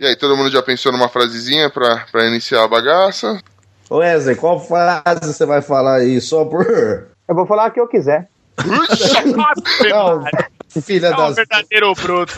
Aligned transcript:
E 0.00 0.06
aí, 0.06 0.16
todo 0.16 0.36
mundo 0.36 0.50
já 0.50 0.62
pensou 0.62 0.90
numa 0.90 1.08
frasezinha 1.08 1.68
pra, 1.70 2.06
pra 2.10 2.26
iniciar 2.26 2.64
a 2.64 2.68
bagaça? 2.68 3.38
Ô 3.90 3.98
Wesley, 3.98 4.36
qual 4.36 4.58
frase 4.58 5.20
você 5.32 5.44
vai 5.44 5.60
falar 5.60 5.96
aí? 5.96 6.20
Só 6.20 6.44
por. 6.46 6.64
Eu 7.28 7.34
vou 7.34 7.46
falar 7.46 7.68
o 7.68 7.72
que 7.72 7.80
eu 7.80 7.86
quiser. 7.86 8.28
Não, 9.90 10.24
filha 10.82 11.08
É 11.08 11.14
um 11.14 11.16
das. 11.16 11.36
verdadeiro 11.36 11.92
bruto. 11.94 12.32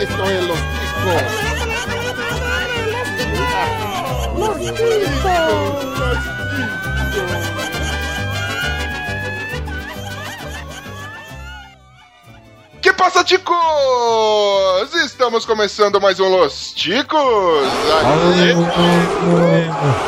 Esto 0.00 0.24
es 0.30 0.46
los 0.48 0.58
chicos. 0.58 1.49
Que 12.80 12.92
passa, 12.94 13.22
ticos? 13.22 13.54
Estamos 15.04 15.44
começando 15.44 16.00
mais 16.00 16.18
um 16.18 16.28
Los 16.28 16.72
Ticos. 16.72 17.18
Aqui. 18.00 18.54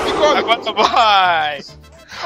E 0.09 0.39
Agora 0.39 0.73
vai. 0.73 1.61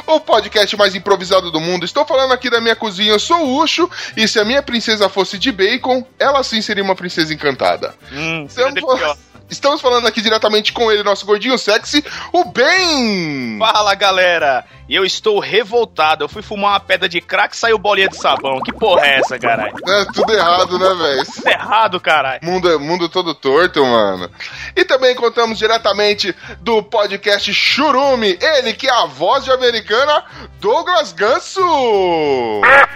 o 0.07 0.21
podcast 0.21 0.77
mais 0.77 0.95
improvisado 0.95 1.51
do 1.51 1.61
mundo. 1.61 1.85
Estou 1.85 2.05
falando 2.07 2.33
aqui 2.33 2.49
da 2.49 2.61
minha 2.61 2.77
cozinha, 2.77 3.11
eu 3.13 3.19
sou 3.19 3.39
o 3.45 3.61
Ucho, 3.63 3.91
e 4.17 4.29
se 4.29 4.39
a 4.39 4.45
minha 4.45 4.63
princesa 4.63 5.09
fosse 5.09 5.37
de 5.37 5.51
bacon, 5.51 6.07
ela 6.19 6.43
sim 6.45 6.63
seria 6.63 6.85
uma 6.85 6.95
princesa 6.95 7.35
encantada. 7.35 7.95
Hum, 8.13 8.45
Estamos, 8.49 8.75
delicioso. 8.75 9.19
estamos 9.49 9.81
falando 9.81 10.07
aqui 10.07 10.21
diretamente 10.21 10.73
com 10.73 10.91
ele, 10.91 11.03
nosso 11.03 11.27
gordinho 11.27 11.59
sexy, 11.59 12.05
o 12.33 12.45
Ben! 12.45 13.59
Fala 13.59 13.95
galera, 13.95 14.65
e 14.89 14.95
eu 14.95 15.05
estou 15.05 15.39
revoltado. 15.39 16.25
Eu 16.25 16.29
fui 16.29 16.43
fumar 16.43 16.73
uma 16.73 16.81
pedra 16.81 17.09
de 17.09 17.21
crack 17.21 17.55
e 17.55 17.59
saiu 17.59 17.79
bolinha 17.79 18.09
de 18.09 18.17
sabão. 18.17 18.61
Que 18.61 18.73
porra 18.73 19.07
é 19.07 19.19
essa, 19.19 19.39
caralho? 19.39 19.75
É 19.87 20.05
tudo 20.13 20.33
errado, 20.33 20.79
né, 20.79 20.95
velho? 20.95 21.25
Tudo 21.25 21.49
errado, 21.49 22.01
caralho. 22.01 22.41
Mundo, 22.43 22.81
mundo 22.81 23.09
todo 23.09 23.35
torto, 23.35 23.85
mano. 23.85 24.31
E 24.75 24.85
também 24.85 25.15
contamos 25.15 25.59
diretamente 25.59 26.35
do 26.61 26.83
podcast 26.83 27.53
Churume, 27.53 28.39
ele 28.41 28.73
que 28.73 28.89
é 28.89 28.93
a 28.93 29.07
voz 29.07 29.45
de 29.45 29.51
americana, 29.51 30.25
Douglas 30.61 31.13
Ganso! 31.13 31.61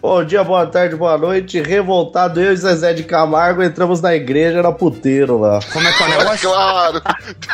Bom 0.01 0.25
dia, 0.25 0.45
boa 0.45 0.67
tarde, 0.67 0.97
boa 0.97 1.19
noite. 1.19 1.61
Revoltado, 1.61 2.41
eu 2.41 2.53
e 2.53 2.57
Zezé 2.57 2.93
de 2.93 3.05
Camargo 3.05 3.63
entramos 3.63 4.01
na 4.01 4.15
igreja, 4.15 4.59
era 4.59 4.73
puteiro 4.73 5.39
lá. 5.39 5.61
Como 5.73 5.87
é 5.87 5.93
que 5.93 6.03
é 6.03 6.07
o 6.07 6.33
É 6.33 6.39
claro, 6.39 7.03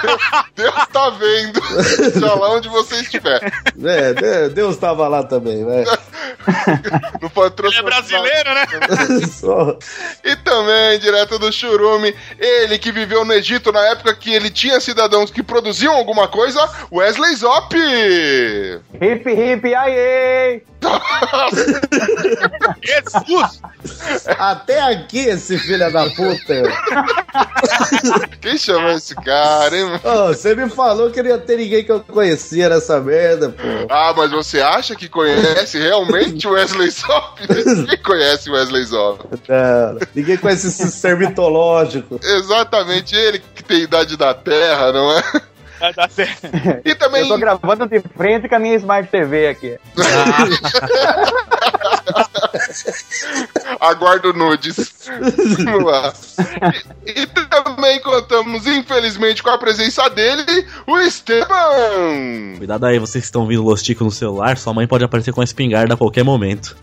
Deus, 0.02 0.20
Deus 0.54 0.86
tá 0.92 1.10
vendo, 1.10 1.60
seja 2.12 2.34
lá 2.34 2.54
onde 2.54 2.68
você 2.68 2.96
estiver. 2.96 3.40
É, 3.84 4.25
De- 4.26 4.48
Deus 4.50 4.76
tava 4.76 5.06
lá 5.08 5.22
também, 5.22 5.64
né? 5.64 5.84
Não 7.20 7.28
pode 7.30 7.54
Ele 7.64 7.76
é 7.76 7.82
brasileiro, 7.82 8.54
né? 8.54 8.66
Só- 9.30 9.78
E 10.24 10.36
também, 10.36 10.98
direto 10.98 11.38
do 11.38 11.52
Churume, 11.52 12.14
ele 12.38 12.78
que 12.78 12.92
viveu 12.92 13.24
no 13.24 13.32
Egito 13.32 13.72
na 13.72 13.80
época 13.86 14.14
que 14.14 14.32
ele 14.32 14.50
tinha 14.50 14.80
cidadãos 14.80 15.30
que 15.30 15.42
produziam 15.42 15.94
alguma 15.94 16.28
coisa, 16.28 16.60
Wesley 16.92 17.34
Zop! 17.36 17.74
Hip, 17.76 19.30
hip, 19.30 19.74
aê! 19.74 20.62
Jesus! 22.82 23.60
Até 24.38 24.80
aqui 24.80 25.18
esse 25.28 25.58
filho 25.58 25.90
da 25.92 26.08
puta. 26.10 26.62
Quem 28.40 28.56
chama 28.58 28.92
esse 28.92 29.14
cara, 29.16 29.76
hein? 29.76 29.84
mano? 29.84 30.00
Ô, 30.04 30.26
você 30.28 30.54
me 30.54 30.68
falou 30.68 31.10
que 31.10 31.22
não 31.22 31.30
ia 31.30 31.38
ter 31.38 31.56
ninguém 31.56 31.84
que 31.84 31.92
eu 31.92 32.00
conhecia 32.00 32.68
nessa 32.68 33.00
merda, 33.00 33.50
pô. 33.50 33.62
Ah, 33.88 34.12
mas 34.16 34.30
você 34.30 34.60
acha 34.60 34.96
que 34.96 35.08
conhece 35.08 35.78
realmente 35.78 36.48
o 36.48 36.52
Wesley 36.52 36.90
Zop? 36.90 37.46
Quem 37.86 38.02
conhece 38.02 38.50
o 38.50 38.54
Wesley 38.54 38.84
Zop? 38.84 39.24
Não, 39.48 39.98
ninguém 40.14 40.36
conhece 40.36 40.68
esse 40.68 40.90
ser 40.90 41.16
mitológico. 41.16 42.18
Exatamente 42.22 43.14
ele 43.14 43.42
que 43.54 43.62
tem 43.62 43.82
idade 43.82 44.16
da 44.16 44.34
Terra, 44.34 44.92
não 44.92 45.12
é? 45.12 45.22
Vai 45.78 45.92
dar 45.92 46.10
certo. 46.10 46.48
E 46.84 46.94
também. 46.94 47.22
Eu 47.22 47.28
tô 47.28 47.38
gravando 47.38 47.86
de 47.86 48.00
frente 48.00 48.48
com 48.48 48.54
a 48.54 48.58
minha 48.58 48.76
Smart 48.76 49.08
TV 49.10 49.48
aqui. 49.48 49.78
Aguardo 53.80 54.32
nudes. 54.32 54.92
Vamos 55.64 55.84
lá. 55.84 56.12
E, 57.06 57.22
e 57.22 57.26
também 57.26 58.00
contamos, 58.00 58.66
infelizmente, 58.66 59.42
com 59.42 59.50
a 59.50 59.58
presença 59.58 60.08
dele, 60.10 60.66
o 60.86 60.98
Esteban. 60.98 62.56
Cuidado 62.58 62.86
aí, 62.86 62.98
vocês 62.98 63.22
que 63.22 63.26
estão 63.26 63.42
ouvindo 63.42 63.62
Los 63.62 63.82
Ticos 63.82 64.04
no 64.04 64.10
celular, 64.10 64.56
sua 64.56 64.74
mãe 64.74 64.86
pode 64.86 65.04
aparecer 65.04 65.32
com 65.32 65.40
uma 65.40 65.44
espingarda 65.44 65.94
a 65.94 65.96
qualquer 65.96 66.24
momento. 66.24 66.76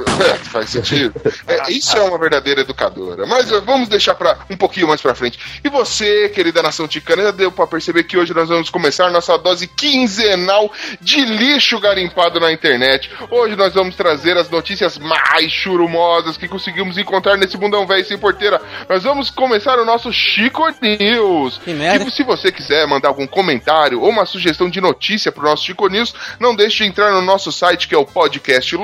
É, 0.00 0.34
faz 0.48 0.70
sentido. 0.70 1.20
É, 1.46 1.70
isso 1.70 1.96
é 1.96 2.02
uma 2.02 2.18
verdadeira 2.18 2.62
educadora. 2.62 3.26
Mas 3.26 3.50
eh, 3.52 3.60
vamos 3.60 3.88
deixar 3.88 4.14
para 4.14 4.38
um 4.48 4.56
pouquinho 4.56 4.88
mais 4.88 5.00
pra 5.00 5.14
frente. 5.14 5.38
E 5.62 5.68
você, 5.68 6.30
querida 6.30 6.62
nação 6.62 6.88
ticana, 6.88 7.24
já 7.24 7.30
deu 7.30 7.52
pra 7.52 7.66
perceber 7.66 8.04
que 8.04 8.16
hoje 8.16 8.32
nós 8.32 8.48
vamos 8.48 8.70
começar 8.70 9.10
nossa 9.10 9.36
dose 9.36 9.66
quinzenal 9.66 10.72
de 11.00 11.24
lixo 11.24 11.78
garimpado 11.78 12.40
na 12.40 12.52
internet. 12.52 13.10
Hoje 13.30 13.54
nós 13.54 13.74
vamos 13.74 13.94
trazer 13.94 14.36
as 14.36 14.48
notícias 14.48 14.96
mais 14.98 15.52
churumosas 15.52 16.36
que 16.36 16.48
conseguimos 16.48 16.96
encontrar 16.96 17.36
nesse 17.36 17.56
bundão 17.56 17.86
velho 17.86 18.04
sem 18.04 18.16
porteira. 18.16 18.60
Nós 18.88 19.02
vamos 19.02 19.30
começar 19.30 19.78
o 19.78 19.84
nosso 19.84 20.12
Chico 20.12 20.62
News. 20.80 21.58
Que 21.58 21.74
merda. 21.74 22.04
E 22.04 22.10
se 22.10 22.22
você 22.22 22.50
quiser 22.50 22.86
mandar 22.86 23.08
algum 23.08 23.26
comentário 23.26 24.00
ou 24.00 24.08
uma 24.08 24.24
sugestão 24.24 24.70
de 24.70 24.80
notícia 24.80 25.30
pro 25.30 25.44
nosso 25.44 25.64
Chico 25.64 25.88
News, 25.88 26.14
não 26.40 26.54
deixe 26.54 26.78
de 26.78 26.84
entrar 26.84 27.12
no 27.12 27.20
nosso 27.20 27.52
site 27.52 27.86
que 27.86 27.94
é 27.94 27.98
o 27.98 28.06
podcast 28.06 28.74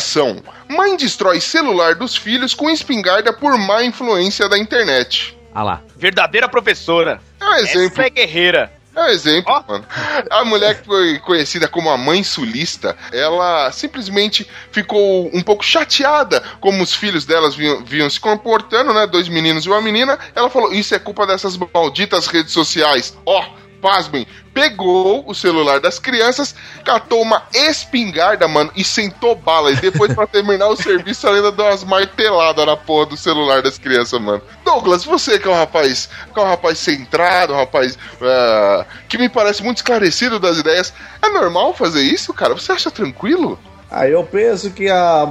Educação. 0.00 0.42
Mãe 0.68 0.96
destrói 0.96 1.40
celular 1.40 1.94
dos 1.94 2.16
filhos 2.16 2.54
com 2.54 2.70
espingarda 2.70 3.32
por 3.32 3.56
má 3.58 3.84
influência 3.84 4.48
da 4.48 4.58
internet. 4.58 5.36
Ah 5.54 5.62
lá. 5.62 5.82
Verdadeira 5.94 6.48
professora. 6.48 7.20
É 7.38 7.44
um 7.44 7.54
exemplo. 7.56 7.92
Essa 7.92 8.02
é 8.02 8.10
guerreira. 8.10 8.72
É 8.96 9.02
um 9.02 9.06
exemplo, 9.06 9.52
Ó. 9.52 9.62
mano. 9.68 9.84
A 10.30 10.44
mulher 10.44 10.80
que 10.80 10.86
foi 10.86 11.18
conhecida 11.18 11.68
como 11.68 11.90
a 11.90 11.98
mãe 11.98 12.24
sulista, 12.24 12.96
ela 13.12 13.70
simplesmente 13.72 14.48
ficou 14.72 15.30
um 15.34 15.42
pouco 15.42 15.64
chateada 15.64 16.42
como 16.60 16.82
os 16.82 16.94
filhos 16.94 17.26
delas 17.26 17.54
vinham, 17.54 17.84
vinham 17.84 18.08
se 18.10 18.18
comportando, 18.18 18.92
né? 18.94 19.06
Dois 19.06 19.28
meninos 19.28 19.66
e 19.66 19.68
uma 19.68 19.82
menina. 19.82 20.18
Ela 20.34 20.48
falou: 20.48 20.72
Isso 20.72 20.94
é 20.94 20.98
culpa 20.98 21.26
dessas 21.26 21.56
malditas 21.56 22.26
redes 22.26 22.52
sociais. 22.52 23.16
Ó, 23.26 23.44
pasmem, 23.80 24.26
pegou 24.52 25.24
o 25.26 25.34
celular 25.34 25.80
das 25.80 25.98
crianças, 25.98 26.54
catou 26.84 27.22
uma 27.22 27.42
espingarda, 27.52 28.48
mano, 28.48 28.70
e 28.74 28.84
sentou 28.84 29.34
bala. 29.34 29.70
E 29.72 29.76
depois, 29.76 30.12
pra 30.12 30.26
terminar 30.26 30.68
o 30.68 30.76
serviço, 30.76 31.28
ainda 31.28 31.52
deu 31.52 31.64
umas 31.64 31.84
marteladas 31.84 32.66
na 32.66 32.76
porra 32.76 33.06
do 33.06 33.16
celular 33.16 33.62
das 33.62 33.78
crianças, 33.78 34.20
mano. 34.20 34.42
Douglas, 34.64 35.04
você 35.04 35.38
que 35.38 35.48
é 35.48 35.50
um 35.50 35.54
rapaz, 35.54 36.08
que 36.32 36.38
é 36.38 36.42
um 36.42 36.48
rapaz 36.48 36.78
centrado, 36.78 37.52
um 37.52 37.56
rapaz 37.56 37.98
ah, 38.20 38.84
que 39.08 39.18
me 39.18 39.28
parece 39.28 39.62
muito 39.62 39.78
esclarecido 39.78 40.38
das 40.38 40.58
ideias, 40.58 40.92
é 41.22 41.28
normal 41.28 41.74
fazer 41.74 42.02
isso, 42.02 42.32
cara? 42.34 42.54
Você 42.54 42.72
acha 42.72 42.90
tranquilo? 42.90 43.58
Aí 43.90 44.12
eu 44.12 44.22
penso 44.22 44.70
que 44.70 44.88
a 44.88 45.28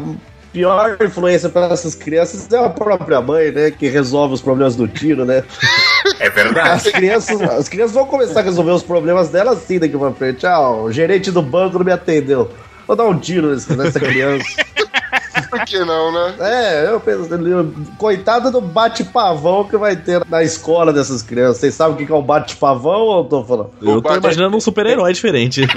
pior 0.51 0.97
influência 1.01 1.49
para 1.49 1.67
essas 1.67 1.95
crianças 1.95 2.51
é 2.51 2.57
a 2.57 2.69
própria 2.69 3.21
mãe, 3.21 3.51
né? 3.51 3.71
Que 3.71 3.87
resolve 3.87 4.33
os 4.33 4.41
problemas 4.41 4.75
do 4.75 4.87
tiro, 4.87 5.25
né? 5.25 5.43
É 6.19 6.29
verdade. 6.29 6.69
As 6.69 6.83
crianças, 6.83 7.41
as 7.41 7.69
crianças 7.69 7.93
vão 7.93 8.05
começar 8.05 8.39
a 8.39 8.43
resolver 8.43 8.71
os 8.71 8.83
problemas 8.83 9.29
delas 9.29 9.57
assim 9.57 9.79
daqui 9.79 9.97
pra 9.97 10.11
frente. 10.11 10.45
Ah, 10.45 10.69
o 10.69 10.91
gerente 10.91 11.31
do 11.31 11.41
banco 11.41 11.77
não 11.77 11.85
me 11.85 11.91
atendeu. 11.91 12.51
Vou 12.87 12.95
dar 12.95 13.05
um 13.05 13.19
tiro 13.19 13.49
nessa 13.49 13.99
criança. 13.99 14.45
Por 15.49 15.65
que 15.65 15.79
não, 15.79 16.11
né? 16.11 16.35
É, 16.39 16.87
eu 16.87 16.99
penso, 16.99 17.27
coitada 17.97 18.51
do 18.51 18.61
bate-pavão 18.61 19.63
que 19.63 19.77
vai 19.77 19.95
ter 19.95 20.23
na 20.27 20.43
escola 20.43 20.93
dessas 20.93 21.21
crianças. 21.21 21.57
Vocês 21.57 21.73
sabem 21.73 21.95
o 21.95 21.97
que 21.97 22.05
que 22.05 22.11
é 22.11 22.15
um 22.15 22.21
bate-pavão 22.21 23.01
ou 23.01 23.17
eu 23.19 23.23
tô 23.25 23.43
falando? 23.43 23.71
Eu 23.81 24.01
tô 24.01 24.15
imaginando 24.15 24.55
um 24.55 24.61
super-herói 24.61 25.13
diferente. 25.13 25.61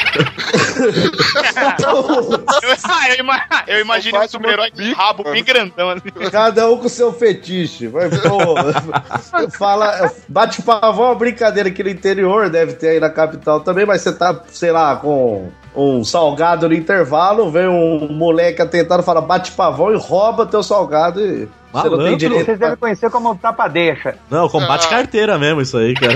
Eu, 3.66 3.74
eu 3.74 3.80
imaginei 3.80 4.20
um 4.20 4.28
super-herói 4.28 4.70
de 4.70 4.92
rabo 4.92 5.24
bem 5.24 5.44
grandão. 5.44 5.90
assim. 5.90 6.30
Cada 6.30 6.68
um 6.70 6.78
com 6.78 6.88
seu 6.88 7.12
fetiche. 7.12 7.86
Vai, 7.86 8.08
pô, 8.08 8.54
fala, 9.56 10.10
bate-pavão 10.28 11.06
é 11.06 11.08
uma 11.08 11.14
brincadeira 11.14 11.68
aqui 11.68 11.82
no 11.82 11.90
interior, 11.90 12.48
deve 12.50 12.74
ter 12.74 12.90
aí 12.90 13.00
na 13.00 13.10
capital 13.10 13.60
também, 13.60 13.86
mas 13.86 14.02
você 14.02 14.12
tá, 14.12 14.42
sei 14.48 14.72
lá, 14.72 14.96
com 14.96 15.50
um 15.74 16.04
salgado 16.04 16.68
no 16.68 16.74
intervalo, 16.74 17.50
vem 17.50 17.66
um 17.66 18.12
moleque 18.12 18.60
atentado 18.60 19.02
fala 19.02 19.20
bate-pavão 19.20 19.92
e 19.92 19.96
rouba 19.96 20.46
teu 20.46 20.62
salgado 20.62 21.20
e 21.20 21.48
você 21.72 21.88
não 21.88 21.98
tem 22.04 22.16
direito. 22.16 22.44
Vocês 22.44 22.58
devem 22.58 22.76
conhecer 22.76 23.10
como 23.10 23.34
tapa-deixa. 23.36 24.16
Não, 24.30 24.48
combate 24.48 24.86
Ah. 24.86 24.90
carteira 24.90 25.38
mesmo, 25.38 25.60
isso 25.62 25.76
aí, 25.78 25.94
cara. 25.94 26.14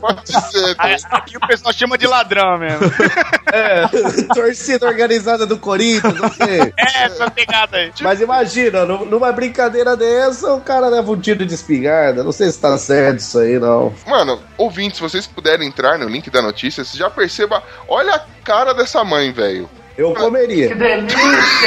Pode 0.00 0.20
ser. 0.50 0.76
Aqui 1.10 1.36
o 1.36 1.40
pessoal 1.46 1.72
chama 1.72 1.96
de 1.96 2.06
ladrão 2.06 2.58
mesmo. 2.58 2.80
É, 3.52 3.84
torcida 4.32 4.86
organizada 4.86 5.44
do 5.44 5.58
Corinthians, 5.58 6.14
não 6.20 6.30
sei. 6.30 6.72
É, 6.78 7.02
essa 7.06 7.28
pegada 7.28 7.78
aí. 7.78 7.92
Mas 8.00 8.20
imagina, 8.20 8.84
nu- 8.84 9.04
numa 9.04 9.32
brincadeira 9.32 9.96
dessa, 9.96 10.52
o 10.54 10.60
cara 10.60 10.86
leva 10.86 11.10
um 11.10 11.18
tiro 11.20 11.44
de 11.44 11.52
espingarda. 11.54 12.22
Não 12.22 12.30
sei 12.30 12.48
se 12.52 12.60
tá 12.60 12.78
certo 12.78 13.18
isso 13.18 13.40
aí, 13.40 13.58
não. 13.58 13.92
Mano, 14.06 14.38
ouvintes, 14.56 14.98
se 14.98 15.02
vocês 15.02 15.26
puderem 15.26 15.66
entrar 15.66 15.98
no 15.98 16.08
link 16.08 16.30
da 16.30 16.40
notícia, 16.40 16.84
você 16.84 16.96
já 16.96 17.10
perceba. 17.10 17.60
Olha 17.88 18.14
a 18.14 18.20
cara 18.44 18.72
dessa 18.72 19.02
mãe, 19.02 19.32
velho. 19.32 19.68
Eu 20.00 20.14
comeria. 20.14 20.68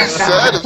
Sério? 0.08 0.60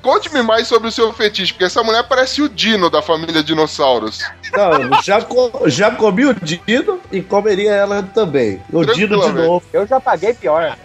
Conte-me 0.00 0.42
mais 0.42 0.68
sobre 0.68 0.88
o 0.88 0.92
seu 0.92 1.12
fetiche, 1.12 1.52
porque 1.52 1.64
essa 1.64 1.82
mulher 1.82 2.04
parece 2.08 2.40
o 2.40 2.48
Dino 2.48 2.88
da 2.88 3.02
família 3.02 3.42
Dinossauros. 3.42 4.20
Não, 4.52 5.02
já, 5.02 5.20
co- 5.22 5.62
já 5.68 5.90
comi 5.90 6.24
o 6.26 6.34
Dino 6.34 7.00
e 7.10 7.20
comeria 7.20 7.72
ela 7.72 8.02
também. 8.02 8.62
O 8.72 8.84
Dino 8.84 9.20
de 9.20 9.32
novo. 9.32 9.62
Eu 9.72 9.86
já 9.86 10.00
paguei 10.00 10.32
pior. 10.34 10.76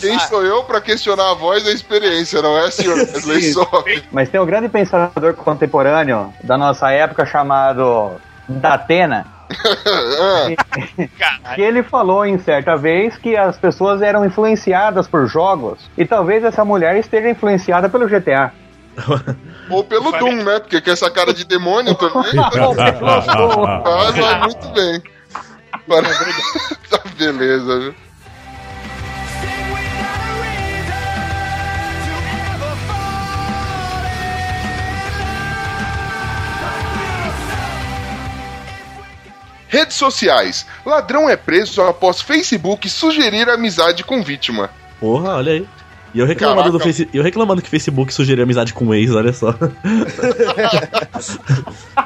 Quem 0.00 0.18
sou 0.20 0.44
eu 0.44 0.62
pra 0.64 0.80
questionar 0.80 1.30
a 1.30 1.34
voz 1.34 1.64
da 1.64 1.70
experiência, 1.72 2.42
não 2.42 2.58
é, 2.58 2.70
senhor 2.70 2.96
Wesley? 3.26 3.54
Mas 4.12 4.28
tem 4.28 4.38
um 4.40 4.46
grande 4.46 4.68
pensador 4.68 5.34
contemporâneo 5.34 6.32
da 6.42 6.58
nossa 6.58 6.90
época 6.90 7.24
chamado 7.24 8.12
Datena, 8.46 9.26
Ah, 9.26 9.33
que 11.54 11.62
ele 11.62 11.82
falou 11.82 12.24
em 12.24 12.38
certa 12.38 12.76
vez 12.76 13.16
que 13.16 13.36
as 13.36 13.56
pessoas 13.56 14.02
eram 14.02 14.24
influenciadas 14.24 15.06
por 15.06 15.26
jogos 15.26 15.78
e 15.96 16.04
talvez 16.04 16.44
essa 16.44 16.64
mulher 16.64 16.96
esteja 16.96 17.30
influenciada 17.30 17.88
pelo 17.88 18.08
GTA. 18.08 18.52
Ou 19.70 19.82
pelo 19.82 20.12
Doom, 20.12 20.44
né? 20.44 20.60
Porque 20.60 20.80
com 20.80 20.90
essa 20.90 21.10
cara 21.10 21.32
de 21.32 21.44
demônio 21.44 21.94
também. 21.94 22.34
Mas 22.34 24.16
vai 24.16 24.40
muito 24.40 24.68
bem. 24.68 25.02
Para... 25.86 26.08
tá 26.90 27.00
beleza, 27.18 27.80
viu? 27.80 27.94
Redes 39.74 39.96
sociais. 39.96 40.64
Ladrão 40.86 41.28
é 41.28 41.36
preso 41.36 41.82
após 41.82 42.20
Facebook 42.20 42.88
sugerir 42.88 43.48
amizade 43.48 44.04
com 44.04 44.22
vítima. 44.22 44.70
Porra, 45.00 45.34
olha 45.34 45.54
aí. 45.54 45.68
E 46.14 46.20
eu 46.20 46.26
reclamando, 46.26 46.70
do 46.70 46.78
face... 46.78 47.08
eu 47.12 47.22
reclamando 47.24 47.60
que 47.60 47.66
o 47.66 47.70
Facebook 47.70 48.14
sugeriu 48.14 48.44
amizade 48.44 48.72
com 48.72 48.86
o 48.86 48.94
ex, 48.94 49.10
olha 49.10 49.32
só. 49.32 49.52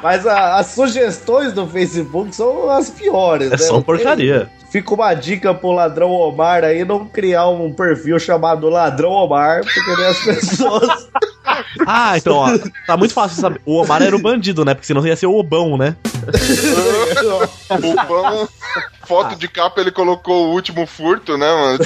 Mas 0.02 0.26
a- 0.26 0.56
as 0.56 0.68
sugestões 0.68 1.52
do 1.52 1.66
Facebook 1.66 2.34
são 2.34 2.70
as 2.70 2.88
piores, 2.90 3.48
É 3.48 3.50
né? 3.52 3.58
só 3.58 3.80
porcaria. 3.80 4.48
Fica 4.70 4.94
uma 4.94 5.14
dica 5.14 5.54
pro 5.54 5.72
ladrão 5.72 6.10
Omar 6.10 6.62
aí 6.64 6.84
não 6.84 7.06
criar 7.06 7.48
um 7.48 7.72
perfil 7.72 8.18
chamado 8.18 8.68
Ladrão 8.68 9.10
Omar, 9.10 9.62
porque 9.64 9.96
daí 9.96 10.06
as 10.06 10.18
pessoas. 10.24 11.08
Ah, 11.86 12.16
então, 12.16 12.36
ó, 12.36 12.50
tá 12.86 12.96
muito 12.96 13.12
fácil 13.14 13.40
saber. 13.40 13.60
O 13.64 13.80
Omar 13.82 14.02
era 14.02 14.14
o 14.14 14.18
bandido, 14.18 14.64
né? 14.64 14.74
Porque 14.74 14.86
senão 14.86 15.04
ia 15.06 15.16
ser 15.16 15.26
o 15.26 15.34
Obão, 15.36 15.76
né? 15.76 15.96
O 17.70 18.06
pão, 18.06 18.48
foto 19.06 19.36
de 19.36 19.48
capa, 19.48 19.80
ele 19.80 19.90
colocou 19.90 20.46
o 20.48 20.52
último 20.52 20.86
furto, 20.86 21.36
né, 21.36 21.46
mano? 21.50 21.78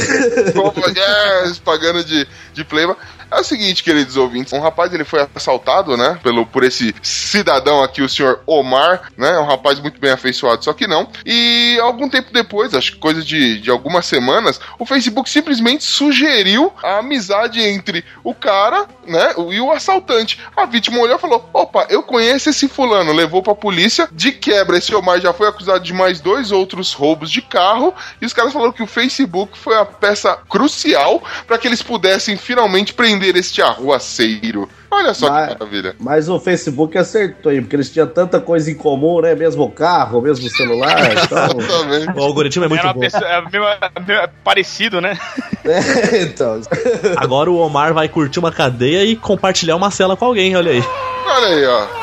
Como, 0.53 0.87
yes, 0.89 1.59
pagando 1.59 2.05
de, 2.05 2.12
de 2.12 2.64
playboy. 2.64 2.97
É 3.32 3.40
o 3.40 3.44
seguinte, 3.44 3.82
queridos 3.82 4.19
ouvintes, 4.19 4.52
um 4.52 4.61
rapaz 4.61 4.93
ele 4.93 5.05
foi 5.05 5.26
assaltado, 5.34 5.96
né, 5.96 6.19
pelo, 6.23 6.44
por 6.44 6.62
esse 6.62 6.94
cidadão 7.02 7.82
aqui, 7.82 8.02
o 8.02 8.08
senhor 8.08 8.43
Omar, 8.46 9.11
né, 9.17 9.38
um 9.38 9.46
rapaz 9.46 9.81
muito 9.81 9.99
bem 9.99 10.11
afeiçoado, 10.11 10.62
só 10.62 10.75
que 10.75 10.87
não. 10.87 11.08
E 11.25 11.79
algum 11.81 12.11
tempo 12.11 12.31
depois, 12.31 12.75
acho 12.75 12.93
que 12.93 12.99
coisa 12.99 13.23
de, 13.23 13.58
de 13.58 13.70
algumas 13.70 14.05
semanas, 14.05 14.61
o 14.79 14.84
Facebook 14.84 15.31
simplesmente 15.31 15.82
sugeriu 15.82 16.70
a 16.82 16.99
amizade 16.99 17.58
entre 17.62 18.05
o 18.23 18.34
cara, 18.34 18.87
né, 19.06 19.32
e 19.50 19.61
o 19.61 19.73
assaltante. 19.73 20.38
A 20.55 20.67
vítima 20.67 20.99
olhou 20.99 21.17
e 21.17 21.20
falou, 21.20 21.49
opa, 21.55 21.87
eu 21.88 22.02
conheço 22.02 22.50
esse 22.50 22.69
fulano, 22.69 23.12
levou 23.12 23.43
pra 23.43 23.55
polícia, 23.55 24.11
de 24.12 24.31
quebra, 24.32 24.76
esse 24.76 24.94
Omar 24.94 25.19
já 25.23 25.32
foi 25.32 25.49
acusado 25.49 25.82
de 25.82 25.94
mais 25.94 26.20
dois 26.20 26.52
outros 26.52 26.93
roubos 26.93 27.31
de 27.31 27.40
carro, 27.40 27.94
e 28.20 28.26
os 28.26 28.34
caras 28.34 28.52
falaram 28.52 28.73
que 28.73 28.82
o 28.82 28.87
Facebook 28.87 29.56
foi 29.56 29.75
a 29.75 29.87
peça 29.87 30.37
crucial 30.50 31.23
para 31.46 31.56
que 31.56 31.67
eles 31.67 31.82
pudessem 31.82 32.37
finalmente 32.37 32.93
prender 32.93 33.22
este 33.27 33.63
arruaceiro. 33.63 34.69
Olha 34.91 35.15
só 35.15 35.31
Mas- 35.31 35.49
que 35.53 35.59
maravilha. 35.59 35.97
Mas 35.99 36.29
o 36.29 36.39
Facebook 36.39 36.96
acertou 36.99 37.51
aí, 37.51 37.61
porque 37.61 37.77
eles 37.77 37.91
tinham 37.91 38.06
tanta 38.06 38.41
coisa 38.41 38.70
em 38.70 38.75
comum, 38.75 39.20
né? 39.20 39.35
Mesmo 39.35 39.70
carro, 39.70 40.20
mesmo 40.20 40.49
celular. 40.51 40.93
Então, 41.23 41.58
Exatamente. 41.61 42.19
O 42.19 42.23
algoritmo 42.23 42.65
é 42.65 42.69
muito 42.69 42.81
Era 42.81 42.89
uma 42.89 42.94
bom. 42.94 43.01
pessoa, 43.01 43.25
é 43.25 43.41
meio- 43.51 43.65
é 43.65 43.79
meio 44.06 44.29
parecido, 44.44 45.01
né? 45.01 45.19
é, 45.65 46.23
então. 46.23 46.61
Agora 47.17 47.51
o 47.51 47.56
Omar 47.56 47.94
vai 47.94 48.08
curtir 48.08 48.39
uma 48.39 48.53
cadeia 48.53 49.05
e 49.05 49.17
compartilhar 49.17 49.77
uma 49.77 49.91
cela 49.91 50.17
com 50.17 50.25
alguém, 50.27 50.55
olha 50.56 50.73
aí. 50.73 50.85
Olha 51.25 51.46
aí, 51.46 51.65
ó. 51.67 52.03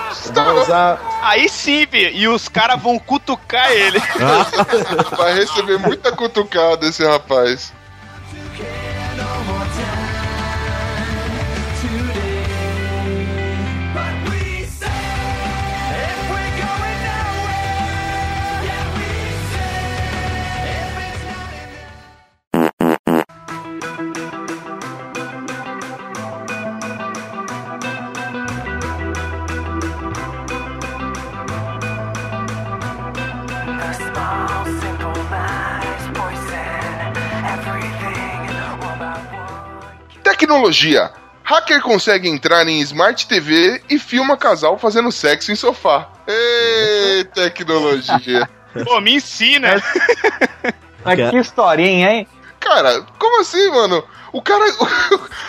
Usar. 0.61 1.19
Aí 1.21 1.47
sim, 1.49 1.85
fi, 1.89 2.11
e 2.15 2.27
os 2.27 2.47
caras 2.49 2.81
vão 2.81 2.97
cutucar 2.97 3.71
ele. 3.71 3.99
Vai 5.17 5.33
receber 5.35 5.77
muita 5.77 6.11
cutucada 6.13 6.87
esse 6.87 7.05
rapaz. 7.05 7.71
Tecnologia. 40.39 41.11
Hacker 41.43 41.81
consegue 41.81 42.29
entrar 42.29 42.65
em 42.65 42.79
Smart 42.79 43.27
TV 43.27 43.81
e 43.89 43.99
filma 43.99 44.37
casal 44.37 44.79
fazendo 44.79 45.11
sexo 45.11 45.51
em 45.51 45.55
sofá. 45.55 46.07
Ei, 46.25 47.25
tecnologia. 47.25 48.49
Pô, 48.85 49.01
me 49.01 49.15
ensina. 49.15 49.83
Mas 51.03 51.29
que 51.29 51.37
historinha, 51.37 52.13
hein? 52.13 52.27
Cara, 52.57 53.01
como 53.19 53.41
assim, 53.41 53.69
mano? 53.69 54.01
O 54.31 54.41
cara. 54.41 54.63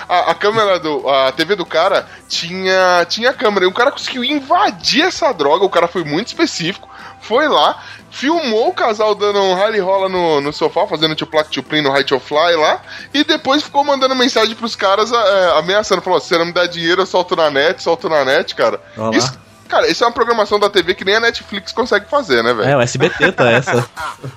A, 0.09 0.33
a 0.33 0.35
câmera 0.35 0.81
do. 0.81 1.09
A 1.09 1.31
TV 1.31 1.55
do 1.55 1.65
cara 1.65 2.05
tinha, 2.29 3.07
tinha 3.09 3.33
câmera. 3.33 3.65
E 3.65 3.69
o 3.69 3.73
cara 3.73 3.93
conseguiu 3.93 4.25
invadir 4.25 5.05
essa 5.05 5.33
droga. 5.33 5.65
O 5.65 5.71
cara 5.71 5.87
foi 5.87 6.03
muito 6.03 6.27
específico. 6.27 6.90
Foi 7.31 7.47
lá, 7.47 7.81
filmou 8.11 8.71
o 8.71 8.75
casal 8.75 9.15
dando 9.15 9.39
um 9.41 9.55
rally 9.55 9.79
rola 9.79 10.09
no, 10.09 10.41
no 10.41 10.53
sofá, 10.53 10.85
fazendo 10.85 11.15
tio 11.15 11.29
plaque 11.29 11.63
play 11.63 11.81
no 11.81 11.89
High 11.89 12.03
to 12.03 12.19
Fly 12.19 12.57
lá. 12.57 12.83
E 13.15 13.23
depois 13.23 13.63
ficou 13.63 13.85
mandando 13.85 14.17
mensagem 14.17 14.57
pros 14.57 14.75
caras 14.75 15.13
é, 15.13 15.53
ameaçando. 15.57 16.03
Falou: 16.03 16.19
se 16.19 16.27
você 16.27 16.37
não 16.37 16.47
me 16.47 16.53
dá 16.53 16.67
dinheiro, 16.67 17.03
eu 17.03 17.07
solto 17.07 17.37
na 17.37 17.49
net, 17.49 17.81
solto 17.81 18.09
na 18.09 18.25
net, 18.25 18.53
cara. 18.57 18.81
Isso, 19.17 19.39
cara, 19.71 19.87
isso 19.89 20.03
é 20.05 20.07
uma 20.07 20.13
programação 20.13 20.59
da 20.59 20.69
TV 20.69 20.95
que 20.95 21.05
nem 21.05 21.17
a 21.17 21.21
Netflix 21.21 21.73
consegue 21.73 22.07
fazer, 22.11 22.43
né, 22.43 22.53
velho? 22.53 22.69
É, 22.69 22.77
o 22.77 22.81
SBT 22.81 23.33
tá 23.33 23.51
essa. 23.51 23.89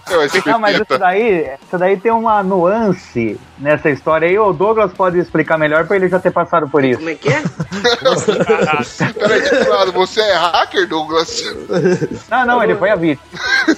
É, 0.09 0.15
o 0.17 0.21
SBT, 0.21 0.49
Não, 0.51 0.59
mas 0.59 0.75
isso 0.75 0.85
tá? 0.85 0.97
daí, 0.97 1.49
isso 1.65 1.77
daí 1.77 1.97
tem 1.97 2.11
uma 2.11 2.41
nuance 2.43 3.37
nessa 3.57 3.89
história 3.89 4.27
aí. 4.27 4.37
O 4.37 4.53
Douglas 4.53 4.93
pode 4.93 5.17
explicar 5.17 5.57
melhor 5.57 5.85
pra 5.87 5.95
ele 5.95 6.07
já 6.07 6.19
ter 6.19 6.31
passado 6.31 6.69
por 6.69 6.85
isso. 6.85 6.99
Como 6.99 7.09
é 7.09 7.15
que 7.15 7.29
é? 7.29 7.41
Peraí, 9.17 9.41
tipo, 9.41 9.69
lado, 9.69 9.91
você 9.91 10.21
é 10.21 10.35
hacker, 10.35 10.87
Douglas? 10.87 11.41
Não, 12.29 12.45
não, 12.45 12.63
ele 12.63 12.75
foi 12.75 12.91
a 12.91 12.95
vítima. 12.95 13.27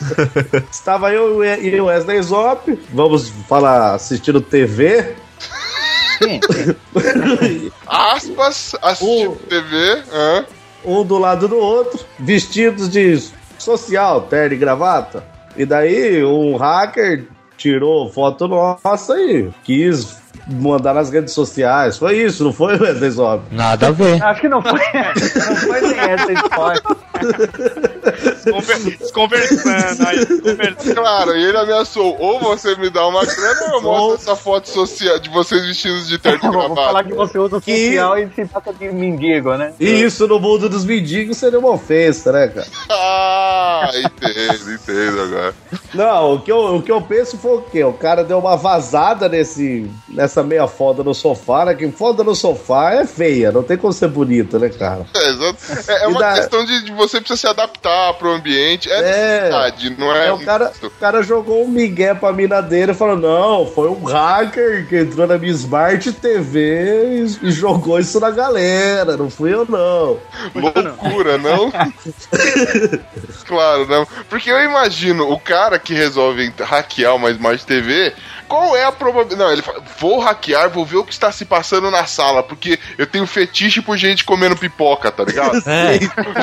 Estava 0.71 1.11
eu 1.13 1.43
e 1.43 1.79
o 1.79 1.85
Wesley 1.85 2.21
Zop, 2.21 2.77
vamos 2.93 3.29
falar 3.47 3.95
assistindo 3.95 4.41
TV. 4.41 5.15
Aspas, 7.87 8.75
assistindo 8.81 9.31
O- 9.31 9.35
TV. 9.35 10.03
hã? 10.11 10.45
Um 10.85 11.03
do 11.03 11.17
lado 11.17 11.47
do 11.47 11.57
outro, 11.57 12.05
vestidos 12.19 12.89
de 12.89 13.17
social, 13.57 14.21
terno 14.21 14.55
e 14.55 14.57
gravata. 14.57 15.23
E 15.57 15.65
daí 15.65 16.23
um 16.23 16.55
hacker 16.55 17.25
tirou 17.57 18.11
foto 18.11 18.47
nossa 18.47 19.19
e 19.19 19.49
quis 19.63 20.24
mandar 20.47 20.93
nas 20.93 21.09
redes 21.09 21.33
sociais. 21.33 21.97
Foi 21.97 22.17
isso, 22.17 22.43
não 22.43 22.53
foi, 22.53 22.77
Wesley 22.77 23.11
Zop? 23.11 23.43
Nada 23.51 23.87
a 23.87 23.91
ver. 23.91 24.21
Acho 24.23 24.41
que 24.41 24.49
não 24.49 24.61
foi, 24.61 24.71
não 25.49 25.55
foi 25.57 25.81
nem 25.81 25.99
essa 25.99 26.31
história. 26.33 26.81
Conver- 28.51 29.11
Conversando, 29.13 30.07
aí, 30.07 30.25
conversando. 30.25 30.95
Claro, 30.95 31.35
e 31.35 31.43
ele 31.43 31.57
ameaçou: 31.57 32.15
ou 32.19 32.39
você 32.39 32.75
me 32.75 32.89
dá 32.89 33.07
uma 33.07 33.25
grana 33.25 33.61
ou 33.71 33.73
eu 33.75 33.81
mostro 33.81 34.15
essa 34.15 34.35
foto 34.35 34.69
social 34.69 35.17
de 35.19 35.29
vocês 35.29 35.65
vestidos 35.65 36.07
de 36.07 36.17
terno 36.19 36.39
e 36.43 36.51
Vou 36.67 36.75
falar 36.75 37.03
que 37.03 37.13
você 37.13 37.37
usa 37.39 37.59
Que- 37.61 37.87
social 37.87 38.17
e 38.19 38.29
se 38.35 38.45
passa 38.45 38.73
de 38.73 38.89
mendigo, 38.91 39.55
né? 39.55 39.73
E 39.79 40.03
isso 40.03 40.27
no 40.27 40.39
mundo 40.39 40.69
dos 40.69 40.85
mendigos 40.85 41.37
seria 41.37 41.57
uma 41.59 41.71
ofensa, 41.71 42.31
né, 42.31 42.47
cara? 42.49 42.67
Ah, 42.89 43.89
entendo, 43.95 44.73
entendo 44.73 45.21
agora. 45.21 45.53
Não, 45.93 46.33
o 46.35 46.41
que, 46.41 46.51
eu, 46.51 46.75
o 46.75 46.81
que 46.81 46.91
eu 46.91 47.01
penso 47.01 47.37
foi 47.37 47.57
o 47.57 47.61
quê? 47.61 47.83
O 47.83 47.93
cara 47.93 48.23
deu 48.23 48.37
uma 48.39 48.55
vazada 48.57 49.27
nesse, 49.29 49.89
nessa 50.09 50.34
meia 50.43 50.67
foda 50.67 51.03
no 51.03 51.13
sofá, 51.13 51.65
né? 51.65 51.73
Que 51.75 51.89
foda 51.91 52.23
no 52.23 52.35
sofá 52.35 52.93
é 52.93 53.05
feia, 53.05 53.51
não 53.51 53.63
tem 53.63 53.77
como 53.77 53.93
ser 53.93 54.07
bonita, 54.07 54.57
né, 54.59 54.69
cara? 54.69 55.05
É, 55.15 55.29
exato. 55.29 55.57
É, 55.87 56.03
é 56.03 56.07
uma 56.07 56.19
da- 56.19 56.33
questão 56.33 56.65
de, 56.65 56.83
de 56.85 56.91
você 56.93 57.19
precisa 57.19 57.39
se 57.39 57.47
adaptar 57.47 58.13
pro 58.15 58.31
ambiente. 58.31 58.89
É, 58.91 58.95
É. 58.99 59.01
necessidade, 59.35 59.95
não 59.97 60.11
é. 60.15 60.27
É, 60.27 60.31
o, 60.31 60.39
cara, 60.39 60.71
o 60.83 60.89
cara 60.91 61.21
jogou 61.23 61.63
um 61.63 61.67
migué 61.67 62.13
pra 62.13 62.31
mina 62.33 62.61
dele 62.61 62.91
e 62.91 62.95
falou: 62.95 63.15
Não, 63.17 63.65
foi 63.67 63.89
um 63.89 64.03
hacker 64.03 64.87
que 64.87 64.97
entrou 64.97 65.27
na 65.27 65.37
minha 65.37 65.51
Smart 65.53 66.11
TV 66.13 67.25
e, 67.41 67.47
e 67.47 67.51
jogou 67.51 67.99
isso 67.99 68.19
na 68.19 68.31
galera, 68.31 69.15
não 69.17 69.29
fui 69.29 69.53
eu, 69.53 69.65
não. 69.67 70.17
Loucura, 70.53 71.37
não? 71.37 71.71
claro, 73.45 73.85
não. 73.87 74.07
Porque 74.29 74.49
eu 74.51 74.63
imagino 74.63 75.31
o 75.31 75.39
cara 75.39 75.79
que 75.79 75.93
resolve 75.93 76.51
hackear 76.59 77.15
uma 77.15 77.29
Smart 77.31 77.65
TV. 77.65 78.13
Qual 78.47 78.75
é 78.75 78.85
a 78.85 78.91
probabilidade? 78.91 79.41
Não, 79.41 79.51
ele 79.51 79.61
fala, 79.61 79.81
vou 79.99 80.19
hackear, 80.19 80.69
vou 80.69 80.85
ver 80.85 80.97
o 80.97 81.03
que 81.03 81.13
está 81.13 81.31
se 81.31 81.45
passando 81.45 81.89
na 81.91 82.05
sala, 82.05 82.43
porque 82.43 82.79
eu 82.97 83.05
tenho 83.07 83.25
fetiche 83.25 83.81
por 83.81 83.97
gente 83.97 84.23
comendo 84.23 84.55
pipoca, 84.55 85.11
tá 85.11 85.23
ligado? 85.23 85.55
É. 85.65 85.99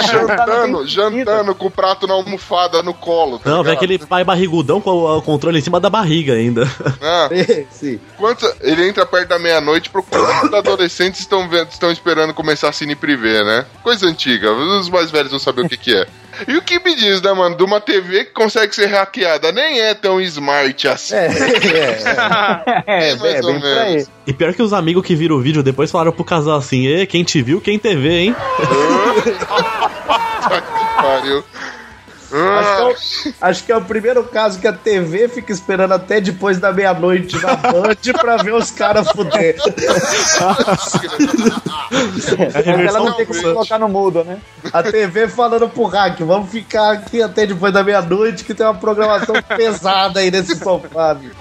jantando, 0.06 0.86
jantando 0.86 1.54
com 1.54 1.66
o 1.66 1.70
prato 1.70 2.06
na 2.06 2.14
almofada 2.14 2.82
no 2.82 2.92
colo. 2.92 3.38
Tá 3.38 3.50
Não, 3.50 3.62
vem 3.62 3.72
ligado? 3.72 3.76
aquele 3.76 3.98
pai 3.98 4.24
barrigudão 4.24 4.80
com 4.80 4.90
o, 4.90 5.18
o 5.18 5.22
controle 5.22 5.58
em 5.58 5.62
cima 5.62 5.80
da 5.80 5.88
barriga 5.90 6.34
ainda. 6.34 6.62
Ah, 7.04 7.28
Sim. 7.70 7.98
quanto, 8.16 8.46
ele 8.60 8.88
entra 8.88 9.04
perto 9.04 9.28
da 9.28 9.38
meia-noite 9.38 9.90
procurando 9.90 10.40
quantos 10.40 10.58
adolescentes 10.58 11.20
estão, 11.20 11.48
vendo, 11.48 11.68
estão 11.70 11.90
esperando 11.90 12.32
começar 12.32 12.68
a 12.68 12.72
cine 12.72 12.94
privê, 12.94 13.42
né? 13.42 13.66
Coisa 13.82 14.06
antiga, 14.06 14.52
os 14.52 14.88
mais 14.88 15.10
velhos 15.10 15.32
não 15.32 15.38
sabem 15.38 15.64
o 15.64 15.68
que, 15.68 15.76
que 15.76 15.94
é. 15.96 16.06
E 16.48 16.56
o 16.56 16.62
que 16.62 16.78
me 16.82 16.94
diz, 16.94 17.20
né, 17.22 17.32
mano, 17.32 17.56
de 17.56 17.62
uma 17.62 17.80
TV 17.80 18.24
que 18.24 18.32
consegue 18.32 18.74
ser 18.74 18.86
hackeada, 18.86 19.52
nem 19.52 19.80
é 19.80 19.94
tão 19.94 20.20
smart 20.20 20.88
assim. 20.88 21.14
É, 21.14 21.26
é, 21.26 22.82
É, 22.86 23.12
É, 23.12 23.16
mais 23.16 23.34
é, 23.34 23.40
ou 23.40 23.52
bem 23.52 23.60
por 23.60 23.66
aí. 23.78 23.90
menos. 23.94 24.10
E 24.26 24.32
pior 24.32 24.54
que 24.54 24.62
os 24.62 24.72
amigos 24.72 25.04
que 25.04 25.14
viram 25.14 25.36
o 25.36 25.40
vídeo 25.40 25.62
depois 25.62 25.90
falaram 25.90 26.12
pro 26.12 26.24
casal 26.24 26.56
assim: 26.58 26.86
Ê, 26.86 27.06
quem 27.06 27.24
te 27.24 27.42
viu, 27.42 27.60
quem 27.60 27.78
te 27.78 27.94
vê, 27.94 28.20
hein? 28.20 28.36
Puta 30.42 30.60
que 30.60 31.02
pariu. 31.02 31.44
Acho 32.32 32.76
que, 32.76 32.82
é 32.82 32.84
Ah, 32.84 32.88
o, 32.88 32.94
acho 33.42 33.64
que 33.64 33.72
é 33.72 33.76
o 33.76 33.82
primeiro 33.82 34.24
caso 34.24 34.58
que 34.58 34.66
a 34.66 34.72
TV 34.72 35.28
fica 35.28 35.52
esperando 35.52 35.92
até 35.92 36.18
depois 36.20 36.58
da 36.58 36.72
meia-noite 36.72 37.36
na 37.40 37.54
Band 37.56 37.94
pra 38.18 38.38
ver 38.38 38.54
os 38.54 38.70
caras 38.70 39.08
fuder. 39.10 39.56
Mas 41.90 42.86
ela 42.86 43.00
não 43.00 43.12
tem 43.12 43.26
como 43.26 43.42
colocar 43.42 43.78
no 43.78 43.88
mudo, 43.88 44.24
né? 44.24 44.38
A 44.72 44.82
TV 44.82 45.28
falando 45.28 45.68
pro 45.68 45.84
hack, 45.84 46.18
vamos 46.20 46.50
ficar 46.50 46.92
aqui 46.92 47.22
até 47.22 47.44
depois 47.46 47.72
da 47.72 47.84
meia-noite 47.84 48.44
que 48.44 48.54
tem 48.54 48.64
uma 48.64 48.74
programação 48.74 49.34
pesada 49.56 50.20
aí 50.20 50.30
nesse 50.30 50.56
sofá. 50.56 51.12
viu? 51.12 51.32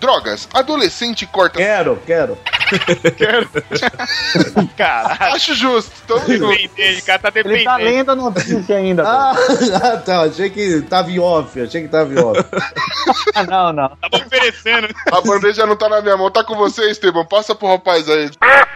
drogas, 0.00 0.48
adolescente 0.54 1.26
corta. 1.26 1.58
Quero, 1.58 2.00
quero. 2.06 2.38
Caralho. 4.76 5.34
Acho 5.34 5.54
justo. 5.54 5.90
Tamo 6.06 6.20
junto. 6.20 6.48
Dependente, 6.48 7.02
o 7.02 7.04
cara 7.04 7.18
tá 7.18 7.32
Ele 7.34 7.64
tá 7.64 7.76
lendo 7.76 8.10
a 8.10 8.16
notícia 8.16 8.76
ainda. 8.76 9.04
Ah, 9.06 9.34
ah, 9.82 9.96
tá. 9.96 10.22
Achei 10.22 10.50
que 10.50 10.82
tava 10.82 11.10
em 11.10 11.18
off. 11.18 11.60
Achei 11.60 11.82
que 11.82 11.88
tava 11.88 12.12
em 12.12 12.18
off. 12.18 12.44
Ah, 13.34 13.44
não, 13.48 13.72
não. 13.72 13.88
Tava 13.96 14.24
oferecendo. 14.24 14.88
A 15.12 15.20
bandeja 15.20 15.66
não 15.66 15.76
tá 15.76 15.88
na 15.88 16.00
minha 16.00 16.16
mão, 16.16 16.30
tá 16.30 16.44
com 16.44 16.54
você, 16.54 16.90
Esteban. 16.90 17.24
Passa 17.24 17.54
pro 17.54 17.68
rapaz 17.68 18.08
aí. 18.08 18.30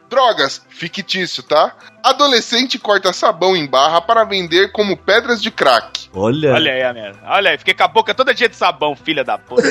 Drogas, 0.09 0.63
fictício, 0.69 1.43
tá? 1.43 1.75
Adolescente 2.03 2.79
corta 2.79 3.13
sabão 3.13 3.57
em 3.57 3.67
barra 3.67 4.01
para 4.01 4.25
vender 4.25 4.73
como 4.73 4.97
pedras 4.97 5.41
de 5.41 5.51
crack. 5.51 6.09
Olha, 6.15 6.53
Olha 6.53 6.73
aí 6.73 6.83
a 6.83 6.93
merda. 6.93 7.19
Olha 7.25 7.51
aí, 7.51 7.59
fiquei 7.59 7.73
com 7.75 7.85
a 7.85 7.89
boca 7.89 8.13
toda 8.13 8.35
dia 8.35 8.49
de 8.49 8.57
sabão, 8.57 8.95
filha 8.95 9.25
da 9.25 9.39
puta. 9.39 9.63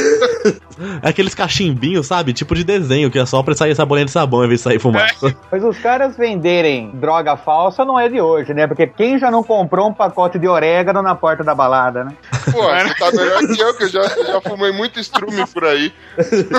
é 1.04 1.10
aqueles 1.10 1.36
cachimbinhos, 1.36 2.08
sabe? 2.08 2.34
Tipo 2.34 2.56
de 2.56 2.64
desenho, 2.64 3.12
que 3.12 3.20
é 3.20 3.26
só 3.26 3.44
pra 3.44 3.54
sair 3.54 3.76
sabolinha 3.76 4.06
de 4.06 4.12
sabão 4.12 4.44
em 4.44 4.48
vez 4.48 4.60
de 4.60 4.64
sair 4.64 4.80
fumaça. 4.80 5.36
Mas 5.52 5.64
os 5.64 5.78
caras 5.78 6.18
venderem 6.18 6.92
droga 6.96 7.38
falsa 7.38 7.86
não 7.86 8.00
é 8.00 8.10
de 8.10 8.20
hoje, 8.20 8.54
né? 8.54 8.66
Porque 8.66 8.88
quem 8.88 9.20
já 9.20 9.30
não 9.30 9.44
comprou 9.44 9.90
um 9.90 9.94
pacote 9.94 10.40
de 10.40 10.48
orégano 10.48 11.02
na 11.02 11.14
porta 11.14 11.44
da 11.44 11.54
balada, 11.54 12.06
né? 12.06 12.16
Pô, 12.52 12.64
você 12.64 12.94
tá 12.96 13.12
melhor 13.12 13.40
que 13.40 13.62
eu, 13.62 13.74
que 13.76 13.84
eu 13.84 13.90
já, 13.90 14.02
já 14.02 14.42
fumei 14.42 14.72
muito 14.72 15.00
estrume 15.00 15.46
por 15.48 15.66
aí. 15.66 15.94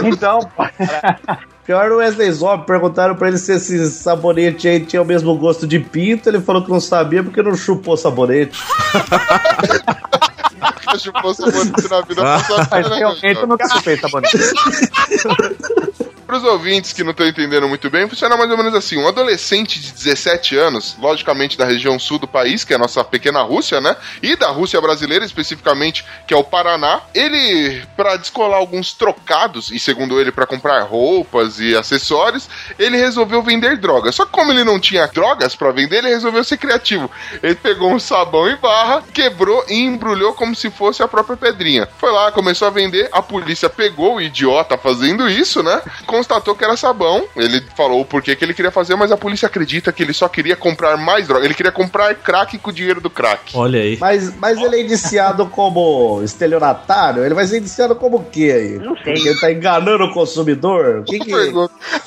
Então, 0.05 0.38
Pior 1.64 1.90
no 1.90 1.97
Wesley 1.97 2.33
Zop, 2.33 2.66
perguntaram 2.66 3.14
pra 3.14 3.28
ele 3.28 3.38
se 3.38 3.52
esse 3.52 3.88
sabonete 3.90 4.66
aí 4.66 4.81
tinha 4.81 5.00
o 5.00 5.04
mesmo 5.04 5.37
gosto 5.37 5.66
de 5.66 5.78
pinto. 5.78 6.28
Ele 6.28 6.40
falou 6.40 6.64
que 6.64 6.71
não 6.71 6.81
sabia 6.81 7.23
porque 7.23 7.40
não 7.42 7.54
chupou 7.54 7.97
sabonete. 7.97 8.59
Fosse 11.23 11.42
muito 11.42 11.88
na 11.88 12.00
vida 12.02 12.21
passada. 12.23 12.69
mas 12.71 12.88
realmente 12.88 13.40
eu 13.40 13.47
nunca 13.47 13.69
chupei 13.69 13.97
sabonete. 13.97 14.37
Para 16.33 16.39
os 16.39 16.45
ouvintes 16.45 16.95
que 16.95 17.05
não 17.05 17.11
estão 17.11 17.27
entendendo 17.29 17.69
muito 17.69 17.91
bem, 17.91 18.09
funciona 18.09 18.39
mais 18.39 18.51
ou 18.51 18.57
menos 18.57 18.75
assim: 18.75 18.97
um 18.97 19.07
adolescente 19.07 19.79
de 19.79 19.93
17 19.93 20.57
anos, 20.57 20.97
logicamente 20.99 21.59
da 21.59 21.67
região 21.67 21.99
sul 21.99 22.19
do 22.19 22.27
país, 22.27 22.65
que 22.65 22.73
é 22.73 22.77
a 22.77 22.79
nossa 22.79 23.05
pequena 23.05 23.43
Rússia, 23.43 23.83
né? 23.83 23.95
E 24.23 24.35
da 24.35 24.49
Rússia 24.49 24.81
brasileira, 24.81 25.27
especificamente, 25.27 26.07
que 26.27 26.33
é 26.33 26.37
o 26.37 26.43
Paraná, 26.43 27.03
ele, 27.15 27.83
para 27.95 28.17
descolar 28.17 28.57
alguns 28.57 28.95
trocados, 28.95 29.71
e 29.71 29.79
segundo 29.79 30.19
ele, 30.19 30.33
para 30.33 30.47
comprar 30.47 30.81
roupas 30.85 31.61
e 31.61 31.77
acessórios, 31.77 32.49
ele 32.79 32.97
resolveu 32.97 33.43
vender 33.43 33.77
drogas. 33.77 34.15
Só 34.15 34.25
que 34.25 34.33
como 34.33 34.53
ele 34.53 34.65
não 34.65 34.81
tinha 34.81 35.07
drogas 35.09 35.55
para 35.55 35.71
vender, 35.71 35.99
ele 35.99 36.09
resolveu 36.09 36.43
ser 36.45 36.57
criativo. 36.57 37.11
Ele 37.43 37.57
pegou 37.57 37.93
um 37.93 37.99
sabão 37.99 38.49
em 38.49 38.57
barra, 38.57 39.05
quebrou 39.12 39.67
e 39.69 39.75
embrulhou 39.83 40.33
como 40.33 40.57
se 40.57 40.71
fosse 40.71 41.03
a 41.03 41.09
própria 41.09 41.37
pedrinha. 41.37 41.87
Foi 41.99 42.11
lá, 42.11 42.33
começou 42.33 42.69
a 42.69 42.71
vender, 42.71 43.11
a 43.12 43.21
polícia 43.21 43.69
pegou 43.69 44.15
o 44.15 44.21
idiota 44.23 44.79
fazendo 44.79 45.29
isso, 45.29 45.62
né? 45.62 45.83
Constatou 46.23 46.55
que 46.55 46.64
era 46.64 46.76
sabão. 46.76 47.25
Ele 47.37 47.61
falou 47.76 48.00
o 48.00 48.05
porquê 48.05 48.37
que 48.37 48.45
ele 48.45 48.55
queria 48.55 48.71
fazer, 48.71 48.95
mas 48.95 49.11
a 49.11 49.17
polícia 49.17 49.47
acredita 49.47 49.93
que 49.93 50.02
ele 50.02 50.12
só 50.12 50.29
queria 50.29 50.55
comprar 50.55 50.97
mais 50.97 51.26
droga. 51.26 51.45
Ele 51.45 51.55
queria 51.55 51.73
comprar 51.73 52.14
crack 52.14 52.57
com 52.59 52.71
o 52.71 52.73
dinheiro 52.73 53.00
do 53.00 53.11
crack. 53.11 53.52
Olha 53.57 53.81
aí. 53.81 53.99
Mas, 54.00 54.35
mas 54.37 54.59
ele 54.59 54.76
é 54.76 54.83
indiciado 54.83 55.47
como 55.47 56.23
estelionatário? 56.23 57.25
Ele 57.25 57.35
vai 57.35 57.45
ser 57.47 57.59
indiciado 57.59 57.97
como 57.97 58.19
o 58.19 58.25
quê 58.25 58.52
aí? 58.55 58.79
Não 58.79 58.95
sei. 58.97 59.14
Porque 59.14 59.29
ele 59.29 59.41
tá 59.41 59.50
enganando 59.52 60.05
o 60.05 60.12
consumidor? 60.14 61.00
O 61.00 61.05
que 61.05 61.19
que... 61.19 61.33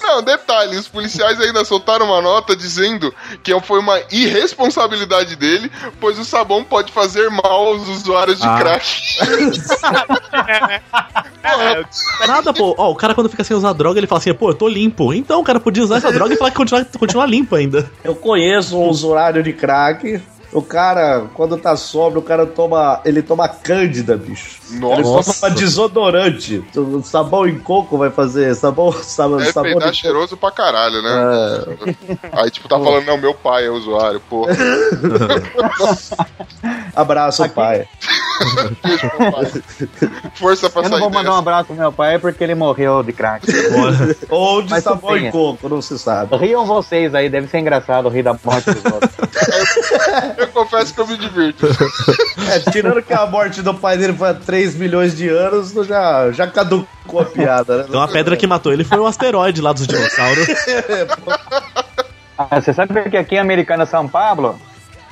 Não, 0.01 0.23
detalhe, 0.23 0.77
os 0.77 0.87
policiais 0.87 1.39
ainda 1.41 1.65
soltaram 1.65 2.05
uma 2.05 2.21
nota 2.21 2.55
dizendo 2.55 3.13
que 3.43 3.59
foi 3.61 3.79
uma 3.79 3.99
irresponsabilidade 4.11 5.35
dele, 5.35 5.69
pois 5.99 6.17
o 6.17 6.23
sabão 6.23 6.63
pode 6.63 6.91
fazer 6.91 7.29
mal 7.29 7.67
aos 7.67 7.87
usuários 7.87 8.39
de 8.39 8.47
Ah. 8.47 8.57
crack. 8.59 8.85
É, 11.43 11.83
Nada, 12.27 12.53
pô. 12.53 12.75
Ó, 12.77 12.91
o 12.91 12.95
cara 12.95 13.13
quando 13.13 13.29
fica 13.29 13.43
sem 13.43 13.55
usar 13.55 13.73
droga, 13.73 13.99
ele 13.99 14.04
fala 14.07 14.19
assim, 14.19 14.33
pô, 14.33 14.49
eu 14.49 14.55
tô 14.55 14.67
limpo. 14.67 15.13
Então 15.13 15.39
o 15.41 15.43
cara 15.43 15.59
podia 15.59 15.83
usar 15.83 15.97
essa 15.97 16.11
droga 16.13 16.33
e 16.33 16.37
falar 16.37 16.51
que 16.51 16.57
continua, 16.57 16.85
continua 16.97 17.25
limpo 17.25 17.55
ainda. 17.55 17.89
Eu 18.03 18.15
conheço 18.15 18.77
um 18.77 18.87
usuário 18.87 19.41
de 19.43 19.53
crack. 19.53 20.21
O 20.55 20.61
cara, 20.61 21.25
quando 21.33 21.57
tá 21.57 21.75
sóbrio, 21.75 22.21
o 22.21 22.23
cara 22.23 22.45
toma. 22.45 23.01
Ele 23.03 23.21
toma 23.21 23.45
cândida, 23.45 24.15
bicho. 24.15 24.61
Ele 24.71 24.79
Nossa. 24.79 25.33
toma 25.41 25.53
desodorante. 25.53 26.63
O 26.73 27.03
sabão 27.03 27.45
em 27.45 27.59
coco 27.59 27.97
vai 27.97 28.09
fazer. 28.09 28.55
Sabão. 28.55 28.89
Sabão, 29.03 29.41
É 29.41 29.51
sabão 29.51 29.71
peidar 29.71 29.93
cheiroso 29.93 30.37
pra 30.37 30.51
caralho, 30.51 31.01
né? 31.01 31.09
É. 32.07 32.17
Aí, 32.41 32.49
tipo, 32.49 32.69
tá 32.69 32.79
falando, 32.79 33.05
não, 33.05 33.17
meu 33.17 33.33
pai 33.33 33.65
é 33.65 33.69
usuário, 33.69 34.21
porra. 34.29 34.55
Abraço, 36.95 37.47
pai. 37.49 37.85
Beijo, 38.81 39.11
meu 39.19 39.31
pai. 39.33 39.51
Força 40.35 40.69
pra 40.69 40.83
Eu 40.83 40.89
não 40.89 40.99
vou 40.99 41.09
mandar 41.09 41.21
um 41.21 41.23
dessa. 41.31 41.39
abraço 41.39 41.65
pro 41.65 41.75
meu 41.75 41.91
pai 41.91 42.17
porque 42.17 42.41
ele 42.43 42.55
morreu 42.55 43.03
de 43.03 43.11
crack. 43.11 43.45
Ou 44.29 44.61
de 44.61 44.69
Mas 44.69 44.83
sabão 44.83 45.17
em 45.17 45.29
coco, 45.31 45.67
não 45.67 45.81
se 45.81 45.99
sabe. 45.99 46.35
Riam 46.37 46.65
vocês 46.65 47.13
aí, 47.13 47.29
deve 47.29 47.47
ser 47.47 47.59
engraçado 47.59 48.07
rir 48.07 48.23
da 48.23 48.37
morte 48.41 48.71
dos 48.71 48.85
outros. 48.85 49.11
Eu 50.45 50.49
confesso 50.49 50.93
que 50.93 51.01
eu 51.01 51.07
me 51.07 51.17
divirto. 51.17 51.65
É, 52.47 52.59
tirando 52.71 53.01
que 53.01 53.11
a 53.11 53.25
morte 53.25 53.63
do 53.63 53.73
pai 53.73 53.97
dele 53.97 54.13
foi 54.13 54.29
há 54.29 54.33
3 54.33 54.75
milhões 54.75 55.17
de 55.17 55.27
anos, 55.27 55.71
já, 55.87 56.31
já 56.31 56.45
caducou 56.45 57.19
a 57.19 57.25
piada, 57.25 57.77
né? 57.77 57.85
Então 57.89 57.99
a 57.99 58.07
pedra 58.07 58.37
que 58.37 58.45
matou 58.45 58.71
ele 58.71 58.83
foi 58.83 58.99
o 58.99 59.07
asteroide 59.07 59.61
lá 59.61 59.73
dos 59.73 59.87
dinossauros. 59.87 60.47
Ah, 62.37 62.59
você 62.59 62.73
sabe 62.73 63.09
que 63.09 63.15
aqui 63.15 63.35
em 63.35 63.39
Americana 63.39 63.85
São 63.85 64.09
Paulo 64.09 64.59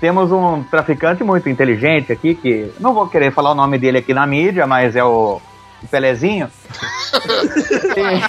temos 0.02 0.30
um 0.30 0.62
traficante 0.64 1.24
muito 1.24 1.48
inteligente 1.48 2.12
aqui 2.12 2.36
que 2.36 2.70
não 2.82 2.94
vou 2.94 3.08
querer 3.08 3.32
falar 3.32 3.52
o 3.52 3.56
nome 3.56 3.78
dele 3.78 4.00
aqui 4.00 4.14
na 4.14 4.28
mídia, 4.28 4.68
mas 4.68 4.94
é 4.94 5.04
o, 5.06 5.40
o 5.82 5.88
Pelezinho. 5.88 6.52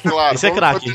Claro, 0.02 0.34
Esse 0.36 0.46
é 0.46 0.50
craque. 0.52 0.94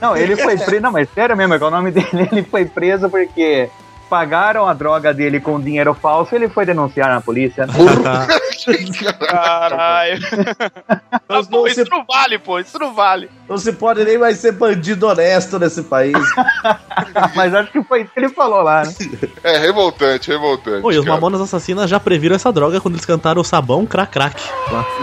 Não, 0.00 0.16
ele 0.16 0.36
foi 0.36 0.56
preso. 0.56 0.80
Não, 0.80 0.92
mas 0.92 1.08
sério 1.12 1.36
mesmo, 1.36 1.54
é 1.54 1.58
que 1.58 1.64
o 1.64 1.70
nome 1.70 1.90
dele 1.90 2.28
ele 2.32 2.42
foi 2.42 2.64
preso 2.64 3.10
porque 3.10 3.68
pagaram 4.08 4.66
a 4.66 4.74
droga 4.74 5.12
dele 5.12 5.40
com 5.40 5.60
dinheiro 5.60 5.94
falso 5.94 6.34
e 6.34 6.36
ele 6.36 6.48
foi 6.48 6.64
denunciar 6.64 7.08
na 7.08 7.20
polícia. 7.20 7.66
Caralho. 9.18 10.18
Mas 11.28 11.46
Pô, 11.46 11.58
não, 11.58 11.66
isso 11.66 11.84
se, 11.84 11.90
não 11.90 12.04
vale, 12.04 12.38
pô. 12.38 12.58
Isso 12.58 12.78
não 12.78 12.94
vale. 12.94 13.30
não 13.48 13.58
se 13.58 13.72
pode 13.72 14.04
nem 14.04 14.18
mais 14.18 14.38
ser 14.38 14.52
bandido 14.52 15.06
honesto 15.06 15.58
nesse 15.58 15.82
país. 15.82 16.16
mas 17.34 17.54
acho 17.54 17.70
que 17.70 17.82
foi 17.84 18.02
isso 18.02 18.10
que 18.12 18.20
ele 18.20 18.28
falou 18.30 18.62
lá, 18.62 18.84
né? 18.84 18.92
É 19.42 19.58
revoltante, 19.58 20.30
revoltante. 20.30 20.82
Pô, 20.82 20.92
e 20.92 20.98
os. 20.98 21.04
Mamonas 21.04 21.40
Assassinas 21.40 21.88
já 21.88 21.98
previram 21.98 22.36
essa 22.36 22.52
droga 22.52 22.80
quando 22.80 22.94
eles 22.94 23.06
cantaram 23.06 23.40
o 23.40 23.44
sabão 23.44 23.86
crack 23.86 24.12
crack. 24.12 24.40
lá. 24.70 24.86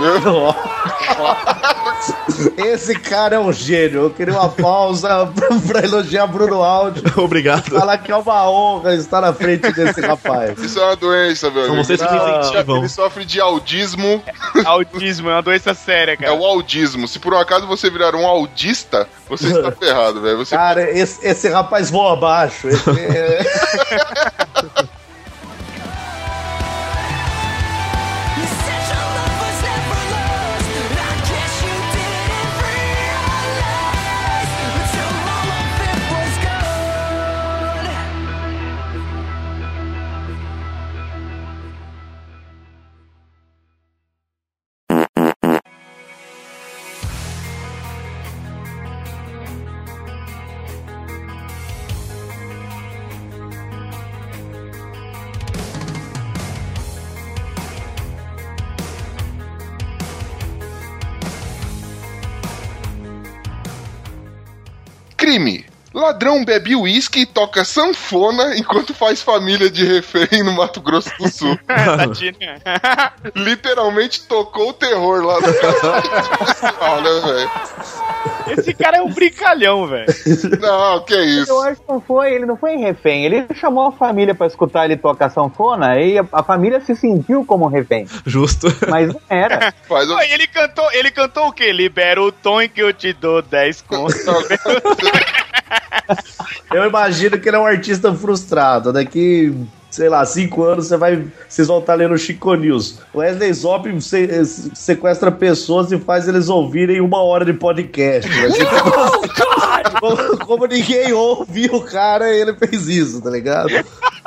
Esse 2.57 2.97
cara 2.99 3.35
é 3.35 3.39
um 3.39 3.51
gênio. 3.51 4.01
Eu 4.03 4.09
queria 4.09 4.33
uma 4.33 4.49
pausa 4.49 5.27
pra, 5.33 5.47
pra 5.67 5.83
elogiar 5.83 6.27
Bruno 6.27 6.61
Aldi. 6.61 7.01
Obrigado. 7.17 7.63
Falar 7.69 7.97
que 7.97 8.11
é 8.11 8.15
uma 8.15 8.49
honra 8.49 8.95
estar 8.95 9.21
na 9.21 9.33
frente 9.33 9.71
desse 9.71 10.01
rapaz. 10.01 10.57
Isso 10.59 10.79
é 10.79 10.83
uma 10.85 10.95
doença, 10.95 11.49
meu 11.49 11.63
São 11.63 11.73
amigo. 11.73 11.85
vocês 11.87 12.01
que 12.01 12.13
Não. 12.13 12.39
incentivam. 12.39 12.77
Ele 12.77 12.89
sofre 12.89 13.25
de 13.25 13.39
audismo. 13.45 14.23
Autismo 14.65 15.29
é 15.29 15.33
uma 15.33 15.41
doença 15.41 15.73
séria, 15.73 16.13
É 16.13 16.17
cara. 16.17 16.33
o 16.33 16.45
audismo. 16.45 17.07
Se 17.07 17.19
por 17.19 17.33
um 17.33 17.37
acaso 17.39 17.65
você 17.67 17.89
virar 17.89 18.15
um 18.15 18.25
audista, 18.25 19.07
você 19.27 19.47
está 19.47 19.71
ferrado, 19.73 20.21
velho. 20.21 20.37
Você 20.37 20.55
Cara, 20.55 20.89
esse, 20.91 21.25
esse 21.25 21.49
rapaz 21.49 21.89
voa 21.89 22.13
abaixo. 22.13 22.67
Esse 22.67 22.83
Ladrão 66.15 66.45
bebe 66.45 66.77
uísque 66.77 67.19
e 67.19 67.25
toca 67.25 67.65
sanfona 67.65 68.55
enquanto 68.55 68.93
faz 68.93 69.21
família 69.21 69.69
de 69.69 69.85
refém 69.85 70.43
no 70.45 70.53
Mato 70.53 70.79
Grosso 70.79 71.11
do 71.19 71.27
Sul. 71.27 71.59
Tadinho. 71.67 72.33
Literalmente 73.35 74.21
tocou 74.21 74.69
o 74.69 74.73
terror 74.73 75.25
lá 75.25 75.41
no 75.41 75.51
pessoal, 75.51 77.01
né, 77.01 77.19
velho? 77.19 77.51
Esse 78.47 78.73
cara 78.73 78.97
é 78.97 79.01
um 79.01 79.11
brincalhão, 79.11 79.87
velho. 79.87 80.07
Não, 80.59 81.03
que 81.03 81.15
isso. 81.15 81.51
Eu 81.51 81.61
acho 81.63 81.81
que 81.81 81.87
não 81.87 82.01
foi, 82.01 82.33
ele 82.33 82.45
não 82.45 82.57
foi 82.57 82.75
refém. 82.75 83.25
Ele 83.25 83.45
chamou 83.53 83.87
a 83.87 83.91
família 83.91 84.35
pra 84.35 84.47
escutar 84.47 84.85
ele 84.85 84.97
tocar 84.97 85.29
sanfona 85.29 85.99
e 85.99 86.17
a, 86.17 86.25
a 86.31 86.43
família 86.43 86.79
se 86.81 86.95
sentiu 86.95 87.45
como 87.45 87.67
refém. 87.67 88.07
Justo. 88.25 88.67
Mas 88.89 89.09
não 89.09 89.21
era. 89.29 89.73
Um... 89.95 90.19
E 90.19 90.33
ele 90.33 90.47
cantou, 90.47 90.91
ele 90.91 91.11
cantou 91.11 91.47
o 91.47 91.51
quê? 91.53 91.71
Libera 91.71 92.21
o 92.21 92.31
tom 92.31 92.61
em 92.61 92.67
que 92.67 92.81
eu 92.81 92.91
te 92.91 93.13
dou 93.13 93.41
10 93.41 93.81
contos. 93.81 94.15
Eu 96.73 96.85
imagino 96.87 97.39
que 97.39 97.49
ele 97.49 97.57
é 97.57 97.59
um 97.59 97.65
artista 97.65 98.13
frustrado. 98.13 98.91
Daqui, 98.91 99.53
sei 99.95 100.09
lá, 100.09 100.25
cinco 100.25 100.61
anos 100.63 100.87
você 100.87 100.97
vai, 100.97 101.25
vocês 101.47 101.69
vão 101.69 101.79
estar 101.79 101.93
lendo 101.93 102.17
Chico 102.17 102.53
News. 102.53 102.99
O 103.13 103.19
Wesley 103.19 103.53
Zop 103.53 104.01
se- 104.01 104.45
sequestra 104.75 105.31
pessoas 105.31 105.89
e 105.89 105.97
faz 105.97 106.27
eles 106.27 106.49
ouvirem 106.49 106.99
uma 106.99 107.23
hora 107.23 107.45
de 107.45 107.53
podcast. 107.53 108.29
Vai 108.37 108.51
ser 108.51 108.65
como, 110.01 110.37
como 110.45 110.65
ninguém 110.65 111.13
ouve 111.13 111.67
o 111.71 111.79
cara, 111.79 112.29
ele 112.29 112.53
fez 112.55 112.89
isso, 112.89 113.21
tá 113.21 113.29
ligado? 113.29 113.69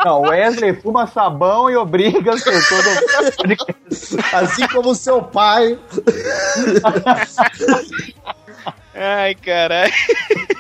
Não, 0.03 0.23
o 0.23 0.29
Wesley 0.29 0.75
fuma 0.81 1.07
sabão 1.07 1.71
e 1.71 1.77
obriga 1.77 2.33
as 2.33 2.43
pessoas 2.43 2.87
a 4.33 4.39
Assim 4.39 4.67
como 4.69 4.91
o 4.91 4.95
seu 4.95 5.21
pai. 5.21 5.79
Ai, 8.95 9.35
caralho. 9.35 9.93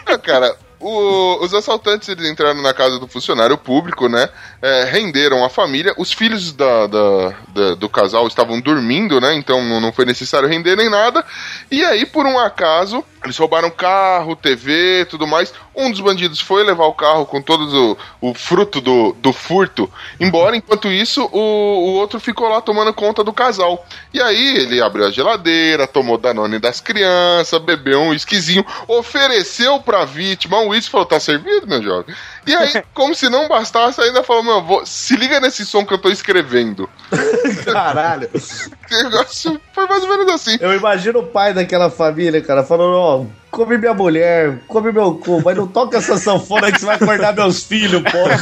Ah, 0.04 0.18
cara, 0.18 0.54
o- 0.80 1.44
os 1.44 1.52
assaltantes 1.54 2.08
eles 2.08 2.28
entraram 2.30 2.62
na 2.62 2.72
casa 2.74 2.98
do 2.98 3.06
funcionário 3.08 3.56
público, 3.58 4.08
né? 4.08 4.28
é, 4.60 4.84
renderam 4.84 5.44
a 5.44 5.48
família. 5.48 5.94
Os 5.96 6.12
filhos 6.12 6.52
da, 6.52 6.86
da- 6.88 7.34
da- 7.54 7.74
do 7.76 7.88
casal 7.88 8.26
estavam 8.26 8.60
dormindo, 8.60 9.20
né? 9.20 9.34
Então 9.34 9.62
não 9.80 9.92
foi 9.92 10.04
necessário 10.04 10.48
render 10.48 10.74
nem 10.76 10.90
nada. 10.90 11.24
E 11.70 11.84
aí, 11.84 12.04
por 12.04 12.26
um 12.26 12.38
acaso, 12.38 13.04
eles 13.24 13.36
roubaram 13.36 13.70
carro, 13.70 14.34
TV, 14.34 15.06
tudo 15.08 15.26
mais. 15.28 15.52
Um 15.80 15.90
dos 15.92 16.00
bandidos 16.00 16.40
foi 16.40 16.64
levar 16.64 16.86
o 16.86 16.92
carro 16.92 17.24
com 17.24 17.40
todo 17.40 17.96
o, 18.20 18.30
o 18.30 18.34
fruto 18.34 18.80
do, 18.80 19.12
do 19.20 19.32
furto 19.32 19.88
embora. 20.18 20.56
Enquanto 20.56 20.88
isso, 20.88 21.24
o, 21.32 21.38
o 21.38 21.92
outro 21.94 22.18
ficou 22.18 22.48
lá 22.48 22.60
tomando 22.60 22.92
conta 22.92 23.22
do 23.22 23.32
casal. 23.32 23.86
E 24.12 24.20
aí 24.20 24.56
ele 24.56 24.82
abriu 24.82 25.06
a 25.06 25.10
geladeira, 25.10 25.86
tomou 25.86 26.18
Danone 26.18 26.58
das 26.58 26.80
crianças, 26.80 27.60
bebeu 27.62 28.00
um 28.00 28.08
whiskyzinho, 28.10 28.64
ofereceu 28.88 29.80
pra 29.80 30.04
vítima 30.04 30.58
um 30.60 30.68
whisky 30.70 30.88
e 30.88 30.90
falou: 30.90 31.06
tá 31.06 31.20
servido, 31.20 31.66
meu 31.66 31.82
jovem? 31.82 32.14
E 32.46 32.54
aí, 32.54 32.82
como 32.92 33.14
se 33.14 33.28
não 33.28 33.46
bastasse, 33.48 34.00
ainda 34.00 34.22
falou: 34.24 34.42
meu, 34.42 34.62
vou- 34.62 34.84
se 34.84 35.14
liga 35.16 35.40
nesse 35.40 35.64
som 35.64 35.84
que 35.86 35.94
eu 35.94 35.98
tô 35.98 36.08
escrevendo. 36.10 36.88
Caralho. 37.64 38.28
O 38.90 39.02
negócio 39.04 39.60
foi 39.74 39.86
mais 39.86 40.02
ou 40.02 40.08
menos 40.08 40.32
assim. 40.32 40.56
Eu 40.58 40.72
imagino 40.72 41.18
o 41.18 41.26
pai 41.26 41.52
daquela 41.52 41.90
família, 41.90 42.40
cara, 42.40 42.64
falando, 42.64 42.94
ó, 42.94 43.24
come 43.50 43.78
minha 43.78 43.94
mulher, 43.94 44.58
come 44.68 44.92
meu 44.92 45.14
cu, 45.14 45.40
mas 45.44 45.56
não 45.56 45.66
toca 45.66 45.98
essa 45.98 46.16
sanfona 46.16 46.70
que 46.72 46.80
você 46.80 46.86
vai 46.86 46.96
acordar 46.96 47.34
meus 47.34 47.64
filhos, 47.64 48.02
porra. 48.02 48.36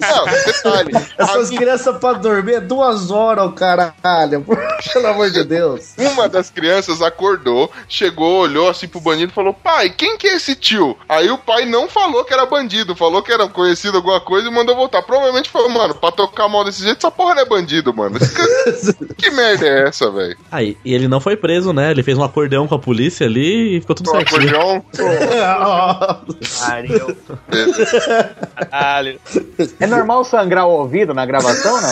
Não, 0.00 0.24
detalhe. 0.44 0.92
Essas 1.18 1.50
a- 1.52 1.56
crianças 1.56 1.96
pra 1.98 2.12
dormir 2.14 2.54
é 2.54 2.60
duas 2.60 3.10
horas, 3.10 3.46
o 3.46 3.52
caralho. 3.52 4.44
Pelo 4.92 5.06
amor 5.06 5.30
de 5.30 5.44
Deus. 5.44 5.94
Uma 5.98 6.28
das 6.28 6.50
crianças 6.50 7.00
acordou, 7.02 7.70
chegou, 7.88 8.40
olhou 8.42 8.68
assim 8.68 8.88
pro 8.88 9.00
bandido 9.00 9.32
e 9.32 9.34
falou: 9.34 9.52
Pai, 9.54 9.90
quem 9.90 10.16
que 10.16 10.26
é 10.26 10.36
esse 10.36 10.54
tio? 10.54 10.96
Aí 11.08 11.30
o 11.30 11.38
pai 11.38 11.64
não 11.66 11.88
falou 11.88 12.24
que 12.24 12.32
era 12.32 12.46
bandido, 12.46 12.96
falou 12.96 13.22
que 13.22 13.32
era 13.32 13.46
conhecido 13.48 13.96
alguma 13.98 14.20
coisa 14.20 14.48
e 14.48 14.50
mandou 14.52 14.74
voltar. 14.74 15.02
Provavelmente 15.02 15.48
falou, 15.50 15.68
mano, 15.68 15.94
pra 15.94 16.10
tocar 16.10 16.48
mal 16.48 16.64
desse 16.64 16.82
jeito, 16.82 16.98
essa 16.98 17.10
porra 17.10 17.34
não 17.34 17.42
é 17.42 17.44
bandido, 17.44 17.92
mano. 17.94 18.18
que 19.16 19.30
merda 19.30 19.66
é 19.66 19.88
essa, 19.88 20.10
velho? 20.10 20.36
Aí, 20.50 20.76
e 20.84 20.94
ele 20.94 21.08
não 21.08 21.20
foi 21.20 21.36
preso, 21.36 21.72
né? 21.72 21.90
Ele 21.90 22.02
fez 22.02 22.16
um 22.18 22.24
acordeão 22.24 22.66
com 22.66 22.74
a 22.74 22.78
polícia 22.78 23.26
ali 23.26 23.76
e 23.76 23.80
ficou 23.80 23.94
tudo 23.96 24.10
certinho. 24.10 24.45
Pariu. 26.60 27.16
Caralho. 28.70 29.20
É 29.80 29.86
normal 29.86 30.24
sangrar 30.24 30.66
o 30.66 30.70
ouvido 30.70 31.12
na 31.14 31.24
gravação, 31.26 31.80
não? 31.80 31.90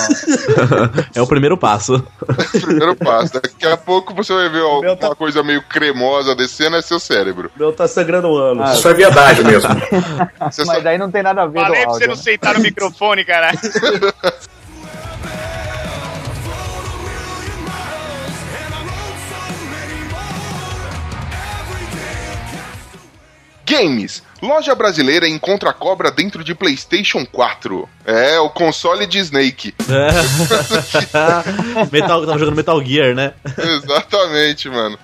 é 1.15 1.23
o 1.23 1.27
primeiro 1.27 1.57
passo. 1.57 2.05
Primeiro 2.53 2.95
passo. 2.97 3.35
Daqui 3.35 3.67
a 3.67 3.77
pouco 3.77 4.15
você 4.15 4.33
vai 4.33 4.49
ver 4.49 4.61
alguma 4.63 4.97
tá- 4.97 5.15
coisa 5.15 5.43
meio 5.43 5.63
cremosa 5.63 6.35
descendo, 6.35 6.77
é 6.77 6.83
seu 6.83 6.99
cérebro. 7.01 7.51
Meu 7.57 7.73
tá 7.73 7.87
sangrando 7.89 8.29
o 8.29 8.37
ano. 8.37 8.63
Ah, 8.63 8.73
Isso 8.75 8.89
é 8.89 8.95
verdade 8.95 9.45
mesmo. 9.45 9.69
Você 10.51 10.65
Mas 10.65 10.77
só- 10.77 10.81
daí 10.81 10.99
não 10.99 11.11
tem 11.11 11.23
nada 11.23 11.43
a 11.43 11.47
ver 11.47 11.61
Falei 11.61 11.85
com 11.85 11.85
pra 11.85 11.91
o 11.91 11.95
você 11.95 12.05
áudio. 12.05 12.09
não 12.09 12.17
sentar 12.17 12.55
no 12.55 12.61
microfone, 12.61 13.25
caralho. 13.25 13.59
Games. 23.67 24.23
Loja 24.43 24.75
brasileira 24.75 25.27
encontra 25.29 25.73
cobra 25.73 26.11
dentro 26.11 26.45
de 26.45 26.55
PlayStation 26.55 27.25
4. 27.25 27.89
É, 28.05 28.39
o 28.39 28.51
console 28.51 29.07
de 29.07 29.19
Snake. 29.19 29.75
É. 29.89 31.85
Metal, 31.91 32.27
tava 32.27 32.39
jogando 32.39 32.57
Metal 32.57 32.85
Gear, 32.85 33.15
né? 33.15 33.33
Exatamente, 33.59 34.69
mano. 34.69 34.99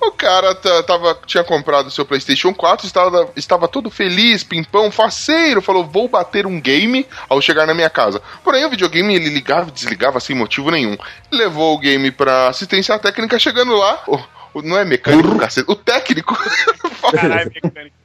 O 0.00 0.10
cara 0.12 0.54
ta- 0.54 0.82
tava, 0.82 1.18
tinha 1.26 1.42
comprado 1.42 1.86
o 1.86 1.90
seu 1.90 2.04
PlayStation 2.04 2.52
4, 2.52 2.86
estava, 2.86 3.28
estava 3.34 3.66
todo 3.66 3.90
feliz, 3.90 4.44
pimpão, 4.44 4.90
faceiro, 4.90 5.62
falou: 5.62 5.84
vou 5.84 6.06
bater 6.06 6.46
um 6.46 6.60
game 6.60 7.06
ao 7.28 7.40
chegar 7.40 7.66
na 7.66 7.74
minha 7.74 7.88
casa. 7.90 8.20
Porém, 8.44 8.64
o 8.64 8.70
videogame 8.70 9.14
ele 9.14 9.30
ligava 9.30 9.68
e 9.68 9.72
desligava 9.72 10.20
sem 10.20 10.36
motivo 10.36 10.70
nenhum. 10.70 10.96
Levou 11.32 11.74
o 11.74 11.78
game 11.78 12.10
pra 12.10 12.48
assistência 12.48 12.98
técnica, 12.98 13.38
chegando 13.38 13.74
lá. 13.76 14.02
o- 14.06 14.18
o- 14.54 14.62
não 14.62 14.76
é 14.78 14.84
mecânico, 14.84 15.36
cacete, 15.38 15.70
o 15.70 15.74
técnico. 15.74 16.36
Caralho, 17.12 17.50
mecânico. 17.62 17.96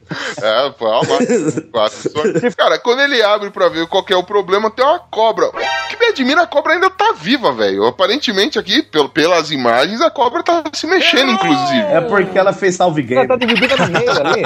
É, 0.42 0.72
foi 0.78 0.88
uma 0.88 1.02
máquina, 1.02 1.62
quatro 1.72 1.98
só. 2.10 2.50
Cara, 2.56 2.78
quando 2.78 3.00
ele 3.00 3.22
abre 3.22 3.50
pra 3.50 3.68
ver 3.68 3.86
qual 3.86 4.04
que 4.04 4.12
é 4.12 4.16
o 4.16 4.22
problema, 4.24 4.70
tem 4.70 4.84
uma 4.84 4.98
cobra. 4.98 5.46
O 5.48 5.52
que 5.88 5.96
me 5.98 6.06
admira, 6.06 6.42
a 6.42 6.46
cobra 6.46 6.74
ainda 6.74 6.90
tá 6.90 7.12
viva, 7.12 7.52
velho. 7.52 7.86
Aparentemente 7.86 8.58
aqui, 8.58 8.82
pel- 8.82 9.08
pelas 9.08 9.50
imagens, 9.50 10.00
a 10.00 10.10
cobra 10.10 10.42
tá 10.42 10.62
se 10.72 10.86
mexendo, 10.86 11.32
inclusive. 11.32 11.80
É 11.80 12.00
porque 12.00 12.38
ela 12.38 12.52
fez 12.52 12.74
salve 12.76 13.02
Ela 13.02 13.26
game. 13.26 13.28
tá 13.28 13.36
dividida 13.36 13.76
no 13.76 13.92
meio 13.92 14.10
ali. 14.10 14.42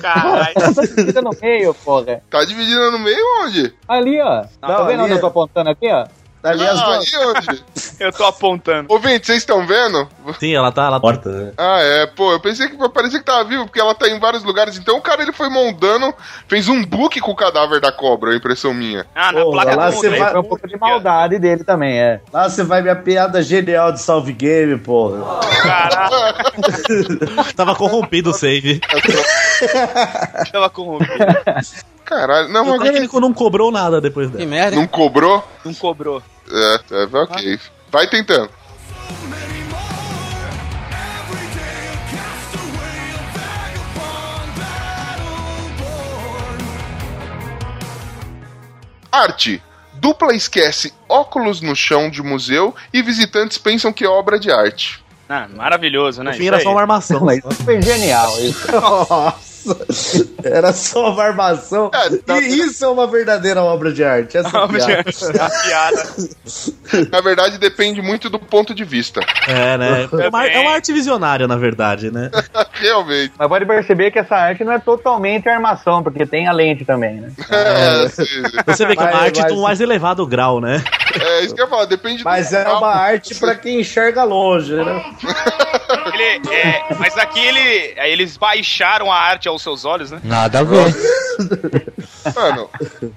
Caralho. 0.00 0.52
Ela 0.56 0.74
tá 0.74 0.82
dividida 0.82 1.22
no 1.22 1.30
meio, 1.40 1.74
porra. 1.74 2.22
Tá 2.30 2.44
dividida 2.44 2.90
no 2.90 2.98
meio 2.98 3.24
onde? 3.44 3.74
Ali, 3.88 4.20
ó. 4.20 4.42
tá 4.60 4.68
Não, 4.68 4.86
vendo 4.86 4.90
ali 4.90 5.02
onde 5.02 5.12
é- 5.12 5.16
eu 5.16 5.20
tô 5.20 5.26
apontando 5.28 5.70
aqui, 5.70 5.88
ó? 5.90 6.06
Ali 6.42 6.66
as 6.66 6.80
ah, 6.80 6.84
duas- 6.84 7.12
e 7.12 7.16
onde? 7.18 7.64
Eu 8.00 8.12
tô 8.12 8.24
apontando. 8.24 8.92
Ouvinte, 8.92 9.26
vocês 9.26 9.38
estão 9.38 9.64
vendo? 9.64 10.08
Sim, 10.40 10.54
ela 10.54 10.72
tá. 10.72 10.86
Ela... 10.86 10.98
Morta, 10.98 11.28
né? 11.28 11.52
Ah, 11.56 11.78
é. 11.80 12.06
Pô, 12.06 12.32
eu 12.32 12.40
pensei 12.40 12.68
que 12.68 12.76
parecia 12.88 13.20
que 13.20 13.24
tava 13.24 13.44
vivo, 13.44 13.64
porque 13.66 13.80
ela 13.80 13.94
tá 13.94 14.08
em 14.08 14.18
vários 14.18 14.42
lugares. 14.42 14.76
Então 14.76 14.96
o 14.96 15.00
cara 15.00 15.22
ele 15.22 15.32
foi 15.32 15.48
montando, 15.48 16.12
fez 16.48 16.68
um 16.68 16.84
book 16.84 17.20
com 17.20 17.30
o 17.30 17.36
cadáver 17.36 17.80
da 17.80 17.92
cobra, 17.92 18.32
a 18.32 18.36
impressão 18.36 18.74
minha. 18.74 19.06
Ah, 19.14 19.30
na 19.30 19.42
Pô, 19.42 19.52
placa 19.52 19.76
lá 19.76 19.90
do 19.90 19.96
você 19.96 20.10
mundo, 20.10 20.18
vai- 20.18 20.30
Foi 20.32 20.40
um 20.40 20.44
pouco 20.44 20.66
de 20.66 20.76
maldade 20.76 21.38
dele 21.38 21.62
também, 21.62 22.00
é. 22.00 22.20
Lá 22.32 22.48
você 22.48 22.64
vai 22.64 22.82
minha 22.82 22.96
piada 22.96 23.40
genial 23.42 23.92
de 23.92 24.00
salve 24.00 24.32
game, 24.32 24.76
porra. 24.78 25.40
Caralho, 25.62 26.12
Tava 27.54 27.76
corrompido 27.76 28.30
o 28.30 28.34
save. 28.34 28.80
tava 30.50 30.68
corrompido. 30.70 31.12
Caralho, 32.04 32.48
não, 32.48 32.68
O 32.68 32.74
agora 32.74 32.92
técnico 32.92 33.20
não 33.20 33.32
cobrou 33.32 33.70
nada 33.70 34.00
depois 34.00 34.28
dela. 34.28 34.40
Que 34.40 34.46
merda. 34.46 34.76
não 34.76 34.86
cobrou? 34.86 35.46
Não 35.64 35.72
cobrou. 35.74 36.22
É, 36.50 36.80
é, 36.90 37.16
ok. 37.16 37.58
Vai 37.90 38.06
tentando. 38.08 38.50
Arte. 49.10 49.62
Dupla 49.94 50.34
esquece 50.34 50.92
óculos 51.08 51.60
no 51.60 51.76
chão 51.76 52.10
de 52.10 52.22
museu 52.22 52.74
e 52.92 53.02
visitantes 53.02 53.56
pensam 53.56 53.92
que 53.92 54.04
é 54.04 54.08
obra 54.08 54.36
de 54.36 54.50
arte. 54.50 55.04
Ah, 55.28 55.46
maravilhoso, 55.54 56.22
né? 56.22 56.32
No 56.32 56.36
fim 56.36 56.46
era 56.48 56.58
só 56.60 56.70
uma 56.72 56.80
armação. 56.80 57.20
Mas 57.24 57.40
foi 57.62 57.80
genial 57.80 58.32
isso. 58.40 58.72
Nossa. 58.72 59.51
Era 60.44 60.72
só 60.72 61.12
uma 61.12 61.22
armação. 61.22 61.90
É, 61.94 62.16
tá- 62.18 62.38
E 62.40 62.58
isso 62.60 62.84
é 62.84 62.88
uma 62.88 63.06
verdadeira 63.06 63.62
obra 63.62 63.92
de 63.92 64.02
arte. 64.04 64.36
Essa 64.36 64.50
Ah, 64.62 64.66
mas 64.70 64.84
piada. 64.84 65.02
é 65.10 65.40
uma 65.40 65.62
piada. 65.62 66.08
Na 67.10 67.20
verdade, 67.20 67.58
depende 67.58 68.02
muito 68.02 68.28
do 68.28 68.38
ponto 68.38 68.74
de 68.74 68.84
vista. 68.84 69.20
É, 69.46 69.78
né? 69.78 70.08
É 70.22 70.28
uma, 70.28 70.46
é 70.46 70.58
uma 70.60 70.72
arte 70.72 70.92
visionária, 70.92 71.46
na 71.48 71.56
verdade, 71.56 72.10
né? 72.10 72.30
Realmente. 72.72 73.32
Mas 73.38 73.48
pode 73.48 73.64
perceber 73.66 74.10
que 74.10 74.18
essa 74.18 74.34
arte 74.36 74.62
não 74.64 74.72
é 74.72 74.78
totalmente 74.78 75.48
armação, 75.48 76.02
porque 76.02 76.26
tem 76.26 76.46
a 76.48 76.52
lente 76.52 76.84
também, 76.84 77.20
né? 77.20 77.32
É, 77.50 78.08
sim. 78.08 78.24
Você 78.66 78.86
vê 78.86 78.94
que 78.96 79.02
é 79.02 79.06
uma 79.06 79.20
arte 79.22 79.42
do 79.46 79.62
mais 79.62 79.80
elevado 79.80 80.26
grau, 80.26 80.60
né? 80.60 80.82
É 81.20 81.44
isso 81.44 81.54
que 81.54 81.60
eu 81.60 81.64
ia 81.66 81.70
falar, 81.70 81.84
depende 81.84 82.24
Mas 82.24 82.50
do 82.50 82.56
é 82.56 82.64
local. 82.64 82.78
uma 82.78 82.94
arte 82.94 83.34
pra 83.34 83.54
quem 83.54 83.80
enxerga 83.80 84.24
longe, 84.24 84.74
né? 84.74 85.04
Ele, 86.14 86.48
é, 86.54 86.82
mas 86.98 87.16
aqui 87.18 87.38
ele, 87.40 87.92
é, 87.96 88.10
eles 88.10 88.36
baixaram 88.36 89.10
a 89.12 89.16
arte 89.16 89.48
aos 89.52 89.62
seus 89.62 89.84
olhos, 89.84 90.10
né? 90.10 90.20
Nada 90.24 90.60
a 90.60 90.62
ver. 90.62 90.94
Mano, 92.34 92.68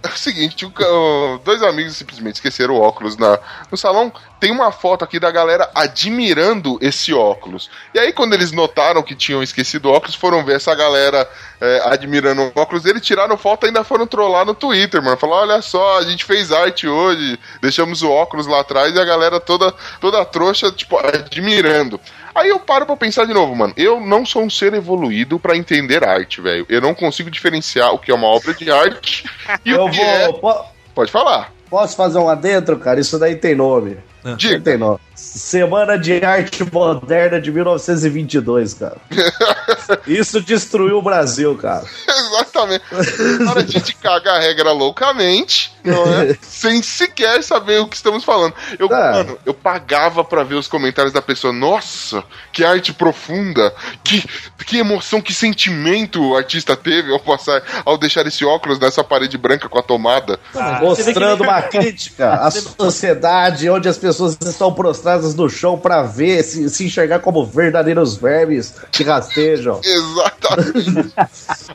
é 0.03 0.07
o 0.07 0.17
seguinte, 0.17 0.65
o 0.65 1.39
dois 1.43 1.61
amigos 1.61 1.95
simplesmente 1.95 2.35
esqueceram 2.35 2.75
o 2.75 2.81
óculos 2.81 3.17
na, 3.17 3.39
no 3.71 3.77
salão. 3.77 4.11
Tem 4.39 4.51
uma 4.51 4.71
foto 4.71 5.03
aqui 5.03 5.19
da 5.19 5.31
galera 5.31 5.69
admirando 5.73 6.77
esse 6.81 7.13
óculos. 7.13 7.69
E 7.93 7.99
aí, 7.99 8.13
quando 8.13 8.33
eles 8.33 8.51
notaram 8.51 9.01
que 9.01 9.15
tinham 9.15 9.41
esquecido 9.41 9.87
o 9.87 9.91
óculos, 9.91 10.15
foram 10.15 10.43
ver 10.43 10.57
essa 10.57 10.73
galera 10.75 11.27
é, 11.59 11.81
admirando 11.85 12.41
o 12.41 12.59
óculos. 12.59 12.85
Eles 12.85 13.01
tiraram 13.01 13.37
foto 13.37 13.65
e 13.65 13.67
ainda 13.67 13.83
foram 13.83 14.05
trollar 14.05 14.45
no 14.45 14.53
Twitter, 14.53 15.01
mano. 15.01 15.17
Falaram: 15.17 15.53
olha 15.53 15.61
só, 15.61 15.99
a 15.99 16.03
gente 16.03 16.25
fez 16.25 16.51
arte 16.51 16.87
hoje, 16.87 17.39
deixamos 17.61 18.01
o 18.01 18.11
óculos 18.11 18.47
lá 18.47 18.59
atrás 18.59 18.95
e 18.95 18.99
a 18.99 19.05
galera 19.05 19.39
toda, 19.39 19.73
toda 19.99 20.23
trouxa, 20.25 20.71
tipo, 20.71 20.97
admirando. 20.97 21.99
Aí 22.35 22.49
eu 22.49 22.59
paro 22.59 22.85
pra 22.85 22.97
pensar 22.97 23.25
de 23.25 23.33
novo, 23.33 23.55
mano. 23.55 23.73
Eu 23.77 24.01
não 24.01 24.25
sou 24.25 24.43
um 24.43 24.49
ser 24.49 24.73
evoluído 24.73 25.39
pra 25.39 25.55
entender 25.55 26.03
arte, 26.03 26.41
velho. 26.41 26.65
Eu 26.67 26.81
não 26.81 26.93
consigo 26.93 27.31
diferenciar 27.31 27.93
o 27.93 27.97
que 27.97 28.11
é 28.11 28.13
uma 28.13 28.27
obra 28.27 28.53
de 28.53 28.69
arte 28.69 29.23
e 29.65 29.71
Eu 29.71 29.85
o 29.85 29.89
que 29.89 30.01
é. 30.01 30.25
vou. 30.25 30.33
po- 30.39 30.65
Pode 30.93 31.11
falar. 31.11 31.53
Posso 31.69 31.95
fazer 31.95 32.19
um 32.19 32.29
adentro, 32.29 32.77
cara? 32.77 32.99
Isso 32.99 33.17
daí 33.17 33.35
tem 33.37 33.55
nome. 33.55 33.97
Diga. 34.37 34.59
Tem 34.59 34.77
nome. 34.77 34.99
Semana 35.15 35.97
de 35.97 36.23
Arte 36.25 36.65
Moderna 36.69 37.39
de 37.39 37.51
1922, 37.51 38.73
cara. 38.73 38.97
Isso 40.05 40.41
destruiu 40.41 40.97
o 40.97 41.01
Brasil, 41.01 41.55
cara. 41.55 41.85
Exatamente. 42.07 42.83
De 42.89 43.59
a 43.59 43.61
gente 43.65 43.95
caga 43.95 44.33
a 44.33 44.39
regra 44.39 44.71
loucamente, 44.73 45.73
não 45.83 46.03
é? 46.13 46.35
Sem 46.41 46.81
sequer 46.81 47.41
saber 47.43 47.79
o 47.79 47.87
que 47.87 47.95
estamos 47.95 48.23
falando. 48.25 48.53
Eu, 48.77 48.87
É. 48.87 49.11
mano, 49.13 49.37
eu 49.45 49.53
pagava 49.53 50.23
pra 50.23 50.43
ver 50.43 50.55
os 50.55 50.67
comentários 50.67 51.13
da 51.13 51.21
pessoa. 51.21 51.53
Nossa, 51.53 52.23
que 52.51 52.65
arte 52.65 52.91
profunda, 52.91 53.73
que, 54.03 54.21
que 54.65 54.77
emoção, 54.77 55.21
que 55.21 55.33
sentimento 55.33 56.21
o 56.21 56.35
artista 56.35 56.75
teve 56.75 57.11
ao 57.13 57.19
passar, 57.19 57.61
ao 57.85 57.97
deixar 57.97 58.25
esse 58.27 58.43
óculos 58.43 58.79
nessa 58.79 59.03
parede 59.03 59.37
branca 59.37 59.69
com 59.69 59.79
a 59.79 59.83
tomada. 59.83 60.39
Mostrando 60.81 61.43
uma 61.43 61.61
crítica 61.61 62.33
à 62.33 62.51
sociedade 62.51 63.69
onde 63.69 63.87
as 63.87 63.97
pessoas 63.97 64.14
estão 64.19 64.73
prostradas 64.73 65.35
no 65.35 65.49
chão 65.49 65.77
pra 65.77 66.03
ver, 66.03 66.43
se, 66.43 66.69
se 66.69 66.85
enxergar 66.85 67.19
como 67.19 67.45
verdadeiros 67.45 68.15
vermes 68.17 68.73
que 68.91 69.03
rastejam. 69.03 69.79
Exatamente. 69.85 71.13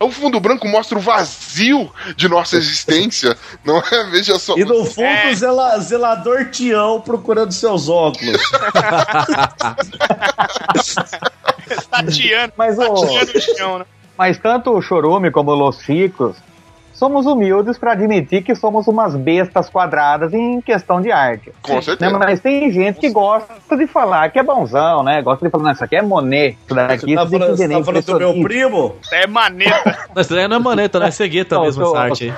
o 0.00 0.10
fundo 0.10 0.40
branco 0.40 0.66
mostra 0.68 0.98
o 0.98 1.00
vazio 1.00 1.90
de 2.16 2.28
nossa 2.28 2.56
existência, 2.56 3.36
não 3.64 3.78
é? 3.78 4.04
Veja 4.10 4.38
só. 4.38 4.56
E 4.56 4.64
no 4.64 4.84
fundo, 4.84 5.28
o 5.30 5.34
zela- 5.34 5.78
zelador 5.80 6.50
Tião 6.50 7.00
procurando 7.00 7.52
seus 7.52 7.88
óculos. 7.88 8.40
Tateando, 11.90 12.52
Mas 12.56 12.78
o. 12.78 12.82
tateando 12.94 13.32
o 13.38 13.40
chão, 13.56 13.78
né? 13.78 13.84
Mas 14.16 14.38
tanto 14.38 14.70
o 14.72 14.82
Chorume 14.82 15.30
como 15.30 15.50
o 15.50 15.54
Los 15.54 15.76
Cicos 15.78 16.36
somos 17.00 17.24
humildes 17.26 17.78
pra 17.78 17.92
admitir 17.92 18.42
que 18.44 18.54
somos 18.54 18.86
umas 18.86 19.16
bestas 19.16 19.70
quadradas 19.70 20.34
em 20.34 20.60
questão 20.60 21.00
de 21.00 21.10
arte. 21.10 21.50
Com 21.62 21.76
Né, 21.76 21.80
certeza. 21.82 22.18
Mas 22.18 22.40
tem 22.40 22.70
gente 22.70 23.00
que 23.00 23.10
gosta 23.10 23.76
de 23.76 23.86
falar 23.86 24.28
que 24.30 24.38
é 24.38 24.42
bonzão, 24.42 25.02
né? 25.02 25.22
Gosta 25.22 25.44
de 25.46 25.50
falar, 25.50 25.64
não, 25.64 25.72
isso 25.72 25.82
aqui 25.82 25.96
é 25.96 26.02
Monet. 26.02 26.58
Isso 26.66 26.74
daqui 26.74 26.98
Você 27.00 27.14
tá 27.16 27.22
isso 27.22 27.30
falando, 27.32 27.56
você 27.56 27.68
tá 27.68 27.84
falando 27.84 28.04
do 28.04 28.18
meu 28.18 28.30
impressionista. 28.36 28.48
primo? 28.48 28.96
É 29.12 29.26
maneta. 29.26 29.98
Mas 30.14 30.26
isso 30.26 30.34
daí 30.34 30.46
não 30.46 30.56
é 30.56 30.60
maneta, 30.60 31.00
né? 31.00 31.08
É 31.08 31.10
cegueta 31.10 31.54
Não, 31.56 31.62
mesmo 31.62 31.82
eu 31.82 31.86
tô- 31.90 31.96
essa 31.96 32.04
arte 32.04 32.24
aí. 32.24 32.34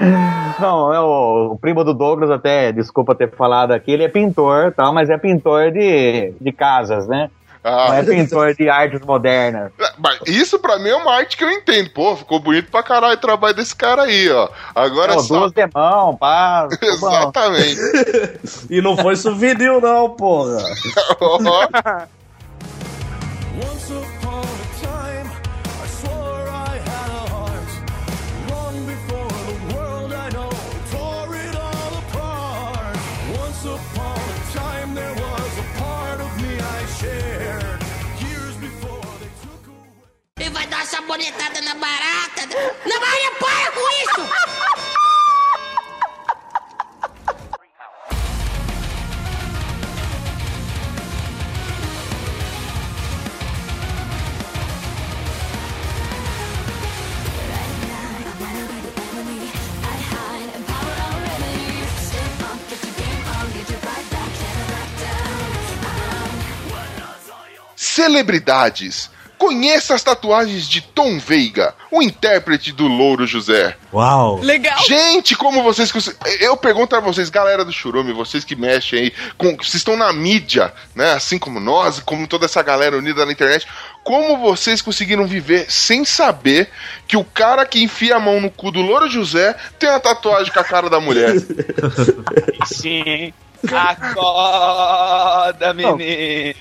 Não, 0.58 0.92
é 0.92 1.00
o, 1.00 1.52
o 1.52 1.58
primo 1.58 1.84
do 1.84 1.92
Douglas, 1.94 2.30
até, 2.30 2.72
desculpa 2.72 3.14
ter 3.14 3.30
falado 3.30 3.72
aqui, 3.72 3.90
ele 3.92 4.04
é 4.04 4.08
pintor, 4.08 4.72
tal, 4.74 4.92
mas 4.92 5.08
é 5.10 5.16
pintor 5.18 5.70
de, 5.70 6.32
de 6.40 6.52
casas, 6.52 7.06
né? 7.06 7.30
Não 7.62 7.70
Ah, 7.90 7.96
é 7.96 8.02
pintor 8.02 8.54
de 8.54 8.68
artes 8.70 9.00
modernas. 9.02 9.70
mas 9.98 10.18
isso 10.26 10.58
pra 10.58 10.78
mim 10.78 10.88
é 10.88 10.96
uma 10.96 11.14
arte 11.14 11.36
que 11.36 11.44
eu 11.44 11.50
entendo. 11.50 11.90
Pô, 11.90 12.16
ficou 12.16 12.40
bonito 12.40 12.70
pra 12.70 12.82
caralho 12.82 13.14
o 13.14 13.20
trabalho 13.20 13.54
desse 13.54 13.76
cara 13.76 14.02
aí, 14.04 14.30
ó. 14.30 14.48
Agora 14.74 15.12
Não, 15.14 15.20
só. 15.22 15.38
duas 15.40 15.52
de 15.52 15.66
mão, 15.74 16.16
pá. 16.16 16.68
Exatamente. 16.80 17.80
E 18.70 18.80
não 18.80 18.96
foi 18.96 19.14
souvenir, 19.16 19.80
não, 19.80 20.10
porra. 20.10 20.58
dar 40.70 40.86
sabonetada 40.86 41.60
na 41.62 41.74
barata. 41.74 42.42
Na 42.86 43.00
Maria, 43.00 43.30
para 43.32 43.72
com 43.72 43.90
isso! 43.90 44.30
Celebridades. 67.76 69.10
Conheça 69.40 69.94
as 69.94 70.02
tatuagens 70.02 70.68
de 70.68 70.82
Tom 70.82 71.18
Veiga, 71.18 71.74
o 71.90 72.02
intérprete 72.02 72.72
do 72.72 72.86
Louro 72.86 73.26
José. 73.26 73.74
Uau. 73.90 74.38
Legal. 74.42 74.78
Gente, 74.84 75.34
como 75.34 75.62
vocês. 75.62 75.90
Eu 76.38 76.58
pergunto 76.58 76.94
a 76.94 77.00
vocês, 77.00 77.30
galera 77.30 77.64
do 77.64 77.72
Churume, 77.72 78.12
vocês 78.12 78.44
que 78.44 78.54
mexem 78.54 78.98
aí, 78.98 79.12
com, 79.38 79.56
vocês 79.56 79.76
estão 79.76 79.96
na 79.96 80.12
mídia, 80.12 80.70
né? 80.94 81.14
Assim 81.14 81.38
como 81.38 81.58
nós, 81.58 82.00
como 82.00 82.26
toda 82.26 82.44
essa 82.44 82.62
galera 82.62 82.98
unida 82.98 83.24
na 83.24 83.32
internet. 83.32 83.66
Como 84.04 84.36
vocês 84.36 84.82
conseguiram 84.82 85.26
viver 85.26 85.70
sem 85.70 86.04
saber 86.04 86.68
que 87.08 87.16
o 87.16 87.24
cara 87.24 87.64
que 87.64 87.82
enfia 87.82 88.16
a 88.16 88.20
mão 88.20 88.42
no 88.42 88.50
cu 88.50 88.70
do 88.70 88.82
Louro 88.82 89.08
José 89.08 89.56
tem 89.78 89.88
uma 89.88 90.00
tatuagem 90.00 90.52
com 90.52 90.60
a 90.60 90.64
cara 90.64 90.90
da 90.90 91.00
mulher? 91.00 91.32
Sim. 92.68 93.32
Acorda, 93.72 95.72
menina. 95.72 96.54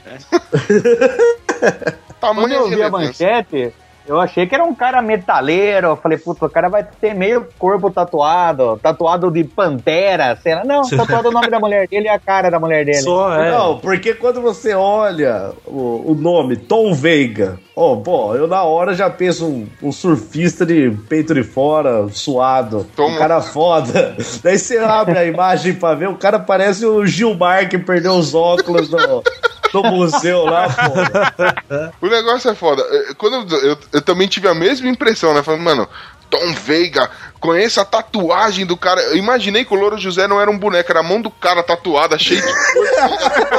Quando 2.20 2.36
Tamanho 2.36 2.54
eu 2.54 2.70
vi 2.70 2.82
a 2.84 2.90
manchete, 2.90 3.74
eu 4.08 4.20
achei 4.20 4.48
que 4.48 4.56
era 4.56 4.64
um 4.64 4.74
cara 4.74 5.02
metaleiro. 5.04 5.88
Eu 5.88 5.96
falei, 5.96 6.18
puta, 6.18 6.46
o 6.46 6.50
cara 6.50 6.68
vai 6.68 6.84
ter 6.84 7.14
meio 7.14 7.48
corpo 7.60 7.92
tatuado, 7.92 8.80
tatuado 8.82 9.30
de 9.30 9.44
pantera, 9.44 10.36
sei 10.42 10.56
lá. 10.56 10.64
Não, 10.66 10.82
tatuado 10.82 11.30
o 11.30 11.32
nome 11.32 11.50
da 11.50 11.60
mulher 11.60 11.88
dele 11.88 12.06
e 12.06 12.10
a 12.10 12.18
cara 12.18 12.50
da 12.50 12.60
mulher 12.60 12.84
dele. 12.86 13.02
Só 13.02 13.34
é. 13.36 13.52
Não, 13.52 13.78
porque 13.78 14.14
quando 14.16 14.42
você 14.42 14.74
olha 14.74 15.52
o, 15.66 16.12
o 16.12 16.16
nome 16.16 16.56
Tom 16.58 16.92
Veiga, 16.94 17.60
ó, 17.76 17.96
pô, 17.98 18.36
eu 18.36 18.48
na 18.48 18.64
hora 18.64 18.96
já 18.96 19.10
penso 19.12 19.46
um, 19.46 19.68
um 19.84 19.92
surfista 19.92 20.66
de 20.66 20.90
peito 21.08 21.34
de 21.36 21.44
fora, 21.44 22.08
suado, 22.10 22.88
Tom- 22.96 23.10
um 23.12 23.18
cara 23.18 23.42
foda. 23.42 24.16
Daí 24.44 24.58
você 24.58 24.80
abre 24.80 25.20
a 25.20 25.26
imagem 25.26 25.74
pra 25.76 25.94
ver, 25.94 26.10
o 26.10 26.16
cara 26.18 26.40
parece 26.40 26.84
o 26.84 27.06
Gilmar 27.06 27.70
que 27.70 27.78
perdeu 27.78 28.14
os 28.14 28.34
óculos 28.34 28.90
no, 28.90 29.22
no 29.74 29.84
museu 29.84 30.46
lá, 30.46 30.68
pô. 30.70 32.06
O 32.06 32.10
negócio 32.10 32.50
é 32.50 32.56
foda. 32.56 32.82
Eh, 32.90 33.14
Quando 33.18 33.52
eu, 33.52 33.60
eu, 33.60 33.78
eu 33.94 34.02
também 34.02 34.28
tive 34.28 34.48
a 34.48 34.56
mesma 34.56 34.88
impressão, 34.90 35.34
né? 35.34 35.44
Falando, 35.44 35.64
mano, 35.64 35.88
Tom 36.30 36.54
Veiga, 36.54 37.10
conheço 37.40 37.82
a 37.82 37.86
tatuagem 37.86 38.66
do 38.66 38.78
cara. 38.78 39.02
Eu 39.02 39.18
imaginei 39.18 39.66
que 39.66 39.74
o 39.74 39.78
Louro 39.78 39.98
José 39.98 40.28
não 40.28 40.40
era 40.40 40.50
um 40.50 40.58
boneco, 40.58 40.92
era 40.92 41.00
a 41.00 41.04
mão 41.04 41.22
do 41.22 41.32
cara 41.32 41.64
tatuada, 41.64 42.18
cheia 42.20 42.42
de 42.42 42.48
coisa. 42.48 43.06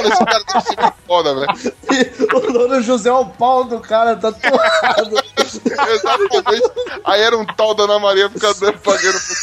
esse 0.08 0.24
cara 0.24 0.44
deve 0.46 0.60
ser 0.60 0.80
muito 0.80 0.94
foda, 1.06 1.34
velho. 1.34 1.74
o 2.34 2.52
dono 2.52 2.82
José 2.82 3.08
é 3.08 3.12
o 3.12 3.26
pau 3.26 3.64
do 3.64 3.80
cara 3.80 4.14
tatuado. 4.16 5.19
Exatamente. 5.94 6.70
Aí 7.04 7.20
era 7.20 7.36
um 7.36 7.44
tal 7.44 7.74
da 7.74 7.84
Ana 7.84 7.98
Maria 7.98 8.28
ficar 8.30 8.52
dando 8.54 8.78
pagando 8.78 9.18
pro 9.20 9.34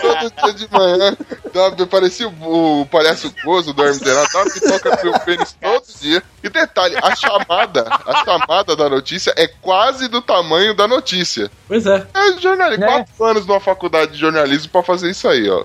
Todo 0.00 0.32
dia 0.44 0.54
de 0.54 0.68
manhã, 0.72 1.16
dava, 1.52 1.86
parecia 1.86 2.28
o, 2.28 2.82
o 2.82 2.86
palhaço 2.86 3.32
gozo 3.44 3.72
do 3.72 3.82
Hermes 3.82 4.00
Renato, 4.02 4.32
dava 4.32 4.50
toca 4.78 5.00
meu 5.02 5.18
pênis 5.20 5.56
todo 5.60 5.84
dia. 6.00 6.22
E 6.42 6.48
detalhe, 6.48 6.96
a 7.00 7.14
chamada, 7.14 7.86
a 7.88 8.24
chamada 8.24 8.74
da 8.74 8.88
notícia 8.88 9.32
é 9.36 9.46
quase 9.46 10.08
do 10.08 10.20
tamanho 10.20 10.74
da 10.74 10.88
notícia. 10.88 11.50
Pois 11.68 11.86
é. 11.86 12.04
É 12.12 12.32
jornalismo, 12.40 12.84
Né? 12.84 12.86
quatro 12.92 13.24
anos 13.24 13.46
numa 13.46 13.60
faculdade 13.60 14.12
de 14.12 14.18
jornalismo 14.18 14.70
pra 14.70 14.82
fazer 14.82 15.10
isso 15.10 15.28
aí, 15.28 15.48
ó. 15.48 15.64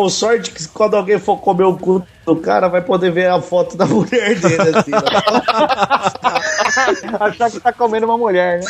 O 0.00 0.10
sorte 0.10 0.50
que 0.50 0.66
quando 0.68 0.94
alguém 0.96 1.18
for 1.18 1.38
comer 1.38 1.64
o 1.64 1.76
cu 1.76 2.04
do 2.24 2.36
cara, 2.36 2.68
vai 2.68 2.82
poder 2.82 3.12
ver 3.12 3.30
a 3.30 3.40
foto 3.40 3.76
da 3.76 3.86
mulher 3.86 4.34
dele, 4.34 4.76
assim. 4.76 4.90
Achar 7.20 7.50
que 7.50 7.60
tá 7.60 7.72
comendo 7.72 8.06
uma 8.06 8.18
mulher, 8.18 8.60
né? 8.60 8.66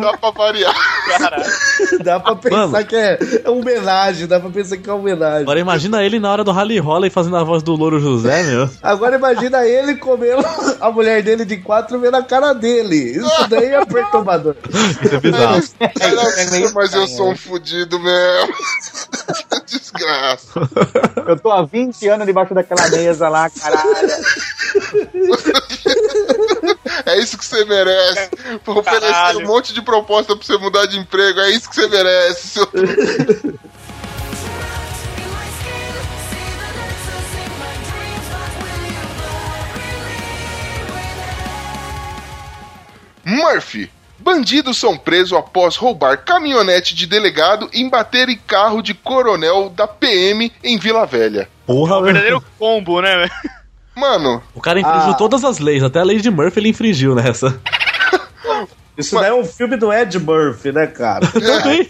Dá 0.00 0.16
pra 0.16 0.30
variar. 0.30 0.74
Dá 2.02 2.20
pra 2.20 2.36
pensar 2.36 2.66
Mano. 2.68 2.86
que 2.86 2.96
é, 2.96 3.18
é 3.44 3.50
homenagem, 3.50 4.26
dá 4.26 4.40
pra 4.40 4.50
pensar 4.50 4.76
que 4.76 4.88
é 4.88 4.92
homenagem. 4.92 5.42
Agora 5.42 5.60
imagina 5.60 6.02
ele 6.02 6.18
na 6.18 6.30
hora 6.30 6.44
do 6.44 6.52
Rally 6.52 6.78
Roller 6.78 7.10
fazendo 7.10 7.36
a 7.36 7.44
voz 7.44 7.62
do 7.62 7.74
Louro 7.74 8.00
José, 8.00 8.42
meu. 8.44 8.68
Agora 8.82 9.16
imagina 9.16 9.64
ele 9.66 9.96
comendo 9.96 10.42
a 10.80 10.90
mulher 10.90 11.22
dele 11.22 11.44
de 11.44 11.58
quatro 11.58 11.98
vendo 11.98 12.16
a 12.16 12.22
cara 12.22 12.52
dele. 12.52 13.16
Isso 13.18 13.48
daí 13.48 13.72
é 13.72 13.84
perturbador. 13.84 14.56
Isso 14.68 15.14
é 15.14 15.20
bizarro. 15.20 15.62
Era 16.00 16.22
assim, 16.22 16.70
mas 16.74 16.92
eu 16.94 17.06
sou 17.06 17.30
um 17.32 17.36
fudido 17.36 17.98
mesmo. 17.98 18.54
Desgraça. 19.66 20.60
Eu 21.26 21.38
tô 21.38 21.50
há 21.50 21.62
20 21.62 22.08
anos 22.08 22.26
debaixo 22.26 22.54
daquela 22.54 22.88
mesa 22.88 23.28
lá, 23.28 23.48
caralho. 23.50 23.82
É 27.06 27.18
isso 27.18 27.36
que 27.38 27.44
você 27.44 27.64
merece. 27.64 28.30
Vou 28.64 28.78
oferecer 28.78 29.10
Caralho. 29.12 29.38
um 29.40 29.46
monte 29.46 29.72
de 29.72 29.82
proposta 29.82 30.36
pra 30.36 30.44
você 30.46 30.56
mudar 30.58 30.86
de 30.86 30.98
emprego. 30.98 31.40
É 31.40 31.50
isso 31.50 31.68
que 31.68 31.74
você 31.76 31.88
merece, 31.88 32.48
seu. 32.48 32.68
Murphy. 43.24 43.90
Bandidos 44.18 44.78
são 44.78 44.96
presos 44.96 45.32
após 45.32 45.74
roubar 45.76 46.18
caminhonete 46.18 46.94
de 46.94 47.06
delegado 47.06 47.68
e 47.72 47.88
bater 47.88 48.28
em 48.28 48.36
carro 48.36 48.80
de 48.80 48.94
coronel 48.94 49.68
da 49.68 49.88
PM 49.88 50.52
em 50.62 50.78
Vila 50.78 51.04
Velha. 51.04 51.48
Porra, 51.66 51.98
Um 51.98 52.02
velho. 52.02 52.04
verdadeiro 52.14 52.44
combo, 52.58 53.00
né? 53.00 53.16
velho? 53.16 53.32
Mano, 53.94 54.42
O 54.54 54.60
cara 54.60 54.80
infringiu 54.80 55.10
Ah. 55.10 55.14
todas 55.14 55.44
as 55.44 55.58
leis, 55.58 55.82
até 55.82 56.00
a 56.00 56.04
lei 56.04 56.18
de 56.20 56.30
Murphy 56.30 56.60
ele 56.60 56.68
infringiu 56.70 57.14
nessa. 57.14 57.60
Isso 58.96 59.14
daí 59.14 59.30
é 59.30 59.34
um 59.34 59.44
filme 59.44 59.76
do 59.76 59.92
Ed 59.92 60.18
Murphy, 60.18 60.70
né, 60.72 60.86
cara? 60.86 61.26
Também. 61.32 61.88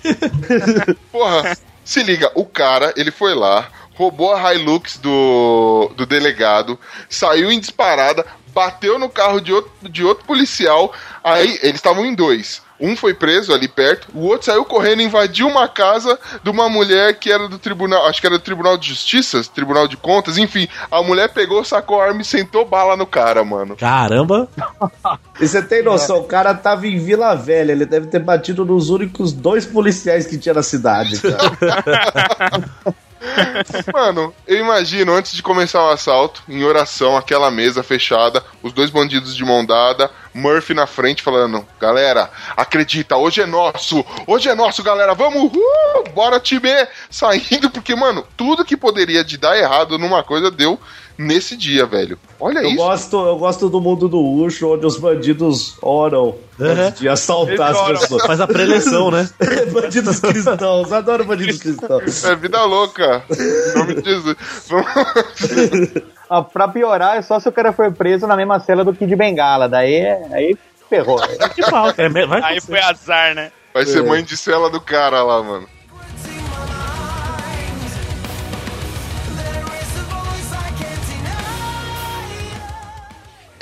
Porra, 1.11 1.57
se 1.85 2.03
liga, 2.03 2.31
o 2.35 2.45
cara, 2.45 2.93
ele 2.97 3.11
foi 3.11 3.35
lá, 3.35 3.69
roubou 3.95 4.33
a 4.35 4.55
Hilux 4.55 4.99
do, 4.99 5.91
do 5.97 6.07
delegado, 6.07 6.79
saiu 7.09 7.51
em 7.51 7.59
disparada, 7.59 8.25
bateu 8.55 8.99
no 8.99 9.09
carro 9.09 9.41
de 9.41 9.53
outro, 9.53 9.73
de 9.89 10.05
outro 10.05 10.25
policial, 10.25 10.93
aí 11.25 11.59
eles 11.63 11.77
estavam 11.77 12.05
em 12.07 12.15
dois. 12.15 12.63
Um 12.83 12.97
foi 12.97 13.15
preso 13.15 13.55
ali 13.55 13.69
perto, 13.69 14.09
o 14.13 14.25
outro 14.27 14.47
saiu 14.47 14.65
correndo, 14.65 15.03
invadiu 15.03 15.47
uma 15.47 15.69
casa 15.69 16.19
de 16.43 16.51
uma 16.51 16.69
mulher 16.69 17.15
que 17.15 17.31
era 17.31 17.49
do 17.49 17.57
tribunal, 17.57 18.07
acho 18.09 18.21
que 18.21 18.27
era 18.27 18.37
do 18.37 18.43
Tribunal 18.43 18.77
de 18.77 18.89
Justiça, 18.89 19.41
Tribunal 19.55 19.87
de 19.87 19.97
Contas, 19.97 20.37
enfim. 20.37 20.67
A 20.91 21.01
mulher 21.01 21.29
pegou, 21.33 21.65
sacou 21.65 22.01
a 22.01 22.07
arma 22.07 22.23
e 22.23 22.25
sentou 22.25 22.65
bala 22.65 22.97
no 22.97 23.07
cara, 23.07 23.45
mano. 23.45 23.77
Caramba. 23.77 24.49
E 25.41 25.49
você 25.49 25.61
tem 25.61 25.83
noção, 25.83 26.19
o 26.19 26.25
cara 26.25 26.55
tava 26.55 26.87
em 26.87 26.99
Vila 26.99 27.35
Velha, 27.35 27.73
ele 27.73 27.85
deve 27.85 28.07
ter 28.07 28.21
batido 28.21 28.65
nos 28.65 28.91
únicos 28.91 29.33
dois 29.33 29.67
policiais 29.67 30.27
que 30.27 30.39
tinha 30.39 30.55
na 30.55 30.63
cidade, 30.63 31.21
cara. 31.21 32.95
Mano, 33.93 34.35
eu 34.47 34.59
imagino, 34.59 35.13
antes 35.15 35.33
de 35.33 35.43
começar 35.43 35.83
o 35.85 35.91
assalto, 35.91 36.43
em 36.49 36.65
oração, 36.65 37.17
aquela 37.17 37.51
mesa 37.51 37.83
fechada, 37.83 38.45
os 38.63 38.73
dois 38.73 38.91
bandidos 38.91 39.37
de 39.37 39.45
mão 39.45 39.65
dada, 39.65 40.11
Murphy 40.35 40.75
na 40.75 40.87
frente 40.87 41.23
falando: 41.23 41.67
galera, 41.81 42.31
acredita, 42.57 43.17
hoje 43.17 43.43
é 43.43 43.47
nosso, 43.47 44.05
hoje 44.27 44.49
é 44.49 44.55
nosso, 44.55 44.83
galera, 44.83 45.15
vamos, 45.15 45.53
uh, 45.53 46.11
bora 46.15 46.41
time! 46.41 46.69
Saindo, 47.11 47.71
porque, 47.71 47.95
mano, 47.95 48.27
tudo 48.37 48.65
que 48.65 48.77
poderia 48.77 49.25
de 49.25 49.37
dar 49.37 49.57
errado 49.57 49.99
numa 49.99 50.23
coisa 50.23 50.51
deu 50.51 50.79
nesse 51.19 51.57
dia, 51.57 51.87
velho. 51.87 52.19
Olha 52.41 52.61
Eu 52.61 52.67
isso. 52.69 52.77
gosto, 52.77 53.17
eu 53.27 53.37
gosto 53.39 53.69
do 53.69 53.81
mundo 53.81 54.09
do 54.09 54.21
Ucho, 54.21 54.75
onde 54.75 54.85
os 54.87 54.97
bandidos 54.99 55.77
oram 55.83 56.35
antes 56.61 57.01
de 57.01 57.09
assaltar 57.09 57.53
Eles 57.53 57.61
as 57.61 57.77
oram. 57.79 58.01
pessoas. 58.01 58.27
Faz 58.27 58.41
a 58.41 58.47
preleção, 58.47 59.11
né? 59.11 59.29
bandidos 59.73 60.21
cristãos, 60.21 60.93
adoro 60.93 61.25
bandidos 61.25 61.59
cristãos. 61.59 62.25
É 62.25 62.35
vida 62.37 62.63
louca. 62.65 63.25
Em 63.31 63.79
nome 63.79 63.95
de 64.01 64.11
Jesus. 64.11 64.37
Ah, 66.35 66.41
pra 66.43 66.67
piorar, 66.67 67.19
é 67.19 67.21
só 67.23 67.39
se 67.39 67.47
o 67.47 67.53
cara 67.53 67.75
for 67.75 67.93
preso 67.93 68.27
na 68.27 68.35
mesma 68.35 68.59
cela 68.59 68.83
do 68.83 68.95
Kid 68.95 69.15
Bengala. 69.17 69.69
Daí, 69.69 70.01
aí 70.33 70.57
ferrou. 70.89 71.23
É, 71.23 72.07
Aí 72.43 72.59
foi 72.61 72.81
azar, 72.81 73.35
né? 73.35 73.53
Vai 73.75 73.83
É. 73.83 73.87
ser 73.87 74.03
mãe 74.03 74.25
de 74.25 74.35
cela 74.35 74.71
do 74.71 74.81
cara 74.81 75.23
lá, 75.23 75.43
mano. 75.43 75.69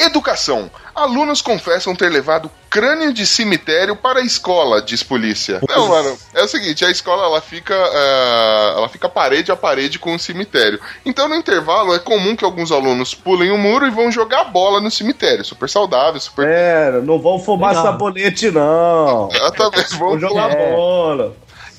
Educação. 0.00 0.70
Alunos 0.94 1.40
confessam 1.42 1.94
ter 1.94 2.08
levado 2.08 2.50
crânio 2.68 3.12
de 3.12 3.26
cemitério 3.26 3.94
para 3.96 4.20
a 4.20 4.24
escola, 4.24 4.80
diz 4.82 5.02
polícia. 5.02 5.60
Não, 5.68 5.88
mano, 5.88 6.16
é 6.34 6.42
o 6.42 6.48
seguinte, 6.48 6.84
a 6.84 6.90
escola 6.90 7.24
ela 7.24 7.40
fica, 7.40 7.74
é, 7.74 8.74
ela 8.76 8.88
fica 8.88 9.08
parede 9.08 9.50
a 9.52 9.56
parede 9.56 9.98
com 9.98 10.14
o 10.14 10.18
cemitério. 10.18 10.80
Então 11.04 11.28
no 11.28 11.34
intervalo 11.34 11.94
é 11.94 11.98
comum 11.98 12.34
que 12.36 12.44
alguns 12.44 12.70
alunos 12.72 13.14
pulem 13.14 13.50
o 13.50 13.58
muro 13.58 13.86
e 13.86 13.90
vão 13.90 14.10
jogar 14.10 14.44
bola 14.44 14.80
no 14.80 14.90
cemitério. 14.90 15.44
Super 15.44 15.68
saudável, 15.68 16.20
super. 16.20 16.46
É, 16.48 17.00
não 17.02 17.18
vão 17.20 17.38
fumar 17.38 17.70
Legal. 17.70 17.84
sabonete, 17.84 18.50
não. 18.50 19.28
Exatamente, 19.32 19.96
vão 19.96 20.10
Vão 20.10 20.18
jogar 20.18 20.50
É. 20.50 20.72
bola. 20.74 21.36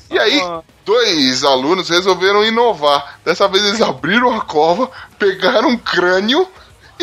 E 0.10 0.19
aí, 0.19 0.41
dois 0.86 1.43
alunos 1.43 1.89
resolveram 1.89 2.43
inovar. 2.43 3.19
Dessa 3.23 3.47
vez 3.47 3.63
eles 3.65 3.81
abriram 3.81 4.36
a 4.36 4.41
cova, 4.41 4.91
pegaram 5.17 5.69
um 5.69 5.77
crânio 5.77 6.45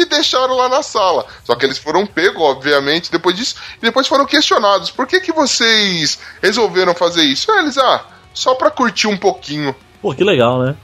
e 0.00 0.04
deixaram 0.04 0.54
lá 0.54 0.68
na 0.68 0.82
sala. 0.82 1.26
Só 1.44 1.54
que 1.54 1.64
eles 1.66 1.78
foram 1.78 2.06
pegos, 2.06 2.42
obviamente, 2.42 3.11
depois 3.11 3.37
disso, 3.37 3.56
e 3.78 3.80
depois 3.80 4.06
foram 4.06 4.24
questionados. 4.26 4.90
Por 4.90 5.06
que, 5.06 5.20
que 5.20 5.32
vocês 5.32 6.18
resolveram 6.42 6.94
fazer 6.94 7.22
isso? 7.22 7.50
Eles, 7.52 7.76
ah, 7.78 8.04
só 8.34 8.54
pra 8.54 8.70
curtir 8.70 9.06
um 9.08 9.16
pouquinho. 9.16 9.74
Pô, 10.00 10.14
que 10.14 10.22
legal, 10.22 10.61
né? 10.62 10.76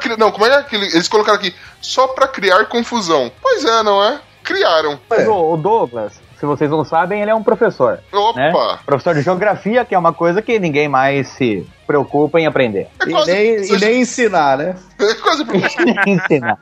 Criar. 0.00 0.16
Não, 0.16 0.32
como 0.32 0.46
é 0.46 0.62
que 0.64 0.74
ele- 0.74 0.86
eles 0.86 1.06
colocaram 1.08 1.38
aqui? 1.38 1.54
Só 1.80 2.08
pra 2.08 2.26
criar 2.26 2.64
confusão. 2.66 3.30
Pois 3.40 3.64
é, 3.64 3.82
não 3.82 4.02
é? 4.02 4.20
Criaram. 4.42 4.98
Mas 5.08 5.26
o 5.28 5.52
o 5.52 5.56
Douglas, 5.56 6.12
se 6.38 6.46
vocês 6.46 6.70
não 6.70 6.84
sabem, 6.84 7.22
ele 7.22 7.30
é 7.30 7.34
um 7.34 7.42
professor. 7.42 7.98
Opa! 8.12 8.38
Né? 8.38 8.52
Professor 8.84 9.14
de 9.14 9.22
geografia, 9.22 9.84
que 9.84 9.94
é 9.94 9.98
uma 9.98 10.12
coisa 10.12 10.42
que 10.42 10.58
ninguém 10.58 10.88
mais 10.88 11.28
se 11.28 11.66
preocupa 11.86 12.38
em 12.40 12.46
aprender. 12.46 12.88
É 13.00 13.08
E 13.08 13.10
quase, 13.12 13.32
nem, 13.32 13.64
e 13.74 13.78
nem 13.78 14.00
ensinar, 14.02 14.58
né? 14.58 14.74
é 15.00 15.14
quase 15.14 15.44
ensinar. 16.06 16.58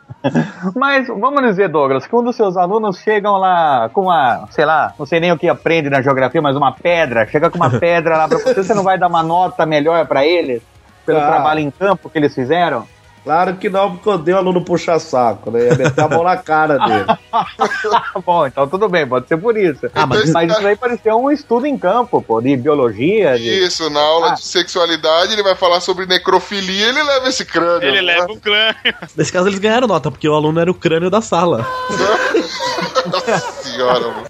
Mas 0.75 1.07
vamos 1.09 1.43
dizer, 1.43 1.69
Douglas, 1.69 2.07
que 2.07 2.15
um 2.17 2.23
dos 2.23 2.37
seus 2.37 2.57
alunos 2.57 2.99
chegam 2.99 3.37
lá 3.37 3.89
com 3.93 4.03
uma, 4.03 4.47
sei 4.51 4.65
lá, 4.65 4.93
não 4.99 5.05
sei 5.07 5.21
nem 5.21 5.33
o 5.33 5.39
que 5.39 5.49
aprende 5.49 5.91
na 5.91 6.01
geografia, 6.03 6.41
mas 6.41 6.57
uma 6.57 6.73
pedra, 6.73 7.27
chega 7.27 7.51
com 7.51 7.57
uma 7.59 7.71
pedra 7.71 8.17
lá 8.17 8.29
pra 8.29 8.39
você, 8.39 8.55
você 8.55 8.75
não 8.75 8.83
vai 8.83 8.97
dar 8.99 9.09
uma 9.09 9.23
nota 9.23 9.67
melhor 9.67 10.07
pra 10.07 10.25
eles 10.27 10.63
pelo 11.05 11.19
Ah. 11.19 11.27
trabalho 11.27 11.61
em 11.61 11.71
campo 11.71 12.09
que 12.09 12.17
eles 12.19 12.35
fizeram? 12.35 12.87
Claro 13.25 13.57
que 13.57 13.71
não, 13.71 13.93
porque 13.97 14.09
eu 14.09 14.19
dei 14.19 14.35
o 14.35 14.37
aluno 14.37 14.63
puxar 14.63 14.99
saco, 14.99 15.51
né? 15.51 15.65
Ia 15.69 15.75
meter 15.75 16.01
a 16.05 16.09
mão 16.09 16.23
na 16.23 16.37
cara 16.37 16.77
dele. 16.79 17.07
Bom, 18.25 18.47
então 18.47 18.69
tudo 18.69 18.87
bem, 18.89 19.07
pode 19.09 19.27
ser 19.27 19.39
por 19.39 19.57
isso. 19.57 19.87
Ah, 19.95 20.05
mas- 20.07 20.31
mas 20.31 20.53
isso 20.53 20.67
aí 20.67 20.77
pareceu 20.77 21.17
um 21.17 21.31
estudo 21.31 21.65
em 21.67 21.79
campo, 21.79 22.21
pô, 22.21 22.41
de 22.43 22.55
biologia, 22.57 23.39
de... 23.39 23.49
Isso, 23.65 23.89
na 23.89 24.01
aula 24.01 24.33
Ah. 24.33 24.35
de 24.35 24.43
sexualidade 24.45 25.33
ele 25.33 25.43
vai 25.43 25.55
falar 25.57 25.81
sobre 25.81 26.05
necrofilia 26.05 26.89
ele 26.91 27.03
leva 27.03 27.29
esse 27.29 27.45
crânio. 27.47 27.89
Ele 27.89 28.03
né? 28.03 28.15
leva 28.15 28.31
o 28.33 28.39
crânio. 28.39 28.77
Nesse 29.17 29.33
caso 29.33 29.49
eles 29.49 29.59
ganharam 29.59 29.87
nota, 29.89 30.11
porque 30.11 30.29
o 30.29 30.35
aluno 30.35 30.61
era 30.61 30.71
o 30.71 30.75
crânio 30.75 31.09
da 31.09 31.23
sala. 31.23 31.67
Nossa 33.11 33.39
senhora, 33.63 34.01
mano. 34.01 34.27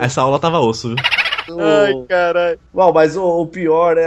É, 0.00 0.04
essa 0.04 0.20
aula 0.22 0.38
tava 0.38 0.60
osso, 0.60 0.88
viu? 0.88 0.96
O- 1.56 2.04
caralho. 2.06 2.58
Bom, 2.72 2.92
mas 2.92 3.16
o, 3.16 3.22
o 3.42 3.46
pior 3.46 3.96
é, 3.98 4.02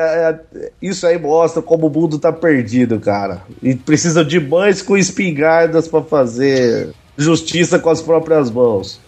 é- 0.55 0.69
Isso 0.81 1.05
aí 1.05 1.17
mostra 1.19 1.61
como 1.61 1.87
o 1.87 1.89
mundo 1.89 2.17
tá 2.19 2.31
perdido, 2.31 2.99
cara. 2.99 3.41
E 3.61 3.75
precisa 3.75 4.23
de 4.23 4.39
mães 4.39 4.81
com 4.81 4.97
espingardas 4.97 5.87
pra 5.87 6.01
fazer 6.01 6.89
justiça 7.17 7.79
com 7.79 7.89
as 7.89 8.01
próprias 8.01 8.49
mãos. 8.51 8.99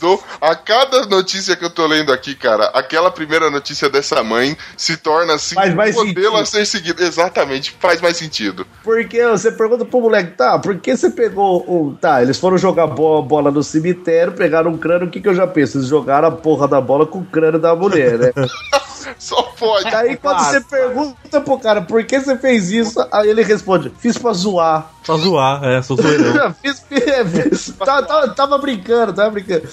Tô- 0.00 0.22
a 0.40 0.54
cada 0.54 1.06
notícia 1.06 1.56
que 1.56 1.64
eu 1.64 1.70
tô 1.70 1.86
lendo 1.86 2.12
aqui, 2.12 2.34
cara, 2.34 2.66
aquela 2.74 3.10
primeira 3.10 3.50
notícia 3.50 3.88
dessa 3.88 4.22
mãe 4.22 4.56
se 4.76 4.96
torna 4.96 5.34
assim 5.34 5.54
Faz 5.54 5.74
mais 5.74 5.96
um 5.96 6.04
modelo 6.06 6.26
sentido. 6.36 6.42
a 6.42 6.44
ser 6.46 6.66
seguido. 6.66 7.02
Exatamente, 7.02 7.76
faz 7.80 8.00
mais 8.00 8.16
sentido. 8.16 8.66
Porque 8.82 9.24
você 9.26 9.52
pergunta 9.52 9.84
pro 9.84 10.00
moleque, 10.00 10.32
tá, 10.36 10.58
por 10.58 10.76
que 10.78 10.96
você 10.96 11.10
pegou 11.10 11.60
o. 11.68 11.96
Tá, 12.00 12.22
eles 12.22 12.38
foram 12.38 12.58
jogar 12.58 12.86
bo- 12.86 13.22
bola 13.22 13.50
no 13.50 13.62
cemitério, 13.62 14.32
pegaram 14.32 14.70
um 14.72 14.78
crânio, 14.78 15.06
o 15.08 15.10
que, 15.10 15.20
que 15.20 15.28
eu 15.28 15.34
já 15.34 15.46
penso? 15.46 15.78
Eles 15.78 15.88
jogaram 15.88 16.28
a 16.28 16.32
porra 16.32 16.66
da 16.68 16.80
bola 16.80 17.06
com 17.06 17.18
o 17.20 17.24
crânio 17.24 17.58
da 17.60 17.74
mulher, 17.74 18.18
né? 18.18 18.32
Só 19.18 19.42
pode. 19.42 19.86
Aí 19.94 20.16
quando 20.16 20.38
você 20.40 20.60
pergunta 20.60 21.40
pro 21.40 21.58
cara 21.58 21.82
por 21.82 22.04
que 22.04 22.20
você 22.20 22.36
fez 22.36 22.70
isso, 22.70 23.04
aí 23.10 23.28
ele 23.28 23.42
responde, 23.42 23.92
fiz 23.98 24.16
pra 24.18 24.32
zoar. 24.32 24.90
Só 25.04 25.16
zoar, 25.16 25.64
é, 25.64 25.82
sou 25.82 25.96
zoeirão. 25.96 26.54
fiz, 26.62 26.80
fiz, 26.88 27.74
tava, 27.78 28.02
tava- 28.06 28.28
tava 28.34 28.58
brincando, 28.58 29.12
tava 29.12 29.30
brincando. 29.30 29.68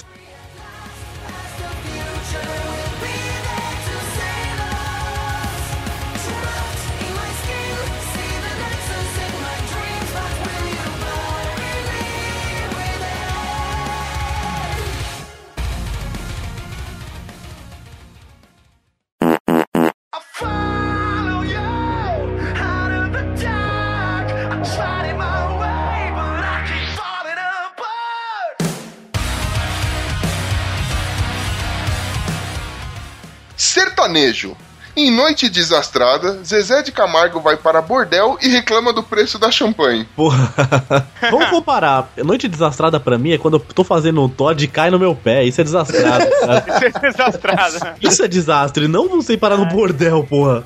Sertanejo. 34.10 34.56
Em 34.98 35.12
noite 35.12 35.48
desastrada, 35.50 36.44
Zezé 36.44 36.82
de 36.82 36.92
Camargo 36.92 37.40
vai 37.40 37.56
para 37.56 37.82
bordel 37.82 38.38
e 38.42 38.50
reclama 38.50 38.92
do 38.92 39.02
preço 39.02 39.38
da 39.40 39.50
champanhe. 39.50 40.04
Porra. 40.16 40.52
Vamos 41.32 41.50
comparar. 41.50 42.12
Noite 42.18 42.48
desastrada 42.50 43.00
pra 43.00 43.18
mim 43.18 43.32
é 43.32 43.38
quando 43.38 43.54
eu 43.54 43.60
tô 43.60 43.84
fazendo 43.84 44.22
um 44.22 44.28
Todd 44.28 44.62
e 44.62 44.68
cai 44.68 44.90
no 44.90 45.00
meu 45.00 45.16
pé. 45.16 45.46
Isso 45.46 45.62
é 45.62 45.64
desastrado. 45.64 46.26
cara. 46.42 46.66
Isso 46.90 46.98
é 46.98 47.12
desastrado. 47.12 47.98
Isso 48.02 48.24
é 48.24 48.28
desastre. 48.28 48.88
Não 48.88 49.08
você 49.08 49.38
parar 49.38 49.58
no 49.58 49.68
bordel, 49.68 50.26
porra. 50.28 50.64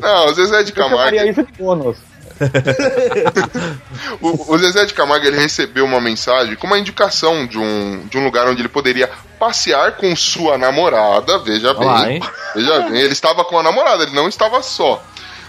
Não, 0.00 0.32
Zezé 0.34 0.62
de 0.62 0.70
Eu 0.70 0.76
Camargo. 0.76 0.96
chamaria 0.98 1.30
isso 1.30 1.42
de 1.42 1.52
bônus. 1.58 1.96
O, 4.20 4.54
o 4.54 4.58
Zezé 4.58 4.84
de 4.84 4.94
Camargo 4.94 5.26
ele 5.26 5.38
recebeu 5.38 5.84
uma 5.84 6.00
mensagem 6.00 6.54
com 6.56 6.66
uma 6.66 6.78
indicação 6.78 7.46
de 7.46 7.58
um, 7.58 8.06
de 8.08 8.18
um 8.18 8.24
lugar 8.24 8.46
onde 8.46 8.62
ele 8.62 8.68
poderia 8.68 9.08
passear 9.38 9.96
com 9.96 10.14
sua 10.14 10.56
namorada. 10.56 11.38
Veja 11.38 11.74
bem. 11.74 11.88
Olá, 11.88 12.12
hein? 12.12 12.22
Veja 12.54 12.80
bem, 12.82 13.00
ele 13.00 13.12
estava 13.12 13.44
com 13.44 13.58
a 13.58 13.62
namorada, 13.62 14.04
ele 14.04 14.14
não 14.14 14.28
estava 14.28 14.62
só. 14.62 15.02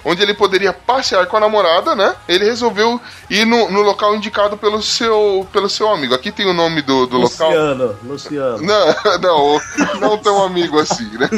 Onde 0.05 0.21
ele 0.21 0.33
poderia 0.33 0.73
passear 0.73 1.25
com 1.27 1.37
a 1.37 1.39
namorada, 1.39 1.95
né? 1.95 2.15
Ele 2.27 2.45
resolveu 2.45 2.99
ir 3.29 3.45
no, 3.45 3.71
no 3.71 3.81
local 3.81 4.15
indicado 4.15 4.57
pelo 4.57 4.81
seu, 4.81 5.47
pelo 5.51 5.69
seu 5.69 5.89
amigo. 5.89 6.13
Aqui 6.13 6.31
tem 6.31 6.45
o 6.45 6.53
nome 6.53 6.81
do, 6.81 7.05
do 7.07 7.17
local. 7.17 7.49
Luciano, 7.49 7.95
Luciano. 8.03 8.61
Não, 8.61 8.95
não, 9.21 9.61
não 9.99 10.17
tão 10.17 10.43
amigo 10.43 10.79
assim, 10.79 11.09
né? 11.17 11.29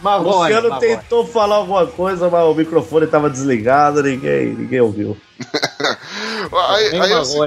Mas 0.00 0.22
Luciano 0.22 0.68
Marrone. 0.68 0.96
tentou 0.96 1.26
falar 1.26 1.56
alguma 1.56 1.86
coisa, 1.86 2.30
mas 2.30 2.44
o 2.44 2.54
microfone 2.54 3.06
tava 3.06 3.28
desligado, 3.28 4.02
ninguém, 4.02 4.54
ninguém 4.54 4.80
ouviu. 4.80 5.16
Aí, 6.70 7.00
aí, 7.00 7.12
assim. 7.12 7.38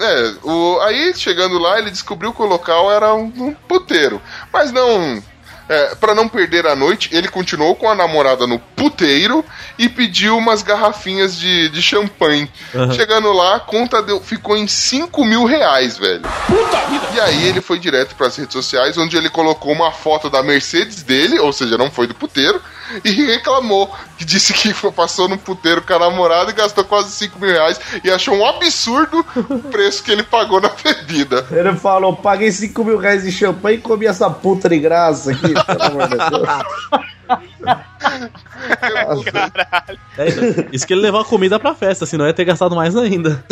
É, 0.00 0.34
o, 0.42 0.80
aí 0.80 1.14
chegando 1.14 1.58
lá, 1.58 1.78
ele 1.78 1.90
descobriu 1.90 2.32
que 2.32 2.42
o 2.42 2.46
local 2.46 2.90
era 2.90 3.14
um, 3.14 3.32
um 3.36 3.54
puteiro. 3.54 4.20
Mas 4.52 4.72
não. 4.72 5.22
É, 5.68 5.94
para 5.94 6.14
não 6.14 6.28
perder 6.28 6.66
a 6.66 6.76
noite, 6.76 7.08
ele 7.12 7.28
continuou 7.28 7.74
com 7.74 7.88
a 7.88 7.94
namorada 7.94 8.46
no 8.46 8.58
puteiro 8.58 9.44
e 9.78 9.88
pediu 9.88 10.36
umas 10.36 10.62
garrafinhas 10.62 11.38
de, 11.38 11.68
de 11.70 11.80
champanhe. 11.80 12.50
Chegando 12.94 13.32
lá, 13.32 13.56
a 13.56 13.60
conta 13.60 14.02
deu, 14.02 14.20
ficou 14.20 14.56
em 14.56 14.66
5 14.66 15.24
mil 15.24 15.44
reais, 15.44 15.96
velho. 15.96 16.22
E 17.14 17.20
aí 17.20 17.48
ele 17.48 17.60
foi 17.60 17.78
direto 17.78 18.14
pras 18.14 18.36
redes 18.36 18.52
sociais, 18.52 18.98
onde 18.98 19.16
ele 19.16 19.30
colocou 19.30 19.72
uma 19.72 19.90
foto 19.90 20.28
da 20.28 20.42
Mercedes 20.42 21.02
dele, 21.02 21.38
ou 21.38 21.52
seja, 21.52 21.78
não 21.78 21.90
foi 21.90 22.06
do 22.06 22.14
puteiro, 22.14 22.60
e 23.04 23.10
reclamou. 23.10 23.94
Que 24.16 24.24
disse 24.24 24.52
que 24.52 24.72
passou 24.92 25.28
no 25.28 25.38
puteiro 25.38 25.82
com 25.82 25.92
a 25.94 25.98
namorada 25.98 26.50
e 26.50 26.54
gastou 26.54 26.84
quase 26.84 27.10
5 27.10 27.38
mil 27.38 27.50
reais 27.50 27.80
e 28.02 28.10
achou 28.10 28.34
um 28.34 28.46
absurdo 28.46 29.24
o 29.48 29.58
preço 29.58 30.02
que 30.02 30.10
ele 30.10 30.22
pagou 30.22 30.60
na 30.60 30.68
bebida. 30.68 31.46
Ele 31.50 31.74
falou: 31.76 32.16
paguei 32.16 32.50
5 32.50 32.84
mil 32.84 32.98
reais 32.98 33.22
de 33.22 33.32
champanhe 33.32 33.78
e 33.78 33.80
comi 33.80 34.06
essa 34.06 34.30
puta 34.30 34.68
de 34.68 34.78
graça 34.78 35.32
aqui. 35.32 35.52
Pelo 35.52 35.82
amor 35.82 36.08
de 36.08 36.16
Deus. 36.16 37.04
É, 40.16 40.28
então, 40.28 40.44
isso 40.72 40.86
que 40.86 40.92
ele 40.92 41.00
levou 41.02 41.20
a 41.20 41.24
comida 41.24 41.58
pra 41.58 41.74
festa, 41.74 42.06
senão 42.06 42.26
ia 42.26 42.32
ter 42.34 42.44
gastado 42.44 42.76
mais 42.76 42.96
ainda. 42.96 43.44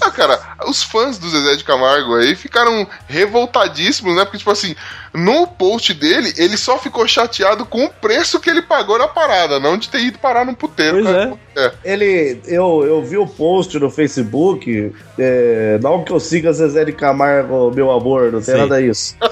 Ah, 0.00 0.10
cara, 0.10 0.40
os 0.66 0.82
fãs 0.82 1.18
do 1.18 1.28
Zezé 1.28 1.56
de 1.56 1.64
Camargo 1.64 2.16
aí 2.16 2.34
ficaram 2.34 2.86
revoltadíssimos, 3.06 4.14
né? 4.16 4.24
Porque, 4.24 4.38
tipo 4.38 4.50
assim, 4.50 4.74
no 5.12 5.46
post 5.46 5.92
dele, 5.94 6.32
ele 6.36 6.56
só 6.56 6.78
ficou 6.78 7.06
chateado 7.06 7.64
com 7.64 7.84
o 7.84 7.90
preço 7.90 8.40
que 8.40 8.50
ele 8.50 8.62
pagou 8.62 8.98
na 8.98 9.08
parada, 9.08 9.60
não 9.60 9.76
de 9.78 9.88
ter 9.88 10.00
ido 10.00 10.18
parar 10.18 10.44
no 10.44 10.54
puteiro. 10.54 11.02
Pois 11.02 11.06
cara. 11.06 11.38
é. 11.56 11.72
Ele, 11.84 12.40
eu, 12.46 12.84
eu 12.84 13.02
vi 13.02 13.16
o 13.16 13.26
post 13.26 13.78
no 13.78 13.90
Facebook. 13.90 14.92
É, 15.18 15.78
não 15.80 16.02
que 16.02 16.12
eu 16.12 16.18
siga 16.18 16.52
Zezé 16.52 16.84
de 16.84 16.92
Camargo, 16.92 17.70
meu 17.72 17.90
amor, 17.90 18.32
não 18.32 18.42
tem 18.42 18.54
Sim. 18.54 18.60
nada 18.60 18.82
disso. 18.82 19.16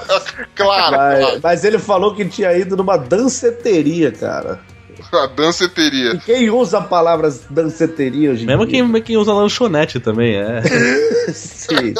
Claro, 0.55 0.97
Mas, 0.97 1.19
claro. 1.19 1.39
mas 1.41 1.63
ele 1.63 1.79
falou 1.79 2.13
que 2.15 2.22
tinha 2.27 2.53
ido 2.57 2.75
numa 2.75 2.97
danceteria, 2.97 4.11
cara. 4.11 4.59
A 5.11 5.27
danceteria. 5.27 6.13
E 6.13 6.19
quem 6.19 6.49
usa 6.49 6.77
a 6.77 6.81
palavra 6.81 7.31
danceteria 7.49 8.31
hoje 8.31 8.43
em 8.43 8.47
Mesmo 8.47 8.65
dia? 8.65 8.83
quem, 8.83 9.01
quem 9.01 9.17
usa 9.17 9.33
lanchonete 9.33 9.99
também, 9.99 10.35
é. 10.35 10.61
Sim. 11.33 11.93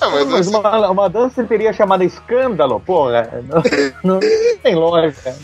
Ah, 0.00 0.10
mas 0.10 0.26
Mas 0.26 0.46
uma, 0.48 0.90
uma 0.90 1.08
danceteria 1.08 1.72
chamada 1.72 2.04
escândalo, 2.04 2.80
porra. 2.80 3.42
Não, 4.02 4.14
não 4.14 4.20
tem 4.62 4.74
lógica. 4.74 5.34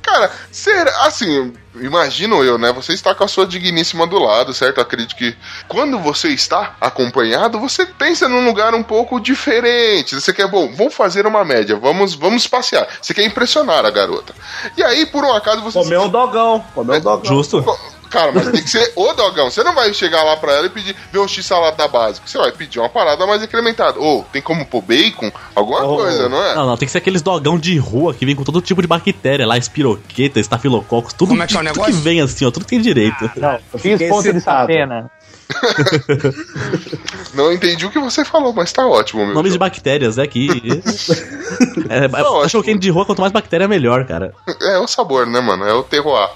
Cara, 0.00 0.30
será, 0.50 1.06
assim, 1.06 1.52
imagino 1.76 2.42
eu, 2.44 2.58
né? 2.58 2.72
Você 2.72 2.92
está 2.92 3.14
com 3.14 3.24
a 3.24 3.28
sua 3.28 3.46
digníssima 3.46 4.06
do 4.06 4.18
lado, 4.18 4.52
certo? 4.52 4.80
Acredito 4.80 5.16
que 5.16 5.34
quando 5.68 5.98
você 5.98 6.28
está 6.28 6.76
acompanhado, 6.80 7.58
você 7.58 7.86
pensa 7.86 8.28
num 8.28 8.44
lugar 8.44 8.74
um 8.74 8.82
pouco 8.82 9.20
diferente. 9.20 10.14
Você 10.14 10.32
quer, 10.32 10.48
bom, 10.48 10.74
vamos 10.74 10.94
fazer 10.94 11.26
uma 11.26 11.44
média, 11.44 11.76
vamos, 11.76 12.14
vamos 12.14 12.46
passear. 12.46 12.86
Você 13.00 13.14
quer 13.14 13.24
impressionar 13.24 13.84
a 13.84 13.90
garota. 13.90 14.34
E 14.76 14.82
aí, 14.82 15.06
por 15.06 15.24
um 15.24 15.32
acaso, 15.32 15.62
você. 15.62 15.78
Comeu 15.78 16.02
um 16.02 16.08
dogão. 16.08 16.64
Comeu 16.74 16.96
um 16.96 17.00
dogão. 17.00 17.24
Justo. 17.24 17.64
Cara, 18.12 18.30
mas 18.30 18.50
tem 18.50 18.62
que 18.62 18.68
ser 18.70 18.92
o 18.94 19.12
dogão. 19.14 19.50
Você 19.50 19.62
não 19.64 19.74
vai 19.74 19.92
chegar 19.94 20.22
lá 20.22 20.36
pra 20.36 20.52
ela 20.52 20.66
e 20.66 20.70
pedir, 20.70 20.94
ver 21.10 21.18
um 21.18 21.26
x-salada 21.26 21.88
básico. 21.88 22.28
Você 22.28 22.36
vai 22.36 22.52
pedir 22.52 22.78
uma 22.78 22.88
parada 22.90 23.26
mais 23.26 23.42
incrementada. 23.42 23.98
Ou 23.98 24.22
tem 24.30 24.42
como 24.42 24.66
pôr 24.66 24.82
bacon? 24.82 25.32
Alguma 25.54 25.82
Oh. 25.82 25.96
coisa, 25.96 26.28
não 26.28 26.44
é? 26.44 26.54
Não, 26.54 26.66
não, 26.66 26.76
tem 26.76 26.86
que 26.86 26.92
ser 26.92 26.98
aqueles 26.98 27.22
dogão 27.22 27.58
de 27.58 27.76
rua 27.78 28.12
que 28.12 28.26
vem 28.26 28.36
com 28.36 28.44
todo 28.44 28.60
tipo 28.60 28.82
de 28.82 28.86
bactéria 28.86 29.46
lá, 29.46 29.56
espiroqueta, 29.56 30.38
estafilococos, 30.38 31.12
tudo, 31.14 31.28
Como 31.30 31.42
é 31.42 31.46
que 31.46 31.56
é 31.56 31.60
o 31.60 31.62
negócio? 31.62 31.92
que 31.92 31.98
vem 32.00 32.20
assim, 32.20 32.44
ó, 32.44 32.50
tudo 32.50 32.66
tem 32.66 32.80
direito. 32.80 33.30
Não, 33.36 33.58
fiquei 33.76 33.96
fiz 33.96 34.08
ponto 34.08 34.32
de 34.32 34.40
sapena. 34.40 35.10
Não 37.34 37.52
entendi 37.52 37.84
o 37.86 37.90
que 37.90 37.98
você 37.98 38.24
falou, 38.24 38.52
mas 38.52 38.72
tá 38.72 38.86
ótimo, 38.86 39.24
meu. 39.24 39.34
Nomes 39.34 39.52
de 39.52 39.58
bactérias, 39.58 40.18
é 40.18 40.26
que. 40.26 40.48
é, 41.88 42.04
é, 42.04 42.22
ótimo. 42.22 42.42
cachorro 42.42 42.64
quente 42.64 42.78
de 42.80 42.90
rua, 42.90 43.04
quanto 43.06 43.20
mais 43.20 43.32
bactéria, 43.32 43.66
melhor, 43.68 44.06
cara. 44.06 44.32
É 44.60 44.78
o 44.78 44.86
sabor, 44.86 45.26
né, 45.26 45.40
mano? 45.40 45.64
É 45.64 45.72
o 45.74 45.82
terroir. 45.82 46.30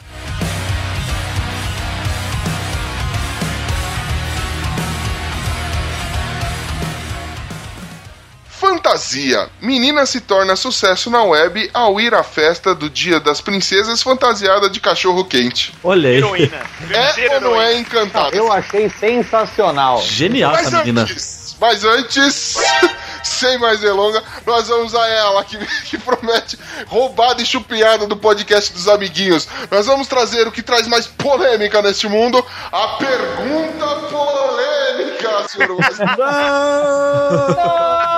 Fantasia. 8.97 9.49
Menina 9.61 10.07
se 10.07 10.21
torna 10.21 10.57
sucesso 10.57 11.11
na 11.11 11.23
web 11.23 11.71
ao 11.75 12.01
ir 12.01 12.15
à 12.15 12.23
festa 12.23 12.75
do 12.75 12.89
Dia 12.89 13.21
das 13.21 13.41
Princesas 13.41 14.03
fantasiada 14.03 14.71
de 14.71 14.81
cachorro 14.81 15.25
quente. 15.25 15.75
Olha 15.85 16.09
aí. 16.09 16.17
Heroína. 16.17 16.61
É 16.91 17.35
ou 17.35 17.41
não 17.41 17.63
é 17.63 17.79
encantado? 17.79 18.35
Eu 18.35 18.51
achei 18.51 18.89
sensacional. 18.89 20.01
Genial 20.03 20.53
Mas 20.53 20.69
essa 20.69 20.79
menina. 20.79 21.03
antes, 21.03 21.57
mas 21.61 21.85
antes, 21.85 22.57
sem 23.23 23.59
mais 23.59 23.81
delonga, 23.81 24.23
nós 24.47 24.69
vamos 24.69 24.95
a 24.95 25.07
ela 25.09 25.45
que, 25.45 25.59
que 25.85 25.99
promete 25.99 26.59
roubada 26.87 27.43
e 27.43 27.47
chupinhada 27.47 28.07
do 28.07 28.17
podcast 28.17 28.73
dos 28.73 28.89
amiguinhos. 28.89 29.47
Nós 29.71 29.87
vamos 29.87 30.09
trazer 30.09 30.49
o 30.49 30.53
que 30.53 30.63
traz 30.63 30.89
mais 30.89 31.07
polêmica 31.07 31.83
neste 31.83 32.09
mundo, 32.09 32.45
a 32.73 32.89
pergunta 32.97 33.87
polêmica, 34.11 35.49
senhor. 35.49 35.79
Nós 35.79 35.99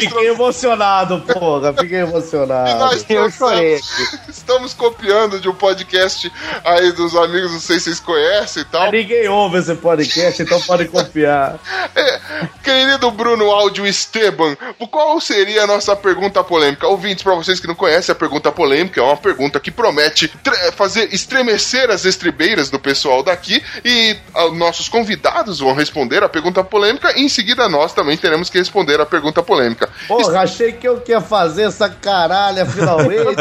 Fiquei 0.00 0.28
emocionado, 0.28 1.20
porra. 1.20 1.72
Fiquei 1.72 1.98
E 1.98 2.02
emocionado. 2.02 2.78
nós 2.78 3.04
Eu 3.08 3.30
chorei 3.30 3.80
Estamos 4.28 4.74
copiando 4.74 5.40
de 5.40 5.48
um 5.48 5.54
podcast 5.54 6.30
aí 6.64 6.92
dos 6.92 7.14
amigos, 7.14 7.52
não 7.52 7.60
sei 7.60 7.78
se 7.78 7.84
vocês 7.84 8.00
conhecem 8.00 8.62
e 8.62 8.66
tal. 8.66 8.90
Ninguém 8.90 9.28
ouve 9.28 9.58
esse 9.58 9.74
podcast, 9.74 10.42
então 10.42 10.60
pode 10.60 10.86
copiar. 10.86 11.58
É, 11.96 12.20
querido 12.62 13.08
Bruno 13.10 13.50
Áudio 13.50 13.86
Esteban, 13.86 14.56
qual 14.90 15.20
seria 15.20 15.62
a 15.62 15.66
nossa 15.66 15.94
pergunta 15.94 16.42
polêmica? 16.42 16.88
Ouvintes, 16.88 17.22
para 17.22 17.34
vocês 17.34 17.60
que 17.60 17.66
não 17.68 17.74
conhecem, 17.74 18.12
a 18.12 18.16
pergunta 18.16 18.50
polêmica 18.50 19.00
é 19.00 19.04
uma 19.04 19.16
pergunta 19.16 19.60
que 19.60 19.70
promete 19.70 20.32
fazer 20.74 21.12
estremecer 21.14 21.90
as 21.90 22.04
estribeiras 22.04 22.70
do 22.70 22.78
pessoal 22.80 23.22
daqui 23.22 23.62
e 23.84 24.16
ah, 24.34 24.48
nossos 24.48 24.88
convidados 24.88 25.60
vão 25.60 25.74
responder 25.74 26.22
a 26.24 26.28
pergunta 26.28 26.64
polêmica 26.64 27.16
e 27.16 27.22
em 27.22 27.28
seguida 27.28 27.68
nós 27.68 27.92
também 27.92 28.16
teremos 28.24 28.48
que 28.48 28.56
responder 28.56 28.98
a 28.98 29.04
pergunta 29.04 29.42
polêmica. 29.42 29.86
Porra, 30.08 30.40
achei 30.40 30.72
que 30.72 30.88
eu 30.88 30.98
queria 30.98 31.20
fazer 31.20 31.64
essa 31.64 31.90
caralha 31.90 32.64
finalmente. 32.64 33.20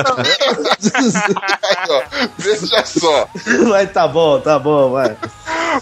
Aí, 1.64 1.78
ó, 1.90 2.04
Veja 2.38 2.86
só. 2.86 3.30
Mas 3.70 3.94
tá 3.94 4.06
bom, 4.10 4.42
tá 4.42 4.60
bom, 4.60 4.92
vai. 4.92 5.16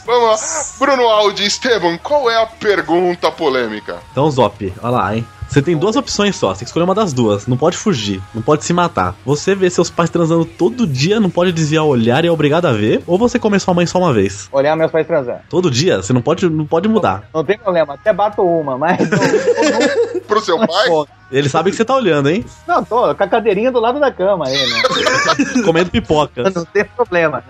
Vamos 0.05 0.29
lá. 0.29 0.65
Bruno 0.77 1.09
Aldi 1.09 1.47
Esteban, 1.47 1.97
qual 1.97 2.29
é 2.29 2.43
a 2.43 2.45
pergunta 2.45 3.31
polêmica? 3.31 3.97
Então, 4.11 4.29
Zop, 4.29 4.71
olha 4.83 4.91
lá, 4.91 5.15
hein? 5.15 5.27
Você 5.51 5.61
tem 5.61 5.75
duas 5.75 5.97
opções 5.97 6.37
só, 6.37 6.47
você 6.53 6.59
tem 6.59 6.65
que 6.65 6.69
escolher 6.69 6.85
uma 6.85 6.95
das 6.95 7.11
duas. 7.11 7.45
Não 7.45 7.57
pode 7.57 7.75
fugir, 7.75 8.21
não 8.33 8.41
pode 8.41 8.63
se 8.63 8.71
matar. 8.71 9.13
Você 9.25 9.53
vê 9.53 9.69
seus 9.69 9.89
pais 9.89 10.09
transando 10.09 10.45
todo 10.45 10.87
dia, 10.87 11.19
não 11.19 11.29
pode 11.29 11.51
desviar 11.51 11.83
o 11.83 11.89
olhar 11.89 12.23
e 12.23 12.29
é 12.29 12.31
obrigado 12.31 12.67
a 12.67 12.71
ver. 12.71 13.03
Ou 13.05 13.17
você 13.17 13.37
come 13.37 13.59
sua 13.59 13.73
mãe 13.73 13.85
só 13.85 13.99
uma 13.99 14.13
vez. 14.13 14.47
Olhar 14.53 14.77
meus 14.77 14.89
pais 14.89 15.05
transando. 15.05 15.41
Todo 15.49 15.69
dia, 15.69 15.97
você 16.01 16.13
não 16.13 16.21
pode, 16.21 16.49
não 16.49 16.65
pode 16.65 16.87
mudar. 16.87 17.25
Não 17.33 17.43
tem 17.43 17.57
problema, 17.57 17.95
até 17.95 18.13
bato 18.13 18.41
uma, 18.41 18.77
mas. 18.77 18.97
Não, 19.09 20.21
Pro 20.25 20.39
seu 20.39 20.57
pai? 20.57 20.87
não, 20.87 21.05
Ele 21.29 21.49
sabe 21.49 21.69
que 21.69 21.75
você 21.75 21.83
tá 21.83 21.95
olhando, 21.95 22.29
hein? 22.29 22.45
não, 22.65 22.81
tô 22.85 23.13
com 23.13 23.23
a 23.23 23.27
cadeirinha 23.27 23.73
do 23.73 23.81
lado 23.81 23.99
da 23.99 24.09
cama 24.09 24.47
aí, 24.47 24.55
né? 24.55 24.81
Comendo 25.65 25.89
pipoca. 25.89 26.49
Não 26.49 26.63
tem 26.63 26.85
problema. 26.85 27.43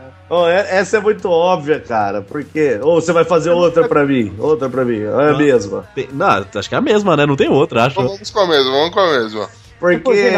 É- 0.47 0.77
essa 0.79 0.97
é 0.97 0.99
muito 0.99 1.29
óbvia, 1.29 1.79
cara. 1.79 2.21
Porque. 2.21 2.79
Ou 2.81 3.01
você 3.01 3.11
vai 3.11 3.23
fazer 3.25 3.49
outra 3.51 3.87
pra 3.87 4.05
mim? 4.05 4.33
Outra 4.39 4.69
pra 4.69 4.85
mim. 4.85 5.01
É 5.01 5.29
a 5.29 5.37
mesma. 5.37 5.85
Tem- 5.93 6.09
Não, 6.13 6.45
acho 6.55 6.69
que 6.69 6.75
é 6.75 6.77
a 6.77 6.81
mesma, 6.81 7.17
né? 7.17 7.25
Não 7.25 7.35
tem 7.35 7.49
outra, 7.49 7.85
acho. 7.85 7.99
Então 7.99 8.11
vamos 8.13 8.29
com 8.31 8.39
a 8.39 8.47
mesma, 8.47 8.71
vamos 8.71 8.93
com 8.93 8.99
a 8.99 9.11
mesma. 9.19 9.49
Porque. 9.81 9.97
Por 9.97 10.13
que 10.13 10.29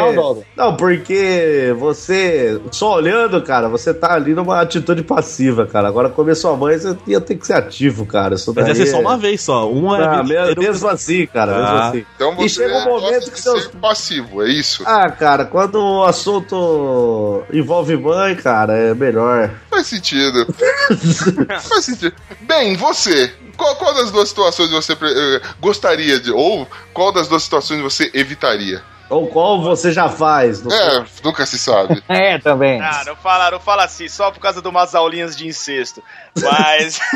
não, 0.56 0.78
porque 0.78 1.76
você. 1.78 2.62
Só 2.72 2.96
olhando, 2.96 3.42
cara, 3.44 3.68
você 3.68 3.94
tá 3.94 4.14
ali 4.14 4.34
numa 4.34 4.62
atitude 4.62 5.04
passiva, 5.04 5.68
cara. 5.68 5.90
Agora, 5.90 6.10
comer 6.10 6.34
sua 6.36 6.56
mãe, 6.56 6.78
você 6.78 6.96
ia 7.06 7.20
ter 7.20 7.36
que 7.36 7.46
ser 7.46 7.54
ativo, 7.54 8.06
cara. 8.06 8.36
Isso 8.36 8.54
Mas 8.56 8.64
daí 8.66 8.74
ia 8.74 8.86
ser 8.86 8.92
só 8.92 8.98
é- 8.98 9.02
uma 9.02 9.18
vez 9.18 9.42
só. 9.42 9.70
Uma 9.70 10.02
é 10.02 10.06
Ah, 10.06 10.24
mesmo, 10.24 10.62
mesmo 10.62 10.88
assim, 10.88 11.28
cara, 11.28 11.52
mesmo 11.52 11.68
Ah. 11.68 11.90
assim. 11.90 12.06
Então 12.16 12.36
você 12.38 12.46
E 12.46 12.50
chega 12.50 12.78
um 12.78 12.86
momento 12.86 13.32
que 13.32 13.42
seus. 13.42 13.64
ser 13.64 13.70
passivo, 13.72 14.42
é 14.44 14.48
isso? 14.50 14.82
Ah, 14.86 15.10
cara, 15.12 15.44
quando 15.44 15.76
o 15.76 16.04
assunto 16.06 17.44
envolve 17.52 17.98
mãe, 17.98 18.36
cara, 18.36 18.74
é 18.78 18.94
melhor. 18.94 19.52
Faz 19.70 19.88
sentido. 19.88 20.48
Faz 21.68 21.84
sentido. 21.86 22.14
Bem, 22.42 22.76
você. 22.78 23.32
Qual, 23.58 23.76
qual 23.76 23.94
das 23.94 24.10
duas 24.10 24.30
situações 24.30 24.72
você 24.72 24.94
eh, 24.94 25.42
gostaria 25.60 26.20
de. 26.20 26.32
Ou 26.32 26.68
qual 26.94 27.12
das 27.12 27.28
duas 27.28 27.44
situações 27.44 27.82
você 27.82 28.10
evitaria? 28.14 28.82
Ou 29.10 29.28
qual 29.28 29.62
você 29.62 29.92
já 29.92 30.10
faz. 30.10 30.66
É, 30.66 31.06
nunca 31.24 31.46
se 31.46 31.60
sabe. 31.60 32.02
É, 32.10 32.38
também. 32.38 32.82
Ah, 32.82 33.04
não 33.06 33.16
fala, 33.16 33.52
não 33.52 33.60
fala 33.60 33.84
assim, 33.84 34.08
só 34.08 34.32
por 34.32 34.40
causa 34.40 34.62
de 34.62 34.68
umas 34.68 34.96
aulinhas 34.96 35.36
de 35.36 35.48
incesto. 35.48 36.04
Mas. 36.36 37.00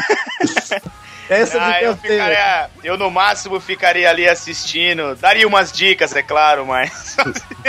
Essa 1.30 1.62
ah, 1.62 1.82
eu, 1.82 1.96
ficaria, 1.98 2.70
eu 2.84 2.98
no 2.98 3.12
máximo 3.12 3.60
ficaria 3.60 4.10
ali 4.10 4.28
assistindo. 4.28 5.14
Daria 5.16 5.46
umas 5.46 5.74
dicas, 5.74 6.16
é 6.16 6.24
claro, 6.24 6.66
mas. 6.66 7.18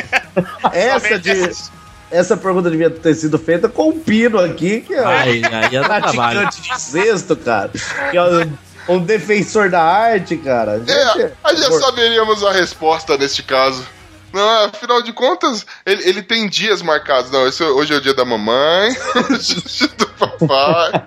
Essa 0.72 1.18
de. 1.18 1.78
Essa 2.10 2.36
pergunta 2.36 2.70
devia 2.70 2.88
ter 2.88 3.14
sido 3.14 3.38
feita 3.38 3.68
com 3.68 3.90
o 3.90 3.92
Pino 3.92 4.38
aqui, 4.38 4.80
que 4.80 4.94
é 4.94 5.02
um 5.02 5.08
Aí, 5.08 5.42
aí 5.44 5.72
ia 5.72 5.82
dar 5.82 6.00
trabalho. 6.00 6.40
praticante 6.40 6.74
de 6.74 6.80
sexto, 6.80 7.36
cara. 7.36 7.70
Que 8.10 8.16
é 8.16 8.48
um, 8.88 8.98
defensor 8.98 9.68
da 9.68 9.82
arte, 9.82 10.36
cara. 10.36 10.78
Gente, 10.78 10.92
É, 10.92 11.32
aí 11.44 11.56
já 11.56 11.70
saberíamos 11.72 12.42
a 12.44 12.52
resposta 12.52 13.18
neste 13.18 13.42
caso. 13.42 13.84
Não, 14.33 14.64
afinal 14.66 15.03
de 15.03 15.12
contas, 15.12 15.66
ele, 15.85 16.09
ele 16.09 16.22
tem 16.22 16.49
dias 16.49 16.83
marcados. 16.83 17.31
Não, 17.31 17.47
esse, 17.47 17.62
hoje 17.62 17.95
é 17.95 17.97
o 17.97 18.01
dia 18.01 18.14
da 18.14 18.24
mamãe, 18.24 18.91
hoje 19.31 19.57
é 19.57 19.59
o 19.59 19.68
dia 19.68 19.89
do 19.97 20.09
papai. 20.09 21.05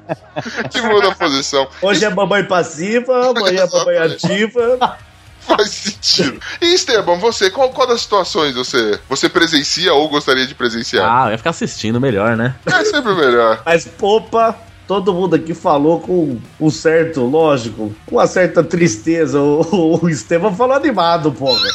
Que 0.70 0.82
muda 0.82 1.10
a 1.10 1.16
posição. 1.16 1.68
Hoje 1.82 2.04
é 2.04 2.10
mamãe 2.10 2.44
passiva, 2.46 3.30
amanhã 3.30 3.64
é 3.64 3.78
mamãe 3.78 3.98
ativa. 3.98 4.98
faz 5.42 5.70
sentido. 5.70 6.40
E 6.62 6.74
Esteban, 6.74 7.18
você, 7.18 7.50
qual, 7.50 7.70
qual 7.72 7.88
das 7.88 8.02
situações 8.02 8.56
você, 8.56 9.00
você 9.10 9.28
presencia 9.28 9.94
ou 9.94 10.08
gostaria 10.08 10.46
de 10.46 10.56
presenciar? 10.56 11.10
Ah, 11.10 11.28
eu 11.28 11.32
ia 11.32 11.38
ficar 11.38 11.50
assistindo 11.50 12.00
melhor, 12.00 12.38
né? 12.38 12.56
É 12.66 12.86
sempre 12.86 13.14
melhor. 13.14 13.62
Mas, 13.66 13.90
opa, 14.00 14.58
todo 14.92 15.14
mundo 15.14 15.38
aqui 15.38 15.54
falou 15.54 16.02
com 16.02 16.38
um 16.60 16.70
certo, 16.70 17.22
lógico, 17.22 17.96
com 18.06 18.16
uma 18.18 18.28
certa 18.28 18.62
tristeza. 18.62 19.40
O, 19.40 20.04
o 20.04 20.10
Estevam 20.10 20.54
falou 20.54 20.76
animado, 20.76 21.32
porra. 21.32 21.62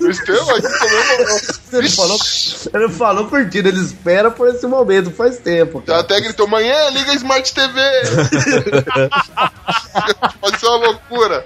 O 0.00 0.10
Esteban 0.10 0.56
aqui 0.56 0.78
comemorou. 0.78 1.40
Ele 1.74 1.88
falou, 1.88 2.18
ele 2.74 2.88
falou 2.88 3.26
curtindo, 3.28 3.68
ele 3.68 3.78
espera 3.78 4.32
por 4.32 4.48
esse 4.48 4.66
momento, 4.66 5.12
faz 5.12 5.38
tempo. 5.38 5.78
Já 5.86 5.92
Cara. 5.92 6.00
até 6.00 6.20
gritou, 6.20 6.48
manhã, 6.48 6.90
liga 6.90 7.12
a 7.12 7.14
Smart 7.14 7.54
TV. 7.54 7.80
Pode 10.40 10.58
ser 10.58 10.66
uma 10.66 10.86
loucura. 10.88 11.44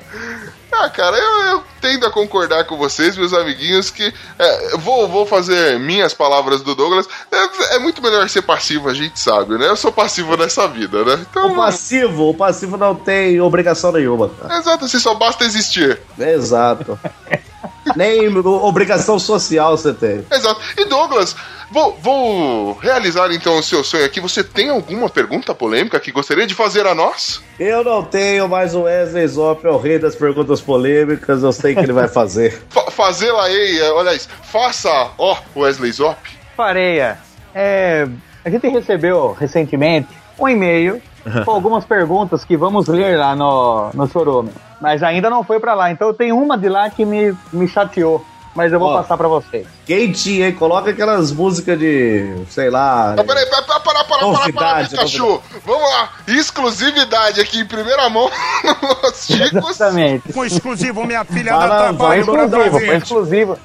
Ah, 0.71 0.89
cara, 0.91 1.17
eu, 1.17 1.41
eu 1.53 1.65
tendo 1.81 2.07
a 2.07 2.11
concordar 2.11 2.65
com 2.65 2.77
vocês, 2.77 3.17
meus 3.17 3.33
amiguinhos, 3.33 3.91
que 3.91 4.13
é, 4.39 4.77
vou, 4.77 5.09
vou 5.09 5.27
fazer 5.27 5.79
minhas 5.79 6.13
palavras 6.13 6.61
do 6.63 6.75
Douglas. 6.75 7.09
É, 7.33 7.77
é 7.77 7.79
muito 7.79 8.03
melhor 8.03 8.29
ser 8.29 8.43
passivo, 8.43 8.89
a 8.89 8.95
gente 8.95 9.19
sabe, 9.19 9.57
né? 9.59 9.69
Eu 9.69 9.77
sou 9.77 9.91
passivo 9.91 10.37
nessa 10.37 10.69
vida, 10.69 11.05
né? 11.05 11.27
Então, 11.31 11.53
O 11.53 11.57
passivo, 11.57 12.31
o 12.31 12.35
passivo 12.35 12.77
não 12.77 12.95
tem 12.95 13.41
obrigação 13.41 13.93
nenhuma, 13.93 14.29
cara. 14.29 14.59
exato, 14.59 14.85
assim, 14.85 14.99
só 14.99 15.15
basta 15.15 15.45
existir. 15.45 16.01
Exato. 16.19 16.99
Nem 17.97 18.29
obrigação 18.39 19.19
social 19.19 19.77
você 19.77 19.95
tem. 19.95 20.25
Exato. 20.31 20.61
E 20.77 20.85
Douglas, 20.85 21.35
vou, 21.71 21.97
vou 22.01 22.73
realizar 22.75 23.31
então 23.33 23.59
o 23.59 23.63
seu 23.63 23.83
sonho 23.85 24.05
aqui. 24.05 24.21
Você 24.21 24.43
tem 24.43 24.71
alguma 24.71 25.09
pergunta 25.09 25.55
polêmica 25.55 26.01
que 26.01 26.13
gostaria 26.13 26.47
de 26.47 26.55
fazer 26.55 26.87
a 26.87 26.95
nós? 26.95 27.43
Eu 27.59 27.85
não 27.85 28.03
tenho, 28.03 28.49
mas 28.49 28.75
o 28.75 28.83
Wesley 28.83 29.27
Zop 29.27 29.67
é 29.67 29.71
o 29.71 29.79
rei 29.79 29.99
das 29.99 30.15
perguntas 30.15 30.61
polêmicas, 30.61 31.43
eu 31.43 31.53
sei 31.53 31.75
que 31.75 31.81
ele 31.81 31.93
vai 31.93 32.09
fazer. 32.09 32.63
Fa 32.69 32.89
Fazê-la 32.91 33.45
aí, 33.45 33.79
é, 33.79 33.91
olha 33.93 34.15
isso. 34.15 34.29
Faça, 34.43 35.11
ó, 35.17 35.37
Wesley 35.57 35.93
Zop. 35.93 36.19
Pareia, 36.57 37.19
é, 37.55 38.09
a 38.45 38.51
gente 38.51 38.67
recebeu 38.69 39.33
recentemente 39.39 40.09
um 40.39 40.49
e-mail 40.49 41.01
com 41.45 41.51
algumas 41.51 41.85
perguntas 41.85 42.45
que 42.45 42.57
vamos 42.57 42.89
ler 42.89 43.17
lá 43.17 43.35
no, 43.35 43.91
no 43.95 44.09
Chorume. 44.09 44.51
Mas 44.81 45.03
ainda 45.03 45.29
não 45.29 45.43
foi 45.43 45.59
pra 45.59 45.75
lá, 45.75 45.91
então 45.91 46.15
tem 46.15 46.33
uma 46.33 46.57
de 46.57 46.69
lá 46.69 46.89
que 46.91 47.05
me, 47.05 47.35
me 47.53 47.67
chateou. 47.67 48.25
Mas 48.59 48.73
eu 48.73 48.81
vou 48.81 48.89
Ó. 48.89 48.99
passar 49.01 49.17
pra 49.17 49.29
vocês. 49.29 49.69
Quentinho, 49.87 50.45
hein? 50.45 50.53
Coloca 50.53 50.91
aquelas 50.91 51.31
músicas 51.31 51.79
de, 51.79 52.43
sei 52.49 52.69
lá. 52.71 53.15
Não, 53.17 53.25
peraí, 53.25 53.47
peraí, 53.47 53.65
para, 53.65 53.79
para, 53.79 53.81
para, 53.81 54.05
para, 54.05 54.19
para, 54.19 54.27
Novidade, 54.27 54.89
Pikachu. 54.89 55.41
Vamos 55.65 55.89
lá. 55.91 56.11
Exclusividade 56.27 57.41
aqui 57.41 57.61
em 57.61 57.65
primeira 57.65 58.11
mão 58.11 58.29
nos 59.05 59.27
Chicos. 59.27 59.71
Exatamente. 59.71 60.33
Com 60.33 60.45
exclusivo, 60.45 61.05
minha 61.07 61.25
filha 61.25 61.53
dá 61.53 61.67
lá, 61.67 61.79
trabalho 61.85 62.25
Foi 62.25 62.35
exclusivo, 62.35 62.81
foi 62.81 62.97
exclusivo. 62.97 63.59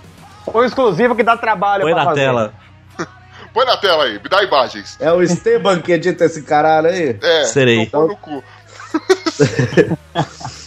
Foi 0.51 0.65
exclusivo 0.67 1.15
que 1.15 1.23
dá 1.23 1.37
trabalho 1.37 1.81
Põe 1.81 1.93
pra 1.93 2.03
na 2.03 2.09
fazer. 2.11 2.21
tela. 2.21 2.53
Põe 3.51 3.65
na 3.65 3.77
tela 3.77 4.03
aí, 4.03 4.21
me 4.21 4.29
dá 4.29 4.43
imagens. 4.43 4.95
É 4.99 5.11
o 5.11 5.23
Esteban 5.23 5.79
que 5.81 5.91
edita 5.91 6.25
esse 6.25 6.43
caralho 6.43 6.89
aí? 6.89 7.17
É, 7.19 7.45
Serei. 7.45 7.87
pôr 7.87 8.09
no 8.09 8.15
cu. 8.15 8.43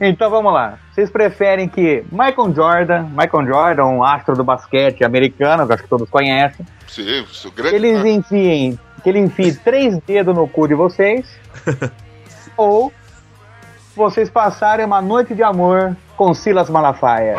Então 0.00 0.30
vamos 0.30 0.52
lá. 0.52 0.78
Vocês 0.92 1.10
preferem 1.10 1.68
que 1.68 2.04
Michael 2.10 2.54
Jordan, 2.54 3.02
Michael 3.04 3.46
Jordan, 3.46 3.84
um 3.84 4.02
astro 4.02 4.34
do 4.34 4.42
basquete 4.42 5.04
americano, 5.04 5.66
que 5.66 5.72
acho 5.72 5.82
que 5.82 5.88
todos 5.88 6.08
conhecem, 6.10 6.66
Sim, 6.88 7.24
sou 7.28 7.50
grande. 7.50 7.76
eles 7.76 8.04
enfiem, 8.04 8.78
que 9.02 9.08
ele 9.08 9.20
enfie 9.20 9.54
três 9.62 9.98
dedos 10.06 10.34
no 10.34 10.48
cu 10.48 10.66
de 10.66 10.74
vocês, 10.74 11.26
ou 12.56 12.92
vocês 13.94 14.28
passarem 14.28 14.84
uma 14.84 15.00
noite 15.00 15.34
de 15.34 15.42
amor 15.42 15.96
com 16.16 16.34
Silas 16.34 16.68
Malafaia. 16.68 17.36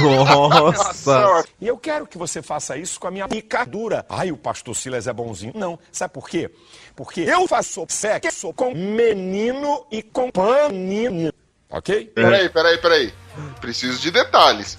Nossa. 0.00 1.44
E 1.60 1.66
eu 1.66 1.76
quero 1.76 2.06
que 2.06 2.16
você 2.16 2.40
faça 2.40 2.76
isso 2.76 2.98
com 3.00 3.08
a 3.08 3.10
minha 3.10 3.28
picadura. 3.28 4.06
Ai, 4.08 4.30
o 4.30 4.36
pastor 4.36 4.74
Silas 4.74 5.06
é 5.06 5.12
bonzinho. 5.12 5.52
Não, 5.54 5.78
sabe 5.90 6.14
por 6.14 6.28
quê? 6.28 6.50
Porque 6.94 7.20
eu 7.20 7.46
faço 7.46 7.84
sexo 7.88 8.52
com 8.54 8.72
menino 8.72 9.84
e 9.90 10.02
com 10.02 10.30
panino. 10.30 11.32
Ok? 11.70 12.10
Peraí, 12.14 12.48
peraí, 12.48 12.78
peraí. 12.78 13.14
Preciso 13.60 14.00
de 14.00 14.10
detalhes. 14.10 14.76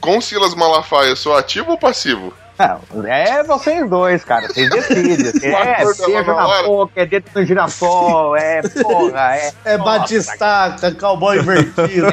Com 0.00 0.20
Silas 0.20 0.54
Malafaia, 0.54 1.10
eu 1.10 1.16
sou 1.16 1.36
ativo 1.36 1.72
ou 1.72 1.78
passivo? 1.78 2.34
Não, 2.60 3.06
é 3.06 3.42
vocês 3.42 3.88
dois, 3.88 4.22
cara. 4.24 4.46
Vocês 4.48 4.68
decidem. 4.70 5.30
É, 5.50 5.84
beijo 5.84 6.08
Nova 6.12 6.34
na 6.34 6.46
Hora. 6.46 6.66
boca, 6.66 6.92
é 7.00 7.06
dentro 7.06 7.32
do 7.32 7.44
girassol, 7.44 8.36
é 8.36 8.60
porra, 8.62 9.36
é. 9.36 9.52
É 9.64 9.78
batistaca, 9.78 10.92
cowboy 10.92 11.38
invertido. 11.38 12.06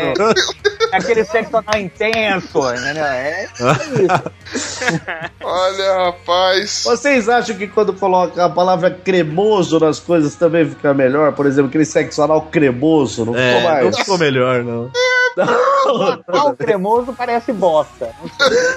É 0.92 0.98
aquele 0.98 1.26
sexo 1.26 1.58
anal 1.58 1.80
intenso, 1.82 2.60
entendeu? 2.74 3.04
É 3.04 3.44
isso. 3.46 3.64
Olha, 5.44 6.06
rapaz. 6.06 6.84
Vocês 6.86 7.28
acham 7.28 7.56
que 7.58 7.68
quando 7.68 7.94
coloca 7.94 8.46
a 8.46 8.50
palavra 8.50 8.90
cremoso 8.90 9.80
nas 9.80 10.00
coisas 10.00 10.36
também 10.36 10.68
fica 10.70 10.94
melhor? 10.94 11.34
Por 11.34 11.46
exemplo, 11.46 11.70
aquele 11.70 11.86
sexo 11.86 12.22
anal 12.22 12.44
cremoso, 12.44 13.26
não 13.26 13.34
ficou 13.34 13.42
É, 13.46 13.62
não 13.62 13.70
mais? 13.84 13.98
ficou 13.98 14.18
melhor, 14.18 14.64
não. 14.64 14.90
Pau 16.26 16.56
cremoso 16.56 17.14
parece 17.14 17.52
bosta. 17.54 18.10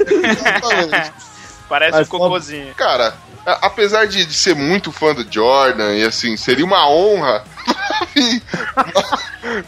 Exatamente. 0.07 1.30
Parece 1.71 1.93
Mas 1.99 2.09
um 2.09 2.11
cocôzinho. 2.11 2.75
Cara, 2.75 3.15
a- 3.47 3.67
apesar 3.69 4.05
de, 4.07 4.27
de 4.27 4.35
ser 4.35 4.55
muito 4.57 4.91
fã 4.93 5.15
do 5.15 5.25
Jordan, 5.33 5.95
e 5.95 6.03
assim, 6.05 6.37
seria 6.37 6.65
uma 6.65 6.87
honra 6.91 7.45
pra 7.65 8.07
mim 8.17 8.43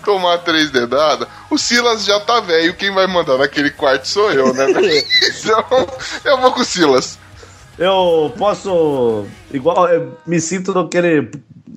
tomar 0.05 0.38
três 0.38 0.70
dedadas, 0.70 1.28
o 1.48 1.57
Silas 1.57 2.05
já 2.05 2.18
tá 2.20 2.40
velho, 2.40 2.74
quem 2.74 2.92
vai 2.92 3.07
mandar 3.07 3.38
naquele 3.38 3.70
quarto 3.70 4.07
sou 4.09 4.30
eu, 4.32 4.53
né? 4.53 4.66
então, 4.68 5.86
eu 6.24 6.38
vou 6.40 6.53
com 6.53 6.61
o 6.61 6.64
Silas. 6.64 7.18
Eu 7.78 8.32
posso. 8.36 9.24
Igual, 9.50 9.88
eu 9.88 10.18
me 10.26 10.40
sinto 10.40 10.74
naquele 10.74 11.30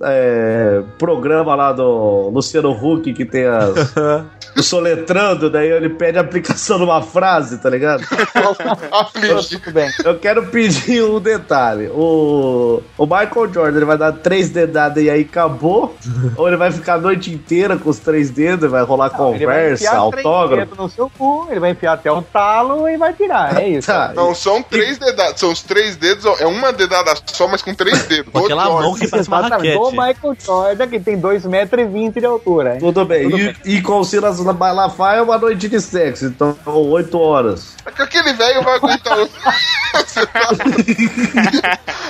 é, 0.03 0.83
programa 0.97 1.55
lá 1.55 1.71
do 1.71 2.29
Luciano 2.29 2.71
Huck 2.71 3.13
que 3.13 3.23
tem 3.25 3.45
as. 3.45 3.93
o 4.57 4.63
soletrando, 4.63 5.49
daí 5.49 5.69
ele 5.69 5.89
pede 5.89 6.17
a 6.17 6.21
aplicação 6.21 6.77
numa 6.77 7.01
frase, 7.01 7.57
tá 7.57 7.69
ligado? 7.69 8.05
Tudo 8.05 9.71
bem. 9.73 9.89
Eu 10.03 10.17
quero 10.19 10.47
pedir 10.47 11.03
um 11.03 11.19
detalhe. 11.19 11.87
O, 11.87 12.81
o 12.97 13.05
Michael 13.05 13.53
Jordan 13.53 13.77
ele 13.77 13.85
vai 13.85 13.97
dar 13.97 14.11
três 14.13 14.49
dedadas 14.49 15.03
e 15.03 15.09
aí 15.09 15.21
acabou? 15.21 15.95
Ou 16.37 16.47
ele 16.47 16.57
vai 16.57 16.71
ficar 16.71 16.95
a 16.95 16.97
noite 16.97 17.31
inteira 17.31 17.77
com 17.77 17.89
os 17.89 17.99
três 17.99 18.29
dedos, 18.29 18.69
vai 18.69 18.83
rolar 18.83 19.07
Ele 19.07 19.17
vai 19.17 19.31
conversa, 19.31 19.83
enfiar 19.85 20.09
três 20.09 20.25
autógrafo? 20.25 20.65
dedos 20.65 20.77
no 20.77 20.89
seu 20.89 21.11
cu, 21.17 21.47
ele 21.49 21.59
vai 21.59 21.71
enfiar 21.71 21.93
até 21.93 22.11
o 22.11 22.21
talo 22.21 22.87
e 22.87 22.97
vai 22.97 23.13
tirar. 23.13 23.61
É 23.61 23.69
isso. 23.69 23.87
Tá. 23.87 24.13
Não 24.15 24.33
são 24.33 24.61
três 24.61 24.97
dedadas, 24.97 25.39
são 25.39 25.51
os 25.51 25.61
três 25.61 25.95
dedos, 25.95 26.25
é 26.39 26.45
uma 26.45 26.71
dedada 26.71 27.13
só, 27.25 27.47
mas 27.47 27.61
com 27.61 27.73
três 27.73 28.03
dedos. 28.07 28.31
Com 28.31 28.39
aquela 28.39 28.69
mão 28.69 28.93
que 28.93 29.07
parece 29.07 29.27
uma 29.27 29.39
Exatamente. 29.39 29.77
O 29.77 29.89
raquete. 29.89 30.21
Michael 30.21 30.37
Jordan, 30.39 30.87
que 30.87 30.99
tem 30.99 31.19
2,20 31.19 31.49
metros 31.49 32.13
de 32.13 32.25
altura. 32.25 32.77
Tudo 32.79 33.05
bem. 33.05 33.23
Tudo 33.29 33.37
e, 33.37 33.43
bem. 33.45 33.55
e 33.65 33.81
com 33.81 33.99
o 33.99 34.03
Silas 34.45 34.57
Malafaia 34.57 35.17
é 35.17 35.21
uma 35.21 35.37
noite 35.39 35.67
de 35.67 35.81
sexo, 35.81 36.25
então 36.25 36.55
oito 36.65 37.17
horas. 37.19 37.73
Aquele 37.85 38.33
velho 38.33 38.61
vai 38.63 38.75
aguentar. 38.75 39.17
tá- 39.17 39.55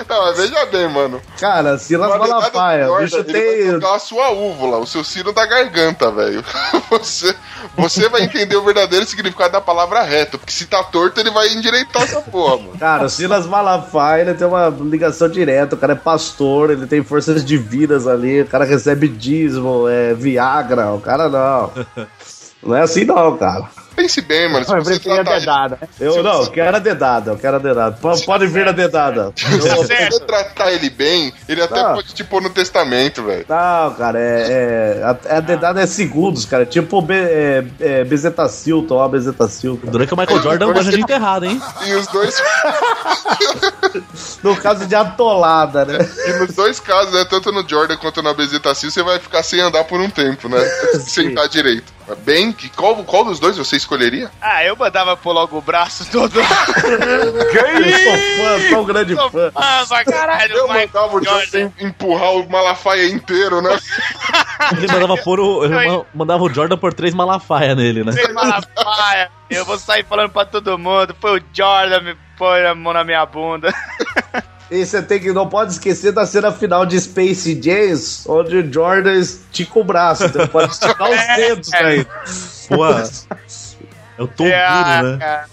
Não, 0.10 0.26
mas 0.26 0.38
veja 0.38 0.66
bem, 0.66 0.88
mano. 0.90 1.22
Cara, 1.40 1.78
Silas 1.78 2.12
do 2.12 2.20
Malafaia, 2.20 2.92
o 2.92 2.98
bicho 3.00 3.24
tem. 3.24 3.80
a 3.84 4.00
sua 4.00 4.32
úvula, 4.32 4.78
o 4.78 4.86
seu 4.88 5.04
sino 5.04 5.32
da 5.32 5.46
garganta, 5.46 6.12
velho. 6.12 6.44
Você, 6.90 7.36
você 7.76 8.08
vai 8.10 8.24
entender 8.24 8.56
o 8.56 8.64
verdadeiro 8.64 9.06
significado 9.06 9.54
da 9.54 9.62
palavra 9.62 10.02
reto, 10.04 10.38
porque 10.38 10.52
se 10.54 10.66
tá 10.66 10.84
torto, 10.84 11.20
ele 11.20 11.32
vai 11.32 11.50
endireitar 11.50 12.04
essa 12.04 12.22
porra, 12.22 12.58
mano. 12.58 12.78
Cara, 12.80 13.06
o 13.06 13.10
Silas 13.10 13.46
Malafaia 13.46 14.22
ele 14.22 14.34
tem 14.34 14.48
uma 14.48 14.70
ligação 14.70 15.28
direta, 15.28 15.76
o 15.76 15.78
cara 15.78 15.94
é 15.94 15.96
pastor, 15.96 16.70
ele 16.72 16.86
tem 16.86 17.04
forças 17.04 17.44
divinas 17.44 18.08
ali, 18.08 18.42
o 18.42 18.48
cara 18.48 18.66
recebe 18.66 19.08
dízimo, 19.08 19.88
é 19.90 20.14
Viagra, 20.14 20.92
o 20.94 21.02
cara 21.02 21.28
não. 21.28 21.72
Não 22.64 22.76
é 22.76 22.82
assim 22.82 23.06
não, 23.06 23.38
cara. 23.38 23.66
Pense 23.96 24.20
bem, 24.22 24.52
mano. 24.52 24.66
Se 24.66 24.72
Eu 24.74 24.84
você 24.84 24.90
prefiro 25.00 25.14
a 25.14 25.24
tratar, 25.24 25.40
dedada. 25.40 25.78
né? 25.82 25.88
Eu 26.02 26.22
não, 26.22 26.42
eu 26.42 26.48
quero 26.52 26.76
a 26.76 26.80
dedada, 26.80 27.32
eu 27.32 27.38
quero 27.38 27.56
a 27.56 27.60
dedada. 27.60 27.96
P- 27.96 28.26
Pode 28.26 28.46
vir 28.48 28.68
a 28.68 28.74
dedada. 28.74 29.32
se 29.38 29.58
você 29.58 30.20
tratar 30.20 30.74
ele 30.74 30.90
bem, 30.90 31.32
ele 31.48 31.62
até 31.62 31.76
Tá. 31.82 31.94
pode 31.94 32.14
te 32.14 32.22
pôr 32.24 32.42
no 32.42 32.50
testamento, 32.50 33.24
velho. 33.24 33.46
Não, 33.48 33.94
cara, 33.94 34.20
é, 34.20 35.00
é- 35.00 35.04
a, 35.04 35.38
a 35.38 35.40
dedada 35.40 35.80
é 35.82 35.86
segundos, 35.88 36.44
cara. 36.44 36.64
É 36.64 36.66
tipo 36.66 37.02
be, 37.02 37.14
é, 37.16 37.64
é, 37.80 38.04
Bezetacil, 38.04 38.84
tomar 38.86 39.08
Bezetacil. 39.08 39.80
Durante 39.82 40.10
que 40.10 40.14
o 40.14 40.18
Michael 40.18 40.42
Jordan 40.42 40.74
gosta 40.74 40.92
de 40.92 41.00
enterrado, 41.02 41.46
hein? 41.46 41.62
E 41.88 41.94
os 41.94 42.08
dois. 42.08 42.36
No 44.44 44.56
caso 44.58 44.86
de 44.86 44.96
atolada, 44.96 45.86
né? 45.86 46.00
E 46.28 46.34
nos 46.34 46.54
dois 46.54 46.80
casos, 46.82 47.14
né, 47.14 47.26
tanto 47.30 47.50
no 47.52 47.68
Jordan 47.68 47.96
quanto 47.98 48.22
na 48.22 48.34
Bezetacil, 48.34 48.92
você 48.92 49.02
vai 49.02 49.20
ficar 49.20 49.42
sem 49.42 49.62
andar 49.62 49.86
por 49.86 50.02
um 50.02 50.10
tempo, 50.10 50.50
né? 50.50 50.60
Sentar 51.00 51.48
direito. 51.48 51.95
Bem, 52.24 52.52
que 52.54 52.70
qual, 52.70 52.96
qual 53.04 53.26
dos 53.26 53.40
dois 53.40 53.58
você 53.58 53.76
escolheria? 53.78 54.30
Ah, 54.42 54.64
eu 54.64 54.76
mandava 54.76 55.18
pôr 55.18 55.32
logo 55.34 55.58
o 55.58 55.62
braço 55.62 56.06
todo. 56.12 56.40
Eu 56.40 56.44
sou 56.44 58.18
fã, 58.38 58.70
sou 58.70 58.82
um 58.82 58.86
grande 58.86 59.16
fã. 59.16 59.52
Ah, 59.56 59.84
pra 59.88 60.06
caralho. 60.06 60.54
Eu 60.56 60.68
mandava 60.68 61.16
o 61.18 61.24
Jordan. 61.24 61.72
Empurrar 61.80 62.32
o 62.34 62.50
Malafaia 62.50 63.08
inteiro, 63.10 63.62
né? 63.62 63.78
Ele 64.78 64.88
mandava, 64.88 65.18
pôr 65.18 65.40
o, 65.40 65.66
ele 65.66 65.74
ma- 65.74 66.06
mandava 66.14 66.44
o 66.44 66.54
Jordan 66.54 66.78
por 66.78 66.94
três 66.94 67.14
Malafaia 67.14 67.74
nele, 67.76 68.04
né? 68.04 68.12
Sem 68.12 68.32
Malafaia. 68.34 69.32
Eu 69.50 69.66
vou 69.66 69.78
sair 69.80 70.06
falando 70.06 70.30
pra 70.32 70.46
todo 70.46 70.78
mundo. 70.78 71.16
Foi 71.20 71.40
o 71.40 71.44
Jordan 71.54 72.02
me 72.02 72.16
põe 72.38 72.66
a 72.66 72.76
mão 72.76 72.94
na 72.94 73.04
minha 73.04 73.26
bunda. 73.26 73.74
E 74.72 74.84
você 74.86 75.02
tem 75.02 75.20
que 75.20 75.32
não 75.32 75.48
pode 75.48 75.74
esquecer 75.74 76.12
da 76.12 76.26
cena 76.26 76.52
final 76.52 76.86
de 76.86 77.00
Space 77.00 77.60
Jams, 77.62 78.26
onde 78.28 78.58
o 78.58 78.74
Jordan 78.74 79.14
estica 79.14 79.80
o 79.80 79.84
braço. 79.84 80.26
Então 80.26 80.48
pode 80.48 80.72
esticar 80.72 81.10
os 81.10 81.28
dedos 81.38 81.74
aí. 81.74 82.06
Pô, 82.68 82.86
é 84.18 84.24
o 84.24 84.28
tom 84.28 84.46
É, 84.48 84.68
duro, 85.02 85.18
né? 85.18 85.46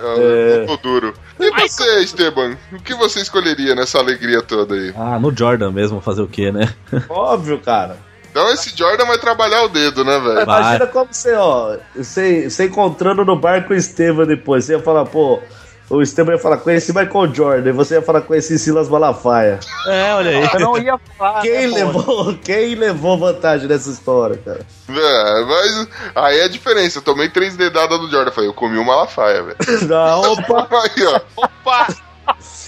É. 0.00 0.62
Eu 0.62 0.66
tô 0.66 0.76
duro. 0.78 1.14
E 1.38 1.50
você, 1.50 2.00
Esteban? 2.02 2.56
O 2.72 2.80
que 2.80 2.94
você 2.94 3.20
escolheria 3.20 3.74
nessa 3.74 3.98
alegria 3.98 4.42
toda 4.42 4.74
aí? 4.74 4.92
Ah, 4.96 5.18
no 5.18 5.36
Jordan 5.36 5.70
mesmo, 5.70 6.00
fazer 6.00 6.22
o 6.22 6.28
quê, 6.28 6.50
né? 6.50 6.72
Óbvio, 7.08 7.58
cara. 7.60 7.96
Então 8.30 8.52
esse 8.52 8.76
Jordan 8.76 9.06
vai 9.06 9.18
trabalhar 9.18 9.62
o 9.62 9.68
dedo, 9.68 10.04
né, 10.04 10.18
velho? 10.18 10.44
Vai. 10.44 10.60
Imagina 10.60 10.86
como 10.88 11.08
você, 11.12 11.32
ó, 11.34 11.76
você, 11.94 12.50
você 12.50 12.64
encontrando 12.66 13.24
no 13.24 13.36
bar 13.36 13.64
com 13.64 13.72
o 13.72 13.76
Estevam 13.76 14.26
depois. 14.26 14.64
Você 14.64 14.72
ia 14.72 14.82
falar, 14.82 15.04
pô, 15.06 15.40
o 15.90 16.00
Estevam 16.00 16.34
ia 16.34 16.40
falar, 16.40 16.56
conheci 16.58 16.92
Michael 16.92 17.34
Jordan. 17.34 17.68
E 17.68 17.72
você 17.72 17.94
ia 17.94 18.02
falar, 18.02 18.22
conheci 18.22 18.58
Silas 18.58 18.88
Malafaia. 18.88 19.60
É, 19.86 20.14
olha 20.14 20.30
aí. 20.30 20.50
Eu 20.54 20.60
não 20.60 20.78
ia 20.78 20.98
falar. 21.18 21.42
Quem 21.42 21.68
né, 21.68 21.84
levou, 21.84 22.34
quem 22.42 22.74
levou 22.74 23.18
vantagem 23.18 23.68
nessa 23.68 23.90
história, 23.90 24.38
cara? 24.44 24.60
É, 24.88 25.44
mas 25.44 25.88
aí 26.14 26.38
é 26.38 26.44
a 26.44 26.48
diferença. 26.48 26.98
Eu 26.98 27.02
tomei 27.02 27.28
três 27.28 27.56
dedadas 27.56 27.98
do 27.98 28.10
Jordan. 28.10 28.30
Falei, 28.30 28.48
eu 28.48 28.54
comi 28.54 28.78
o 28.78 28.84
Malafaia, 28.84 29.42
velho. 29.42 29.56
Não, 29.86 30.32
opa, 30.32 30.68
Aí, 30.84 31.06
ó. 31.06 31.20
Opa! 31.36 31.86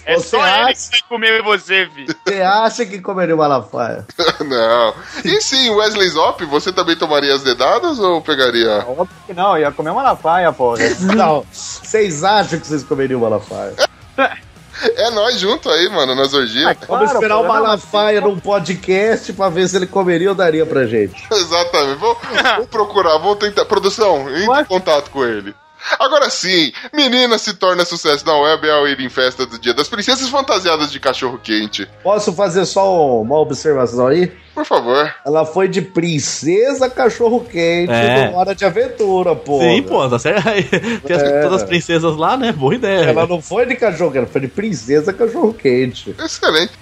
É 0.04 0.14
Você 0.16 0.28
só 0.28 0.36
ele 0.36 0.46
acha- 0.70 0.74
que 0.74 0.90
vai 0.90 1.00
comer 1.08 1.42
você, 1.42 1.88
filho. 1.92 2.14
você 2.24 2.40
acha 2.40 2.86
que 2.86 3.00
comeria 3.00 3.34
o 3.34 3.38
Malafaia? 3.38 4.06
Não. 4.46 4.94
E 5.24 5.40
sim, 5.40 5.68
Wesley 5.70 6.08
Zop, 6.10 6.44
você 6.44 6.72
também 6.72 6.94
tomaria 6.96 7.34
as 7.34 7.42
dedadas 7.42 7.98
ou 7.98 8.20
pegaria? 8.22 8.84
Óbvio 8.86 9.08
que 9.26 9.34
não, 9.34 9.58
ia 9.58 9.72
comer 9.72 9.90
uma 9.90 10.02
lafaia, 10.02 10.52
pô. 10.52 10.74
Não, 11.16 11.44
vocês 11.52 12.22
acham 12.22 12.60
que 12.60 12.66
vocês 12.66 12.84
comeriam 12.84 13.18
o 13.18 13.22
Malafaia? 13.24 13.74
É 14.96 15.10
nós 15.10 15.40
junto 15.40 15.70
aí, 15.70 15.88
mano, 15.88 16.14
nas 16.14 16.34
orgias. 16.34 16.64
Vamos 16.64 16.86
Claro, 16.86 17.04
esperar 17.06 17.34
pô, 17.36 17.40
o 17.40 17.46
não, 17.46 17.54
Malafaia 17.54 18.20
num 18.20 18.38
podcast 18.38 19.32
pra 19.32 19.48
ver 19.48 19.66
se 19.68 19.76
ele 19.76 19.86
comeria 19.86 20.28
ou 20.28 20.34
daria 20.34 20.66
pra 20.66 20.86
gente. 20.86 21.26
Exatamente. 21.32 21.98
Vou, 21.98 22.16
vou 22.58 22.66
procurar, 22.66 23.16
vou 23.18 23.34
tentar. 23.34 23.64
Produção, 23.64 24.28
entre 24.30 24.60
em 24.60 24.64
contato 24.66 25.10
com 25.10 25.24
ele. 25.24 25.54
Agora 25.98 26.28
sim, 26.30 26.72
menina 26.92 27.38
se 27.38 27.54
torna 27.54 27.84
sucesso 27.84 28.26
na 28.26 28.36
web 28.36 28.68
ao 28.70 28.88
ir 28.88 29.00
em 29.00 29.08
festa 29.08 29.46
do 29.46 29.58
Dia 29.58 29.72
das 29.74 29.88
Princesas 29.88 30.28
fantasiadas 30.28 30.90
de 30.90 30.98
cachorro 31.00 31.38
quente. 31.42 31.88
Posso 32.02 32.32
fazer 32.32 32.64
só 32.66 33.20
uma 33.20 33.38
observação 33.38 34.06
aí? 34.08 34.32
Por 34.54 34.64
favor. 34.64 35.14
Ela 35.24 35.44
foi 35.44 35.68
de 35.68 35.82
princesa 35.82 36.88
cachorro 36.88 37.40
quente 37.44 37.92
É. 37.92 38.30
no 38.30 38.36
Hora 38.38 38.54
de 38.54 38.64
Aventura, 38.64 39.36
pô. 39.36 39.60
Sim, 39.60 39.82
pô, 39.82 40.08
tá 40.08 40.18
certo. 40.18 40.42
Tem 41.06 41.16
as- 41.16 41.22
É. 41.22 41.42
todas 41.42 41.62
as 41.62 41.68
princesas 41.68 42.16
lá, 42.16 42.36
né? 42.36 42.52
Boa 42.52 42.74
ideia. 42.74 43.04
Ela 43.10 43.26
não 43.26 43.40
foi 43.42 43.66
de 43.66 43.76
cachorro 43.76 44.10
quente, 44.10 44.18
ela 44.22 44.26
foi 44.26 44.40
de 44.40 44.48
princesa 44.48 45.12
cachorro 45.12 45.52
quente. 45.52 46.14
Excelente. 46.18 46.72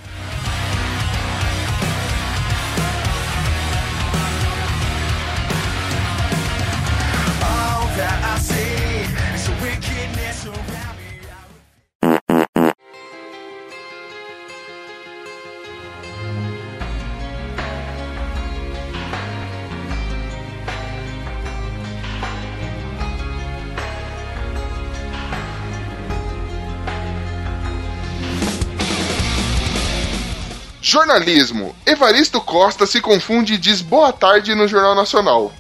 Jornalismo. 30.95 31.74
Evaristo 31.84 32.40
Costa 32.40 32.86
se 32.86 33.01
confunde 33.01 33.55
e 33.55 33.59
diz 33.59 33.80
boa 33.80 34.12
tarde 34.12 34.55
no 34.55 34.68
Jornal 34.68 34.95
Nacional. 34.95 35.53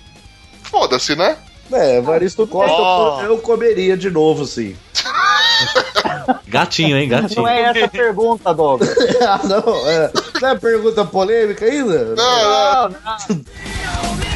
Foda-se, 0.62 1.16
né? 1.16 1.36
É, 1.72 1.96
Evaristo 1.96 2.46
Costa 2.46 2.72
Oh. 2.72 3.20
eu, 3.20 3.32
eu 3.32 3.38
comeria 3.38 3.96
de 3.96 4.10
novo, 4.10 4.46
sim. 4.46 4.76
Gatinho, 6.46 6.96
hein? 6.96 7.08
Gatinho. 7.08 7.42
Não 7.42 7.48
é 7.48 7.62
essa 7.62 7.84
a 7.84 7.88
pergunta, 7.88 8.54
Douglas. 8.54 8.94
ah, 9.26 9.40
não, 9.42 9.88
é. 9.90 10.12
Não 10.40 10.48
é 10.50 10.54
pergunta 10.54 11.04
polêmica 11.04 11.64
ainda? 11.64 12.14
Não, 12.14 12.14
não. 12.14 12.88
Não, 12.88 12.98
não. 13.36 14.24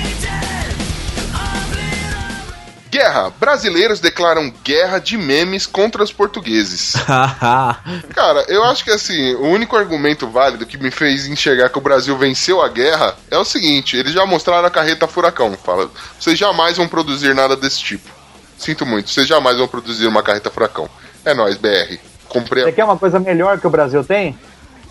Guerra. 2.99 3.33
Brasileiros 3.39 4.01
declaram 4.01 4.53
guerra 4.65 4.99
de 4.99 5.17
memes 5.17 5.67
contra 5.67 6.03
os 6.03 6.13
portugueses. 6.13 6.95
Cara, 8.13 8.45
eu 8.49 8.65
acho 8.65 8.85
que 8.85 8.91
assim, 8.91 9.35
o 9.35 9.47
único 9.47 9.77
argumento 9.77 10.29
válido 10.29 10.67
que 10.67 10.77
me 10.77 10.91
fez 10.91 11.27
enxergar 11.27 11.69
que 11.69 11.79
o 11.79 11.81
Brasil 11.81 12.19
venceu 12.19 12.61
a 12.61 12.69
guerra 12.69 13.15
é 13.31 13.39
o 13.39 13.45
seguinte: 13.45 13.97
eles 13.97 14.13
já 14.13 14.27
mostraram 14.27 14.67
a 14.67 14.71
carreta 14.71 15.07
furacão. 15.07 15.57
Fala, 15.65 15.89
vocês 16.19 16.37
jamais 16.37 16.77
vão 16.77 16.89
produzir 16.89 17.35
nada 17.35 17.57
desse 17.57 17.79
tipo. 17.79 18.11
Sinto 18.59 18.85
muito, 18.85 19.11
vocês 19.11 19.29
jamais 19.29 19.57
vão 19.57 19.69
produzir 19.69 20.09
uma 20.09 20.23
carreta 20.23 20.51
furacão. 20.51 20.89
É 21.25 21.33
nóis, 21.33 21.57
BR. 21.57 21.99
Comprei 22.29 22.65
Você 22.65 22.73
quer 22.73 22.85
uma 22.85 22.99
coisa 22.99 23.21
melhor 23.21 23.61
que 23.61 23.67
o 23.67 23.71
Brasil 23.71 24.03
tem? 24.03 24.37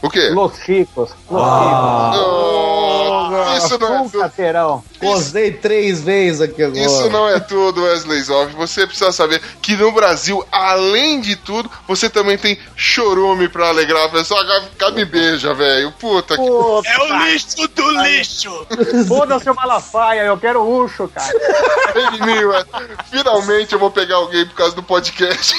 O 0.01 0.09
quê? 0.09 0.29
Los 0.29 0.57
Chicos. 0.59 1.09
Los 1.29 1.43
Oh, 1.43 2.66
isso 3.57 3.77
não 3.79 4.05
é 4.05 4.09
tudo. 4.09 4.23
Três 5.61 6.01
vezes 6.01 6.41
aqui 6.41 6.63
agora. 6.63 6.79
Isso 6.85 7.09
não 7.09 7.29
é 7.29 7.39
tudo, 7.39 7.83
Wesley 7.83 8.21
Zoff. 8.23 8.53
Você 8.55 8.85
precisa 8.87 9.11
saber 9.11 9.41
que 9.61 9.75
no 9.75 9.91
Brasil, 9.91 10.45
além 10.51 11.19
de 11.21 11.35
tudo, 11.35 11.69
você 11.87 12.09
também 12.09 12.37
tem 12.37 12.59
chorume 12.75 13.47
pra 13.49 13.69
alegrar 13.69 14.05
a 14.05 14.09
pessoa. 14.09 14.43
Cá 14.77 14.91
me 14.91 15.05
beija, 15.05 15.53
velho. 15.53 15.91
Puta 15.93 16.35
que. 16.35 16.41
Pô, 16.45 16.81
É 16.85 16.97
o 16.99 17.25
lixo 17.25 17.67
do 17.67 17.91
lixo. 18.03 18.67
Foda-se 19.07 19.49
o 19.49 19.55
Malafaia, 19.55 20.21
eu 20.21 20.37
quero 20.37 20.63
Ucho, 20.67 21.07
cara. 21.07 21.33
Vem 21.93 22.05
em 22.19 22.25
mim, 22.25 22.43
ué. 22.45 22.65
Finalmente 23.09 23.73
eu 23.73 23.79
vou 23.79 23.89
pegar 23.91 24.15
alguém 24.15 24.45
por 24.45 24.55
causa 24.55 24.75
do 24.75 24.83
podcast. 24.83 25.53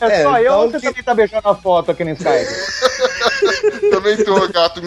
É, 0.00 0.20
É, 0.20 0.22
só 0.22 0.38
eu 0.38 0.42
então 0.44 0.60
ou 0.60 0.70
você 0.70 0.78
que- 0.80 0.86
também 0.88 1.02
tá 1.02 1.14
beijando 1.14 1.48
a 1.48 1.54
foto 1.54 1.90
aqui 1.90 2.04
no 2.04 2.10
Skype? 2.10 3.90
também 3.90 4.16
tô, 4.24 4.48
gato. 4.48 4.80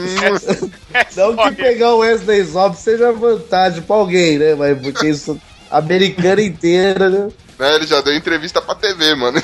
Não 1.22 1.36
que 1.36 1.52
pegar 1.56 1.94
o 1.94 2.00
Wesley 2.00 2.44
Zop 2.44 2.76
seja 2.76 3.12
vantagem 3.12 3.82
pra 3.82 3.96
alguém, 3.96 4.38
né? 4.38 4.56
Mas 4.56 4.80
porque 4.80 5.08
isso. 5.08 5.40
Americana 5.70 6.42
inteira, 6.42 7.10
né? 7.10 7.30
Né, 7.62 7.76
ele 7.76 7.86
já 7.86 8.02
deu 8.02 8.16
entrevista 8.16 8.60
pra 8.60 8.74
TV, 8.74 9.14
mano. 9.14 9.40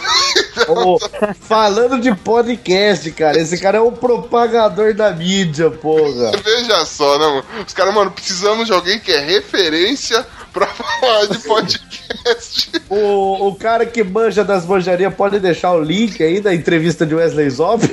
Ô, 0.67 0.97
falando 1.39 2.01
de 2.01 2.15
podcast, 2.15 3.11
cara, 3.11 3.39
esse 3.39 3.59
cara 3.59 3.77
é 3.77 3.81
um 3.81 3.91
propagador 3.91 4.95
da 4.95 5.11
mídia, 5.11 5.69
porra. 5.69 6.31
Veja 6.43 6.83
só, 6.83 7.19
né, 7.19 7.27
mano? 7.27 7.45
Os 7.65 7.73
caras, 7.73 7.93
mano, 7.93 8.09
precisamos 8.09 8.65
de 8.65 8.73
alguém 8.73 8.99
que 8.99 9.11
é 9.11 9.19
referência 9.19 10.25
pra 10.57 10.67
falar 10.67 11.25
de 11.27 11.37
podcast. 11.39 12.71
O, 12.89 13.47
o 13.49 13.55
cara 13.55 13.85
que 13.85 14.03
manja 14.03 14.43
das 14.43 14.65
manjarias 14.65 15.13
pode 15.13 15.39
deixar 15.39 15.73
o 15.73 15.81
link 15.81 16.21
aí 16.23 16.41
da 16.41 16.53
entrevista 16.53 17.05
de 17.05 17.13
Wesley 17.13 17.49
Zop? 17.49 17.83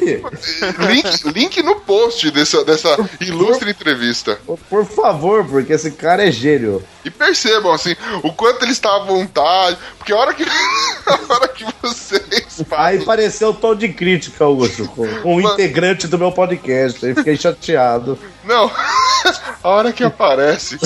link, 0.89 1.29
link 1.33 1.63
no 1.63 1.77
post 1.81 2.31
dessa, 2.31 2.65
dessa 2.65 2.97
ilustre 3.21 3.71
entrevista. 3.71 4.39
Por 4.71 4.87
favor, 4.87 5.45
porque 5.47 5.73
esse 5.75 5.91
cara 5.91 6.27
é 6.27 6.31
gênio. 6.31 6.83
E 7.05 7.11
percebam, 7.11 7.71
assim, 7.73 7.95
o 8.23 8.33
quanto 8.33 8.65
ele 8.65 8.73
está 8.73 8.97
à 8.97 9.01
vontade. 9.01 9.77
Porque 9.99 10.13
a 10.13 10.17
hora 10.17 10.33
que, 10.33 10.43
a 11.07 11.35
hora 11.35 11.49
que 11.49 11.67
vocês 11.83 12.61
Aí 12.73 12.95
falam. 12.95 13.05
pareceu 13.05 13.51
o 13.51 13.55
tom 13.55 13.75
de 13.75 13.89
crítica, 13.91 14.47
um 14.49 14.57
Mano. 14.57 15.53
integrante 15.53 16.07
do 16.09 16.19
meu 16.19 16.33
podcast. 16.33 17.05
Aí 17.05 17.15
fiquei 17.15 17.37
chateado. 17.37 18.19
Não, 18.45 18.71
a 19.63 19.69
hora 19.69 19.93
que 19.93 20.03
aparece 20.05 20.79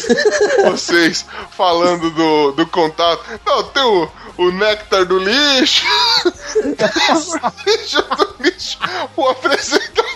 vocês 0.64 1.24
falando 1.51 1.68
do, 2.11 2.53
do 2.53 2.66
contato. 2.66 3.23
Não, 3.47 3.62
tem 3.64 3.83
o, 3.83 4.11
o 4.39 4.51
néctar 4.53 5.05
do 5.05 5.19
lixo. 5.19 5.87
o 6.57 7.71
lixo 7.71 8.03
do 8.03 8.37
lixo. 8.41 8.79
O 9.16 9.29
apresentador. 9.29 10.09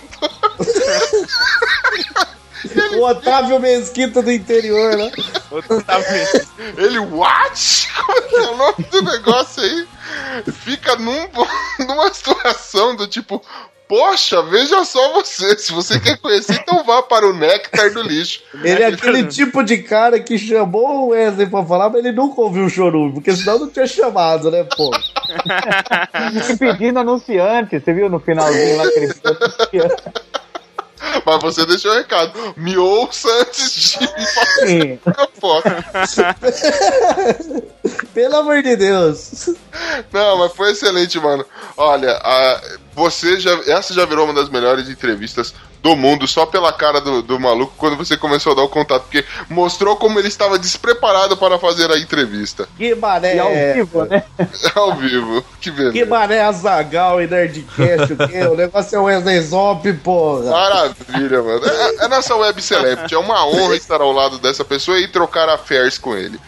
O 2.97 3.05
Otávio 3.05 3.59
Mesquita 3.59 4.21
do 4.21 4.31
interior, 4.31 4.95
né? 4.95 5.11
Ele, 6.77 6.99
what? 6.99 7.89
Como 7.93 8.17
é 8.17 8.21
que 8.21 8.35
é 8.35 8.41
o 8.41 8.57
nome 8.57 8.85
do 8.89 9.01
negócio 9.01 9.63
aí? 9.63 9.87
Fica 10.51 10.95
num, 10.95 11.27
numa 11.85 12.13
situação 12.13 12.95
do 12.95 13.07
tipo, 13.07 13.43
Poxa, 13.87 14.41
veja 14.43 14.83
só 14.85 15.13
você. 15.13 15.57
Se 15.57 15.71
você 15.71 15.99
quer 15.99 16.17
conhecer, 16.17 16.53
então 16.61 16.83
vá 16.83 17.03
para 17.03 17.27
o 17.27 17.33
Néctar 17.33 17.91
do 17.93 18.01
Lixo. 18.01 18.41
Ele 18.63 18.81
é 18.81 18.87
aquele 18.87 19.25
tipo 19.25 19.63
de 19.63 19.83
cara 19.83 20.19
que 20.19 20.37
chamou 20.39 21.05
o 21.05 21.07
Wesley 21.09 21.47
pra 21.47 21.63
falar, 21.65 21.89
mas 21.89 22.03
ele 22.03 22.11
nunca 22.13 22.41
ouviu 22.41 22.65
o 22.65 22.69
chorume, 22.69 23.13
porque 23.13 23.35
senão 23.35 23.59
não 23.59 23.69
tinha 23.69 23.85
chamado, 23.85 24.49
né, 24.49 24.63
pô? 24.75 24.89
Pedindo 26.57 26.99
anunciante, 26.99 27.79
você 27.79 27.93
viu 27.93 28.09
no 28.09 28.19
finalzinho 28.19 28.77
lá 28.77 28.83
que 28.89 28.99
ele 28.99 29.13
pediu 29.13 29.37
anunciante? 29.41 30.03
Mas 31.25 31.41
você 31.41 31.65
deixou 31.65 31.91
o 31.91 31.95
recado. 31.95 32.53
Me 32.55 32.77
ouça 32.77 33.27
antes 33.41 33.73
de 33.91 33.99
me 33.99 34.25
Sim. 34.25 34.99
fazer. 35.03 35.23
Pelo 38.13 38.37
amor 38.37 38.61
de 38.63 38.75
Deus. 38.75 39.49
Não, 40.11 40.37
mas 40.39 40.53
foi 40.53 40.71
excelente, 40.71 41.19
mano. 41.19 41.45
Olha, 41.77 42.11
a- 42.23 42.61
você 42.95 43.39
já. 43.39 43.51
Essa 43.67 43.93
já 43.93 44.05
virou 44.05 44.25
uma 44.25 44.33
das 44.33 44.49
melhores 44.49 44.89
entrevistas 44.89 45.53
do 45.83 45.97
mundo, 45.97 46.25
só 46.25 46.45
pela 46.45 46.71
cara 46.71 47.01
do, 47.01 47.21
do 47.21 47.37
maluco 47.37 47.73
quando 47.77 47.97
você 47.97 48.15
começou 48.15 48.53
a 48.53 48.55
dar 48.55 48.61
o 48.63 48.69
contato, 48.69 49.03
porque 49.03 49.25
mostrou 49.49 49.97
como 49.97 50.17
ele 50.17 50.29
estava 50.29 50.57
despreparado 50.57 51.35
para 51.35 51.59
fazer 51.59 51.91
a 51.91 51.99
entrevista. 51.99 52.67
Que 52.77 52.95
mané. 52.95 53.35
E 53.35 53.39
ao 53.39 53.51
vivo, 53.73 54.05
né? 54.05 54.23
Ao 54.73 54.95
vivo. 54.95 55.43
Que 55.59 55.69
Que 55.69 55.71
beleza. 55.71 56.05
mané 56.05 56.41
Azagal 56.41 57.21
e 57.21 57.27
Nerdcast, 57.27 58.13
o 58.13 58.27
quê? 58.29 58.47
O 58.47 58.55
negócio 58.55 58.95
é 58.95 58.99
o 58.99 59.03
Wesley 59.03 59.41
Zop, 59.41 59.91
porra. 59.95 60.51
Maravilha, 60.51 61.43
mano. 61.43 61.65
É, 61.65 62.05
é 62.05 62.07
nossa 62.07 62.33
web 62.35 62.61
celebrity. 62.61 63.13
É 63.13 63.17
uma 63.17 63.45
honra 63.45 63.75
estar 63.75 63.99
ao 63.99 64.11
lado 64.13 64.39
dessa 64.39 64.63
pessoa 64.63 64.97
e 64.99 65.07
trocar 65.09 65.49
affairs 65.49 65.97
com 65.97 66.15
ele. 66.15 66.39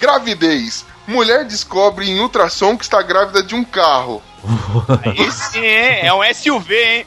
Gravidez. 0.00 0.84
Mulher 1.06 1.44
descobre 1.44 2.08
em 2.08 2.18
ultrassom 2.20 2.76
que 2.76 2.84
está 2.84 3.02
grávida 3.02 3.42
de 3.42 3.54
um 3.54 3.64
carro. 3.64 4.22
Aí 5.04 5.30
sim, 5.30 5.58
hein? 5.58 6.00
É 6.02 6.12
um 6.12 6.22
SUV, 6.32 6.74
hein? 6.74 7.06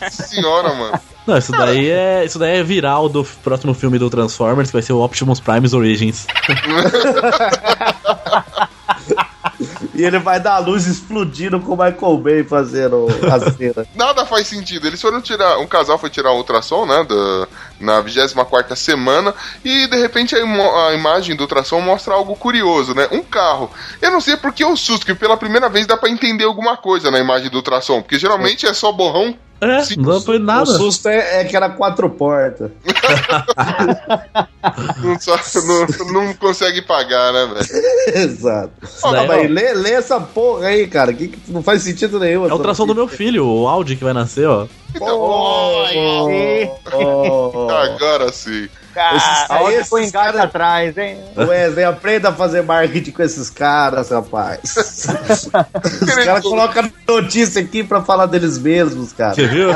Nossa 0.00 0.22
senhora, 0.22 0.74
mano. 0.74 1.00
Não, 1.26 1.36
isso 1.36 1.52
daí 1.52 1.90
é. 1.90 2.24
Isso 2.24 2.38
daí 2.38 2.58
é 2.58 2.62
viral 2.62 3.08
do 3.08 3.22
próximo 3.42 3.74
filme 3.74 3.98
do 3.98 4.08
Transformers, 4.08 4.70
que 4.70 4.72
vai 4.74 4.82
ser 4.82 4.92
o 4.92 5.04
Optimus 5.04 5.40
Prime's 5.40 5.74
Origins. 5.74 6.26
E 10.00 10.04
ele 10.04 10.18
vai 10.18 10.40
dar 10.40 10.54
a 10.54 10.58
luz 10.58 10.86
explodindo 10.86 11.60
com 11.60 11.74
o 11.74 11.76
Michael 11.76 12.16
Bay 12.16 12.42
fazendo 12.42 13.06
a 13.30 13.38
cena. 13.50 13.86
Nada 13.94 14.24
faz 14.24 14.46
sentido. 14.46 14.86
Eles 14.86 14.98
foram 14.98 15.20
tirar. 15.20 15.58
Um 15.58 15.66
casal 15.66 15.98
foi 15.98 16.08
tirar 16.08 16.32
um 16.32 16.38
ultrassom, 16.38 16.86
né? 16.86 17.04
Da, 17.04 17.48
na 17.78 18.00
24 18.00 18.74
semana. 18.76 19.34
E 19.62 19.86
de 19.88 19.96
repente 19.98 20.34
a, 20.34 20.38
a 20.38 20.94
imagem 20.94 21.36
do 21.36 21.42
ultrassom 21.42 21.82
mostra 21.82 22.14
algo 22.14 22.34
curioso, 22.34 22.94
né? 22.94 23.08
Um 23.12 23.22
carro. 23.22 23.70
Eu 24.00 24.10
não 24.10 24.22
sei 24.22 24.38
porque 24.38 24.64
o 24.64 24.74
susto, 24.74 25.04
que 25.04 25.14
pela 25.14 25.36
primeira 25.36 25.68
vez 25.68 25.86
dá 25.86 25.98
pra 25.98 26.08
entender 26.08 26.44
alguma 26.44 26.78
coisa 26.78 27.10
na 27.10 27.18
imagem 27.18 27.50
do 27.50 27.58
ultrassom. 27.58 28.00
Porque 28.00 28.18
geralmente 28.18 28.64
é 28.64 28.72
só 28.72 28.90
borrão. 28.90 29.36
É, 29.60 29.82
Sim, 29.84 29.96
não 29.98 30.20
foi 30.20 30.36
O 30.36 30.40
nada. 30.40 30.64
susto 30.66 31.08
é, 31.08 31.40
é 31.40 31.44
que 31.44 31.54
era 31.54 31.68
quatro 31.68 32.08
portas. 32.08 32.70
Não, 35.02 35.18
só- 35.18 35.38
não- 35.62 36.12
não 36.12 36.34
consegue 36.34 36.82
pagar, 36.82 37.32
né, 37.32 37.46
velho? 37.46 37.84
Exato. 38.14 38.72
daí, 39.12 39.26
mas 39.26 39.46
ó. 39.46 39.52
lê, 39.52 39.72
lê 39.74 39.90
essa 39.92 40.20
porra 40.20 40.66
aí, 40.66 40.86
cara. 40.86 41.12
Que, 41.12 41.28
que 41.28 41.50
não 41.50 41.62
faz 41.62 41.82
sentido 41.82 42.18
nenhum. 42.20 42.46
É 42.46 42.52
o 42.52 42.56
ultrassom 42.56 42.86
do 42.86 42.94
meu 42.94 43.08
filho, 43.08 43.46
o 43.46 43.66
Audi 43.68 43.96
que 43.96 44.04
vai 44.04 44.12
nascer, 44.12 44.46
ó. 44.46 44.66
Oh, 45.00 45.86
oh, 45.94 46.78
oh. 46.92 47.70
Agora 47.70 48.30
sim. 48.32 48.68
Cara, 48.94 49.16
esses 49.72 49.88
foi 49.88 50.10
cara- 50.10 50.42
atrás, 50.42 50.96
hein? 50.98 51.18
Wesley, 51.36 51.84
aprenda 51.84 52.30
a 52.30 52.32
fazer 52.32 52.62
marketing 52.62 53.12
com 53.12 53.22
esses 53.22 53.48
caras, 53.48 54.10
rapaz. 54.10 54.60
Os 54.76 56.24
caras 56.24 56.42
colocam 56.42 56.90
notícia 57.08 57.62
aqui 57.62 57.82
pra 57.84 58.02
falar 58.02 58.26
deles 58.26 58.58
mesmos, 58.58 59.12
cara. 59.12 59.34
Você 59.34 59.46
viu? 59.46 59.70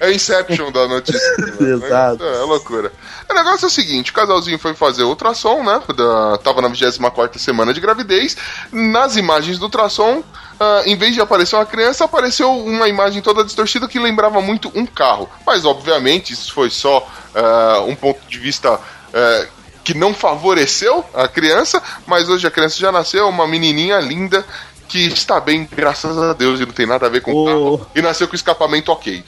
É 0.00 0.12
Inception 0.12 0.72
da 0.72 0.88
notícia. 0.88 1.20
né? 1.60 1.70
Exato. 1.86 2.24
É, 2.24 2.34
é 2.34 2.44
loucura. 2.44 2.92
O 3.30 3.34
negócio 3.34 3.66
é 3.66 3.68
o 3.68 3.70
seguinte: 3.70 4.10
o 4.10 4.14
casalzinho 4.14 4.58
foi 4.58 4.74
fazer 4.74 5.02
o 5.04 5.08
ultrassom, 5.08 5.62
né? 5.62 5.80
Da, 5.96 6.38
tava 6.38 6.62
na 6.62 6.68
24 6.68 7.38
semana 7.38 7.72
de 7.74 7.80
gravidez. 7.80 8.36
Nas 8.72 9.16
imagens 9.16 9.58
do 9.58 9.64
ultrassom, 9.66 10.22
ah, 10.60 10.82
em 10.86 10.96
vez 10.96 11.14
de 11.14 11.20
aparecer 11.20 11.56
uma 11.56 11.66
criança, 11.66 12.04
apareceu 12.04 12.50
uma 12.50 12.88
imagem 12.88 13.22
toda 13.22 13.44
distorcida 13.44 13.88
que 13.88 13.98
lembrava 13.98 14.40
muito 14.40 14.70
um 14.74 14.84
carro. 14.86 15.28
Mas, 15.46 15.64
obviamente, 15.64 16.32
isso 16.32 16.52
foi 16.52 16.70
só 16.70 17.06
ah, 17.34 17.84
um 17.86 17.94
ponto 17.94 18.20
de 18.28 18.38
vista. 18.38 18.80
ah, 19.14 19.46
que 19.84 19.94
não 19.94 20.12
favoreceu 20.12 21.02
a 21.14 21.26
criança, 21.26 21.82
mas 22.06 22.28
hoje 22.28 22.46
a 22.46 22.50
criança 22.50 22.76
já 22.78 22.92
nasceu, 22.92 23.26
uma 23.26 23.46
menininha 23.46 23.98
linda 24.00 24.44
que 24.88 25.06
está 25.06 25.38
bem, 25.38 25.68
graças 25.70 26.16
a 26.16 26.32
Deus, 26.32 26.58
e 26.60 26.66
não 26.66 26.72
tem 26.72 26.86
nada 26.86 27.06
a 27.06 27.08
ver 27.10 27.20
com 27.20 27.32
o 27.32 27.44
carro, 27.44 27.86
e 27.94 28.00
nasceu 28.00 28.26
com 28.26 28.34
escapamento 28.34 28.90
ok. 28.90 29.22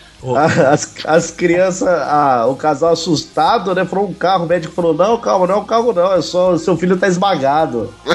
As, 0.70 0.94
as 1.04 1.30
crianças, 1.30 1.88
ah, 1.88 2.46
o 2.48 2.56
casal 2.56 2.92
assustado, 2.92 3.74
né? 3.74 3.84
Falou 3.84 4.08
um 4.08 4.14
carro, 4.14 4.44
o 4.44 4.48
médico 4.48 4.74
falou: 4.74 4.92
Não, 4.94 5.18
calma, 5.18 5.46
não 5.46 5.54
é 5.54 5.58
um 5.58 5.64
carro, 5.64 5.92
não, 5.92 6.12
é 6.12 6.22
só 6.22 6.56
seu 6.58 6.76
filho 6.76 6.96
tá 6.96 7.08
esmagado. 7.08 7.92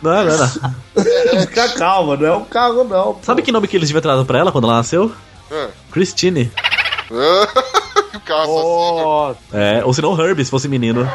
Não, 0.00 0.24
não, 0.24 0.36
não. 0.36 0.48
Fica 1.40 1.68
calma, 1.70 2.16
não 2.16 2.26
é 2.26 2.36
um 2.36 2.44
carro, 2.44 2.84
não. 2.84 3.14
pô. 3.14 3.18
Sabe 3.22 3.42
que 3.42 3.50
nome 3.50 3.66
que 3.66 3.76
eles 3.76 3.88
deviam 3.88 4.00
ter 4.00 4.08
dado 4.08 4.24
pra 4.24 4.38
ela 4.38 4.52
quando 4.52 4.64
ela 4.64 4.76
nasceu? 4.76 5.10
Ah. 5.50 5.68
Christine. 5.90 6.52
o 7.10 8.20
carro. 8.20 8.52
Oh, 8.52 9.34
É, 9.52 9.82
ou 9.84 9.92
se 9.92 10.00
não 10.02 10.18
Herbie, 10.18 10.44
se 10.44 10.50
fosse 10.50 10.68
menino. 10.68 11.08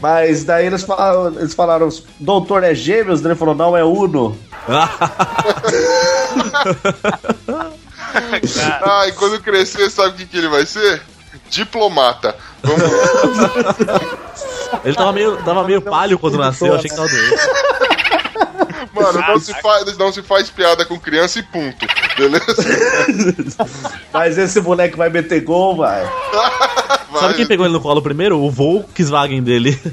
Mas 0.00 0.44
daí 0.44 0.66
eles 0.66 0.82
falaram, 0.82 1.38
eles 1.38 1.54
falaram, 1.54 1.88
doutor 2.18 2.64
é 2.64 2.74
gêmeos? 2.74 3.24
Ele 3.24 3.34
falou, 3.34 3.54
não, 3.54 3.76
é 3.76 3.84
Uno. 3.84 4.36
Ah, 8.82 9.06
e 9.06 9.12
quando 9.12 9.40
crescer, 9.40 9.88
sabe 9.88 10.10
o 10.10 10.14
que, 10.14 10.26
que 10.26 10.36
ele 10.36 10.48
vai 10.48 10.66
ser? 10.66 11.00
Diplomata. 11.48 12.34
Vamos 12.62 12.82
lá. 12.82 14.00
Ele 14.84 14.94
tava 14.94 15.12
meio, 15.12 15.36
tava 15.38 15.64
meio 15.64 15.82
palho 15.82 16.18
quando 16.18 16.38
nasceu, 16.38 16.68
eu 16.68 16.74
achei 16.76 16.88
que 16.88 16.96
tava 16.96 17.08
doente. 17.08 17.36
Mano, 18.92 19.20
não 19.20 19.38
se, 19.38 19.54
faz, 19.60 19.96
não 19.96 20.12
se 20.12 20.22
faz 20.22 20.50
piada 20.50 20.84
com 20.84 20.98
criança 20.98 21.38
e 21.38 21.42
ponto. 21.42 21.86
Beleza? 22.16 22.56
Mas 24.12 24.38
esse 24.38 24.60
moleque 24.60 24.96
vai 24.96 25.08
meter 25.08 25.40
gol, 25.42 25.76
vai. 25.76 26.02
Sabe 27.20 27.34
quem 27.34 27.46
pegou 27.46 27.66
ele 27.66 27.74
no 27.74 27.80
colo 27.80 28.02
primeiro? 28.02 28.40
O 28.40 28.50
Volkswagen 28.50 29.42
dele. 29.42 29.78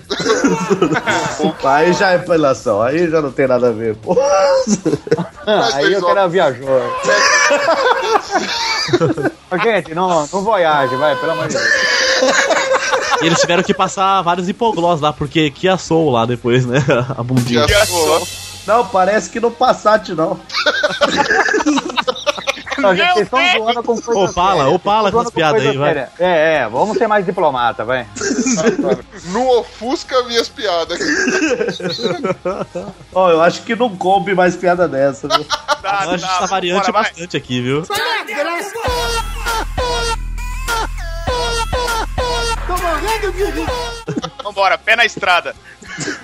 Aí 1.64 1.94
já 1.94 2.12
é 2.12 2.16
apelação, 2.16 2.82
aí 2.82 3.10
já 3.10 3.22
não 3.22 3.32
tem 3.32 3.48
nada 3.48 3.68
a 3.68 3.72
ver, 3.72 3.96
pô. 3.98 4.18
aí 5.74 5.96
o 5.96 6.06
cara 6.06 6.28
viajou. 6.28 6.68
Gente, 9.64 9.94
não, 9.94 10.28
não 10.32 10.44
voyage, 10.44 10.96
vai, 10.96 11.16
pelo 11.18 11.34
amor 11.34 11.48
de 11.48 11.56
Deus. 11.56 11.68
E 13.22 13.26
eles 13.26 13.40
tiveram 13.40 13.64
que 13.64 13.74
passar 13.74 14.22
vários 14.22 14.48
hipoglós 14.48 15.02
lá, 15.02 15.12
porque 15.12 15.50
que 15.50 15.68
assou 15.68 16.10
lá 16.10 16.26
depois, 16.26 16.66
né? 16.66 16.84
A 17.18 17.24
bundinha. 17.24 17.68
Já 17.68 17.86
sou. 17.86 18.28
Não, 18.66 18.86
parece 18.86 19.30
que 19.30 19.40
no 19.40 19.50
Passat, 19.50 20.10
não. 20.10 20.40
Não, 22.78 22.96
gente, 22.96 23.14
vocês 23.14 23.26
estão 23.26 23.40
zoando 23.58 23.84
com 23.84 24.02
coisa 24.02 24.34
fala 24.80 25.10
Vocês 25.10 25.14
com 25.14 25.20
as 25.20 25.30
piadas 25.32 25.62
aí, 25.66 25.78
vai. 25.78 25.88
séria. 25.90 26.12
É, 26.20 26.56
é, 26.56 26.70
vamos 26.70 26.98
ser 26.98 27.08
mais 27.08 27.26
diplomata, 27.26 27.84
vai. 27.84 28.06
No 29.32 29.60
ofusca 29.60 30.24
minhas 30.24 30.48
piadas. 30.48 31.00
Ó, 33.14 33.30
eu 33.32 33.42
acho 33.42 33.64
que 33.64 33.76
não 33.76 33.96
coube 33.96 34.34
mais 34.34 34.56
piada 34.56 34.88
dessa, 34.88 35.28
viu? 35.28 35.46
Tá, 35.82 36.00
A 36.00 36.18
gente 36.18 36.28
tá 36.28 36.46
variante 36.48 36.80
bora, 36.80 36.92
vai. 36.92 37.04
bastante 37.04 37.38
aqui, 37.38 37.62
viu? 37.62 37.84
Vambora, 44.44 44.78
pé 44.78 44.96
na 44.96 45.06
estrada. 45.06 45.56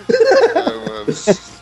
É, 0.10 0.64
mano. 0.90 1.53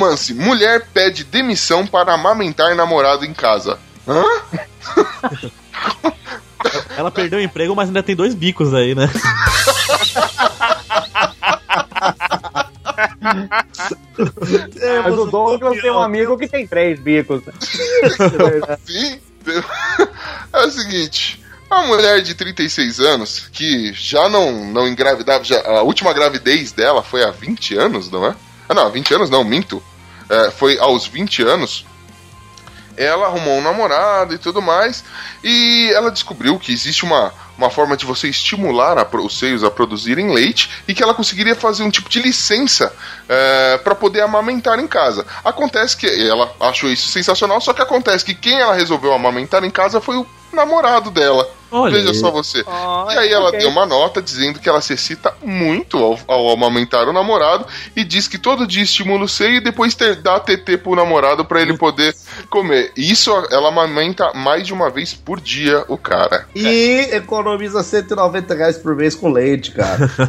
Romance: 0.00 0.32
mulher 0.32 0.86
pede 0.92 1.24
demissão 1.24 1.86
para 1.86 2.14
amamentar 2.14 2.74
namorado 2.74 3.26
em 3.26 3.34
casa. 3.34 3.78
Hã? 4.08 4.24
Ela 6.96 7.10
perdeu 7.10 7.38
o 7.38 7.42
emprego, 7.42 7.74
mas 7.76 7.88
ainda 7.88 8.02
tem 8.02 8.16
dois 8.16 8.34
bicos 8.34 8.72
aí, 8.74 8.94
né? 8.94 9.10
É, 14.80 15.00
Mas 15.00 15.18
o 15.18 15.26
Douglas 15.26 15.80
tem 15.80 15.90
um 15.90 15.98
amigo 15.98 16.36
que 16.36 16.46
tem 16.46 16.66
três 16.66 17.00
bicos. 17.00 17.42
Sim. 18.84 19.20
É 20.52 20.66
o 20.66 20.70
seguinte. 20.70 21.42
Uma 21.70 21.86
mulher 21.86 22.20
de 22.20 22.34
36 22.34 23.00
anos, 23.00 23.48
que 23.52 23.92
já 23.94 24.28
não, 24.28 24.66
não 24.66 24.86
engravidava, 24.88 25.42
já, 25.44 25.60
a 25.62 25.82
última 25.82 26.12
gravidez 26.12 26.72
dela 26.72 27.02
foi 27.02 27.24
há 27.24 27.30
20 27.30 27.76
anos, 27.78 28.10
não 28.10 28.26
é? 28.26 28.34
Ah, 28.70 28.74
não, 28.74 28.88
20 28.88 29.14
anos 29.14 29.28
não, 29.28 29.42
minto. 29.42 29.82
É, 30.28 30.52
foi 30.52 30.78
aos 30.78 31.04
20 31.04 31.42
anos. 31.42 31.84
Ela 32.96 33.26
arrumou 33.26 33.58
um 33.58 33.62
namorado 33.62 34.32
e 34.32 34.38
tudo 34.38 34.62
mais. 34.62 35.02
E 35.42 35.90
ela 35.92 36.08
descobriu 36.08 36.56
que 36.56 36.72
existe 36.72 37.02
uma, 37.02 37.34
uma 37.58 37.68
forma 37.68 37.96
de 37.96 38.06
você 38.06 38.28
estimular 38.28 38.96
a 38.96 39.04
os 39.20 39.36
seios 39.36 39.64
a 39.64 39.72
produzirem 39.72 40.32
leite 40.32 40.70
e 40.86 40.94
que 40.94 41.02
ela 41.02 41.14
conseguiria 41.14 41.56
fazer 41.56 41.82
um 41.82 41.90
tipo 41.90 42.08
de 42.08 42.22
licença 42.22 42.94
para 43.82 43.96
poder 43.96 44.20
amamentar 44.20 44.78
em 44.78 44.86
casa. 44.86 45.26
Acontece 45.44 45.96
que 45.96 46.06
ela 46.06 46.54
achou 46.60 46.88
isso 46.88 47.08
sensacional, 47.08 47.60
só 47.60 47.72
que 47.72 47.82
acontece 47.82 48.24
que 48.24 48.34
quem 48.34 48.60
ela 48.60 48.74
resolveu 48.74 49.12
amamentar 49.12 49.64
em 49.64 49.70
casa 49.70 50.00
foi 50.00 50.16
o 50.16 50.26
namorado 50.52 51.10
dela. 51.10 51.59
Olha 51.70 51.92
Veja 51.94 52.10
aí. 52.10 52.14
só 52.14 52.30
você. 52.30 52.62
Olha, 52.66 53.14
e 53.14 53.18
aí 53.18 53.32
ela 53.32 53.48
ok. 53.48 53.60
deu 53.60 53.68
uma 53.68 53.86
nota 53.86 54.20
dizendo 54.20 54.58
que 54.58 54.68
ela 54.68 54.80
se 54.80 54.92
excita 54.92 55.32
muito 55.42 55.96
ao, 55.98 56.18
ao 56.26 56.50
amamentar 56.50 57.08
o 57.08 57.12
namorado 57.12 57.66
e 57.94 58.04
diz 58.04 58.26
que 58.26 58.38
todo 58.38 58.66
dia 58.66 58.82
estimula 58.82 59.24
o 59.24 59.28
seio 59.28 59.56
e 59.56 59.60
depois 59.60 59.94
ter, 59.94 60.16
dá 60.16 60.38
TT 60.40 60.78
pro 60.78 60.94
namorado 60.96 61.44
pra 61.44 61.60
ele 61.60 61.76
poder 61.76 62.14
comer. 62.48 62.92
Isso 62.96 63.30
ela 63.50 63.68
amamenta 63.68 64.32
mais 64.34 64.66
de 64.66 64.72
uma 64.72 64.90
vez 64.90 65.14
por 65.14 65.40
dia 65.40 65.84
o 65.88 65.96
cara. 65.96 66.46
E 66.54 67.08
economiza 67.12 67.82
190 67.82 68.54
reais 68.54 68.78
por 68.78 68.94
mês 68.96 69.14
com 69.14 69.30
leite, 69.30 69.72
cara. 69.72 70.10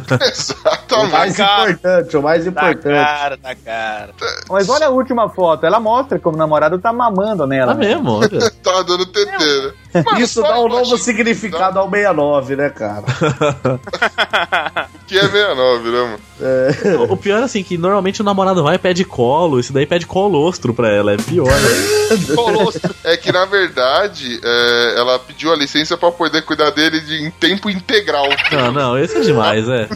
O 0.92 0.94
Exatamente. 0.94 1.12
mais 1.12 1.36
cara. 1.36 1.70
importante, 1.70 2.16
o 2.16 2.22
mais 2.22 2.46
importante. 2.46 2.82
cara, 2.82 3.38
tá 3.38 3.54
cara. 3.54 4.10
Mas 4.50 4.68
olha 4.68 4.86
a 4.86 4.90
última 4.90 5.28
foto, 5.30 5.64
ela 5.64 5.80
mostra 5.80 6.18
como 6.18 6.36
o 6.36 6.38
namorado 6.38 6.78
tá 6.78 6.92
mamando 6.92 7.46
nela. 7.46 7.72
Tá 7.72 7.78
mesmo, 7.78 8.10
olha. 8.10 8.50
Tá 8.62 8.82
dando 8.82 9.06
TT, 9.06 9.26
né? 9.26 9.72
Isso 10.18 10.40
dá 10.42 10.60
um 10.60 10.68
novo 10.68 10.94
achei 10.94 10.98
significado 11.34 11.78
ao 11.78 11.90
69, 11.90 12.56
né, 12.56 12.70
cara? 12.70 13.04
Que 15.12 15.18
é 15.18 15.28
69, 15.28 15.90
né, 15.90 16.00
mano? 16.00 17.12
O 17.12 17.16
pior 17.18 17.40
é 17.40 17.42
assim, 17.42 17.62
que 17.62 17.76
normalmente 17.76 18.22
o 18.22 18.24
namorado 18.24 18.62
vai 18.62 18.76
e 18.76 18.78
pede 18.78 19.04
colo, 19.04 19.60
esse 19.60 19.70
daí 19.70 19.84
pede 19.84 20.06
colostro 20.06 20.72
pra 20.72 20.88
ela, 20.90 21.12
é 21.12 21.18
pior, 21.18 21.52
né? 21.52 22.32
Colostro. 22.34 22.94
É 23.04 23.14
que 23.18 23.30
na 23.30 23.44
verdade 23.44 24.40
é, 24.42 24.94
ela 24.96 25.18
pediu 25.18 25.52
a 25.52 25.56
licença 25.56 25.98
pra 25.98 26.10
poder 26.10 26.42
cuidar 26.46 26.70
dele 26.70 26.98
de, 27.00 27.26
em 27.26 27.30
tempo 27.30 27.68
integral. 27.68 28.26
Não, 28.50 28.72
não, 28.72 28.98
esse 28.98 29.18
é 29.18 29.20
demais, 29.20 29.68
é. 29.68 29.86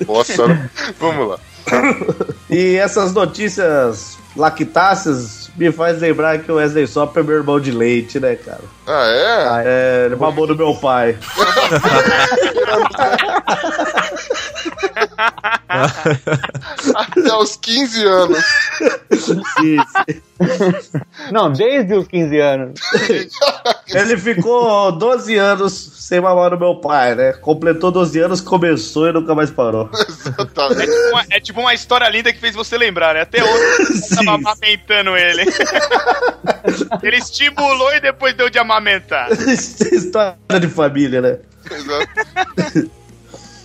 Nossa, 0.06 0.48
né? 0.48 0.70
vamos 0.98 1.28
lá. 1.28 1.38
E 2.50 2.74
essas 2.74 3.14
notícias 3.14 4.18
lactáceas 4.36 5.39
me 5.56 5.72
faz 5.72 6.00
lembrar 6.00 6.38
que 6.38 6.50
o 6.50 6.56
Wesley 6.56 6.86
Sop 6.86 7.16
é 7.16 7.22
meu 7.22 7.36
irmão 7.36 7.60
de 7.60 7.70
leite, 7.70 8.18
né, 8.20 8.36
cara? 8.36 8.64
Ah, 8.86 9.62
é? 9.64 9.66
É, 9.66 10.06
ele 10.06 10.16
mamou 10.16 10.46
do 10.46 10.56
meu 10.56 10.74
pai. 10.74 11.16
Até 16.94 17.34
os 17.36 17.56
15 17.56 18.04
anos. 18.04 18.44
Isso. 19.10 19.92
Não, 21.30 21.52
desde 21.52 21.94
os 21.94 22.08
15 22.08 22.38
anos. 22.38 22.80
Ele 23.88 24.16
ficou 24.16 24.92
12 24.92 25.36
anos 25.36 25.72
sem 26.00 26.20
mamar 26.20 26.50
no 26.50 26.58
meu 26.58 26.76
pai, 26.76 27.14
né? 27.14 27.32
Completou 27.34 27.90
12 27.90 28.18
anos, 28.20 28.40
começou 28.40 29.08
e 29.08 29.12
nunca 29.12 29.34
mais 29.34 29.50
parou. 29.50 29.90
É 29.94 30.00
Exatamente. 30.42 30.90
tipo, 30.90 31.08
uma, 31.08 31.24
é 31.30 31.40
tipo 31.40 31.60
uma 31.60 31.74
história 31.74 32.08
linda 32.08 32.32
que 32.32 32.40
fez 32.40 32.54
você 32.54 32.76
lembrar, 32.76 33.14
né? 33.14 33.20
Até 33.22 33.42
hoje 33.42 34.10
eu 34.10 34.24
tava 34.24 34.38
amamentando 34.38 35.16
ele. 35.16 35.44
ele 37.02 37.16
estimulou 37.16 37.94
e 37.94 38.00
depois 38.00 38.34
deu 38.34 38.50
de 38.50 38.58
amamentar. 38.58 39.28
História 39.40 40.36
de 40.60 40.68
família, 40.68 41.20
né? 41.20 41.38
Exato. 41.70 42.90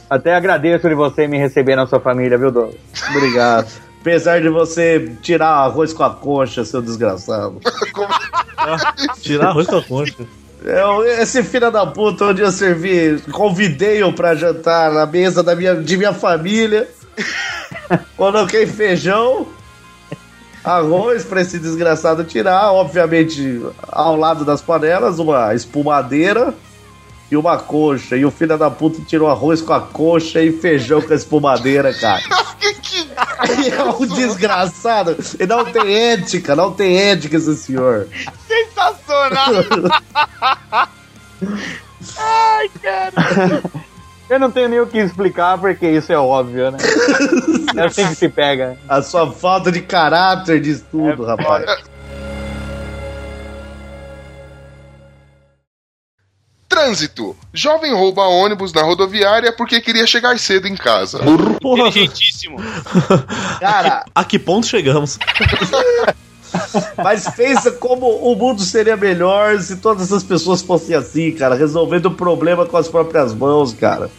Até 0.10 0.36
agradeço 0.36 0.88
de 0.88 0.96
você 0.96 1.28
me 1.28 1.38
receber 1.38 1.76
na 1.76 1.88
sua 1.88 2.00
família, 2.00 2.38
viu, 2.38 2.52
Douglas? 2.52 2.76
Obrigado. 3.10 3.68
Apesar 4.02 4.40
de 4.40 4.50
você 4.50 5.12
tirar 5.24 5.50
arroz 5.50 5.92
com 5.92 6.04
a 6.04 6.12
concha, 6.12 6.64
seu 6.64 6.80
desgraçado. 6.80 7.60
Tirar 9.20 9.48
arroz 9.48 9.66
com 9.66 9.78
a 9.78 9.84
concha. 9.84 10.16
Eu, 10.64 11.04
esse 11.04 11.42
filho 11.42 11.72
da 11.72 11.88
puta, 11.88 12.26
onde 12.26 12.44
eu 12.44 12.52
servi, 12.52 13.20
convidei-o 13.32 14.14
pra 14.14 14.36
jantar 14.36 14.92
na 14.92 15.08
mesa 15.08 15.42
da 15.42 15.56
minha, 15.56 15.74
de 15.74 15.98
minha 15.98 16.14
família. 16.14 16.88
Coloquei 18.16 18.68
feijão, 18.68 19.48
arroz 20.64 21.24
pra 21.24 21.42
esse 21.42 21.58
desgraçado 21.58 22.24
tirar. 22.24 22.74
Obviamente, 22.74 23.60
ao 23.88 24.16
lado 24.16 24.46
das 24.46 24.62
panelas, 24.62 25.18
uma 25.18 25.56
espumadeira 25.56 26.54
e 27.32 27.36
uma 27.38 27.58
coxa. 27.58 28.16
E 28.18 28.26
o 28.26 28.32
filho 28.32 28.58
da 28.58 28.70
puta 28.70 29.02
tirou 29.06 29.30
arroz 29.30 29.62
com 29.62 29.74
a 29.74 29.82
coxa 29.82 30.42
e 30.42 30.52
feijão 30.52 31.02
com 31.02 31.12
a 31.14 31.16
espumadeira, 31.16 31.94
cara. 31.94 32.22
Que- 32.60 32.74
que- 32.76 33.08
E 33.62 33.70
é 33.70 33.84
um 33.84 34.06
desgraçado. 34.08 35.16
E 35.40 35.46
não 35.46 35.64
tem 35.66 35.94
ética, 36.12 36.56
não 36.56 36.72
tem 36.72 36.98
ética 36.98 37.38
esse 37.38 37.56
senhor. 37.58 38.08
Sensacional! 38.48 39.54
Ai, 42.18 42.70
cara. 42.82 43.62
Eu 44.30 44.40
não 44.40 44.50
tenho 44.50 44.70
nem 44.70 44.80
o 44.80 44.88
que 44.88 44.98
explicar, 44.98 45.58
porque 45.60 45.86
isso 45.88 46.12
é 46.12 46.18
óbvio, 46.18 46.72
né? 46.72 46.78
É 47.78 47.86
assim 47.88 48.08
que 48.08 48.16
se 48.16 48.30
pega. 48.30 48.78
A 48.88 49.02
sua 49.02 49.30
falta 49.34 49.70
de 49.70 49.82
caráter 49.82 50.62
diz 50.62 50.82
tudo, 50.90 51.26
rapaz. 51.26 51.66
Trânsito. 56.68 57.36
Jovem 57.54 57.94
rouba 57.94 58.24
ônibus 58.24 58.74
na 58.74 58.82
rodoviária 58.82 59.54
porque 59.54 59.80
queria 59.80 60.06
chegar 60.08 60.38
cedo 60.40 60.68
em 60.68 60.76
casa. 60.76 61.20
Porra, 61.62 61.88
Inteligentíssimo. 61.88 62.58
Cara, 63.60 64.06
a 64.14 64.24
que 64.24 64.40
ponto 64.40 64.68
chegamos? 64.68 65.18
mas 67.04 67.28
pensa 67.36 67.72
como 67.72 68.08
o 68.08 68.36
mundo 68.36 68.62
seria 68.62 68.96
melhor 68.96 69.60
se 69.60 69.78
todas 69.78 70.04
essas 70.04 70.24
pessoas 70.24 70.62
fossem 70.62 70.96
assim, 70.96 71.32
cara, 71.32 71.56
resolvendo 71.56 72.08
o 72.08 72.12
problema 72.16 72.66
com 72.66 72.78
as 72.78 72.88
próprias 72.88 73.34
mãos, 73.34 73.74
cara. 73.74 74.10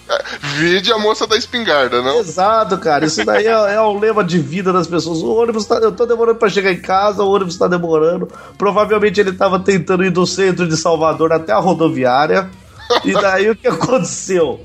Vide 0.40 0.92
a 0.92 0.98
moça 0.98 1.26
da 1.26 1.36
espingarda, 1.36 2.02
não? 2.02 2.20
Exato, 2.20 2.78
cara. 2.78 3.04
Isso 3.04 3.24
daí 3.24 3.46
é, 3.46 3.74
é 3.74 3.80
um 3.80 3.98
lema 3.98 4.22
de 4.24 4.38
vida 4.38 4.72
das 4.72 4.86
pessoas. 4.86 5.18
O 5.18 5.34
ônibus 5.34 5.66
tá. 5.66 5.76
Eu 5.76 5.92
tô 5.92 6.06
demorando 6.06 6.38
pra 6.38 6.48
chegar 6.48 6.72
em 6.72 6.80
casa, 6.80 7.22
o 7.22 7.30
ônibus 7.30 7.56
tá 7.56 7.66
demorando. 7.66 8.28
Provavelmente 8.56 9.20
ele 9.20 9.32
tava 9.32 9.58
tentando 9.60 10.04
ir 10.04 10.10
do 10.10 10.26
centro 10.26 10.68
de 10.68 10.76
Salvador 10.76 11.32
até 11.32 11.52
a 11.52 11.58
rodoviária. 11.58 12.50
E 13.04 13.12
daí 13.12 13.50
o 13.50 13.56
que 13.56 13.68
aconteceu? 13.68 14.60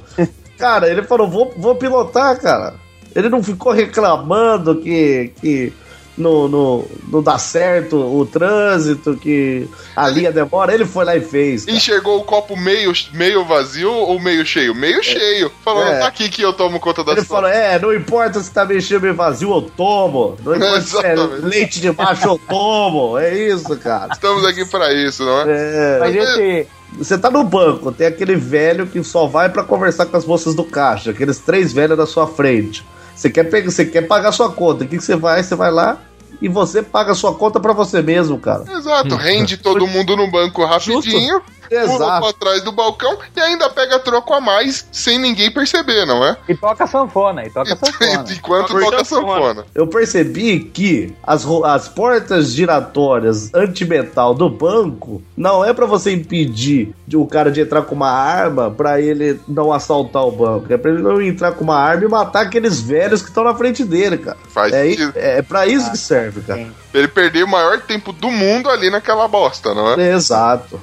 Cara, 0.58 0.90
ele 0.90 1.04
falou: 1.04 1.30
vou, 1.30 1.54
vou 1.58 1.76
pilotar, 1.76 2.40
cara. 2.40 2.76
Ele 3.16 3.30
não 3.30 3.44
ficou 3.44 3.72
reclamando 3.72 4.76
que. 4.76 5.34
que 5.42 5.74
não, 6.18 6.48
não, 6.48 6.86
não 7.08 7.24
dá 7.24 7.38
certo 7.38 7.96
o 7.98 8.26
trânsito, 8.26 9.16
que 9.16 9.68
a 9.96 10.08
linha 10.10 10.32
demora. 10.32 10.74
Ele 10.74 10.86
foi 10.86 11.06
lá 11.06 11.16
e 11.16 11.22
fez. 11.22 11.66
cara. 11.66 11.78
Enxergou 11.78 12.20
o 12.20 12.24
copo 12.24 12.56
meio, 12.58 12.92
meio 13.14 13.46
vazio 13.46 13.92
ou 13.92 14.20
meio 14.20 14.46
cheio? 14.46 14.76
Meio 14.76 15.02
cheio. 15.04 15.52
Falou, 15.64 15.84
É. 15.86 16.00
tá 16.00 16.08
aqui 16.08 16.30
que 16.30 16.42
eu 16.42 16.54
tomo 16.54 16.80
conta 16.80 17.04
da 17.04 17.14
Ele 17.14 17.24
falou: 17.24 17.50
é, 17.50 17.80
não 17.80 17.94
importa 17.94 18.40
se 18.42 18.52
tá 18.52 18.66
mexendo 18.66 19.02
meio 19.04 19.16
vazio, 19.16 19.52
eu 19.54 19.62
tomo. 19.62 20.38
Não 20.44 20.56
importa 20.56 20.82
se 20.82 21.06
é 21.06 21.16
leite 21.16 21.80
de 21.80 21.92
macho, 21.92 22.28
eu 22.28 22.40
tomo. 22.48 23.18
É 23.18 23.34
isso, 23.38 23.76
cara. 23.78 24.14
Estamos 24.14 24.46
aqui 24.46 24.66
pra 24.66 24.94
isso, 24.94 25.24
não 25.26 25.42
é? 25.42 25.46
É, 25.48 26.00
Mas 26.00 26.16
esse. 26.16 26.68
você 26.98 27.18
tá 27.18 27.32
no 27.32 27.44
banco, 27.44 27.92
tem 27.92 28.08
aquele 28.08 28.36
velho 28.36 28.86
que 28.86 29.04
só 29.04 29.26
vai 29.26 29.50
pra 29.50 29.64
conversar 29.64 30.06
com 30.06 30.18
as 30.18 30.26
moças 30.26 30.54
do 30.56 30.64
caixa, 30.64 31.12
aqueles 31.12 31.40
três 31.40 31.72
velhos 31.74 31.98
na 31.98 32.06
sua 32.06 32.28
frente. 32.28 32.86
Você 33.22 33.30
quer, 33.30 33.44
pegar, 33.44 33.70
você 33.70 33.86
quer 33.86 34.02
pagar 34.08 34.32
sua 34.32 34.52
conta. 34.52 34.84
O 34.84 34.88
que, 34.88 34.98
que 34.98 35.04
você 35.04 35.16
vai? 35.16 35.44
Você 35.44 35.54
vai 35.54 35.70
lá 35.70 36.00
e 36.42 36.50
você 36.50 36.82
paga 36.82 37.12
a 37.12 37.16
sua 37.16 37.36
conta 37.36 37.60
pra 37.60 37.72
você 37.72 38.02
mesmo, 38.02 38.40
cara. 38.40 38.66
Exato, 38.76 39.16
rende 39.16 39.58
todo 39.58 39.86
mundo 39.86 40.18
no 40.18 40.32
banco 40.32 40.66
rapidinho. 40.66 41.40
pula 41.40 41.61
Exato. 41.76 42.22
pra 42.22 42.34
trás 42.34 42.62
do 42.64 42.72
balcão 42.72 43.18
e 43.36 43.40
ainda 43.40 43.70
pega 43.70 44.00
troco 44.00 44.34
a 44.34 44.42
mais 44.42 44.86
sem 44.92 45.18
ninguém 45.18 45.52
perceber, 45.52 46.06
não 46.06 46.24
é? 46.26 46.38
E 46.50 46.56
toca 46.56 46.86
sanfona, 46.88 47.46
e 47.46 47.50
toca 47.50 47.76
sanfona. 47.78 48.26
Enquanto 48.32 48.68
Toca 48.68 48.86
toca 48.86 49.06
sanfona. 49.06 49.34
sanfona. 49.34 49.66
Eu 49.74 49.88
percebi 49.88 50.60
que 50.60 51.14
as, 51.24 51.46
as 51.66 51.88
portas 51.88 52.52
giratórias 52.52 53.54
antimetal 53.54 54.34
do 54.34 54.50
banco 54.50 55.22
não 55.36 55.64
é 55.64 55.74
pra 55.74 55.86
você 55.86 56.12
impedir 56.12 56.94
de 57.08 57.18
o 57.18 57.26
cara 57.26 57.52
de 57.52 57.62
entrar 57.62 57.82
com 57.84 57.96
uma 57.96 58.12
arma 58.12 58.72
pra 58.72 59.00
ele 59.02 59.40
não 59.48 59.72
assaltar 59.72 60.24
o 60.26 60.32
banco. 60.32 60.72
É 60.72 60.78
pra 60.78 60.92
ele 60.92 61.02
não 61.02 61.22
entrar 61.22 61.52
com 61.54 61.64
uma 61.64 61.78
arma 61.78 62.04
e 62.06 62.08
matar 62.08 62.42
aqueles 62.44 62.80
velhos 62.82 63.22
que 63.22 63.30
estão 63.30 63.44
na 63.44 63.54
frente 63.56 63.84
dele, 63.84 64.18
cara. 64.18 64.38
Faz 64.50 64.74
É, 64.74 64.84
sentido. 64.90 65.14
é 65.16 65.42
pra 65.42 65.66
isso 65.68 65.90
que 65.92 65.98
serve, 65.98 66.42
cara. 66.42 66.60
sim. 66.60 66.72
Ele 66.94 67.08
perdeu 67.08 67.46
o 67.46 67.50
maior 67.50 67.80
tempo 67.82 68.12
do 68.12 68.30
mundo 68.30 68.70
ali 68.70 68.90
naquela 68.90 69.28
bosta, 69.28 69.74
não 69.74 69.94
é? 69.94 70.12
Exato. 70.12 70.80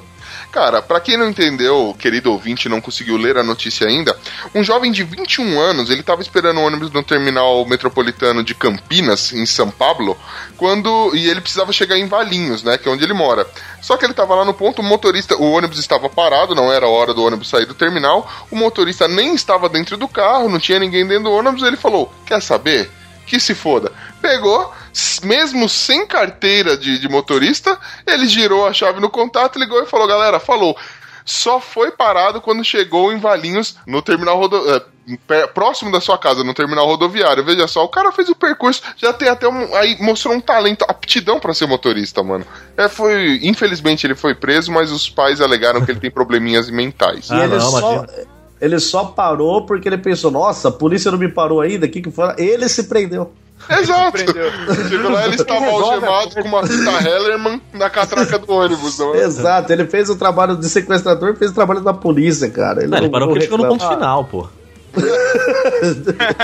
Cara, 0.51 0.81
pra 0.81 0.99
quem 0.99 1.15
não 1.15 1.29
entendeu, 1.29 1.95
querido 1.99 2.31
ouvinte, 2.31 2.67
não 2.67 2.81
conseguiu 2.81 3.17
ler 3.17 3.37
a 3.37 3.43
notícia 3.43 3.87
ainda, 3.87 4.17
um 4.55 4.63
jovem 4.63 4.91
de 4.91 5.03
21 5.03 5.59
anos, 5.59 5.91
ele 5.91 6.01
tava 6.01 6.23
esperando 6.23 6.59
o 6.59 6.63
ônibus 6.63 6.91
no 6.91 7.03
terminal 7.03 7.63
metropolitano 7.67 8.43
de 8.43 8.55
Campinas, 8.55 9.31
em 9.31 9.45
São 9.45 9.69
Paulo, 9.69 10.17
quando 10.57 11.11
e 11.13 11.29
ele 11.29 11.39
precisava 11.39 11.71
chegar 11.71 11.99
em 11.99 12.07
Valinhos, 12.07 12.63
né, 12.63 12.79
que 12.79 12.89
é 12.89 12.91
onde 12.91 13.03
ele 13.03 13.13
mora. 13.13 13.45
Só 13.79 13.95
que 13.95 14.05
ele 14.05 14.13
tava 14.13 14.33
lá 14.33 14.43
no 14.43 14.53
ponto, 14.53 14.81
o 14.81 14.83
motorista, 14.83 15.35
o 15.37 15.51
ônibus 15.51 15.77
estava 15.77 16.09
parado, 16.09 16.55
não 16.55 16.73
era 16.73 16.87
hora 16.87 17.13
do 17.13 17.23
ônibus 17.23 17.47
sair 17.47 17.67
do 17.67 17.75
terminal, 17.75 18.27
o 18.49 18.55
motorista 18.55 19.07
nem 19.07 19.35
estava 19.35 19.69
dentro 19.69 19.97
do 19.97 20.07
carro, 20.07 20.49
não 20.49 20.59
tinha 20.59 20.79
ninguém 20.79 21.05
dentro 21.05 21.25
do 21.25 21.31
ônibus, 21.31 21.61
ele 21.61 21.77
falou: 21.77 22.11
"Quer 22.25 22.41
saber? 22.41 22.89
Que 23.27 23.39
se 23.39 23.53
foda". 23.53 23.91
Pegou, 24.19 24.73
mesmo 25.23 25.67
sem 25.69 26.05
carteira 26.07 26.77
de, 26.77 26.99
de 26.99 27.07
motorista, 27.09 27.77
ele 28.07 28.27
girou 28.27 28.67
a 28.67 28.73
chave 28.73 28.99
no 28.99 29.09
contato, 29.09 29.59
ligou 29.59 29.81
e 29.81 29.85
falou: 29.85 30.07
galera, 30.07 30.39
falou. 30.39 30.75
Só 31.25 31.59
foi 31.61 31.91
parado 31.91 32.41
quando 32.41 32.63
chegou 32.63 33.13
em 33.13 33.19
Valinhos, 33.19 33.75
no 33.85 34.01
terminal 34.01 34.35
rodo... 34.39 34.57
é, 34.73 34.81
pé- 35.27 35.45
próximo 35.45 35.91
da 35.91 36.01
sua 36.01 36.17
casa, 36.17 36.43
no 36.43 36.55
terminal 36.55 36.87
rodoviário. 36.87 37.45
Veja 37.45 37.67
só, 37.67 37.83
o 37.83 37.87
cara 37.89 38.11
fez 38.11 38.29
o 38.29 38.35
percurso, 38.35 38.81
já 38.97 39.13
tem 39.13 39.27
até 39.29 39.47
um. 39.47 39.75
Aí 39.75 39.95
mostrou 40.01 40.33
um 40.33 40.41
talento, 40.41 40.83
aptidão 40.87 41.39
pra 41.39 41.53
ser 41.53 41.67
motorista, 41.67 42.23
mano. 42.23 42.43
É, 42.75 42.89
foi. 42.89 43.39
Infelizmente 43.43 44.07
ele 44.07 44.15
foi 44.15 44.33
preso, 44.33 44.71
mas 44.71 44.91
os 44.91 45.07
pais 45.07 45.39
alegaram 45.39 45.85
que 45.85 45.91
ele 45.91 45.99
tem 45.99 46.09
probleminhas 46.09 46.67
mentais. 46.71 47.29
E 47.29 47.33
Ah, 47.33 47.43
ele, 47.43 47.57
não, 47.57 47.61
só, 47.61 47.93
imagina. 47.93 48.27
ele 48.59 48.79
só 48.79 49.03
parou 49.05 49.67
porque 49.67 49.87
ele 49.87 49.99
pensou: 49.99 50.31
nossa, 50.31 50.69
a 50.69 50.71
polícia 50.71 51.11
não 51.11 51.19
me 51.19 51.29
parou 51.29 51.61
ainda, 51.61 51.85
o 51.85 51.89
que 51.89 52.01
que 52.01 52.09
foi? 52.09 52.33
Ele 52.39 52.67
se 52.67 52.85
prendeu. 52.85 53.31
Exato! 53.69 54.17
Chegou 54.89 55.11
lá, 55.11 55.25
ele 55.25 55.35
estava 55.35 55.65
algemado 55.65 56.35
com 56.35 56.47
uma 56.47 56.65
fita 56.65 57.09
Hellerman 57.09 57.61
na 57.73 57.89
catraca 57.89 58.39
do 58.39 58.51
ônibus, 58.51 58.97
não 58.97 59.15
é? 59.15 59.19
Exato, 59.19 59.71
ele 59.73 59.85
fez 59.85 60.09
o 60.09 60.15
trabalho 60.15 60.55
de 60.55 60.69
sequestrador 60.69 61.35
fez 61.35 61.51
o 61.51 61.53
trabalho 61.53 61.81
da 61.81 61.93
polícia, 61.93 62.49
cara. 62.49 62.87
Não, 62.87 62.97
ele 62.97 63.09
parou 63.09 63.27
porque 63.29 63.41
chegou 63.41 63.57
no 63.57 63.67
ponto 63.67 63.87
final, 63.87 64.23
pô. 64.25 64.47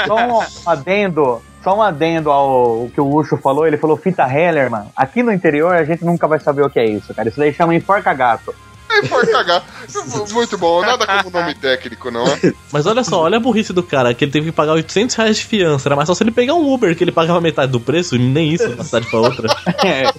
Só 0.07 0.15
um 0.15 0.69
adendo, 0.69 1.41
só 1.63 1.77
um 1.77 1.81
adendo 1.81 2.29
ao 2.29 2.89
que 2.93 3.01
o 3.01 3.15
Ucho 3.15 3.37
falou, 3.37 3.65
ele 3.65 3.77
falou 3.77 3.97
fita 3.97 4.23
Heller, 4.23 4.69
mano. 4.69 4.91
Aqui 4.95 5.23
no 5.23 5.31
interior 5.31 5.73
a 5.73 5.83
gente 5.83 6.05
nunca 6.05 6.27
vai 6.27 6.39
saber 6.39 6.63
o 6.63 6.69
que 6.69 6.79
é 6.79 6.85
isso, 6.85 7.13
cara. 7.13 7.29
Isso 7.29 7.39
daí 7.39 7.53
chama 7.53 7.73
enforca 7.75 8.13
gato. 8.13 8.53
Aí 8.95 9.07
foi 9.07 9.27
cagar. 9.27 9.63
Muito 10.33 10.57
bom, 10.57 10.81
nada 10.81 11.05
como 11.05 11.29
nome 11.29 11.53
técnico, 11.55 12.09
não 12.09 12.25
é? 12.25 12.53
Mas 12.71 12.85
olha 12.85 13.03
só, 13.03 13.21
olha 13.21 13.37
a 13.37 13.39
burrice 13.39 13.73
do 13.73 13.83
cara, 13.83 14.13
que 14.13 14.23
ele 14.23 14.31
teve 14.31 14.47
que 14.47 14.51
pagar 14.51 14.73
800 14.73 15.15
reais 15.15 15.37
de 15.37 15.45
fiança. 15.45 15.87
Era 15.87 15.95
mais 15.95 16.07
só 16.07 16.15
se 16.15 16.23
ele 16.23 16.31
pegar 16.31 16.53
um 16.53 16.73
Uber, 16.73 16.95
que 16.95 17.03
ele 17.03 17.11
pagava 17.11 17.41
metade 17.41 17.71
do 17.71 17.79
preço, 17.79 18.15
e 18.15 18.19
nem 18.19 18.53
isso, 18.53 18.67
de 18.67 18.75
uma 18.75 18.83
cidade 18.83 19.07
pra 19.07 19.19
outra. 19.19 19.55
É, 19.85 20.11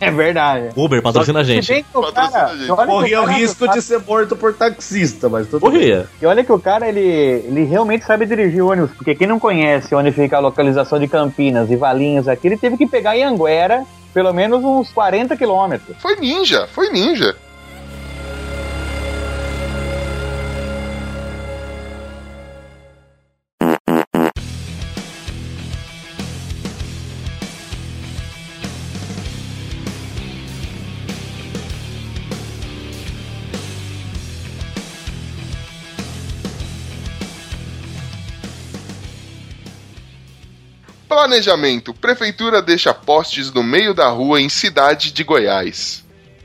é 0.00 0.10
verdade. 0.10 0.70
Uber, 0.76 1.00
patrocina 1.00 1.40
a 1.40 1.44
gente. 1.44 1.68
bem 1.68 1.82
que 1.82 1.96
o 1.96 2.12
cara, 2.12 2.50
Corria 2.86 3.22
o 3.22 3.24
risco 3.24 3.66
de 3.68 3.80
ser 3.80 4.00
morto 4.00 4.36
por 4.36 4.52
taxista, 4.52 5.28
mas 5.28 5.46
tudo 5.48 5.60
bem. 5.60 5.70
Corria. 5.70 6.08
E 6.20 6.26
olha 6.26 6.44
que 6.44 6.52
o 6.52 6.58
cara, 6.58 6.88
ele, 6.88 7.00
ele 7.00 7.64
realmente 7.64 8.04
sabe 8.04 8.26
dirigir 8.26 8.62
o 8.62 8.70
ônibus, 8.70 8.90
porque 8.92 9.14
quem 9.14 9.26
não 9.26 9.38
conhece 9.38 9.94
onde 9.94 10.12
fica 10.12 10.36
a 10.36 10.40
localização 10.40 10.98
de 10.98 11.08
Campinas 11.08 11.70
e 11.70 11.76
Valinhos 11.76 12.28
aqui, 12.28 12.48
ele 12.48 12.56
teve 12.56 12.76
que 12.76 12.86
pegar 12.86 13.16
em 13.16 13.24
Anguera 13.24 13.86
pelo 14.16 14.32
menos 14.32 14.64
uns 14.64 14.90
40 14.92 15.36
quilômetros. 15.36 15.94
Foi 16.00 16.16
ninja, 16.16 16.66
foi 16.72 16.88
ninja. 16.88 17.36
Planejamento. 41.26 41.92
Prefeitura 41.92 42.62
deixa 42.62 42.94
postes 42.94 43.52
no 43.52 43.62
meio 43.62 43.92
da 43.92 44.08
rua 44.08 44.40
em 44.40 44.48
cidade 44.48 45.10
de 45.10 45.24
Goiás. 45.24 46.04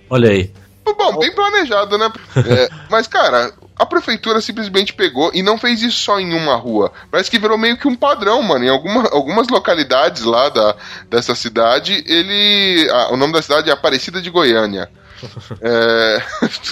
Olha 0.10 0.32
aí. 0.32 0.52
Bom, 0.84 1.20
bem 1.20 1.32
planejado, 1.32 2.00
né? 2.00 2.12
É, 2.36 2.68
mas, 2.90 3.08
cara, 3.08 3.54
a 3.78 3.86
prefeitura 3.86 4.42
simplesmente 4.42 4.94
pegou 4.94 5.30
e 5.36 5.44
não 5.44 5.58
fez 5.58 5.84
isso 5.84 6.00
só 6.00 6.20
em 6.20 6.34
uma 6.34 6.56
rua. 6.56 6.92
Parece 7.12 7.30
que 7.30 7.38
virou 7.38 7.60
meio 7.60 7.78
que 7.78 7.88
um 7.88 7.96
padrão, 7.96 8.42
mano. 8.42 8.66
Em 8.66 8.70
alguma, 8.70 9.08
algumas 9.10 9.48
localidades 9.50 10.24
lá 10.24 10.50
da, 10.50 10.76
dessa 11.10 11.36
cidade, 11.36 12.04
ele. 12.08 12.90
ah, 12.92 13.14
o 13.14 13.18
nome 13.18 13.34
da 13.34 13.42
cidade 13.42 13.70
é 13.70 13.74
Aparecida 13.74 14.20
de 14.20 14.32
Goiânia. 14.32 14.90
É, 15.62 16.22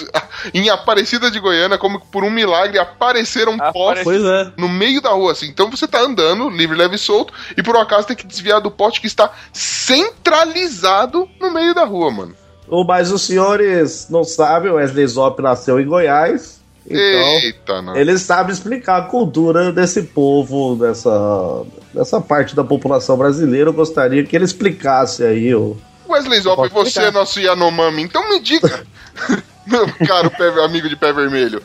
em 0.54 0.68
Aparecida 0.68 1.30
de 1.30 1.38
Goiânia, 1.40 1.78
como 1.78 2.00
que 2.00 2.06
por 2.06 2.24
um 2.24 2.30
milagre, 2.30 2.78
apareceram 2.78 3.56
postes 3.72 4.04
Pois 4.04 4.22
é. 4.24 4.52
no 4.56 4.68
meio 4.68 5.00
da 5.00 5.10
rua, 5.10 5.32
assim. 5.32 5.46
Então 5.46 5.70
você 5.70 5.86
tá 5.86 6.00
andando, 6.00 6.48
livre, 6.48 6.76
leve 6.76 6.96
e 6.96 6.98
solto, 6.98 7.32
e 7.56 7.62
por 7.62 7.76
um 7.76 7.80
acaso 7.80 8.06
tem 8.06 8.16
que 8.16 8.26
desviar 8.26 8.60
do 8.60 8.70
poste 8.70 9.00
que 9.00 9.06
está 9.06 9.30
centralizado 9.52 11.28
no 11.40 11.50
meio 11.50 11.74
da 11.74 11.84
rua, 11.84 12.10
mano. 12.10 12.34
Ou, 12.68 12.84
Mas 12.84 13.10
os 13.10 13.22
senhores 13.22 14.08
não 14.08 14.22
sabem, 14.22 14.70
o 14.70 14.76
Wesley 14.76 15.06
Zop 15.06 15.42
nasceu 15.42 15.80
em 15.80 15.86
Goiás, 15.86 16.60
então 16.90 17.38
Eita, 17.42 17.82
não. 17.82 17.96
ele 17.96 18.18
sabe 18.18 18.52
explicar 18.52 18.96
a 18.96 19.02
cultura 19.02 19.72
desse 19.72 20.02
povo, 20.02 20.76
dessa, 20.76 21.62
dessa 21.94 22.20
parte 22.20 22.56
da 22.56 22.64
população 22.64 23.16
brasileira. 23.16 23.68
Eu 23.68 23.74
gostaria 23.74 24.24
que 24.24 24.34
ele 24.34 24.44
explicasse 24.44 25.22
aí 25.22 25.54
o. 25.54 25.76
Wesley 26.12 26.40
Zop, 26.40 26.68
você 26.68 27.04
é 27.04 27.10
nosso 27.10 27.40
Yanomami, 27.40 28.02
então 28.02 28.28
me 28.28 28.40
diga, 28.40 28.84
meu 29.66 29.86
caro 30.06 30.30
pé- 30.30 30.64
amigo 30.64 30.88
de 30.88 30.96
pé 30.96 31.12
vermelho, 31.12 31.62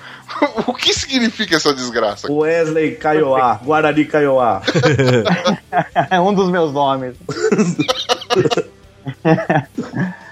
o 0.67 0.73
que 0.73 0.93
significa 0.93 1.55
essa 1.55 1.73
desgraça? 1.73 2.31
O 2.31 2.39
Wesley 2.39 2.95
Caioá, 2.95 3.59
Guarani 3.63 4.05
Caioá. 4.05 4.61
É 6.09 6.19
um 6.21 6.33
dos 6.33 6.49
meus 6.49 6.71
nomes. 6.73 7.15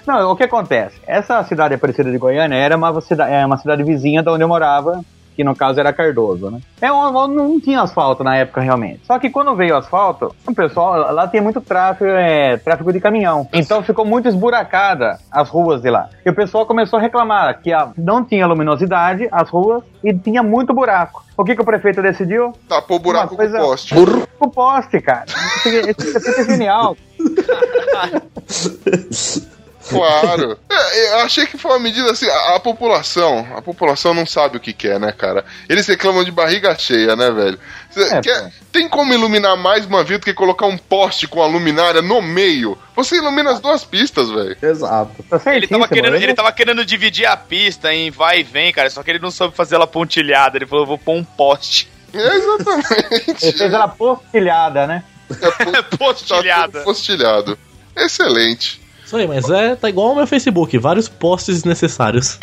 Não, 0.05 0.31
o 0.31 0.35
que 0.35 0.43
acontece? 0.43 0.95
Essa 1.07 1.43
cidade 1.45 1.75
Aparecida 1.75 2.11
de 2.11 2.17
Goiânia 2.17 2.55
era 2.55 2.75
uma 2.75 2.99
cidade, 3.01 3.31
é 3.33 3.45
uma 3.45 3.57
cidade 3.57 3.83
vizinha 3.83 4.21
da 4.21 4.33
onde 4.33 4.43
eu 4.43 4.47
morava, 4.47 5.03
que 5.35 5.43
no 5.43 5.55
caso 5.55 5.79
era 5.79 5.93
Cardoso, 5.93 6.49
né? 6.49 6.59
É, 6.81 6.91
um- 6.91 7.27
não 7.27 7.59
tinha 7.59 7.81
asfalto 7.81 8.23
na 8.23 8.35
época 8.37 8.61
realmente. 8.61 9.01
Só 9.05 9.17
que 9.19 9.29
quando 9.29 9.55
veio 9.55 9.75
o 9.75 9.77
asfalto, 9.77 10.33
o 10.47 10.53
pessoal 10.53 11.13
lá 11.13 11.27
tem 11.27 11.41
muito 11.41 11.59
tráfego, 11.61 12.11
é, 12.11 12.57
tráfego 12.57 12.91
de 12.93 12.99
caminhão. 12.99 13.47
Então 13.53 13.81
ficou 13.83 14.05
muito 14.05 14.27
esburacada 14.27 15.17
as 15.31 15.49
ruas 15.49 15.81
de 15.81 15.89
lá. 15.89 16.09
E 16.25 16.29
o 16.29 16.35
pessoal 16.35 16.65
começou 16.65 16.99
a 16.99 17.01
reclamar 17.01 17.59
que 17.61 17.71
a- 17.73 17.89
não 17.97 18.23
tinha 18.23 18.45
luminosidade 18.47 19.27
as 19.31 19.49
ruas 19.49 19.83
e 20.03 20.13
tinha 20.13 20.43
muito 20.43 20.73
buraco. 20.73 21.23
O 21.35 21.43
que, 21.43 21.55
que 21.55 21.61
o 21.61 21.65
prefeito 21.65 22.01
decidiu? 22.01 22.53
Tapou 22.69 22.97
o 22.97 22.99
buraco 22.99 23.33
Uma 23.33 23.37
coisa- 23.37 23.57
com 23.57 23.63
o 23.63 23.67
poste. 23.69 23.95
O 24.39 24.47
poste, 24.49 25.01
cara. 25.01 25.25
Esse 25.65 25.89
esse 25.89 26.11
prefeito 26.11 26.41
é 26.41 26.45
genial. 26.45 26.95
Claro. 29.89 30.57
É, 30.69 31.11
eu 31.13 31.17
achei 31.19 31.45
que 31.45 31.57
foi 31.57 31.71
uma 31.71 31.79
medida 31.79 32.09
assim, 32.11 32.27
a, 32.29 32.55
a 32.55 32.59
população, 32.59 33.45
a 33.55 33.61
população 33.61 34.13
não 34.13 34.25
sabe 34.25 34.57
o 34.57 34.59
que 34.59 34.71
quer, 34.73 34.99
né, 34.99 35.11
cara? 35.11 35.43
Eles 35.69 35.85
reclamam 35.87 36.23
de 36.23 36.31
barriga 36.31 36.75
cheia, 36.77 37.15
né, 37.15 37.29
velho? 37.31 37.59
É, 37.95 38.21
quer- 38.21 38.51
tem 38.71 38.87
como 38.89 39.13
iluminar 39.13 39.55
mais 39.57 39.85
uma 39.85 40.03
vida 40.03 40.19
do 40.19 40.25
que 40.25 40.33
colocar 40.33 40.65
um 40.65 40.77
poste 40.77 41.27
com 41.27 41.41
a 41.41 41.47
luminária 41.47 42.01
no 42.01 42.21
meio? 42.21 42.77
Você 42.95 43.17
ilumina 43.17 43.51
as 43.51 43.59
duas 43.59 43.83
pistas, 43.83 44.29
velho. 44.29 44.55
Exato. 44.61 45.21
Tá 45.23 45.55
Ele 45.55 45.67
tava, 45.67 45.87
querendo, 45.87 46.15
Ele- 46.15 46.33
tava 46.33 46.51
querendo 46.51 46.85
dividir 46.85 47.25
a 47.25 47.35
pista 47.37 47.93
em 47.93 48.09
vai 48.09 48.39
e 48.39 48.43
vem, 48.43 48.71
cara, 48.73 48.89
só 48.89 49.03
que 49.03 49.11
ele 49.11 49.19
não 49.19 49.31
soube 49.31 49.55
fazer 49.55 49.75
ela 49.75 49.85
pontilhada. 49.87 50.57
Ele 50.57 50.65
falou, 50.65 50.85
vou 50.85 50.97
pôr 50.97 51.13
um 51.15 51.23
poste. 51.23 51.89
É, 52.13 52.17
exatamente. 52.37 53.45
Ele 53.45 53.57
fez 53.57 53.73
ela 53.73 53.87
postilhada, 53.87 54.87
né? 54.87 55.03
É, 55.29 55.35
tá 55.49 55.83
Postilhada. 55.97 56.71
tudo 56.79 56.83
postilhado. 56.83 57.57
Excelente. 57.95 58.81
Isso 59.13 59.17
aí, 59.17 59.27
mas 59.27 59.47
é, 59.47 59.75
tá 59.75 59.87
igual 59.89 60.07
ao 60.09 60.15
meu 60.15 60.25
Facebook, 60.25 60.75
vários 60.79 61.07
posts 61.07 61.57
desnecessários. 61.57 62.39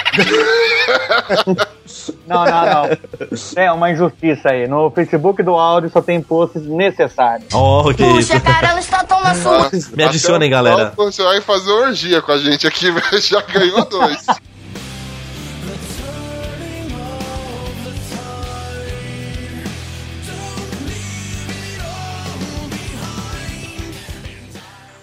Não, 2.27 2.45
não, 2.45 2.65
não. 2.65 2.99
É 3.57 3.73
uma 3.73 3.91
injustiça 3.91 4.51
aí. 4.51 4.69
No 4.69 4.89
Facebook 4.93 5.43
do 5.43 5.57
áudio 5.57 5.91
só 5.91 6.01
tem 6.01 6.23
posts 6.23 6.65
necessários. 6.65 7.53
Oh, 7.53 7.93
que 7.93 8.05
isso. 8.05 8.33
Puxa, 8.33 8.41
caramba, 8.41 8.79
está 8.79 9.03
tão 9.03 9.21
na 9.21 9.35
sua. 9.35 9.69
Me 9.97 10.05
adicionem, 10.05 10.49
galera. 10.49 10.93
Você 10.97 11.25
vai 11.25 11.41
fazer 11.41 11.73
orgia 11.73 12.23
com 12.23 12.31
a 12.31 12.39
gente 12.39 12.69
aqui, 12.69 12.87
já 13.21 13.41
ganhou 13.41 13.85
dois. 13.87 14.25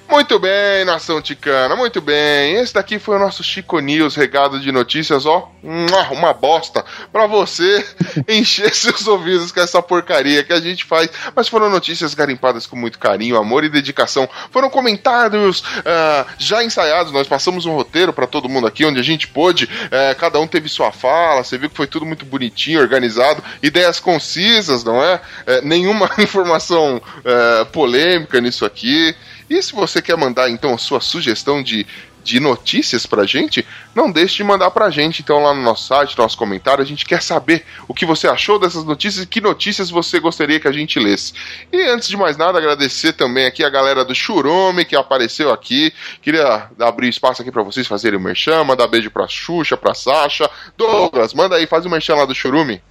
Muito 0.09 0.39
bem, 0.39 0.85
nação 0.85 1.21
ticana, 1.21 1.75
muito 1.75 1.99
bem. 1.99 2.55
Esse 2.55 2.73
daqui 2.73 2.97
foi 2.97 3.17
o 3.17 3.19
nosso 3.19 3.43
Chico 3.43 3.77
News, 3.79 4.15
regado 4.15 4.57
de 4.57 4.71
notícias, 4.71 5.25
ó, 5.25 5.51
uma 5.61 6.33
bosta, 6.33 6.85
pra 7.11 7.27
você 7.27 7.85
encher 8.25 8.73
seus 8.73 9.05
ouvidos 9.05 9.51
com 9.51 9.59
essa 9.59 9.81
porcaria 9.81 10.45
que 10.45 10.53
a 10.53 10.61
gente 10.61 10.85
faz. 10.85 11.09
Mas 11.35 11.49
foram 11.49 11.69
notícias 11.69 12.13
garimpadas 12.13 12.65
com 12.65 12.77
muito 12.77 12.97
carinho, 12.97 13.35
amor 13.35 13.65
e 13.65 13.69
dedicação. 13.69 14.29
Foram 14.49 14.69
comentários 14.69 15.61
ah, 15.85 16.25
já 16.37 16.63
ensaiados, 16.63 17.11
nós 17.11 17.27
passamos 17.27 17.65
um 17.65 17.75
roteiro 17.75 18.13
pra 18.13 18.25
todo 18.25 18.47
mundo 18.47 18.65
aqui, 18.65 18.85
onde 18.85 19.01
a 19.01 19.03
gente 19.03 19.27
pôde, 19.27 19.69
eh, 19.91 20.15
cada 20.17 20.39
um 20.39 20.47
teve 20.47 20.69
sua 20.69 20.91
fala, 20.91 21.43
você 21.43 21.57
viu 21.57 21.69
que 21.69 21.75
foi 21.75 21.87
tudo 21.87 22.05
muito 22.05 22.25
bonitinho, 22.25 22.79
organizado, 22.79 23.43
ideias 23.61 23.99
concisas, 23.99 24.85
não 24.85 25.03
é? 25.03 25.19
Eh, 25.45 25.61
nenhuma 25.63 26.09
informação 26.17 27.01
eh, 27.25 27.65
polêmica 27.73 28.39
nisso 28.39 28.65
aqui. 28.65 29.13
E 29.49 29.61
se 29.61 29.73
você 29.73 30.01
quer 30.01 30.17
mandar, 30.17 30.49
então, 30.49 30.73
a 30.73 30.77
sua 30.77 30.99
sugestão 30.99 31.63
de, 31.63 31.87
de 32.23 32.39
notícias 32.39 33.05
pra 33.05 33.25
gente, 33.25 33.65
não 33.95 34.11
deixe 34.11 34.37
de 34.37 34.43
mandar 34.43 34.69
pra 34.71 34.89
gente, 34.89 35.21
então, 35.21 35.41
lá 35.41 35.53
no 35.53 35.61
nosso 35.61 35.87
site, 35.87 36.17
no 36.17 36.23
nosso 36.23 36.37
comentário. 36.37 36.83
A 36.83 36.85
gente 36.85 37.05
quer 37.05 37.21
saber 37.21 37.65
o 37.87 37.93
que 37.93 38.05
você 38.05 38.27
achou 38.27 38.59
dessas 38.59 38.83
notícias 38.83 39.23
e 39.23 39.27
que 39.27 39.39
notícias 39.39 39.89
você 39.89 40.19
gostaria 40.19 40.59
que 40.59 40.67
a 40.67 40.71
gente 40.71 40.99
lesse. 40.99 41.33
E 41.71 41.81
antes 41.83 42.09
de 42.09 42.17
mais 42.17 42.35
nada, 42.35 42.57
agradecer 42.57 43.13
também 43.13 43.45
aqui 43.45 43.63
a 43.63 43.69
galera 43.69 44.03
do 44.03 44.13
Churume 44.13 44.83
que 44.83 44.95
apareceu 44.95 45.51
aqui. 45.51 45.93
Queria 46.21 46.69
abrir 46.79 47.07
espaço 47.07 47.41
aqui 47.41 47.51
pra 47.51 47.63
vocês 47.63 47.87
fazerem 47.87 48.19
o 48.19 48.21
merchan, 48.21 48.63
mandar 48.65 48.87
beijo 48.87 49.09
pra 49.09 49.27
Xuxa, 49.27 49.77
pra 49.77 49.93
Sasha. 49.93 50.49
Douglas, 50.75 51.33
manda 51.33 51.55
aí, 51.55 51.65
faz 51.65 51.85
o 51.85 51.89
merchan 51.89 52.15
lá 52.15 52.25
do 52.25 52.35
Churume. 52.35 52.81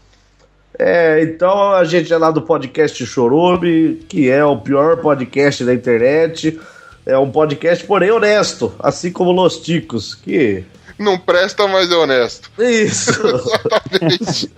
É, 0.78 1.22
então 1.22 1.72
a 1.72 1.84
gente 1.84 2.12
é 2.12 2.18
lá 2.18 2.30
do 2.30 2.42
podcast 2.42 3.04
Chorume, 3.06 4.04
que 4.08 4.30
é 4.30 4.44
o 4.44 4.58
pior 4.58 4.98
podcast 4.98 5.64
da 5.64 5.72
internet. 5.74 6.60
É 7.06 7.16
um 7.16 7.30
podcast, 7.30 7.84
porém, 7.84 8.10
honesto, 8.10 8.74
assim 8.78 9.12
como 9.12 9.30
Los 9.30 9.60
Ticos, 9.60 10.14
que. 10.14 10.64
Não 10.98 11.18
presta, 11.18 11.68
mas 11.68 11.90
é 11.90 11.94
honesto. 11.94 12.50
Isso! 12.58 13.12
Exatamente. 13.26 14.50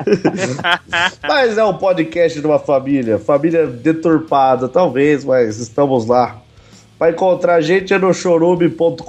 mas 1.23 1.59
é 1.59 1.65
um 1.65 1.75
podcast 1.75 2.41
de 2.41 2.47
uma 2.47 2.59
família, 2.59 3.19
família 3.19 3.67
deturpada, 3.67 4.69
talvez, 4.69 5.25
mas 5.25 5.59
estamos 5.59 6.07
lá. 6.07 6.41
Para 6.99 7.11
encontrar 7.11 7.57
a 7.57 7.61
gente 7.61 7.93
é 7.93 7.99
no 7.99 8.15
chorume.com.br. 8.15 9.03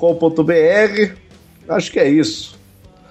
Acho 1.70 1.92
que 1.92 2.00
é 2.00 2.10
isso. 2.10 2.59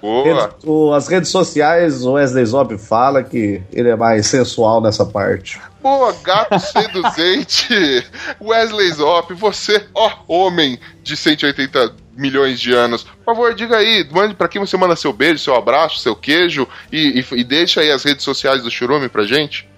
Boa. 0.01 0.95
As 0.95 1.07
redes 1.07 1.29
sociais, 1.29 2.05
o 2.05 2.13
Wesley 2.13 2.45
Zop 2.45 2.77
fala 2.77 3.23
que 3.23 3.61
ele 3.71 3.89
é 3.89 3.95
mais 3.95 4.27
sensual 4.27 4.81
nessa 4.81 5.05
parte. 5.05 5.59
Boa, 5.81 6.13
gato 6.23 6.59
seduzente. 6.59 8.05
Wesley 8.41 8.91
Zop, 8.91 9.33
você, 9.33 9.85
ó, 9.93 10.11
homem 10.27 10.79
de 11.03 11.15
180 11.15 11.93
milhões 12.15 12.59
de 12.59 12.73
anos. 12.73 13.03
Por 13.03 13.25
favor, 13.25 13.53
diga 13.53 13.77
aí, 13.77 14.05
mande 14.11 14.33
pra 14.33 14.47
quem 14.47 14.59
você 14.59 14.75
manda 14.75 14.95
seu 14.95 15.13
beijo, 15.13 15.39
seu 15.39 15.55
abraço, 15.55 15.99
seu 15.99 16.15
queijo 16.15 16.67
e, 16.91 17.19
e, 17.19 17.39
e 17.39 17.43
deixa 17.43 17.81
aí 17.81 17.91
as 17.91 18.03
redes 18.03 18.23
sociais 18.23 18.61
do 18.61 18.69
Churume 18.69 19.07
pra 19.07 19.23
gente. 19.23 19.68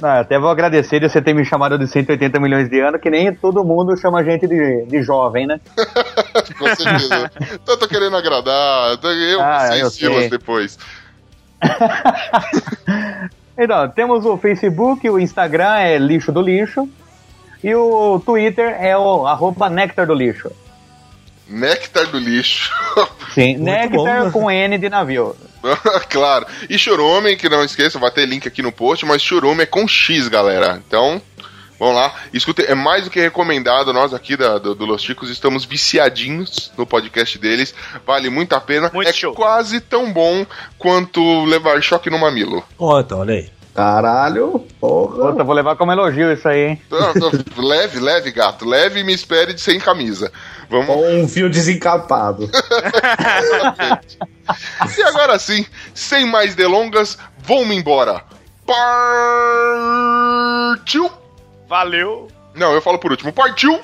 Não, 0.00 0.08
eu 0.08 0.20
até 0.20 0.38
vou 0.38 0.48
agradecer 0.48 1.00
de 1.00 1.08
você 1.08 1.20
ter 1.20 1.34
me 1.34 1.44
chamado 1.44 1.76
de 1.78 1.86
180 1.88 2.38
milhões 2.38 2.68
de 2.70 2.80
anos, 2.80 3.00
que 3.00 3.10
nem 3.10 3.34
todo 3.34 3.64
mundo 3.64 3.96
chama 3.96 4.20
a 4.20 4.22
gente 4.24 4.46
de, 4.46 4.84
de 4.86 5.02
jovem, 5.02 5.46
né? 5.46 5.60
Com 6.58 6.66
certeza. 6.76 7.30
então, 7.40 7.74
eu 7.74 7.78
tô 7.78 7.88
querendo 7.88 8.16
agradar. 8.16 8.96
Eu 9.02 9.40
Ah, 9.42 9.90
sei. 9.90 10.28
depois. 10.30 10.78
Então, 13.60 13.88
temos 13.88 14.24
o 14.24 14.36
Facebook, 14.36 15.10
o 15.10 15.18
Instagram 15.18 15.74
é 15.78 15.98
Lixo 15.98 16.30
do 16.30 16.40
Lixo, 16.40 16.88
e 17.64 17.74
o 17.74 18.22
Twitter 18.24 18.76
é 18.80 18.96
o 18.96 19.26
arroba 19.26 19.68
Nectar 19.68 20.06
do 20.06 20.14
Lixo. 20.14 20.48
Néctar 21.48 22.06
do 22.08 22.18
lixo. 22.18 22.70
Sim, 23.32 23.56
Muito 23.56 23.64
Nectar 23.64 23.90
bom, 23.96 24.04
né? 24.04 24.30
com 24.30 24.50
N 24.50 24.78
de 24.78 24.88
navio. 24.88 25.34
claro. 26.10 26.46
E 26.68 26.78
Churume, 26.78 27.36
que 27.36 27.48
não 27.48 27.64
esqueça, 27.64 27.98
vai 27.98 28.10
ter 28.10 28.26
link 28.26 28.46
aqui 28.46 28.62
no 28.62 28.72
post, 28.72 29.04
mas 29.06 29.22
Churume 29.22 29.62
é 29.62 29.66
com 29.66 29.86
X, 29.88 30.28
galera. 30.28 30.82
Então, 30.86 31.20
vamos 31.78 31.94
lá. 31.96 32.14
Escutem, 32.32 32.66
é 32.68 32.74
mais 32.74 33.04
do 33.04 33.10
que 33.10 33.20
recomendado. 33.20 33.92
Nós 33.92 34.14
aqui 34.14 34.36
da- 34.36 34.58
do, 34.58 34.74
do 34.74 34.84
Los 34.86 35.02
Chicos 35.02 35.30
estamos 35.30 35.64
viciadinhos 35.64 36.72
no 36.76 36.86
podcast 36.86 37.38
deles. 37.38 37.74
Vale 38.06 38.30
muito 38.30 38.52
a 38.54 38.60
pena. 38.60 38.90
Muito 38.92 39.08
é 39.08 39.12
show. 39.12 39.34
quase 39.34 39.80
tão 39.80 40.12
bom 40.12 40.46
quanto 40.78 41.44
levar 41.44 41.82
choque 41.82 42.10
no 42.10 42.18
mamilo. 42.18 42.64
Ó, 42.78 43.00
então, 43.00 43.18
olha 43.20 43.34
aí. 43.34 43.57
Caralho, 43.74 44.66
porra. 44.80 45.30
Puta, 45.30 45.44
vou 45.44 45.54
levar 45.54 45.76
como 45.76 45.92
elogio 45.92 46.32
isso 46.32 46.48
aí, 46.48 46.70
hein? 46.70 46.82
Leve, 47.56 48.00
leve, 48.00 48.32
gato. 48.32 48.64
Leve 48.64 49.00
e 49.00 49.04
me 49.04 49.12
espere 49.14 49.54
de 49.54 49.60
sem 49.60 49.78
camisa. 49.78 50.32
Vamos. 50.68 50.86
Com 50.86 51.22
um 51.22 51.28
fio 51.28 51.48
desencapado. 51.48 52.50
E 54.96 55.02
agora 55.02 55.38
sim, 55.38 55.66
sem 55.92 56.24
mais 56.24 56.54
delongas, 56.54 57.18
vamos 57.40 57.76
embora. 57.76 58.22
Partiu! 60.74 61.10
Valeu. 61.68 62.28
Não, 62.54 62.72
eu 62.72 62.80
falo 62.80 62.98
por 62.98 63.10
último. 63.10 63.30
Partiu! 63.30 63.78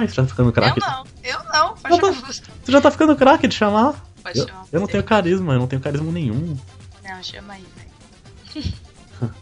Chamar 0.00 0.04
isso, 0.06 0.14
já 0.14 0.22
tá 0.22 0.28
ficando 0.28 0.48
Eu 0.48 0.52
craque. 0.52 0.80
não, 0.80 1.04
eu 1.22 1.38
não. 1.52 1.74
Pode 1.74 2.00
Não, 2.02 2.12
chamar 2.14 2.26
você. 2.26 2.42
Tu 2.64 2.72
já 2.72 2.80
tá 2.80 2.90
ficando 2.90 3.16
craque 3.16 3.46
de 3.48 3.54
chamar? 3.54 3.94
Pode 4.22 4.38
Eu, 4.38 4.46
chamar 4.48 4.64
eu 4.72 4.80
não 4.80 4.86
você. 4.86 4.92
tenho 4.92 5.04
carisma, 5.04 5.52
eu 5.54 5.58
não 5.58 5.66
tenho 5.66 5.82
carisma 5.82 6.10
nenhum. 6.12 6.56
Não, 7.04 7.22
chama 7.22 7.54
aí, 7.54 7.64
velho. 7.76 8.72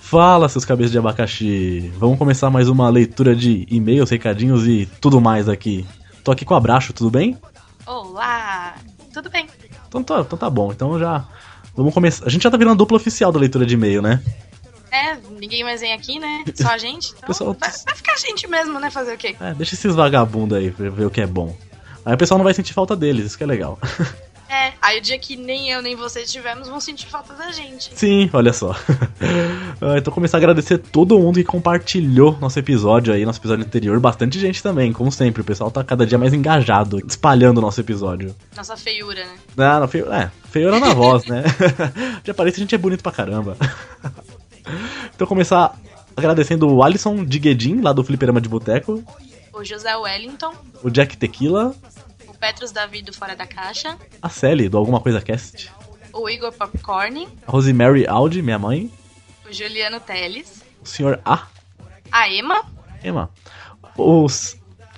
Fala, 0.00 0.48
seus 0.48 0.64
cabeças 0.64 0.92
de 0.92 0.98
abacaxi. 0.98 1.90
Vamos 1.96 2.18
começar 2.18 2.50
mais 2.50 2.68
uma 2.68 2.88
leitura 2.90 3.34
de 3.34 3.66
e-mails, 3.70 4.10
recadinhos 4.10 4.66
e 4.66 4.84
tudo 5.00 5.20
mais 5.20 5.48
aqui. 5.48 5.86
Tô 6.22 6.30
aqui 6.30 6.44
com 6.44 6.52
o 6.52 6.56
Abraço, 6.56 6.92
tudo 6.92 7.10
bem? 7.10 7.38
Olá! 7.86 8.74
Tudo 9.12 9.30
bem? 9.30 9.46
Então 9.88 10.02
tá, 10.02 10.20
então 10.20 10.38
tá 10.38 10.50
bom, 10.50 10.70
então 10.72 10.98
já. 10.98 11.24
Vamos 11.74 11.94
começar. 11.94 12.26
A 12.26 12.28
gente 12.28 12.42
já 12.42 12.50
tá 12.50 12.56
virando 12.58 12.74
a 12.74 12.76
dupla 12.76 12.96
oficial 12.98 13.32
da 13.32 13.38
leitura 13.40 13.64
de 13.64 13.74
e-mail, 13.74 14.02
né? 14.02 14.22
É, 14.92 15.16
ninguém 15.40 15.64
mais 15.64 15.80
vem 15.80 15.92
aqui, 15.94 16.18
né? 16.18 16.44
Só 16.54 16.68
a 16.68 16.78
gente. 16.78 17.12
Então 17.16 17.26
Pessoal- 17.28 17.56
vai, 17.58 17.70
vai 17.70 17.96
ficar 17.96 18.12
a 18.12 18.16
gente 18.18 18.46
mesmo, 18.46 18.78
né? 18.78 18.90
Fazer 18.90 19.14
o 19.14 19.18
quê? 19.18 19.34
É, 19.40 19.54
deixa 19.54 19.74
esses 19.74 19.94
vagabundos 19.94 20.58
aí 20.58 20.70
pra 20.70 20.90
ver 20.90 21.06
o 21.06 21.10
que 21.10 21.22
é 21.22 21.26
bom. 21.26 21.56
Aí 22.04 22.14
o 22.14 22.18
pessoal 22.18 22.36
não 22.36 22.44
vai 22.44 22.52
sentir 22.52 22.74
falta 22.74 22.94
deles, 22.94 23.24
isso 23.26 23.38
que 23.38 23.44
é 23.44 23.46
legal. 23.46 23.78
É, 24.54 24.74
aí 24.82 24.98
o 24.98 25.00
dia 25.00 25.18
que 25.18 25.34
nem 25.34 25.70
eu 25.70 25.80
nem 25.80 25.96
você 25.96 26.20
estivermos, 26.20 26.68
vão 26.68 26.78
sentir 26.78 27.06
falta 27.06 27.32
da 27.32 27.50
gente. 27.50 27.90
Sim, 27.94 28.28
olha 28.34 28.52
só. 28.52 28.76
Ah, 29.80 29.96
então 29.96 30.12
começar 30.12 30.36
a 30.36 30.40
agradecer 30.40 30.76
todo 30.76 31.18
mundo 31.18 31.36
que 31.36 31.44
compartilhou 31.44 32.36
nosso 32.38 32.58
episódio 32.58 33.14
aí, 33.14 33.24
nosso 33.24 33.40
episódio 33.40 33.64
anterior. 33.64 33.98
Bastante 33.98 34.38
gente 34.38 34.62
também, 34.62 34.92
como 34.92 35.10
sempre. 35.10 35.40
O 35.40 35.44
pessoal 35.44 35.70
tá 35.70 35.82
cada 35.82 36.06
dia 36.06 36.18
mais 36.18 36.34
engajado, 36.34 37.00
espalhando 37.08 37.58
o 37.58 37.60
nosso 37.62 37.80
episódio. 37.80 38.36
Nossa 38.54 38.76
feiura, 38.76 39.24
né? 39.24 39.36
Ah, 39.56 39.80
não, 39.80 39.88
feio, 39.88 40.12
é, 40.12 40.30
feiura 40.50 40.78
na 40.78 40.92
voz, 40.92 41.24
né? 41.24 41.42
Já 42.22 42.34
parece 42.34 42.56
que 42.56 42.60
a 42.60 42.64
gente 42.64 42.74
é 42.74 42.78
bonito 42.78 43.02
pra 43.02 43.10
caramba. 43.10 43.56
Então 45.14 45.26
começar 45.26 45.78
agradecendo 46.16 46.68
o 46.72 46.82
Alisson 46.82 47.24
Diguedin, 47.24 47.80
lá 47.80 47.92
do 47.92 48.04
Fliperama 48.04 48.40
de 48.40 48.48
Boteco, 48.48 49.02
O 49.52 49.64
José 49.64 49.94
Wellington, 49.96 50.54
o 50.82 50.90
Jack 50.90 51.16
Tequila, 51.16 51.74
o 52.26 52.34
Petrus 52.34 52.72
Davi 52.72 53.02
do 53.02 53.12
Fora 53.12 53.34
da 53.34 53.46
Caixa, 53.46 53.96
a 54.20 54.28
Sally, 54.28 54.68
do 54.68 54.78
Alguma 54.78 55.00
Coisa 55.00 55.20
Cast, 55.20 55.70
o 56.12 56.28
Igor 56.28 56.52
Popcorn, 56.52 57.28
a 57.46 57.50
Rosemary 57.50 58.06
Audi, 58.06 58.42
minha 58.42 58.58
mãe, 58.58 58.90
o 59.48 59.52
Juliano 59.52 60.00
Teles, 60.00 60.62
o 60.82 60.86
Sr. 60.86 61.18
A, 61.24 61.46
a 62.10 62.28
Emma, 62.30 62.64
Emma, 63.02 63.30
o 63.96 64.26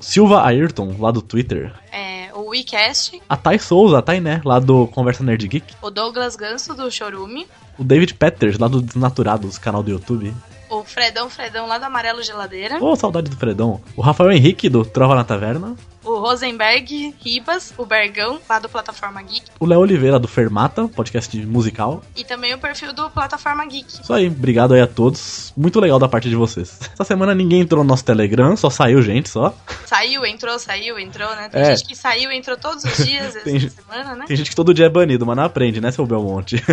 Silva 0.00 0.44
Ayrton, 0.44 0.96
lá 0.98 1.10
do 1.10 1.22
Twitter, 1.22 1.72
é, 1.92 2.30
o 2.34 2.48
WeCast, 2.50 3.22
a 3.28 3.36
Thay 3.36 3.58
Souza, 3.58 3.98
a 3.98 4.02
Tainé, 4.02 4.40
lá 4.44 4.58
do 4.58 4.86
Conversa 4.88 5.22
Nerd 5.22 5.46
Geek, 5.46 5.74
o 5.80 5.90
Douglas 5.90 6.36
Ganso 6.36 6.74
do 6.74 6.90
Chorume, 6.90 7.46
o 7.78 7.84
David 7.84 8.14
Peters, 8.14 8.58
lá 8.58 8.68
do 8.68 8.80
Desnaturados, 8.80 9.58
canal 9.58 9.82
do 9.82 9.90
YouTube, 9.90 10.34
o 10.70 10.82
Fredão 10.82 11.30
Fredão 11.30 11.66
lá 11.66 11.78
do 11.78 11.84
Amarelo 11.84 12.22
Geladeira. 12.22 12.82
Ô, 12.82 12.96
saudade 12.96 13.30
do 13.30 13.36
Fredão. 13.36 13.80
O 13.96 14.02
Rafael 14.02 14.32
Henrique, 14.32 14.68
do 14.68 14.84
Trova 14.84 15.14
na 15.14 15.22
Taverna. 15.22 15.76
O 16.04 16.18
Rosenberg 16.18 17.14
Ribas, 17.24 17.72
o 17.78 17.86
Bergão, 17.86 18.38
lá 18.48 18.58
do 18.58 18.68
Plataforma 18.68 19.22
Geek. 19.22 19.42
O 19.58 19.66
Léo 19.66 19.80
Oliveira, 19.80 20.18
do 20.18 20.28
Fermata, 20.28 20.86
podcast 20.88 21.36
musical. 21.46 22.02
E 22.14 22.24
também 22.24 22.52
o 22.52 22.58
perfil 22.58 22.92
do 22.92 23.08
Plataforma 23.10 23.64
Geek. 23.64 24.02
Isso 24.02 24.12
aí, 24.12 24.26
obrigado 24.28 24.74
aí 24.74 24.80
a 24.82 24.86
todos. 24.86 25.52
Muito 25.56 25.80
legal 25.80 25.98
da 25.98 26.08
parte 26.08 26.28
de 26.28 26.36
vocês. 26.36 26.78
Essa 26.92 27.04
semana 27.04 27.34
ninguém 27.34 27.60
entrou 27.60 27.82
no 27.82 27.88
nosso 27.88 28.04
Telegram, 28.04 28.54
só 28.56 28.68
saiu 28.68 29.00
gente 29.02 29.28
só. 29.30 29.54
Saiu, 29.86 30.26
entrou, 30.26 30.58
saiu, 30.58 30.98
entrou, 30.98 31.28
né? 31.36 31.48
Tem 31.50 31.62
É. 31.62 31.74
gente 31.76 31.86
que 31.88 31.96
saiu, 31.96 32.30
entrou 32.30 32.56
todos 32.56 32.84
os 32.84 32.96
dias 33.04 33.34
essa 33.46 33.70
semana, 33.70 34.14
né? 34.16 34.24
Tem 34.26 34.36
gente 34.36 34.50
que 34.50 34.56
todo 34.56 34.74
dia 34.74 34.86
é 34.86 34.90
banido, 34.90 35.24
mas 35.24 35.36
não 35.36 35.44
aprende, 35.44 35.80
né, 35.80 35.90
seu 35.90 36.04
Belmonte? 36.06 36.62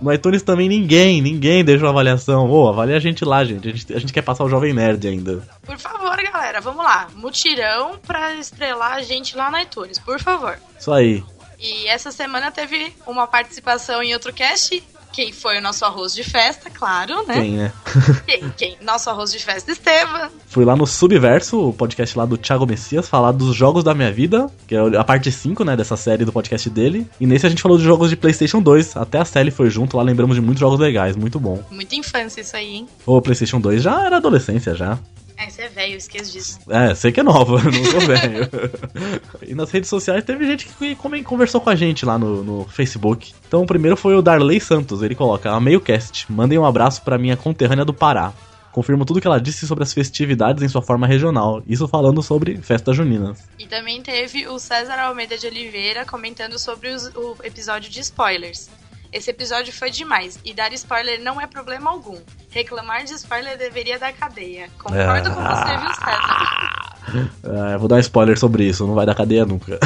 no 0.00 0.12
iTunes 0.12 0.42
também 0.42 0.68
ninguém, 0.68 1.20
ninguém 1.20 1.64
deixou 1.64 1.88
avaliação. 1.88 2.48
Ô, 2.50 2.68
avalia 2.68 2.96
a 2.96 3.00
gente 3.00 3.24
lá, 3.24 3.44
gente. 3.44 3.68
A, 3.68 3.72
gente. 3.72 3.94
a 3.94 3.98
gente 3.98 4.12
quer 4.12 4.22
passar 4.22 4.44
o 4.44 4.48
Jovem 4.48 4.72
Nerd 4.72 5.06
ainda. 5.06 5.42
Por 5.64 5.78
favor, 5.78 6.16
galera, 6.16 6.60
vamos 6.60 6.84
lá. 6.84 7.08
Mutirão 7.14 7.98
pra 8.06 8.34
estrelar 8.34 8.92
a 8.94 9.02
gente 9.02 9.36
lá 9.36 9.50
no 9.50 9.58
iTunes, 9.58 9.98
por 9.98 10.20
favor. 10.20 10.58
Isso 10.78 10.92
aí. 10.92 11.24
E 11.58 11.88
essa 11.88 12.12
semana 12.12 12.52
teve 12.52 12.92
uma 13.06 13.26
participação 13.26 14.02
em 14.02 14.14
outro 14.14 14.32
cast. 14.32 14.82
Quem 15.12 15.32
foi 15.32 15.58
o 15.58 15.60
nosso 15.60 15.84
arroz 15.84 16.14
de 16.14 16.22
festa, 16.22 16.70
claro, 16.70 17.26
né? 17.26 17.34
Quem, 17.34 17.50
né? 17.52 17.72
Quem? 18.26 18.52
Quem? 18.56 18.78
Nosso 18.82 19.10
arroz 19.10 19.32
de 19.32 19.38
festa, 19.38 19.72
Estevam. 19.72 20.30
Fui 20.46 20.64
lá 20.64 20.76
no 20.76 20.86
Subverso, 20.86 21.68
o 21.68 21.72
podcast 21.72 22.16
lá 22.16 22.24
do 22.24 22.36
Thiago 22.36 22.66
Messias, 22.66 23.08
falar 23.08 23.32
dos 23.32 23.54
jogos 23.54 23.82
da 23.82 23.94
minha 23.94 24.12
vida, 24.12 24.48
que 24.66 24.74
é 24.74 24.78
a 24.96 25.04
parte 25.04 25.30
5, 25.30 25.64
né, 25.64 25.76
dessa 25.76 25.96
série 25.96 26.24
do 26.24 26.32
podcast 26.32 26.68
dele. 26.70 27.06
E 27.20 27.26
nesse 27.26 27.46
a 27.46 27.48
gente 27.48 27.62
falou 27.62 27.78
de 27.78 27.84
jogos 27.84 28.10
de 28.10 28.16
PlayStation 28.16 28.60
2. 28.60 28.96
Até 28.96 29.18
a 29.18 29.24
Sally 29.24 29.50
foi 29.50 29.70
junto, 29.70 29.96
lá 29.96 30.02
lembramos 30.02 30.36
de 30.36 30.42
muitos 30.42 30.60
jogos 30.60 30.78
legais, 30.78 31.16
muito 31.16 31.40
bom. 31.40 31.62
Muita 31.70 31.96
infância 31.96 32.40
isso 32.40 32.56
aí, 32.56 32.76
hein? 32.76 32.88
O 33.04 33.20
PlayStation 33.20 33.60
2 33.60 33.82
já 33.82 34.04
era 34.04 34.16
adolescência 34.16 34.74
já. 34.74 34.98
É, 35.38 35.48
você 35.48 35.62
é 35.62 35.68
velho, 35.68 35.96
esqueço 35.96 36.32
disso. 36.32 36.58
É, 36.68 36.94
sei 36.94 37.12
que 37.12 37.20
é 37.20 37.22
nova, 37.22 37.62
não 37.70 37.84
sou 37.84 38.00
velho. 38.00 38.48
e 39.46 39.54
nas 39.54 39.70
redes 39.70 39.88
sociais 39.88 40.24
teve 40.24 40.44
gente 40.46 40.66
que 40.66 40.96
conversou 41.22 41.60
com 41.60 41.70
a 41.70 41.76
gente 41.76 42.04
lá 42.04 42.18
no, 42.18 42.42
no 42.42 42.64
Facebook. 42.68 43.32
Então 43.46 43.62
o 43.62 43.66
primeiro 43.66 43.96
foi 43.96 44.14
o 44.16 44.22
Darley 44.22 44.60
Santos, 44.60 45.02
ele 45.02 45.14
coloca, 45.14 45.50
a 45.50 45.60
meio 45.60 45.80
cast, 45.80 46.30
mandem 46.30 46.58
um 46.58 46.64
abraço 46.66 47.02
pra 47.02 47.16
minha 47.18 47.36
conterrânea 47.36 47.84
do 47.84 47.94
Pará. 47.94 48.32
Confirmo 48.72 49.04
tudo 49.04 49.20
que 49.20 49.26
ela 49.26 49.40
disse 49.40 49.66
sobre 49.66 49.82
as 49.82 49.92
festividades 49.92 50.62
em 50.62 50.68
sua 50.68 50.82
forma 50.82 51.06
regional, 51.06 51.62
isso 51.66 51.88
falando 51.88 52.22
sobre 52.22 52.58
festas 52.58 52.96
juninas. 52.96 53.38
E 53.58 53.66
também 53.66 54.02
teve 54.02 54.46
o 54.46 54.58
César 54.58 54.94
Almeida 55.00 55.36
de 55.38 55.46
Oliveira 55.46 56.04
comentando 56.04 56.58
sobre 56.58 56.90
os- 56.90 57.06
o 57.16 57.36
episódio 57.42 57.90
de 57.90 57.98
spoilers. 58.00 58.68
Esse 59.12 59.30
episódio 59.30 59.72
foi 59.72 59.90
demais, 59.90 60.38
e 60.44 60.52
dar 60.52 60.72
spoiler 60.72 61.20
não 61.22 61.40
é 61.40 61.46
problema 61.46 61.90
algum. 61.90 62.18
Reclamar 62.50 63.04
de 63.04 63.14
spoiler 63.14 63.56
deveria 63.56 63.98
dar 63.98 64.12
cadeia. 64.12 64.68
Concordo 64.78 65.30
com 65.30 65.42
você, 65.42 65.76
viu, 65.76 65.94
César? 65.94 66.88
Ah, 67.42 67.72
eu 67.72 67.78
vou 67.78 67.88
dar 67.88 67.96
um 67.96 68.00
spoiler 68.00 68.38
sobre 68.38 68.64
isso, 68.64 68.86
não 68.86 68.94
vai 68.94 69.06
dar 69.06 69.14
cadeia 69.14 69.46
nunca. 69.46 69.78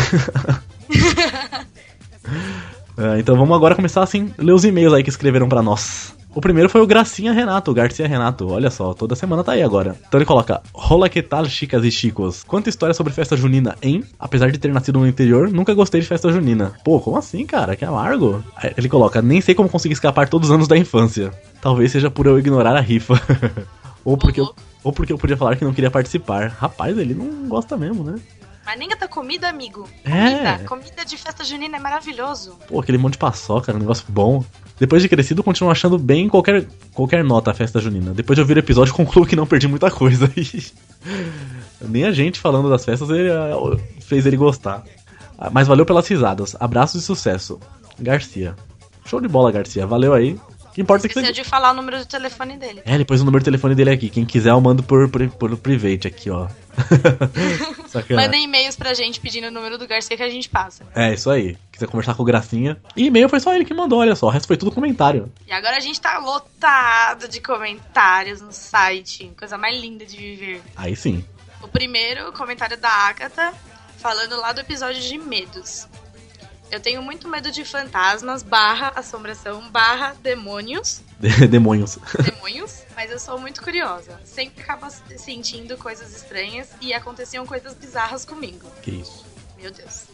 Ah, 2.98 3.16
então 3.20 3.36
vamos 3.36 3.56
agora 3.56 3.76
começar 3.76 4.02
assim, 4.02 4.34
ler 4.36 4.52
os 4.52 4.64
e-mails 4.64 4.92
aí 4.92 5.04
que 5.04 5.08
escreveram 5.08 5.48
pra 5.48 5.62
nós. 5.62 6.16
O 6.34 6.40
primeiro 6.40 6.70
foi 6.70 6.80
o 6.80 6.86
Gracinha 6.86 7.32
Renato, 7.32 7.70
o 7.70 7.74
Garcia 7.74 8.08
Renato. 8.08 8.48
Olha 8.50 8.70
só, 8.70 8.94
toda 8.94 9.14
semana 9.14 9.44
tá 9.44 9.52
aí 9.52 9.62
agora. 9.62 9.96
Então 10.08 10.18
ele 10.18 10.24
coloca: 10.24 10.62
Rola 10.72 11.08
que 11.08 11.22
tal, 11.22 11.44
chicas 11.44 11.84
e 11.84 11.90
chicos? 11.90 12.42
Quanta 12.42 12.70
história 12.70 12.94
sobre 12.94 13.12
festa 13.12 13.36
junina, 13.36 13.76
hein? 13.82 14.02
Apesar 14.18 14.50
de 14.50 14.58
ter 14.58 14.72
nascido 14.72 14.98
no 14.98 15.06
interior, 15.06 15.50
nunca 15.50 15.74
gostei 15.74 16.00
de 16.00 16.06
festa 16.06 16.32
junina. 16.32 16.72
Pô, 16.82 16.98
como 17.00 17.18
assim, 17.18 17.44
cara? 17.44 17.76
Que 17.76 17.84
amargo. 17.84 18.42
Aí 18.56 18.72
Ele 18.76 18.88
coloca: 18.88 19.20
Nem 19.20 19.40
sei 19.42 19.54
como 19.54 19.68
consegui 19.68 19.92
escapar 19.92 20.28
todos 20.28 20.48
os 20.48 20.54
anos 20.54 20.66
da 20.66 20.76
infância. 20.76 21.32
Talvez 21.60 21.92
seja 21.92 22.10
por 22.10 22.26
eu 22.26 22.38
ignorar 22.38 22.76
a 22.76 22.80
rifa. 22.80 23.20
ou, 24.02 24.16
porque 24.16 24.40
eu, 24.40 24.54
ou 24.82 24.92
porque 24.92 25.12
eu 25.12 25.18
podia 25.18 25.36
falar 25.36 25.56
que 25.56 25.64
não 25.64 25.74
queria 25.74 25.90
participar. 25.90 26.48
Rapaz, 26.48 26.96
ele 26.96 27.14
não 27.14 27.46
gosta 27.46 27.76
mesmo, 27.76 28.02
né? 28.02 28.14
Mas 28.64 28.78
nem 28.78 28.88
da 28.88 29.08
comida, 29.08 29.48
amigo. 29.48 29.88
É. 30.04 30.10
Comida, 30.10 30.64
comida 30.66 31.04
de 31.04 31.16
festa 31.16 31.44
junina 31.44 31.76
é 31.76 31.80
maravilhoso. 31.80 32.56
Pô, 32.68 32.80
aquele 32.80 32.96
monte 32.96 33.14
de 33.14 33.18
paçoca, 33.18 33.74
um 33.74 33.78
negócio 33.78 34.06
bom. 34.08 34.44
Depois 34.78 35.02
de 35.02 35.08
crescido, 35.08 35.42
continuo 35.42 35.70
achando 35.70 35.98
bem 35.98 36.28
qualquer, 36.28 36.66
qualquer 36.92 37.22
nota 37.22 37.50
a 37.50 37.54
festa 37.54 37.80
junina. 37.80 38.12
Depois 38.12 38.36
de 38.36 38.40
ouvir 38.40 38.56
o 38.56 38.60
episódio, 38.60 38.94
concluo 38.94 39.26
que 39.26 39.36
não 39.36 39.46
perdi 39.46 39.68
muita 39.68 39.90
coisa. 39.90 40.30
Nem 41.80 42.04
a 42.04 42.12
gente 42.12 42.40
falando 42.40 42.70
das 42.70 42.84
festas 42.84 43.10
ele, 43.10 43.30
ah, 43.30 43.54
fez 44.00 44.26
ele 44.26 44.36
gostar. 44.36 44.84
Ah, 45.38 45.50
Mas 45.50 45.68
valeu 45.68 45.84
pelas 45.84 46.06
risadas. 46.08 46.56
Abraços 46.58 47.02
e 47.02 47.04
sucesso. 47.04 47.58
Garcia. 47.98 48.54
Show 49.04 49.20
de 49.20 49.28
bola, 49.28 49.52
Garcia. 49.52 49.86
Valeu 49.86 50.14
aí. 50.14 50.38
Que 50.72 50.80
importa 50.80 51.06
é 51.06 51.08
que 51.08 51.18
Esqueceu 51.18 51.34
você... 51.34 51.42
de 51.42 51.48
falar 51.48 51.72
o 51.72 51.74
número 51.74 51.98
do 51.98 52.06
telefone 52.06 52.56
dele. 52.56 52.82
É, 52.84 52.94
ele 52.94 53.04
pôs 53.04 53.20
o 53.20 53.24
número 53.24 53.40
de 53.40 53.44
telefone 53.44 53.74
dele 53.74 53.90
aqui. 53.90 54.08
Quem 54.08 54.24
quiser, 54.24 54.50
eu 54.50 54.60
mando 54.60 54.82
por, 54.82 55.08
por, 55.08 55.28
por 55.28 55.56
private 55.58 56.08
aqui, 56.08 56.30
ó. 56.30 56.48
Mandem 58.16 58.44
e-mails 58.44 58.74
pra 58.74 58.94
gente 58.94 59.20
pedindo 59.20 59.48
o 59.48 59.50
número 59.50 59.76
do 59.76 59.86
Garcia 59.86 60.16
que 60.16 60.22
a 60.22 60.30
gente 60.30 60.48
passa. 60.48 60.84
É, 60.94 61.12
isso 61.12 61.30
aí. 61.30 61.56
Quiser 61.70 61.86
conversar 61.86 62.14
com 62.14 62.22
o 62.22 62.26
Gracinha. 62.26 62.78
E 62.96 63.06
e-mail 63.06 63.28
foi 63.28 63.40
só 63.40 63.54
ele 63.54 63.64
que 63.64 63.74
mandou, 63.74 63.98
olha 63.98 64.14
só. 64.14 64.26
O 64.26 64.30
resto 64.30 64.46
foi 64.46 64.56
tudo 64.56 64.72
comentário. 64.72 65.30
E 65.46 65.52
agora 65.52 65.76
a 65.76 65.80
gente 65.80 66.00
tá 66.00 66.18
lotado 66.18 67.28
de 67.28 67.40
comentários 67.40 68.40
no 68.40 68.52
site. 68.52 69.30
Coisa 69.38 69.58
mais 69.58 69.78
linda 69.78 70.06
de 70.06 70.16
viver. 70.16 70.62
Aí 70.74 70.96
sim. 70.96 71.22
O 71.62 71.68
primeiro, 71.68 72.32
comentário 72.32 72.78
da 72.78 72.88
Agatha, 72.88 73.52
falando 73.98 74.36
lá 74.40 74.52
do 74.52 74.60
episódio 74.60 75.00
de 75.00 75.18
medos. 75.18 75.86
Eu 76.72 76.80
tenho 76.80 77.02
muito 77.02 77.28
medo 77.28 77.50
de 77.52 77.66
fantasmas, 77.66 78.42
barra 78.42 78.92
assombração, 78.96 79.70
barra 79.70 80.14
demônios, 80.22 81.02
Demônios. 81.50 81.98
demônios, 82.24 82.82
mas 82.96 83.10
eu 83.10 83.18
sou 83.20 83.38
muito 83.38 83.62
curiosa. 83.62 84.18
Sempre 84.24 84.62
acabo 84.62 84.86
sentindo 85.18 85.76
coisas 85.76 86.16
estranhas 86.16 86.70
e 86.80 86.94
aconteciam 86.94 87.44
coisas 87.46 87.74
bizarras 87.74 88.24
comigo. 88.24 88.70
Que 88.82 88.90
isso. 88.90 89.22
Meu 89.60 89.70
Deus. 89.70 90.06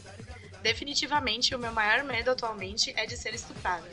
Definitivamente, 0.61 1.55
o 1.55 1.59
meu 1.61 1.71
maior 1.73 2.03
medo 2.03 2.33
atualmente 2.33 2.93
é 2.97 3.07
de 3.07 3.17
ser 3.17 3.33
estuprada. 3.35 3.87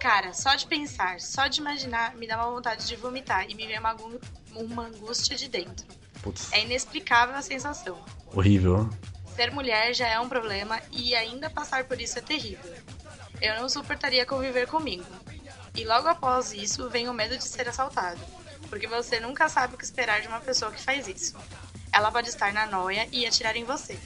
Cara, 0.00 0.32
só 0.32 0.54
de 0.54 0.66
pensar, 0.68 1.20
só 1.20 1.48
de 1.48 1.60
imaginar, 1.60 2.14
me 2.14 2.28
dá 2.28 2.36
uma 2.36 2.54
vontade 2.54 2.86
de 2.86 2.94
vomitar 2.94 3.50
e 3.50 3.54
me 3.56 3.66
vem 3.66 3.80
uma, 3.80 3.96
uma 4.54 4.86
angústia 4.86 5.36
de 5.36 5.48
dentro. 5.48 5.84
Putz, 6.22 6.52
É 6.52 6.62
inexplicável 6.62 7.34
a 7.34 7.42
sensação. 7.42 7.98
horrível. 8.32 8.88
Ser 9.38 9.52
mulher 9.52 9.94
já 9.94 10.08
é 10.08 10.18
um 10.18 10.28
problema 10.28 10.80
e 10.90 11.14
ainda 11.14 11.48
passar 11.48 11.84
por 11.84 12.00
isso 12.00 12.18
é 12.18 12.20
terrível. 12.20 12.74
Eu 13.40 13.54
não 13.60 13.68
suportaria 13.68 14.26
conviver 14.26 14.66
comigo. 14.66 15.04
E 15.76 15.84
logo 15.84 16.08
após 16.08 16.52
isso 16.52 16.90
vem 16.90 17.08
o 17.08 17.14
medo 17.14 17.38
de 17.38 17.44
ser 17.44 17.68
assaltado, 17.68 18.18
porque 18.68 18.88
você 18.88 19.20
nunca 19.20 19.48
sabe 19.48 19.76
o 19.76 19.78
que 19.78 19.84
esperar 19.84 20.20
de 20.20 20.26
uma 20.26 20.40
pessoa 20.40 20.72
que 20.72 20.82
faz 20.82 21.06
isso. 21.06 21.36
Ela 21.92 22.10
pode 22.10 22.28
estar 22.28 22.52
na 22.52 22.66
noia 22.66 23.06
e 23.12 23.24
atirar 23.24 23.54
em 23.54 23.62
você. 23.62 23.96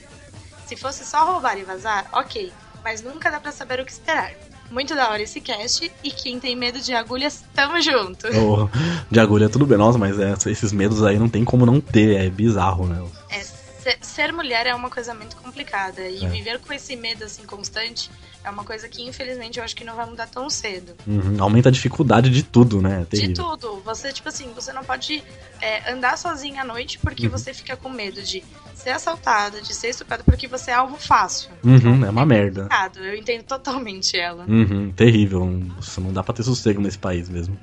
Se 0.67 0.75
fosse 0.75 1.03
só 1.03 1.25
roubar 1.25 1.57
e 1.57 1.63
vazar, 1.63 2.07
ok, 2.13 2.53
mas 2.83 3.01
nunca 3.01 3.31
dá 3.31 3.39
pra 3.39 3.51
saber 3.51 3.79
o 3.79 3.85
que 3.85 3.91
esperar. 3.91 4.35
Muito 4.69 4.93
da 4.93 5.09
hora 5.09 5.23
esse 5.23 5.41
cast 5.41 5.91
e 6.03 6.11
quem 6.11 6.39
tem 6.39 6.55
medo 6.55 6.79
de 6.79 6.93
agulhas, 6.93 7.43
tamo 7.55 7.81
junto. 7.81 8.27
Ô, 8.37 8.69
de 9.09 9.19
agulha 9.19 9.49
tudo 9.49 9.65
bem, 9.65 9.79
nossa, 9.79 9.97
mas 9.97 10.19
é, 10.19 10.33
esses 10.51 10.71
medos 10.71 11.03
aí 11.03 11.17
não 11.17 11.27
tem 11.27 11.43
como 11.43 11.65
não 11.65 11.81
ter, 11.81 12.17
é 12.17 12.29
bizarro, 12.29 12.85
né? 12.85 13.03
É, 13.31 13.52
ser, 13.83 13.97
ser 14.01 14.31
mulher 14.33 14.65
é 14.65 14.73
uma 14.73 14.89
coisa 14.89 15.13
muito 15.13 15.35
complicada 15.35 16.01
e 16.07 16.23
É. 16.23 16.29
viver 16.29 16.59
com 16.59 16.71
esse 16.73 16.95
medo 16.95 17.23
assim 17.25 17.43
constante 17.45 18.09
é 18.43 18.49
uma 18.49 18.63
coisa 18.63 18.87
que 18.89 19.01
infelizmente 19.03 19.57
eu 19.59 19.63
acho 19.63 19.75
que 19.75 19.83
não 19.83 19.95
vai 19.95 20.05
mudar 20.05 20.27
tão 20.27 20.49
cedo. 20.49 20.93
Uhum, 21.05 21.41
aumenta 21.41 21.69
a 21.69 21.71
dificuldade 21.71 22.29
de 22.29 22.43
tudo, 22.43 22.81
né? 22.81 23.05
É 23.11 23.15
De 23.15 23.33
tudo, 23.33 23.81
você 23.85 24.11
tipo 24.11 24.29
assim, 24.29 24.51
você 24.53 24.71
não 24.73 24.83
pode 24.83 25.23
é, 25.61 25.91
andar 25.93 26.17
sozinha 26.17 26.61
à 26.61 26.65
noite 26.65 26.97
porque 26.99 27.25
Uhum. 27.27 27.31
você 27.31 27.53
fica 27.53 27.75
com 27.77 27.89
medo 27.89 28.21
de 28.21 28.43
ser 28.73 28.89
assaltada, 28.91 29.61
de 29.61 29.73
ser 29.73 29.89
estuprada 29.89 30.23
porque 30.23 30.47
você 30.47 30.71
é 30.71 30.73
algo 30.73 30.97
fácil. 30.97 31.51
Uhum, 31.63 32.03
é 32.05 32.09
uma 32.09 32.25
merda. 32.25 32.63
Complicado, 32.63 32.99
Eu 32.99 33.15
entendo 33.15 33.43
totalmente 33.43 34.17
ela. 34.17 34.45
Uhum, 34.47 34.91
terrível. 34.91 35.45
Nossa, 35.45 36.01
não 36.01 36.11
dá 36.11 36.23
pra 36.23 36.33
ter 36.33 36.43
sossego 36.43 36.81
nesse 36.81 36.97
país 36.97 37.29
mesmo. 37.29 37.57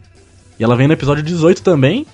E 0.58 0.64
ela 0.64 0.76
vem 0.76 0.86
no 0.86 0.92
episódio 0.94 1.22
18 1.22 1.62
também. 1.62 2.06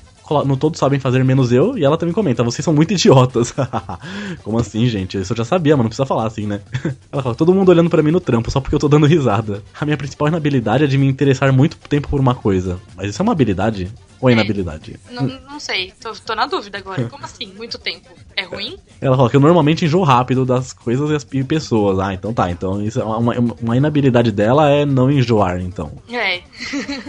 No 0.44 0.56
Todos 0.56 0.78
Sabem 0.78 0.98
Fazer 0.98 1.24
Menos 1.24 1.52
Eu. 1.52 1.76
E 1.76 1.84
ela 1.84 1.96
também 1.96 2.14
comenta: 2.14 2.42
Vocês 2.42 2.64
são 2.64 2.74
muito 2.74 2.92
idiotas. 2.92 3.54
Como 4.42 4.58
assim, 4.58 4.86
gente? 4.86 5.18
Isso 5.18 5.32
eu 5.32 5.36
já 5.36 5.44
sabia, 5.44 5.76
mas 5.76 5.84
não 5.84 5.88
precisa 5.88 6.06
falar 6.06 6.26
assim, 6.26 6.46
né? 6.46 6.60
Ela 7.12 7.22
fala: 7.22 7.34
Todo 7.34 7.54
mundo 7.54 7.68
olhando 7.68 7.90
pra 7.90 8.02
mim 8.02 8.10
no 8.10 8.20
trampo 8.20 8.50
só 8.50 8.60
porque 8.60 8.74
eu 8.74 8.78
tô 8.78 8.88
dando 8.88 9.06
risada. 9.06 9.62
A 9.78 9.84
minha 9.84 9.96
principal 9.96 10.28
inabilidade 10.28 10.84
é 10.84 10.86
de 10.86 10.98
me 10.98 11.06
interessar 11.06 11.52
muito 11.52 11.76
tempo 11.76 12.08
por 12.08 12.20
uma 12.20 12.34
coisa. 12.34 12.78
Mas 12.96 13.10
isso 13.10 13.20
é 13.20 13.24
uma 13.24 13.32
habilidade? 13.32 13.90
Ou 14.20 14.30
é 14.30 14.32
inabilidade? 14.32 14.98
Não, 15.10 15.22
não 15.24 15.60
sei, 15.60 15.92
tô, 16.00 16.12
tô 16.14 16.34
na 16.34 16.46
dúvida 16.46 16.78
agora. 16.78 17.04
Como 17.04 17.24
assim? 17.24 17.46
Muito 17.56 17.78
tempo. 17.78 18.08
É 18.34 18.42
ruim? 18.44 18.76
Ela 19.00 19.16
fala 19.16 19.28
que 19.28 19.36
eu 19.36 19.40
normalmente 19.40 19.84
enjoo 19.84 20.02
rápido 20.04 20.44
das 20.46 20.72
coisas 20.72 21.10
e 21.10 21.14
as- 21.14 21.26
e 21.32 21.44
pessoas. 21.44 21.98
Ah, 21.98 22.14
então 22.14 22.32
tá. 22.32 22.50
Então 22.50 22.82
isso 22.82 23.00
é 23.00 23.04
uma, 23.04 23.34
uma 23.60 23.76
inabilidade 23.76 24.30
dela 24.32 24.70
é 24.70 24.84
não 24.86 25.10
enjoar, 25.10 25.60
então. 25.60 25.92
É. 26.10 26.40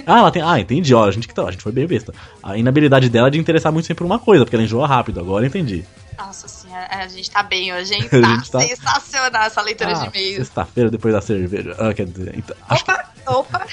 Ah, 0.05 0.19
ela 0.19 0.31
tem. 0.31 0.41
Ah, 0.41 0.59
entendi. 0.59 0.93
Ó, 0.93 1.05
a 1.05 1.11
gente 1.11 1.27
que 1.27 1.34
tá. 1.34 1.43
A 1.47 1.51
gente 1.51 1.63
foi 1.63 1.71
bem 1.71 1.88
besta. 1.88 2.13
A 2.43 2.57
inabilidade 2.57 3.09
dela 3.09 3.27
é 3.27 3.31
de 3.31 3.39
interessar 3.39 3.71
muito 3.71 3.85
sempre 3.85 3.99
por 3.99 4.05
uma 4.05 4.19
coisa, 4.19 4.43
porque 4.45 4.55
ela 4.55 4.63
enjoa 4.65 4.85
rápido. 4.88 5.19
Agora 5.19 5.45
entendi. 5.45 5.85
Nossa 6.17 6.47
senhora, 6.47 6.88
a 6.89 7.07
gente 7.07 7.29
tá 7.29 7.43
bem 7.43 7.71
hoje, 7.73 7.93
hein? 7.93 8.01
A 8.11 8.19
Tá, 8.19 8.35
gente 8.35 8.51
tá- 8.51 8.59
sensacional 8.61 9.43
essa 9.43 9.61
leitura 9.61 9.91
Ah, 9.91 9.93
de 9.93 10.07
e-mails. 10.07 10.38
Sexta-feira 10.47 10.89
depois 10.89 11.13
da 11.13 11.21
cerveja. 11.21 11.75
Ah, 11.77 11.93
quer 11.93 12.05
dizer. 12.07 12.34
Então, 12.35 12.55
que, 12.67 12.73
Opa! 12.81 13.05
Opa! 13.27 13.67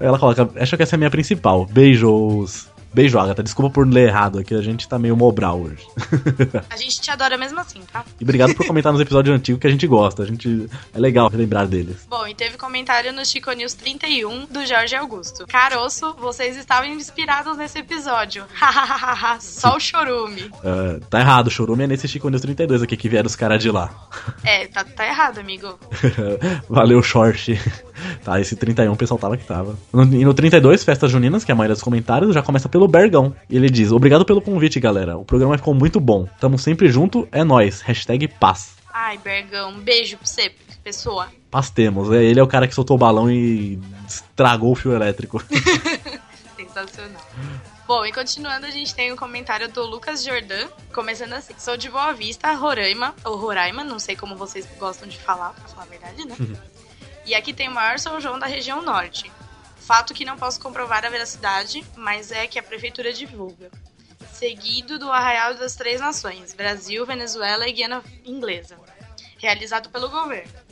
Ela 0.00 0.18
coloca, 0.18 0.50
acho 0.56 0.76
que 0.76 0.82
essa 0.82 0.94
é 0.94 0.96
a 0.96 0.98
minha 0.98 1.10
principal. 1.10 1.64
Beijos. 1.66 2.66
Beijo, 2.94 3.18
Agatha. 3.18 3.42
Desculpa 3.42 3.70
por 3.70 3.86
ler 3.86 4.08
errado 4.08 4.38
aqui, 4.38 4.54
a 4.54 4.62
gente 4.62 4.88
tá 4.88 4.98
meio 4.98 5.16
mobral 5.16 5.60
hoje. 5.60 5.84
A 6.70 6.76
gente 6.76 7.00
te 7.00 7.10
adora 7.10 7.36
mesmo 7.36 7.58
assim, 7.58 7.80
tá? 7.92 8.04
E 8.20 8.24
obrigado 8.24 8.54
por 8.54 8.66
comentar 8.66 8.92
nos 8.92 9.00
episódios 9.00 9.34
antigos 9.36 9.60
que 9.60 9.66
a 9.66 9.70
gente 9.70 9.86
gosta. 9.86 10.22
A 10.22 10.26
gente 10.26 10.68
é 10.92 10.98
legal 10.98 11.28
relembrar 11.28 11.66
deles. 11.66 12.06
Bom, 12.08 12.26
e 12.26 12.34
teve 12.34 12.56
comentário 12.56 13.12
no 13.12 13.24
Chico 13.24 13.50
News 13.52 13.74
31 13.74 14.46
do 14.46 14.64
Jorge 14.66 14.94
Augusto. 14.94 15.46
Caroço, 15.46 16.14
vocês 16.14 16.56
estavam 16.56 16.88
inspirados 16.90 17.56
nesse 17.56 17.78
episódio. 17.78 18.44
Hahaha, 18.54 19.40
só 19.40 19.76
o 19.76 19.80
chorume. 19.80 20.50
Ah, 20.64 21.00
tá 21.10 21.20
errado, 21.20 21.50
Chorume 21.50 21.84
é 21.84 21.86
nesse 21.86 22.08
Chico 22.08 22.28
News 22.28 22.42
32 22.42 22.82
aqui 22.82 22.96
que 22.96 23.08
vieram 23.08 23.26
os 23.26 23.36
caras 23.36 23.62
de 23.62 23.70
lá. 23.70 23.90
É, 24.44 24.66
tá, 24.66 24.84
tá 24.84 25.06
errado, 25.06 25.38
amigo. 25.38 25.78
Valeu, 26.68 27.02
short. 27.02 27.58
Tá, 28.24 28.40
esse 28.40 28.56
31 28.56 28.92
o 28.92 28.96
pessoal 28.96 29.18
tava 29.18 29.36
que 29.36 29.44
tava. 29.44 29.76
No, 29.92 30.02
e 30.02 30.24
no 30.24 30.34
32, 30.34 30.82
Festas 30.82 31.10
Juninas, 31.10 31.44
que 31.44 31.52
é 31.52 31.54
a 31.54 31.56
maioria 31.56 31.74
dos 31.74 31.82
comentários, 31.82 32.34
já 32.34 32.42
começa 32.42 32.68
pelo 32.68 32.88
Bergão. 32.88 33.34
E 33.48 33.56
ele 33.56 33.70
diz: 33.70 33.92
Obrigado 33.92 34.24
pelo 34.24 34.40
convite, 34.40 34.80
galera. 34.80 35.16
O 35.16 35.24
programa 35.24 35.56
ficou 35.56 35.74
muito 35.74 36.00
bom. 36.00 36.26
Tamo 36.40 36.58
sempre 36.58 36.88
junto, 36.88 37.28
é 37.30 37.44
nóis. 37.44 37.80
Hashtag 37.80 38.28
paz. 38.28 38.74
Ai, 38.92 39.18
Bergão, 39.18 39.70
um 39.70 39.80
beijo 39.80 40.16
pra 40.16 40.26
você, 40.26 40.52
pessoa. 40.82 41.28
Paz 41.50 41.70
temos. 41.70 42.10
É, 42.12 42.22
Ele 42.22 42.40
é 42.40 42.42
o 42.42 42.46
cara 42.46 42.66
que 42.68 42.74
soltou 42.74 42.96
o 42.96 42.98
balão 42.98 43.30
e 43.30 43.78
estragou 44.08 44.72
o 44.72 44.74
fio 44.74 44.92
elétrico. 44.92 45.42
Sensacional. 46.56 47.22
Bom, 47.86 48.06
e 48.06 48.12
continuando, 48.12 48.64
a 48.64 48.70
gente 48.70 48.94
tem 48.94 49.12
o 49.12 49.16
comentário 49.16 49.68
do 49.68 49.84
Lucas 49.84 50.24
Jordan, 50.24 50.68
começando 50.94 51.34
assim. 51.34 51.52
Sou 51.58 51.76
de 51.76 51.90
Boa 51.90 52.12
Vista, 52.14 52.50
Roraima, 52.54 53.14
ou 53.24 53.36
Roraima, 53.36 53.84
não 53.84 53.98
sei 53.98 54.16
como 54.16 54.36
vocês 54.36 54.66
gostam 54.78 55.06
de 55.06 55.18
falar, 55.18 55.50
pra 55.50 55.68
falar 55.68 55.82
a 55.82 55.86
verdade, 55.86 56.24
né? 56.26 56.34
E 57.26 57.34
aqui 57.34 57.52
tem 57.52 57.68
o 57.68 57.72
maior 57.72 57.98
São 57.98 58.20
João 58.20 58.38
da 58.38 58.46
região 58.46 58.82
norte. 58.82 59.30
Fato 59.76 60.14
que 60.14 60.24
não 60.24 60.38
posso 60.38 60.60
comprovar 60.60 61.04
a 61.04 61.10
veracidade, 61.10 61.84
mas 61.96 62.32
é 62.32 62.46
que 62.46 62.58
a 62.58 62.62
prefeitura 62.62 63.12
divulga. 63.12 63.70
Seguido 64.32 64.98
do 64.98 65.10
Arraial 65.10 65.54
das 65.54 65.76
Três 65.76 66.00
Nações, 66.00 66.54
Brasil, 66.54 67.04
Venezuela 67.04 67.68
e 67.68 67.72
Guiana 67.72 68.02
Inglesa. 68.24 68.78
Realizado 69.38 69.90
pelo 69.90 70.08
governo. 70.08 70.64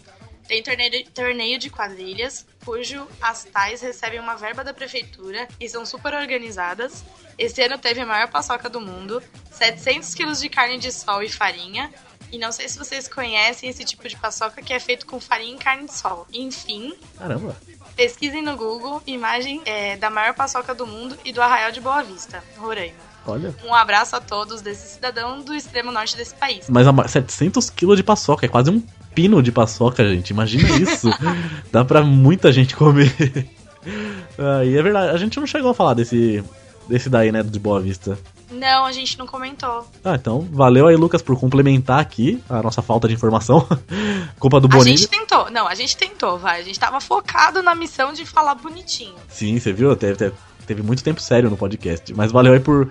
Tem 0.48 0.62
torneio, 0.62 1.58
de 1.58 1.70
quadrilhas, 1.70 2.44
cujo 2.64 3.06
as 3.20 3.44
tais 3.44 3.80
recebem 3.80 4.18
uma 4.18 4.34
verba 4.34 4.64
da 4.64 4.74
prefeitura 4.74 5.48
e 5.58 5.68
são 5.68 5.86
super 5.86 6.14
organizadas. 6.14 7.04
Esse 7.38 7.62
ano 7.62 7.78
teve 7.78 8.00
a 8.00 8.06
maior 8.06 8.28
paçoca 8.28 8.68
do 8.68 8.80
mundo, 8.80 9.22
700 9.50 10.14
quilos 10.14 10.40
de 10.40 10.48
carne 10.48 10.78
de 10.78 10.92
sol 10.92 11.22
e 11.22 11.28
farinha. 11.28 11.92
E 12.32 12.38
não 12.38 12.50
sei 12.50 12.66
se 12.68 12.78
vocês 12.78 13.06
conhecem 13.06 13.68
esse 13.68 13.84
tipo 13.84 14.08
de 14.08 14.16
paçoca 14.16 14.62
que 14.62 14.72
é 14.72 14.80
feito 14.80 15.04
com 15.06 15.20
farinha 15.20 15.54
e 15.54 15.58
carne 15.58 15.84
de 15.86 15.92
sol. 15.94 16.26
Enfim, 16.32 16.94
Caramba. 17.18 17.54
pesquisem 17.94 18.42
no 18.42 18.56
Google 18.56 19.02
imagem 19.06 19.60
é, 19.66 19.96
da 19.98 20.08
maior 20.08 20.34
paçoca 20.34 20.74
do 20.74 20.86
mundo 20.86 21.16
e 21.24 21.32
do 21.32 21.42
Arraial 21.42 21.70
de 21.70 21.80
Boa 21.80 22.02
Vista, 22.02 22.42
Roraima. 22.56 22.94
Olha. 23.26 23.54
Um 23.64 23.72
abraço 23.74 24.16
a 24.16 24.20
todos 24.20 24.60
desse 24.62 24.94
cidadão 24.94 25.42
do 25.42 25.54
extremo 25.54 25.92
norte 25.92 26.16
desse 26.16 26.34
país. 26.34 26.66
Mas 26.68 26.88
a 26.88 26.92
ma- 26.92 27.06
700 27.06 27.70
quilos 27.70 27.96
de 27.96 28.02
paçoca, 28.02 28.46
é 28.46 28.48
quase 28.48 28.68
um 28.70 28.80
pino 29.14 29.40
de 29.42 29.52
paçoca, 29.52 30.02
gente. 30.08 30.30
Imagina 30.30 30.68
isso. 30.80 31.08
Dá 31.70 31.84
pra 31.84 32.02
muita 32.02 32.50
gente 32.50 32.74
comer. 32.74 33.12
Ah, 34.38 34.64
e 34.64 34.76
é 34.76 34.82
verdade, 34.82 35.08
a 35.12 35.16
gente 35.18 35.38
não 35.40 35.46
chegou 35.46 35.72
a 35.72 35.74
falar 35.74 35.94
desse, 35.94 36.42
desse 36.88 37.10
daí, 37.10 37.32
né, 37.32 37.42
de 37.42 37.58
Boa 37.58 37.80
Vista. 37.80 38.16
Não, 38.52 38.84
a 38.84 38.92
gente 38.92 39.18
não 39.18 39.26
comentou. 39.26 39.86
Ah, 40.04 40.14
então, 40.14 40.46
valeu 40.50 40.86
aí, 40.86 40.96
Lucas, 40.96 41.22
por 41.22 41.38
complementar 41.38 42.00
aqui 42.00 42.42
a 42.48 42.62
nossa 42.62 42.82
falta 42.82 43.08
de 43.08 43.14
informação. 43.14 43.66
Culpa 44.38 44.60
do 44.60 44.66
A 44.66 44.70
Bonilha. 44.70 44.96
gente 44.96 45.08
tentou. 45.08 45.50
Não, 45.50 45.66
a 45.66 45.74
gente 45.74 45.96
tentou, 45.96 46.38
vai. 46.38 46.60
A 46.60 46.64
gente 46.64 46.78
tava 46.78 47.00
focado 47.00 47.62
na 47.62 47.74
missão 47.74 48.12
de 48.12 48.24
falar 48.26 48.54
bonitinho. 48.54 49.14
Sim, 49.28 49.58
você 49.58 49.72
viu? 49.72 49.94
Teve, 49.96 50.16
teve, 50.16 50.34
teve 50.66 50.82
muito 50.82 51.02
tempo 51.02 51.20
sério 51.20 51.50
no 51.50 51.56
podcast. 51.56 52.12
Mas 52.14 52.30
valeu 52.30 52.52
aí 52.52 52.60
por, 52.60 52.90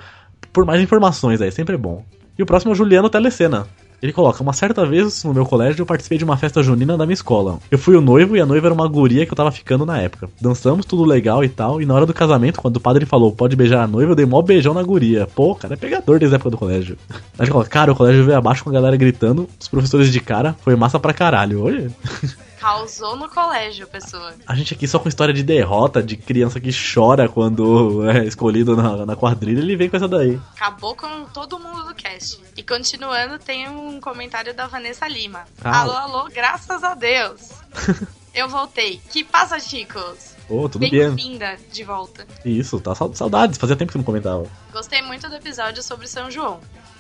por 0.52 0.66
mais 0.66 0.82
informações 0.82 1.42
aí, 1.42 1.52
sempre 1.52 1.76
é 1.76 1.78
bom. 1.78 2.04
E 2.38 2.44
o 2.44 2.46
próximo 2.46 2.72
é 2.72 2.74
o 2.74 2.76
Juliano 2.76 3.10
Telecena. 3.10 3.68
Ele 4.02 4.12
coloca, 4.12 4.42
uma 4.42 4.54
certa 4.54 4.86
vez 4.86 5.24
no 5.24 5.34
meu 5.34 5.46
colégio 5.46 5.82
eu 5.82 5.86
participei 5.86 6.18
de 6.18 6.24
uma 6.24 6.36
festa 6.36 6.64
junina 6.64 6.98
da 6.98 7.06
minha 7.06 7.14
escola. 7.14 7.60
Eu 7.70 7.78
fui 7.78 7.96
o 7.96 8.02
noivo 8.02 8.36
e 8.36 8.42
a 8.42 8.46
noiva 8.46 8.68
era 8.68 8.74
uma 8.74 8.88
guria 8.88 9.26
que 9.26 9.32
eu 9.32 9.36
tava 9.36 9.52
ficando 9.52 9.86
na 9.86 10.00
época. 10.00 10.28
Dançamos, 10.42 10.86
tudo 10.86 11.04
legal 11.04 11.44
e 11.44 11.50
tal, 11.50 11.82
e 11.82 11.86
na 11.86 11.94
hora 11.94 12.06
do 12.06 12.14
casamento, 12.14 12.60
quando 12.60 12.78
o 12.78 12.80
padre 12.80 13.06
falou, 13.06 13.32
pode 13.32 13.56
beijar 13.56 13.84
a 13.84 13.88
noiva, 13.88 14.14
eu 14.14 14.16
dei 14.16 14.26
mó 14.26 14.42
beijão 14.42 14.74
na 14.74 14.82
guria. 14.82 15.28
Pô, 15.28 15.54
cara, 15.54 15.76
é 15.76 15.78
pegador 15.78 16.18
desde 16.18 16.36
a 16.36 16.38
época 16.38 16.50
do 16.50 16.58
colégio. 16.58 16.98
Aí 17.38 17.46
ele 17.46 17.52
coloca, 17.52 17.70
cara, 17.70 17.92
o 17.92 17.96
colégio 17.96 18.26
veio 18.26 18.38
abaixo 18.38 18.64
com 18.64 18.72
a 18.72 18.74
galera 18.74 18.98
gritando, 18.98 19.48
os 19.60 19.68
professores 19.68 20.12
de 20.12 20.20
cara, 20.20 20.56
foi 20.62 20.76
massa 20.76 21.00
pra 21.00 21.14
caralho. 21.14 21.64
Olha, 21.64 21.92
Causou 22.62 23.16
no 23.16 23.28
colégio, 23.28 23.88
pessoa. 23.88 24.36
a 24.46 24.56
gente 24.56 24.74
aqui 24.76 24.88
só 24.88 25.00
com 25.00 25.10
história 25.10 25.34
de 25.34 25.42
derrota, 25.42 26.02
de 26.02 26.16
criança 26.16 26.60
que 26.60 26.70
chora 26.72 27.28
quando 27.28 28.06
é 28.08 28.24
escolhido 28.26 28.76
na, 28.76 29.04
na 29.06 29.16
quadrilha, 29.16 29.60
ele 29.60 29.76
vem 29.76 29.90
com 29.90 29.98
essa 29.98 30.08
daí. 30.08 30.40
Acabou 30.56 30.96
com 30.96 31.26
todo 31.26 31.58
mundo 31.60 31.84
do 31.88 31.96
cast. 31.96 32.40
E 32.56 32.62
continuando, 32.62 33.40
tem 33.40 33.68
um 33.68 34.00
comentário 34.00 34.54
da 34.54 34.68
Vanessa 34.68 35.08
Lima. 35.08 35.44
Ah. 35.64 35.80
Alô, 35.82 35.92
alô, 35.94 36.30
graças 36.32 36.84
a 36.84 36.94
Deus. 36.94 37.50
Eu 38.34 38.48
voltei. 38.48 39.02
Que 39.10 39.24
passa, 39.24 39.60
chicos? 39.60 40.36
Ô, 40.48 40.70
tudo 40.70 40.82
bem. 40.82 40.92
Bem-vinda 40.92 41.58
de 41.72 41.84
volta. 41.84 42.26
Isso, 42.46 42.80
tá 42.80 42.94
sa- 42.96 43.12
saudades, 43.14 43.58
fazia 43.58 43.76
tempo 43.76 43.92
que 43.92 43.98
não 43.98 44.06
comentava. 44.06 44.46
Gostei 44.72 45.02
muito 45.02 45.28
do 45.28 45.36
episódio 45.36 45.82
sobre 45.82 46.08
São 46.08 46.30
João. 46.30 46.60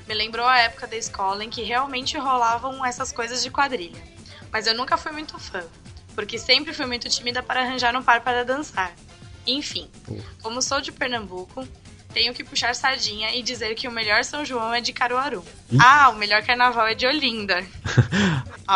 Me 0.09 0.13
lembrou 0.15 0.45
a 0.45 0.57
época 0.59 0.87
da 0.87 0.95
escola 0.97 1.43
em 1.45 1.49
que 1.49 1.61
realmente 1.61 2.17
rolavam 2.17 2.83
essas 2.85 3.11
coisas 3.13 3.43
de 3.43 3.49
quadrilha. 3.51 4.01
Mas 4.51 4.67
eu 4.67 4.75
nunca 4.75 4.97
fui 4.97 5.11
muito 5.11 5.39
fã, 5.39 5.63
porque 6.13 6.37
sempre 6.37 6.73
fui 6.73 6.85
muito 6.85 7.07
tímida 7.09 7.41
para 7.41 7.61
arranjar 7.61 7.95
um 7.95 8.03
par 8.03 8.21
para 8.21 8.43
dançar. 8.43 8.93
Enfim, 9.45 9.89
como 10.41 10.61
sou 10.61 10.81
de 10.81 10.91
Pernambuco, 10.91 11.67
tenho 12.11 12.33
que 12.33 12.43
puxar 12.43 12.75
sardinha 12.75 13.33
e 13.35 13.41
dizer 13.41 13.73
que 13.75 13.87
o 13.87 13.91
melhor 13.91 14.23
São 14.23 14.45
João 14.45 14.73
é 14.73 14.81
de 14.81 14.93
Caruaru. 14.93 15.43
Ah, 15.79 16.09
o 16.09 16.15
melhor 16.15 16.43
carnaval 16.43 16.85
é 16.87 16.93
de 16.93 17.07
Olinda. 17.07 17.63
a, 18.67 18.75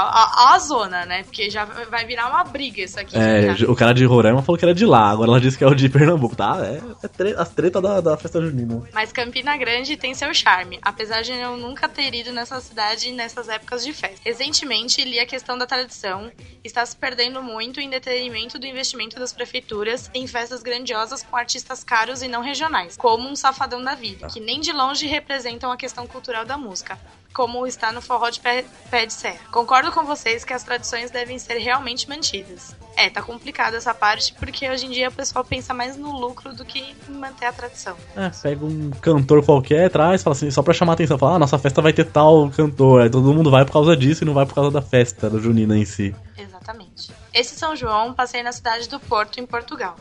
a, 0.52 0.56
a 0.56 0.60
zona, 0.60 1.06
né? 1.06 1.24
Porque 1.24 1.50
já 1.50 1.66
vai 1.66 2.06
virar 2.06 2.30
uma 2.30 2.44
briga 2.44 2.82
isso 2.82 3.00
aqui. 3.00 3.18
É, 3.18 3.56
já. 3.56 3.68
o 3.70 3.76
cara 3.76 3.94
de 3.94 4.06
Roraima 4.06 4.42
falou 4.42 4.58
que 4.58 4.66
era 4.66 4.74
de 4.74 4.86
lá, 4.86 5.10
agora 5.10 5.30
ela 5.32 5.40
disse 5.42 5.58
que 5.58 5.64
é 5.64 5.68
o 5.68 5.76
de 5.76 5.90
Pernambuco, 5.90 6.36
tá? 6.36 6.58
É, 6.62 7.06
é 7.06 7.08
tre- 7.08 7.36
as 7.38 7.50
tretas 7.50 7.82
da, 7.82 8.02
da 8.02 8.18
festa 8.18 8.42
junina. 8.42 8.84
Mas 8.94 9.12
Campina 9.12 9.56
Grande 9.58 9.98
tem 9.98 10.14
seu 10.14 10.34
charme, 10.34 10.80
apesar 10.82 11.22
de 11.22 11.32
eu 11.32 11.58
nunca 11.58 11.88
ter 11.90 12.14
ido 12.14 12.32
nessa 12.32 12.60
cidade 12.62 13.12
nessas 13.12 13.50
épocas 13.50 13.84
de 13.84 13.94
festa. 13.94 14.20
Recentemente 14.24 15.04
li 15.04 15.20
a 15.20 15.26
questão 15.26 15.58
da 15.58 15.66
tradição, 15.66 16.32
está 16.64 16.86
se 16.86 16.96
perdendo 16.96 17.42
muito 17.44 17.80
em 17.80 17.90
detrimento 17.90 18.58
do 18.58 18.66
investimento 18.66 19.20
das 19.20 19.34
prefeituras 19.34 20.10
em 20.14 20.26
festas 20.28 20.64
grandiosas 20.64 21.24
com 21.24 21.36
artistas 21.36 21.84
caros 21.84 22.22
e 22.22 22.28
não 22.28 22.42
regionais, 22.42 22.96
como 22.98 23.25
um 23.26 23.36
Safadão 23.36 23.84
da 23.84 23.96
Vida, 23.96 24.28
que 24.28 24.40
nem 24.40 24.60
de 24.60 24.72
longe 24.72 25.08
representam 25.08 25.72
a 25.72 25.78
questão 25.78 26.06
cultural 26.08 26.46
da 26.46 26.58
música. 26.58 26.98
Como 27.34 27.68
está 27.68 27.92
no 27.92 28.02
forró 28.02 28.30
de 28.30 28.40
pé, 28.40 28.64
pé 28.90 29.06
de 29.06 29.12
serra. 29.12 29.40
Concordo 29.52 29.92
com 29.92 30.06
vocês 30.06 30.46
que 30.46 30.54
as 30.54 30.64
tradições 30.64 31.12
devem 31.12 31.38
ser 31.38 31.58
realmente 31.58 32.08
mantidas. 32.08 32.74
É, 32.96 33.10
tá 33.10 33.22
complicado 33.22 33.74
essa 33.74 33.94
parte, 33.94 34.34
porque 34.36 34.70
hoje 34.70 34.86
em 34.86 34.90
dia 34.90 35.10
o 35.10 35.12
pessoal 35.12 35.44
pensa 35.44 35.74
mais 35.74 35.98
no 35.98 36.18
lucro 36.18 36.54
do 36.54 36.64
que 36.64 36.80
em 36.80 37.14
manter 37.14 37.46
a 37.46 37.52
tradição. 37.52 37.98
É, 38.16 38.30
pega 38.30 38.64
um 38.64 38.90
cantor 38.90 39.44
qualquer, 39.44 39.90
traz, 39.90 40.24
fala 40.24 40.34
assim, 40.34 40.50
só 40.50 40.64
pra 40.64 40.74
chamar 40.74 40.94
a 40.94 40.96
atenção, 40.96 41.18
fala, 41.18 41.36
ah, 41.36 41.40
nossa 41.40 41.60
festa 41.60 41.82
vai 41.82 41.92
ter 41.92 42.06
tal 42.06 42.50
cantor. 42.52 43.02
Aí 43.02 43.10
todo 43.10 43.34
mundo 43.34 43.52
vai 43.52 43.66
por 43.66 43.74
causa 43.74 43.98
disso 43.98 44.24
e 44.24 44.26
não 44.26 44.34
vai 44.34 44.46
por 44.46 44.56
causa 44.56 44.72
da 44.72 44.82
festa, 44.82 45.30
da 45.30 45.38
junina 45.38 45.78
em 45.78 45.84
si. 45.84 46.16
Exatamente. 46.38 47.12
Esse 47.34 47.56
São 47.56 47.76
João 47.76 48.14
passei 48.14 48.42
na 48.42 48.54
cidade 48.54 48.88
do 48.88 48.98
Porto, 48.98 49.42
em 49.42 49.46
Portugal, 49.46 49.98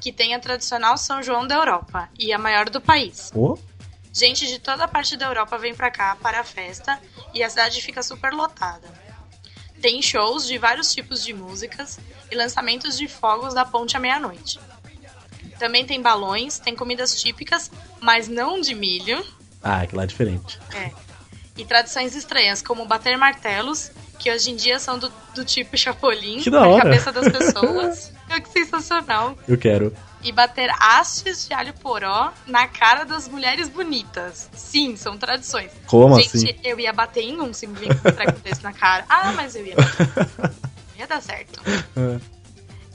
que 0.00 0.12
tem 0.12 0.34
a 0.34 0.40
tradicional 0.40 0.96
São 0.96 1.22
João 1.22 1.46
da 1.46 1.54
Europa 1.54 2.08
e 2.18 2.32
a 2.32 2.38
maior 2.38 2.68
do 2.70 2.80
país. 2.80 3.30
Pô, 3.32 3.58
Gente 4.16 4.46
de 4.46 4.58
toda 4.58 4.88
parte 4.88 5.14
da 5.14 5.26
Europa 5.26 5.58
vem 5.58 5.74
pra 5.74 5.90
cá 5.90 6.16
para 6.16 6.40
a 6.40 6.44
festa 6.44 6.98
e 7.34 7.42
a 7.42 7.50
cidade 7.50 7.82
fica 7.82 8.02
super 8.02 8.32
lotada. 8.32 8.88
Tem 9.78 10.00
shows 10.00 10.46
de 10.46 10.56
vários 10.56 10.90
tipos 10.90 11.22
de 11.22 11.34
músicas 11.34 11.98
e 12.30 12.34
lançamentos 12.34 12.96
de 12.96 13.08
fogos 13.08 13.52
da 13.52 13.66
ponte 13.66 13.94
à 13.94 14.00
meia-noite. 14.00 14.58
Também 15.58 15.84
tem 15.84 16.00
balões, 16.00 16.58
tem 16.58 16.74
comidas 16.74 17.20
típicas, 17.20 17.70
mas 18.00 18.26
não 18.26 18.58
de 18.58 18.74
milho. 18.74 19.22
ah, 19.62 19.82
aquilo 19.82 19.98
lá 19.98 20.04
é 20.04 20.06
diferente. 20.06 20.58
É. 20.74 20.92
E 21.54 21.66
tradições 21.66 22.16
estranhas, 22.16 22.62
como 22.62 22.86
bater 22.86 23.18
martelos, 23.18 23.90
que 24.18 24.30
hoje 24.30 24.50
em 24.50 24.56
dia 24.56 24.78
são 24.78 24.98
do, 24.98 25.12
do 25.34 25.44
tipo 25.44 25.76
chapolim 25.76 26.40
Que 26.40 26.50
na 26.50 26.78
cabeça 26.78 27.12
das 27.12 27.28
pessoas. 27.28 28.12
É 28.28 28.40
que 28.40 28.48
sensacional. 28.48 29.38
Eu 29.46 29.56
quero. 29.56 29.94
E 30.20 30.32
bater 30.32 30.68
hastes 30.80 31.46
de 31.46 31.54
alho 31.54 31.72
poró 31.74 32.32
na 32.44 32.66
cara 32.66 33.04
das 33.04 33.28
mulheres 33.28 33.68
bonitas. 33.68 34.50
Sim, 34.52 34.96
são 34.96 35.16
tradições. 35.16 35.70
Como 35.86 36.16
Gente, 36.20 36.36
assim? 36.36 36.60
eu 36.64 36.80
ia 36.80 36.92
bater 36.92 37.22
em 37.22 37.40
um 37.40 37.52
se 37.52 37.68
me 37.68 37.78
vir 37.78 37.96
com 38.00 38.08
um 38.08 38.12
treco 38.12 38.40
desse 38.40 38.64
na 38.64 38.72
cara. 38.72 39.04
Ah, 39.08 39.30
mas 39.30 39.54
eu 39.54 39.64
ia 39.64 39.76
bater. 39.76 40.50
Ia 40.98 41.06
dar 41.06 41.20
certo. 41.20 41.60
É. 41.66 42.36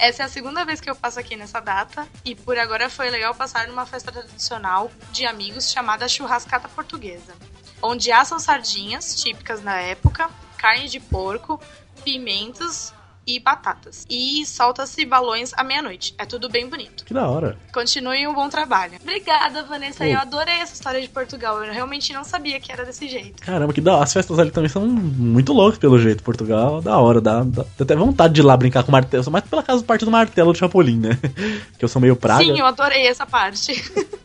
Essa 0.08 0.24
é 0.24 0.26
a 0.26 0.30
segunda 0.30 0.66
vez 0.66 0.82
que 0.82 0.90
eu 0.90 0.96
passo 0.96 1.20
aqui 1.20 1.36
nessa 1.36 1.60
data 1.60 2.08
e 2.26 2.34
por 2.34 2.58
agora 2.58 2.90
foi 2.90 3.10
legal 3.12 3.36
passar 3.36 3.68
numa 3.68 3.86
festa 3.86 4.12
tradicional 4.12 4.90
de 5.12 5.28
amigos 5.28 5.72
chamada 5.72 6.08
churrascata 6.10 6.68
portuguesa, 6.70 7.36
onde 7.84 8.12
assam 8.12 8.40
sardinhas 8.40 9.22
típicas 9.22 9.62
da 9.62 9.76
época, 9.76 10.28
carne 10.62 10.88
de 10.88 11.00
porco, 11.00 11.60
pimentos 12.04 12.94
e 13.26 13.40
batatas. 13.40 14.06
E 14.10 14.46
solta-se 14.46 15.06
balões 15.06 15.52
à 15.56 15.64
meia-noite. 15.64 16.14
É 16.18 16.26
tudo 16.26 16.50
bem 16.50 16.70
bonito. 16.70 17.04
Que 17.04 17.14
da 17.14 17.28
hora. 17.28 17.58
Continuem 17.74 18.28
um 18.28 18.34
bom 18.34 18.48
trabalho. 18.48 18.94
Obrigada, 19.02 19.64
Vanessa. 19.64 20.04
Oh. 20.04 20.08
Eu 20.08 20.20
adorei 20.20 20.56
essa 20.56 20.74
história 20.74 21.02
de 21.02 21.08
Portugal. 21.08 21.64
Eu 21.64 21.74
realmente 21.74 22.14
não 22.14 22.24
sabia 22.24 22.60
que 22.60 22.72
era 22.72 22.86
desse 22.86 23.08
jeito. 23.08 23.42
Caramba, 23.42 23.74
que 23.74 23.82
da 23.82 23.94
hora. 23.94 24.04
As 24.04 24.14
festas 24.14 24.38
ali 24.38 24.52
também 24.52 24.70
são 24.70 24.86
muito 24.86 25.54
loucas 25.54 25.80
pelo 25.80 26.00
jeito. 26.00 26.24
Portugal, 26.24 26.82
da 26.82 26.98
hora. 26.98 27.22
Dá, 27.22 27.44
dá, 27.44 27.64
dá 27.64 27.84
até 27.84 27.96
vontade 27.96 28.34
de 28.34 28.42
ir 28.42 28.44
lá 28.44 28.56
brincar 28.56 28.84
com 28.84 28.90
o 28.90 28.92
martelo. 28.92 29.24
Só 29.24 29.32
mais 29.32 29.46
pela 29.46 29.64
casa 29.64 29.80
do 29.80 29.86
parte 29.86 30.06
do 30.06 30.12
martelo 30.12 30.52
do 30.52 30.58
Chapolin, 30.58 31.00
né? 31.00 31.18
que 31.78 31.86
eu 31.86 31.90
sou 31.90 32.02
meio 32.02 32.16
praga. 32.16 32.44
Sim, 32.44 32.60
eu 32.60 32.66
adorei 32.66 33.08
essa 33.08 33.26
parte. 33.26 33.84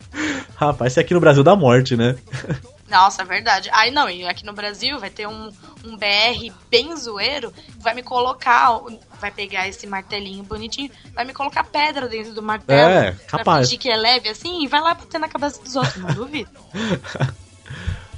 Rapaz, 0.55 0.93
se 0.93 0.99
aqui 0.99 1.13
no 1.13 1.19
Brasil 1.19 1.43
dá 1.43 1.55
morte, 1.55 1.95
né? 1.95 2.15
Nossa, 2.87 3.21
é 3.21 3.25
verdade. 3.25 3.69
Aí 3.73 3.91
não, 3.91 4.09
e 4.09 4.25
aqui 4.25 4.45
no 4.45 4.53
Brasil 4.53 4.99
vai 4.99 5.09
ter 5.09 5.27
um, 5.27 5.51
um 5.83 5.97
BR 5.97 6.53
bem 6.69 6.95
zoeiro, 6.95 7.53
vai 7.79 7.93
me 7.93 8.01
colocar, 8.01 8.79
vai 9.19 9.29
pegar 9.29 9.67
esse 9.67 9.85
martelinho 9.85 10.43
bonitinho, 10.43 10.89
vai 11.13 11.25
me 11.25 11.33
colocar 11.33 11.63
pedra 11.65 12.07
dentro 12.07 12.33
do 12.33 12.41
martelo. 12.41 12.89
É, 12.89 13.11
capaz. 13.27 13.67
fingir 13.67 13.79
que 13.79 13.89
é 13.89 13.97
leve 13.97 14.29
assim 14.29 14.63
e 14.63 14.67
vai 14.67 14.79
lá 14.81 14.93
bater 14.93 15.19
na 15.19 15.27
cabeça 15.27 15.61
dos 15.61 15.75
outros, 15.75 15.97
não 15.97 16.13
duvido. 16.13 16.49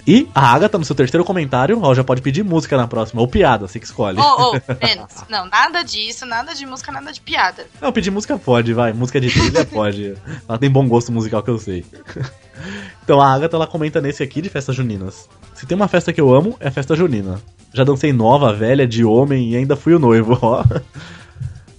E 0.10 0.27
a 0.34 0.56
Agatha, 0.56 0.76
no 0.76 0.84
seu 0.84 0.95
terceiro 0.95 1.23
comentário, 1.23 1.80
ó, 1.84 1.94
já 1.94 2.03
pode 2.03 2.19
pedir 2.23 2.44
música 2.44 2.76
na 2.76 2.88
próxima, 2.88 3.22
ou 3.22 3.27
piada, 3.27 3.68
você 3.68 3.80
que 3.80 3.86
escolhe. 3.86 4.18
Ô, 4.19 4.23
ô, 4.23 4.53
menos. 4.84 5.14
Não, 5.30 5.45
nada 5.45 5.84
disso, 5.84 6.26
nada 6.26 6.56
de 6.56 6.65
música, 6.65 6.91
nada 6.91 7.14
de 7.14 7.22
piada. 7.22 7.68
Não, 7.80 7.91
pedir 7.91 8.10
música 8.10 8.36
pode, 8.36 8.73
vai. 8.73 8.91
Música 8.91 9.22
de 9.22 9.30
trilha 9.30 9.64
pode. 9.72 10.15
Ela 10.48 10.57
tem 10.57 10.68
bom 10.68 10.88
gosto 10.88 11.11
musical 11.11 11.44
que 11.44 11.52
eu 11.52 11.60
sei. 11.60 11.86
Então 13.02 13.22
a 13.22 13.34
Agatha, 13.34 13.56
ela 13.56 13.65
comenta 13.65 14.02
nesse 14.02 14.22
aqui 14.22 14.41
de 14.41 14.49
festas 14.49 14.76
juninas. 14.76 15.30
Se 15.56 15.65
tem 15.65 15.76
uma 15.76 15.88
festa 15.88 16.11
que 16.11 16.19
eu 16.19 16.31
amo, 16.31 16.57
é 16.60 16.68
a 16.68 16.72
festa 16.72 16.94
junina. 16.94 17.41
Já 17.73 17.86
dancei 17.86 18.11
nova, 18.11 18.53
velha, 18.53 18.86
de 18.86 19.03
homem 19.06 19.52
e 19.52 19.56
ainda 19.56 19.77
fui 19.77 19.95
o 19.95 19.99
noivo, 19.99 20.38
ó. 20.41 20.64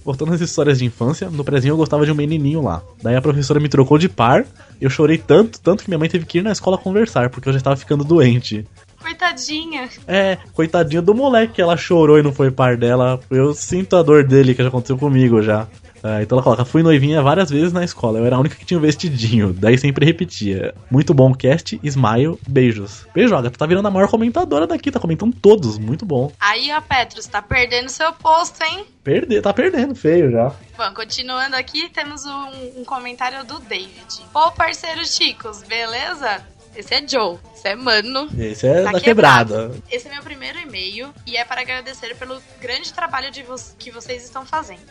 Voltando 0.03 0.33
às 0.33 0.41
histórias 0.41 0.79
de 0.79 0.85
infância, 0.85 1.29
no 1.29 1.43
prezinho 1.43 1.73
eu 1.73 1.77
gostava 1.77 2.05
de 2.05 2.11
um 2.11 2.15
menininho 2.15 2.61
lá. 2.61 2.81
Daí 3.03 3.15
a 3.15 3.21
professora 3.21 3.59
me 3.59 3.69
trocou 3.69 3.97
de 3.97 4.09
par, 4.09 4.45
eu 4.79 4.89
chorei 4.89 5.17
tanto, 5.17 5.59
tanto 5.59 5.83
que 5.83 5.89
minha 5.89 5.99
mãe 5.99 6.09
teve 6.09 6.25
que 6.25 6.39
ir 6.39 6.41
na 6.41 6.51
escola 6.51 6.77
conversar, 6.77 7.29
porque 7.29 7.47
eu 7.47 7.53
já 7.53 7.57
estava 7.57 7.75
ficando 7.75 8.03
doente. 8.03 8.65
Coitadinha. 9.01 9.89
É, 10.07 10.37
coitadinho 10.53 11.01
do 11.01 11.13
moleque 11.13 11.53
que 11.53 11.61
ela 11.61 11.75
chorou 11.75 12.19
e 12.19 12.23
não 12.23 12.31
foi 12.31 12.51
par 12.51 12.77
dela. 12.77 13.19
Eu 13.29 13.53
sinto 13.53 13.95
a 13.95 14.03
dor 14.03 14.23
dele 14.23 14.53
que 14.53 14.61
já 14.61 14.69
aconteceu 14.69 14.97
comigo 14.97 15.41
já. 15.41 15.67
É, 16.03 16.23
então 16.23 16.35
ela 16.35 16.43
coloca, 16.43 16.65
fui 16.65 16.81
noivinha 16.81 17.21
várias 17.21 17.49
vezes 17.49 17.71
na 17.71 17.83
escola. 17.83 18.19
Eu 18.19 18.25
era 18.25 18.35
a 18.35 18.39
única 18.39 18.55
que 18.55 18.65
tinha 18.65 18.77
um 18.77 18.81
vestidinho. 18.81 19.53
Daí 19.53 19.77
sempre 19.77 20.05
repetia. 20.05 20.73
Muito 20.89 21.13
bom 21.13 21.33
cast, 21.33 21.79
smile, 21.83 22.37
beijos. 22.47 23.05
Beijo, 23.13 23.35
Agatha. 23.35 23.57
Tá 23.57 23.65
virando 23.65 23.87
a 23.87 23.91
maior 23.91 24.09
comentadora 24.09 24.65
daqui, 24.65 24.91
tá 24.91 24.99
comentando 24.99 25.35
todos. 25.39 25.77
Muito 25.77 26.05
bom. 26.05 26.31
Aí, 26.39 26.71
ó, 26.71 26.81
Petros, 26.81 27.27
tá 27.27 27.41
perdendo 27.41 27.89
seu 27.89 28.11
posto, 28.13 28.61
hein? 28.63 28.85
Perder, 29.03 29.41
tá 29.41 29.53
perdendo, 29.53 29.95
feio 29.95 30.31
já. 30.31 30.51
Bom, 30.77 30.93
continuando 30.95 31.55
aqui, 31.55 31.89
temos 31.89 32.25
um, 32.25 32.81
um 32.81 32.85
comentário 32.85 33.43
do 33.45 33.59
David. 33.59 34.21
Ô, 34.33 34.51
parceiro 34.51 35.05
Chicos, 35.05 35.63
beleza? 35.63 36.41
Esse 36.75 36.95
é 36.95 37.07
Joe, 37.07 37.37
esse 37.53 37.67
é 37.67 37.75
Mano. 37.75 38.29
Esse 38.37 38.67
é 38.67 38.83
Tá 38.83 38.91
da 38.93 38.99
quebrado. 39.01 39.53
quebrada. 39.53 39.83
Esse 39.91 40.07
é 40.07 40.11
meu 40.11 40.23
primeiro 40.23 40.57
e-mail 40.59 41.13
e 41.25 41.35
é 41.35 41.43
para 41.43 41.61
agradecer 41.61 42.15
pelo 42.15 42.41
grande 42.59 42.93
trabalho 42.93 43.29
vo 43.45 43.55
que 43.77 43.91
vocês 43.91 44.23
estão 44.23 44.45
fazendo. 44.45 44.89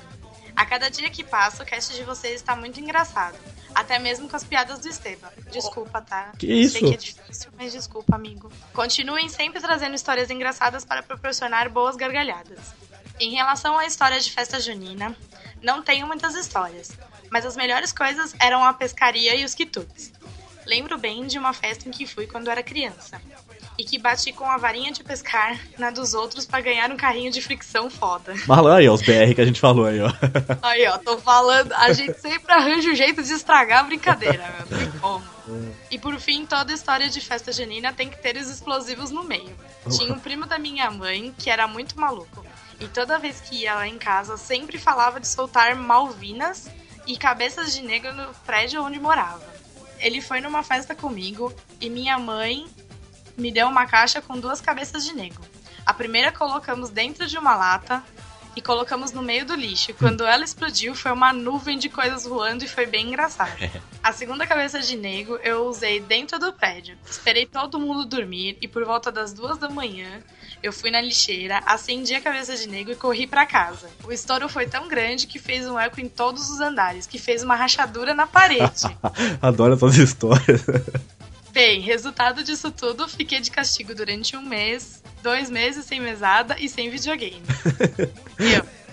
A 0.54 0.66
cada 0.66 0.90
dia 0.90 1.08
que 1.08 1.24
passa, 1.24 1.62
o 1.62 1.66
cast 1.66 1.94
de 1.94 2.02
vocês 2.04 2.34
está 2.34 2.54
muito 2.54 2.78
engraçado. 2.80 3.36
Até 3.74 3.98
mesmo 3.98 4.28
com 4.28 4.36
as 4.36 4.44
piadas 4.44 4.78
do 4.80 4.88
Esteban. 4.88 5.28
Desculpa, 5.50 6.02
tá? 6.02 6.32
Que 6.38 6.46
isso? 6.52 6.72
Sei 6.78 6.88
que 6.88 6.94
é 6.94 6.96
difícil, 6.96 7.50
mas 7.56 7.72
desculpa, 7.72 8.16
amigo. 8.16 8.52
Continuem 8.74 9.28
sempre 9.28 9.60
trazendo 9.60 9.94
histórias 9.94 10.28
engraçadas 10.28 10.84
para 10.84 11.02
proporcionar 11.02 11.70
boas 11.70 11.96
gargalhadas. 11.96 12.58
Em 13.18 13.30
relação 13.30 13.78
à 13.78 13.86
história 13.86 14.18
de 14.20 14.30
festa 14.30 14.60
junina, 14.60 15.16
não 15.62 15.82
tenho 15.82 16.06
muitas 16.06 16.34
histórias, 16.34 16.90
mas 17.30 17.46
as 17.46 17.56
melhores 17.56 17.92
coisas 17.92 18.34
eram 18.40 18.64
a 18.64 18.72
pescaria 18.72 19.34
e 19.36 19.44
os 19.44 19.54
quitutes. 19.54 20.12
Lembro 20.70 20.96
bem 20.96 21.26
de 21.26 21.36
uma 21.36 21.52
festa 21.52 21.88
em 21.88 21.90
que 21.90 22.06
fui 22.06 22.28
quando 22.28 22.48
era 22.48 22.62
criança. 22.62 23.20
E 23.76 23.82
que 23.82 23.98
bati 23.98 24.32
com 24.32 24.44
a 24.44 24.56
varinha 24.56 24.92
de 24.92 25.02
pescar 25.02 25.58
na 25.76 25.90
dos 25.90 26.14
outros 26.14 26.46
pra 26.46 26.60
ganhar 26.60 26.88
um 26.92 26.96
carrinho 26.96 27.32
de 27.32 27.42
fricção 27.42 27.90
foda. 27.90 28.32
Malan 28.46 28.76
aí, 28.76 28.88
ó, 28.88 28.94
os 28.94 29.02
BR 29.02 29.34
que 29.34 29.40
a 29.40 29.44
gente 29.44 29.58
falou 29.58 29.86
aí, 29.86 30.00
ó. 30.00 30.12
Aí, 30.62 30.86
ó, 30.86 30.96
tô 30.98 31.18
falando. 31.18 31.72
A 31.72 31.92
gente 31.92 32.16
sempre 32.20 32.52
arranja 32.52 32.88
um 32.88 32.94
jeito 32.94 33.20
de 33.20 33.32
estragar 33.32 33.80
a 33.80 33.82
brincadeira, 33.82 34.44
meu. 34.68 34.78
Não 34.78 34.90
tem 34.92 35.00
como. 35.00 35.24
E 35.90 35.98
por 35.98 36.16
fim, 36.20 36.46
toda 36.46 36.72
história 36.72 37.08
de 37.08 37.20
festa 37.20 37.50
junina 37.50 37.92
tem 37.92 38.08
que 38.08 38.22
ter 38.22 38.36
os 38.36 38.48
explosivos 38.48 39.10
no 39.10 39.24
meio. 39.24 39.56
Tinha 39.90 40.14
um 40.14 40.20
primo 40.20 40.46
da 40.46 40.56
minha 40.56 40.88
mãe 40.88 41.34
que 41.36 41.50
era 41.50 41.66
muito 41.66 41.98
maluco. 41.98 42.46
E 42.78 42.86
toda 42.86 43.18
vez 43.18 43.40
que 43.40 43.62
ia 43.62 43.74
lá 43.74 43.88
em 43.88 43.98
casa, 43.98 44.36
sempre 44.36 44.78
falava 44.78 45.18
de 45.18 45.26
soltar 45.26 45.74
malvinas 45.74 46.70
e 47.08 47.16
cabeças 47.16 47.74
de 47.74 47.82
negro 47.82 48.14
no 48.14 48.32
prédio 48.46 48.84
onde 48.84 49.00
morava. 49.00 49.59
Ele 50.00 50.20
foi 50.20 50.40
numa 50.40 50.62
festa 50.62 50.94
comigo 50.94 51.52
e 51.80 51.88
minha 51.88 52.18
mãe 52.18 52.66
me 53.36 53.50
deu 53.52 53.68
uma 53.68 53.86
caixa 53.86 54.20
com 54.20 54.38
duas 54.38 54.60
cabeças 54.60 55.04
de 55.04 55.14
negro. 55.14 55.42
A 55.84 55.94
primeira 55.94 56.32
colocamos 56.32 56.90
dentro 56.90 57.26
de 57.26 57.38
uma 57.38 57.56
lata 57.56 58.02
e 58.56 58.60
colocamos 58.60 59.12
no 59.12 59.22
meio 59.22 59.44
do 59.44 59.54
lixo. 59.54 59.94
Quando 59.94 60.24
ela 60.24 60.44
explodiu, 60.44 60.94
foi 60.94 61.12
uma 61.12 61.32
nuvem 61.32 61.78
de 61.78 61.88
coisas 61.88 62.24
voando 62.24 62.64
e 62.64 62.68
foi 62.68 62.86
bem 62.86 63.08
engraçado. 63.08 63.52
A 64.02 64.12
segunda 64.12 64.46
cabeça 64.46 64.80
de 64.80 64.96
nego 64.96 65.36
eu 65.42 65.66
usei 65.66 66.00
dentro 66.00 66.38
do 66.38 66.52
prédio. 66.52 66.96
Esperei 67.08 67.46
todo 67.46 67.78
mundo 67.78 68.04
dormir 68.04 68.56
e 68.60 68.68
por 68.68 68.84
volta 68.84 69.12
das 69.12 69.32
duas 69.32 69.58
da 69.58 69.68
manhã 69.68 70.22
eu 70.62 70.72
fui 70.72 70.90
na 70.90 71.00
lixeira, 71.00 71.62
acendi 71.64 72.14
a 72.14 72.20
cabeça 72.20 72.54
de 72.56 72.68
nego 72.68 72.90
e 72.90 72.96
corri 72.96 73.26
pra 73.26 73.46
casa. 73.46 73.88
O 74.04 74.12
estouro 74.12 74.48
foi 74.48 74.66
tão 74.66 74.88
grande 74.88 75.26
que 75.26 75.38
fez 75.38 75.66
um 75.66 75.78
eco 75.78 76.00
em 76.00 76.08
todos 76.08 76.50
os 76.50 76.60
andares, 76.60 77.06
que 77.06 77.18
fez 77.18 77.42
uma 77.42 77.54
rachadura 77.54 78.14
na 78.14 78.26
parede. 78.26 78.84
Adoro 79.40 79.74
essas 79.74 79.96
histórias. 79.96 80.64
Bem, 81.52 81.80
resultado 81.80 82.44
disso 82.44 82.70
tudo, 82.70 83.08
fiquei 83.08 83.40
de 83.40 83.50
castigo 83.50 83.94
durante 83.94 84.36
um 84.36 84.42
mês, 84.42 85.02
dois 85.20 85.50
meses 85.50 85.84
sem 85.84 86.00
mesada 86.00 86.56
e 86.58 86.68
sem 86.68 86.88
videogame. 86.90 87.42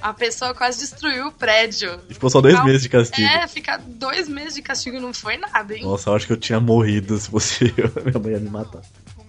A 0.02 0.14
pessoa 0.14 0.54
quase 0.54 0.80
destruiu 0.80 1.28
o 1.28 1.32
prédio. 1.32 2.00
Ficou 2.10 2.30
só 2.30 2.40
dois 2.40 2.64
meses 2.64 2.84
de 2.84 2.90
castigo. 2.90 3.28
É, 3.28 3.48
ficar 3.48 3.78
dois 3.78 4.30
meses 4.30 4.54
de 4.54 4.62
castigo 4.62 5.00
não 5.00 5.14
foi 5.14 5.38
nada, 5.38 5.76
hein? 5.76 5.84
Nossa, 5.84 6.10
eu 6.10 6.16
acho 6.16 6.28
que 6.28 6.34
eu 6.34 6.38
tinha 6.38 6.60
morrido 6.60 7.18
se 7.18 7.30
fosse 7.30 7.74
eu. 7.76 7.92
Minha 8.04 8.20
mãe 8.20 8.34
ia 8.34 8.40
me 8.40 8.50
matar. 8.50 8.82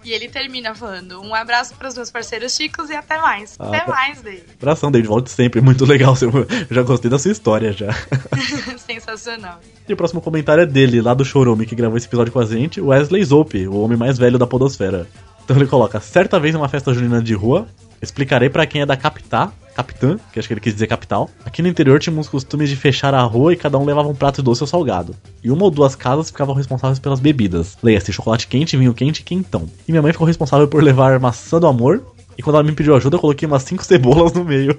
E 0.03 0.13
ele 0.13 0.29
termina 0.29 0.73
falando: 0.73 1.21
um 1.21 1.33
abraço 1.33 1.75
para 1.75 1.87
os 1.87 1.95
meus 1.95 2.09
parceiros 2.09 2.55
chicos 2.55 2.89
e 2.89 2.93
até 2.93 3.19
mais. 3.19 3.55
Ah, 3.59 3.67
até 3.67 3.79
tá. 3.81 3.91
mais, 3.91 4.21
Dave. 4.21 4.43
Abração, 4.61 4.91
David, 4.91 5.09
volte 5.09 5.31
sempre. 5.31 5.59
Muito 5.59 5.85
legal. 5.85 6.15
Eu 6.21 6.75
já 6.75 6.83
gostei 6.83 7.09
da 7.11 7.19
sua 7.19 7.31
história 7.31 7.73
já. 7.73 7.89
Sensacional. 8.77 9.59
E 9.87 9.93
o 9.93 9.97
próximo 9.97 10.21
comentário 10.21 10.61
é 10.61 10.65
dele, 10.65 11.01
lá 11.01 11.13
do 11.13 11.25
Chorome, 11.25 11.65
que 11.65 11.75
gravou 11.75 11.97
esse 11.97 12.07
episódio 12.07 12.31
com 12.31 12.39
a 12.39 12.45
gente, 12.45 12.79
Wesley 12.79 13.23
Zope, 13.23 13.67
o 13.67 13.81
homem 13.81 13.97
mais 13.97 14.17
velho 14.17 14.37
da 14.37 14.47
podosfera. 14.47 15.07
Então 15.43 15.57
ele 15.57 15.67
coloca, 15.67 15.99
certa 15.99 16.39
vez 16.39 16.53
em 16.53 16.57
uma 16.57 16.69
festa 16.69 16.93
junina 16.93 17.21
de 17.21 17.33
rua, 17.33 17.67
explicarei 18.01 18.49
pra 18.49 18.67
quem 18.67 18.81
é 18.81 18.85
da 18.85 18.95
capitá, 18.95 19.51
capitã, 19.79 20.17
que 20.33 20.39
acho 20.39 20.47
que 20.47 20.53
ele 20.53 20.61
quis 20.61 20.73
dizer 20.73 20.87
capital, 20.87 21.29
aqui 21.45 21.61
no 21.61 21.67
interior 21.69 21.99
tínhamos 21.99 22.27
costumes 22.27 22.69
de 22.69 22.75
fechar 22.75 23.13
a 23.13 23.21
rua 23.21 23.53
e 23.53 23.55
cada 23.55 23.77
um 23.77 23.85
levava 23.85 24.09
um 24.09 24.15
prato 24.15 24.43
doce 24.43 24.61
ou 24.61 24.67
salgado. 24.67 25.15
E 25.41 25.49
uma 25.49 25.63
ou 25.63 25.71
duas 25.71 25.95
casas 25.95 26.29
ficavam 26.29 26.53
responsáveis 26.53 26.99
pelas 26.99 27.19
bebidas. 27.19 27.77
Leia-se 27.81 28.11
chocolate 28.11 28.47
quente, 28.47 28.75
vinho 28.75 28.93
quente 28.93 29.19
e 29.19 29.23
quentão. 29.23 29.69
E 29.87 29.91
minha 29.91 30.01
mãe 30.01 30.11
ficou 30.11 30.27
responsável 30.27 30.67
por 30.67 30.83
levar 30.83 31.19
maçã 31.19 31.59
do 31.59 31.67
amor, 31.67 32.03
e 32.37 32.41
quando 32.41 32.55
ela 32.55 32.63
me 32.63 32.73
pediu 32.73 32.95
ajuda 32.95 33.15
eu 33.15 33.21
coloquei 33.21 33.47
umas 33.47 33.63
cinco 33.63 33.85
cebolas 33.85 34.33
no 34.33 34.43
meio. 34.43 34.77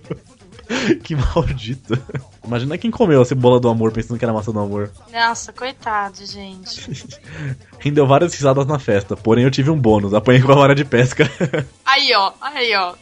que 1.03 1.17
maldito. 1.17 1.99
Imagina 2.45 2.79
quem 2.79 2.91
comeu 2.91 3.21
a 3.21 3.25
cebola 3.25 3.59
do 3.59 3.69
amor 3.69 3.93
pensando 3.93 4.19
que 4.19 4.25
era 4.25 4.33
maçã 4.33 4.53
do 4.53 4.61
amor. 4.61 4.91
Nossa, 5.13 5.53
coitado, 5.53 6.25
gente. 6.25 7.19
Rendeu 7.79 8.07
várias 8.07 8.35
risadas 8.35 8.67
na 8.67 8.79
festa, 8.79 9.17
porém 9.17 9.45
eu 9.45 9.51
tive 9.51 9.71
um 9.71 9.79
bônus, 9.79 10.15
apanhei 10.15 10.43
com 10.43 10.53
a 10.53 10.57
vara 10.57 10.75
de 10.75 10.85
pesca. 10.85 11.31
Aí, 11.85 12.13
ó, 12.15 12.33
aí, 12.41 12.75
ó. 12.77 12.95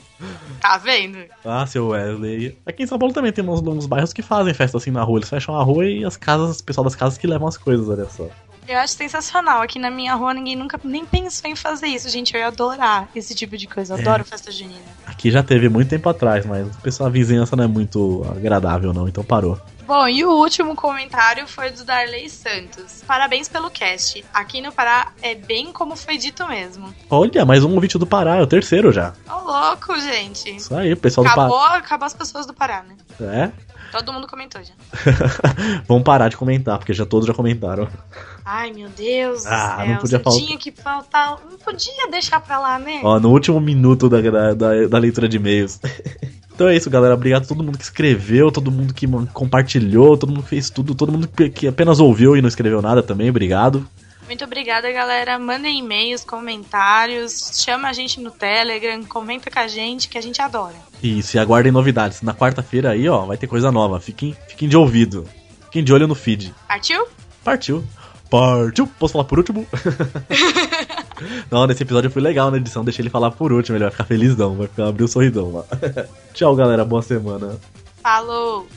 Tá 0.60 0.76
vendo? 0.78 1.18
ah, 1.44 1.66
seu 1.66 1.88
Wesley. 1.88 2.58
Aqui 2.66 2.82
em 2.82 2.86
São 2.86 2.98
Paulo 2.98 3.14
também 3.14 3.32
tem 3.32 3.44
uns, 3.44 3.60
uns 3.60 3.86
bairros 3.86 4.12
que 4.12 4.22
fazem 4.22 4.52
festa 4.52 4.76
assim 4.76 4.90
na 4.90 5.02
rua. 5.02 5.18
Eles 5.18 5.28
fecham 5.28 5.54
a 5.56 5.62
rua 5.62 5.86
e 5.86 6.04
as 6.04 6.16
casas, 6.16 6.58
o 6.58 6.64
pessoal 6.64 6.84
das 6.84 6.96
casas 6.96 7.18
que 7.18 7.26
levam 7.26 7.46
as 7.46 7.56
coisas, 7.56 7.88
olha 7.88 8.06
só. 8.06 8.28
Eu 8.68 8.78
acho 8.78 8.92
sensacional. 8.94 9.62
Aqui 9.62 9.78
na 9.78 9.90
minha 9.90 10.14
rua 10.14 10.34
ninguém 10.34 10.54
nunca 10.54 10.78
nem 10.84 11.04
pensou 11.06 11.50
em 11.50 11.56
fazer 11.56 11.86
isso, 11.86 12.08
gente. 12.10 12.34
Eu 12.34 12.40
ia 12.40 12.48
adorar 12.48 13.08
esse 13.16 13.34
tipo 13.34 13.56
de 13.56 13.66
coisa. 13.66 13.94
Eu 13.94 13.98
É. 13.98 14.00
adoro 14.02 14.24
festa 14.24 14.52
junina. 14.52 14.84
Aqui 15.06 15.30
já 15.30 15.42
teve 15.42 15.68
muito 15.70 15.88
tempo 15.88 16.08
atrás, 16.08 16.44
mas 16.44 16.66
o 16.66 16.80
pessoal, 16.80 17.08
a 17.08 17.10
vizinhança 17.10 17.56
não 17.56 17.64
é 17.64 17.66
muito 17.66 18.24
agradável, 18.30 18.92
não, 18.92 19.08
então 19.08 19.24
parou. 19.24 19.58
Bom, 19.86 20.06
e 20.06 20.22
o 20.22 20.30
último 20.32 20.76
comentário 20.76 21.48
foi 21.48 21.70
do 21.70 21.82
Darley 21.82 22.28
Santos. 22.28 23.02
Parabéns 23.06 23.48
pelo 23.48 23.70
cast. 23.70 24.22
Aqui 24.34 24.60
no 24.60 24.70
Pará 24.70 25.12
é 25.22 25.34
bem 25.34 25.72
como 25.72 25.96
foi 25.96 26.18
dito 26.18 26.46
mesmo. 26.46 26.94
Olha, 27.08 27.46
mais 27.46 27.64
um 27.64 27.72
ouvinte 27.74 27.96
do 27.96 28.06
Pará, 28.06 28.36
é 28.36 28.42
o 28.42 28.46
terceiro 28.46 28.92
já. 28.92 29.14
Ô, 29.26 29.50
louco, 29.50 29.98
gente. 29.98 30.54
Isso 30.56 30.76
aí, 30.76 30.92
o 30.92 30.96
pessoal 30.98 31.26
Acabou, 31.26 31.58
do 31.58 31.64
acabou 31.76 32.04
as 32.06 32.12
pessoas 32.12 32.44
do 32.44 32.52
Pará, 32.52 32.82
né? 32.82 32.96
Pará. 33.18 33.34
É? 33.34 33.52
Todo 33.90 34.12
mundo 34.12 34.26
comentou 34.26 34.60
já. 34.62 34.74
Vamos 35.88 36.02
parar 36.02 36.28
de 36.28 36.36
comentar, 36.36 36.78
porque 36.78 36.92
já 36.92 37.06
todos 37.06 37.26
já 37.26 37.34
comentaram. 37.34 37.88
Ai, 38.44 38.72
meu 38.72 38.88
Deus 38.88 39.46
Ah, 39.46 39.84
não 39.86 39.96
podia 39.96 40.20
faltar. 40.20 40.42
Tinha 40.42 40.58
que 40.58 40.72
faltar. 40.72 41.38
Não 41.50 41.58
podia 41.58 42.10
deixar 42.10 42.40
pra 42.40 42.58
lá, 42.58 42.78
né? 42.78 43.00
Ó, 43.02 43.18
no 43.18 43.30
último 43.30 43.60
minuto 43.60 44.08
da, 44.08 44.20
da, 44.54 44.86
da, 44.86 44.98
leitura 44.98 45.28
de 45.28 45.36
e-mails. 45.36 45.80
Então 46.58 46.66
é 46.66 46.74
isso, 46.74 46.90
galera. 46.90 47.14
Obrigado 47.14 47.44
a 47.44 47.46
todo 47.46 47.62
mundo 47.62 47.78
que 47.78 47.84
escreveu, 47.84 48.50
todo 48.50 48.68
mundo 48.68 48.92
que 48.92 49.06
compartilhou, 49.32 50.18
todo 50.18 50.30
mundo 50.30 50.42
que 50.42 50.48
fez 50.48 50.68
tudo, 50.68 50.92
todo 50.92 51.12
mundo 51.12 51.28
que 51.28 51.68
apenas 51.68 52.00
ouviu 52.00 52.36
e 52.36 52.42
não 52.42 52.48
escreveu 52.48 52.82
nada 52.82 53.00
também. 53.00 53.30
Obrigado. 53.30 53.88
Muito 54.28 54.44
obrigada, 54.44 54.92
galera. 54.92 55.38
Mandem 55.38 55.78
e-mails, 55.78 56.22
comentários, 56.22 57.50
chama 57.64 57.88
a 57.88 57.94
gente 57.94 58.20
no 58.20 58.30
Telegram, 58.30 59.02
comenta 59.04 59.50
com 59.50 59.58
a 59.58 59.66
gente, 59.66 60.06
que 60.06 60.18
a 60.18 60.20
gente 60.20 60.42
adora. 60.42 60.74
E 61.02 61.22
se 61.22 61.38
aguardem 61.38 61.72
novidades. 61.72 62.20
Na 62.20 62.34
quarta-feira 62.34 62.90
aí, 62.90 63.08
ó, 63.08 63.24
vai 63.24 63.38
ter 63.38 63.46
coisa 63.46 63.72
nova. 63.72 63.98
Fiquem, 63.98 64.36
fiquem 64.46 64.68
de 64.68 64.76
ouvido. 64.76 65.26
Fiquem 65.64 65.82
de 65.82 65.94
olho 65.94 66.06
no 66.06 66.14
feed. 66.14 66.54
Partiu? 66.68 67.08
Partiu. 67.42 67.82
Partiu. 68.28 68.86
Posso 68.98 69.14
falar 69.14 69.24
por 69.24 69.38
último? 69.38 69.66
Não, 71.50 71.66
nesse 71.66 71.82
episódio 71.82 72.10
foi 72.10 72.20
legal 72.20 72.50
na 72.50 72.58
edição. 72.58 72.84
Deixei 72.84 73.02
ele 73.02 73.10
falar 73.10 73.30
por 73.30 73.50
último. 73.50 73.78
Ele 73.78 73.84
vai 73.84 73.90
ficar 73.90 74.04
felizão. 74.04 74.56
Vai 74.56 74.66
ficar, 74.66 74.88
abrir 74.88 75.04
o 75.04 75.08
sorridão 75.08 75.50
lá. 75.52 75.64
Tchau, 76.34 76.54
galera. 76.54 76.84
Boa 76.84 77.00
semana. 77.00 77.58
Falou! 78.02 78.68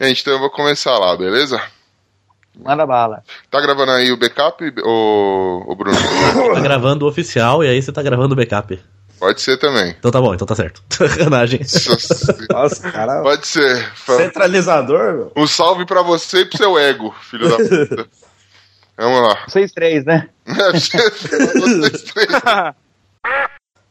Gente, 0.00 0.22
então 0.22 0.32
eu 0.32 0.40
vou 0.40 0.50
começar 0.50 0.98
lá, 0.98 1.16
beleza? 1.16 1.60
Manda 2.58 2.86
bala. 2.86 3.22
Tá 3.50 3.60
gravando 3.60 3.92
aí 3.92 4.10
o 4.10 4.16
backup, 4.16 4.64
ô, 4.82 5.64
ô 5.68 5.74
Bruno? 5.74 5.96
Tá 6.54 6.60
gravando 6.60 7.04
o 7.04 7.08
oficial 7.08 7.62
e 7.62 7.68
aí 7.68 7.80
você 7.80 7.92
tá 7.92 8.02
gravando 8.02 8.32
o 8.32 8.36
backup. 8.36 8.80
Pode 9.18 9.42
ser 9.42 9.58
também. 9.58 9.94
Então 9.98 10.10
tá 10.10 10.18
bom, 10.18 10.34
então 10.34 10.46
tá 10.46 10.54
certo. 10.54 10.82
Sacanagem. 10.88 11.60
Nossa, 12.50 12.90
cara. 12.90 13.22
Pode 13.22 13.46
ser. 13.46 13.92
Centralizador, 13.94 15.12
meu. 15.12 15.32
Um 15.36 15.46
salve 15.46 15.84
pra 15.84 16.00
você 16.00 16.40
e 16.40 16.44
pro 16.46 16.56
seu 16.56 16.78
ego, 16.78 17.14
filho 17.20 17.48
da 17.48 17.56
puta. 17.56 18.08
Vamos 19.00 19.22
lá. 19.22 19.44
Vocês 19.48 19.72
três, 19.72 20.04
né? 20.04 20.28
Vocês 20.46 22.02
três. 22.02 22.28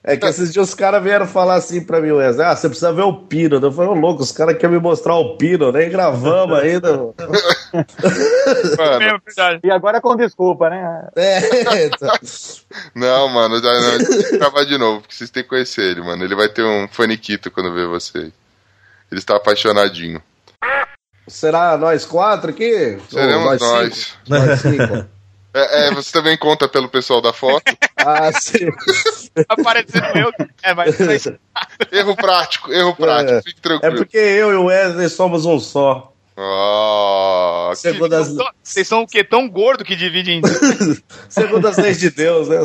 É 0.04 0.16
que 0.16 0.26
esses 0.26 0.54
dias 0.54 0.70
os 0.70 0.74
caras 0.76 1.04
vieram 1.04 1.28
falar 1.28 1.56
assim 1.56 1.84
pra 1.84 2.00
mim, 2.00 2.12
Wesley, 2.12 2.46
ah, 2.46 2.56
você 2.56 2.70
precisa 2.70 2.94
ver 2.94 3.02
o 3.02 3.14
Pino. 3.14 3.58
Eu 3.58 3.72
falei, 3.72 3.92
ô 3.92 3.96
louco, 3.96 4.22
os 4.22 4.32
caras 4.32 4.58
querem 4.58 4.78
me 4.78 4.82
mostrar 4.82 5.16
o 5.16 5.36
Pino, 5.36 5.72
nem 5.72 5.90
gravamos 5.90 6.58
ainda. 6.58 6.96
mano. 8.78 9.22
E 9.64 9.72
agora 9.72 10.00
com 10.00 10.16
desculpa, 10.16 10.70
né? 10.70 11.10
É, 11.16 11.86
então. 11.86 12.16
não, 12.96 13.28
mano, 13.30 13.60
já 13.62 13.74
não, 13.74 13.98
tem 13.98 14.24
que 14.24 14.38
gravar 14.38 14.64
de 14.64 14.78
novo, 14.78 15.02
porque 15.02 15.16
vocês 15.16 15.30
têm 15.30 15.44
que 15.44 15.50
conhecer 15.50 15.82
ele, 15.82 16.02
mano. 16.02 16.24
Ele 16.24 16.36
vai 16.36 16.48
ter 16.48 16.64
um 16.64 16.88
faniquito 16.88 17.52
quando 17.52 17.74
ver 17.74 17.88
vocês. 17.88 18.32
Ele 19.12 19.20
está 19.20 19.36
apaixonadinho. 19.36 20.22
Será 21.30 21.78
nós 21.78 22.06
quatro 22.06 22.50
aqui? 22.52 22.98
Seremos 23.10 23.62
Ou 23.62 23.70
nós. 23.70 23.96
cinco? 23.96 24.18
Nós 24.30 24.60
cinco. 24.62 25.06
É, 25.52 25.88
é, 25.88 25.92
você 25.96 26.12
também 26.12 26.38
conta 26.38 26.70
pelo 26.70 26.88
pessoal 26.88 27.22
da 27.24 27.34
foto. 27.34 27.64
Ah, 27.98 28.32
sim. 28.32 28.70
Aparecendo 29.50 30.06
eu. 30.16 30.32
É, 30.64 30.74
mas 30.76 30.96
Erro 31.92 32.16
prático, 32.16 32.72
erro 32.72 32.96
prático, 32.96 33.34
É. 33.34 33.42
fique 33.42 33.60
É 33.60 33.62
tranquilo. 33.62 33.96
porque 33.98 34.18
eu 34.18 34.52
e 34.54 34.56
o 34.56 34.66
Wesley 34.66 35.10
somos 35.10 35.46
um 35.48 35.60
só. 35.60 36.14
Ah, 36.38 37.72
que- 37.72 37.78
Segundo 37.78 38.14
as, 38.14 38.34
Vocês 38.64 38.88
são 38.88 39.02
o 39.02 39.08
quê? 39.08 39.24
Tão 39.24 39.50
gordo 39.50 39.84
que 39.84 39.96
dividem. 39.98 40.40
segundo 41.28 41.68
as 41.68 41.78
leis 41.78 42.00
de 42.00 42.10
Deus, 42.12 42.48
né? 42.48 42.64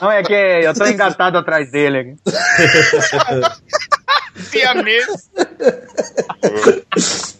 Não, 0.00 0.10
é 0.12 0.22
que 0.22 0.32
eu 0.32 0.72
tô 0.74 0.86
engatado 0.86 1.36
atrás 1.36 1.70
dele 1.72 2.16
a 4.66 4.74
mesa. 4.82 5.16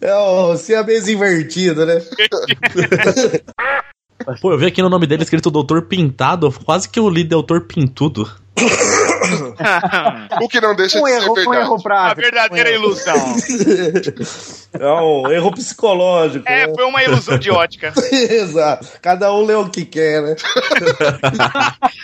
É 0.01 0.15
o 0.17 0.57
siamês 0.57 1.07
invertido, 1.07 1.87
né? 1.87 2.03
Pô, 4.41 4.53
eu 4.53 4.59
vi 4.59 4.67
aqui 4.67 4.83
no 4.83 4.89
nome 4.89 5.07
dele 5.07 5.23
escrito 5.23 5.51
Doutor 5.51 5.83
Pintado. 5.83 6.51
Quase 6.65 6.89
que 6.89 6.99
eu 6.99 7.09
li 7.09 7.23
Doutor 7.23 7.63
Pintudo. 7.67 8.29
O 10.41 10.49
que 10.49 10.61
não 10.61 10.75
deixa 10.75 10.99
Um 10.99 11.05
de 11.05 11.11
ser 11.11 11.17
erro, 11.23 11.31
um 11.31 11.35
verdade. 11.35 11.57
erro 11.61 11.75
A 11.75 11.83
prático. 11.83 12.21
verdadeira 12.21 12.71
um 12.71 12.75
ilusão. 12.75 13.37
É 14.73 14.93
um 14.93 15.31
erro 15.31 15.53
psicológico. 15.53 16.45
É, 16.49 16.67
né? 16.67 16.75
foi 16.75 16.85
uma 16.85 17.03
ilusão 17.03 17.39
de 17.39 17.51
ótica. 17.51 17.93
Exato. 18.13 18.89
Cada 19.01 19.33
um 19.33 19.45
lê 19.45 19.55
o 19.55 19.69
que 19.69 19.85
quer, 19.85 20.23
né? 20.23 20.37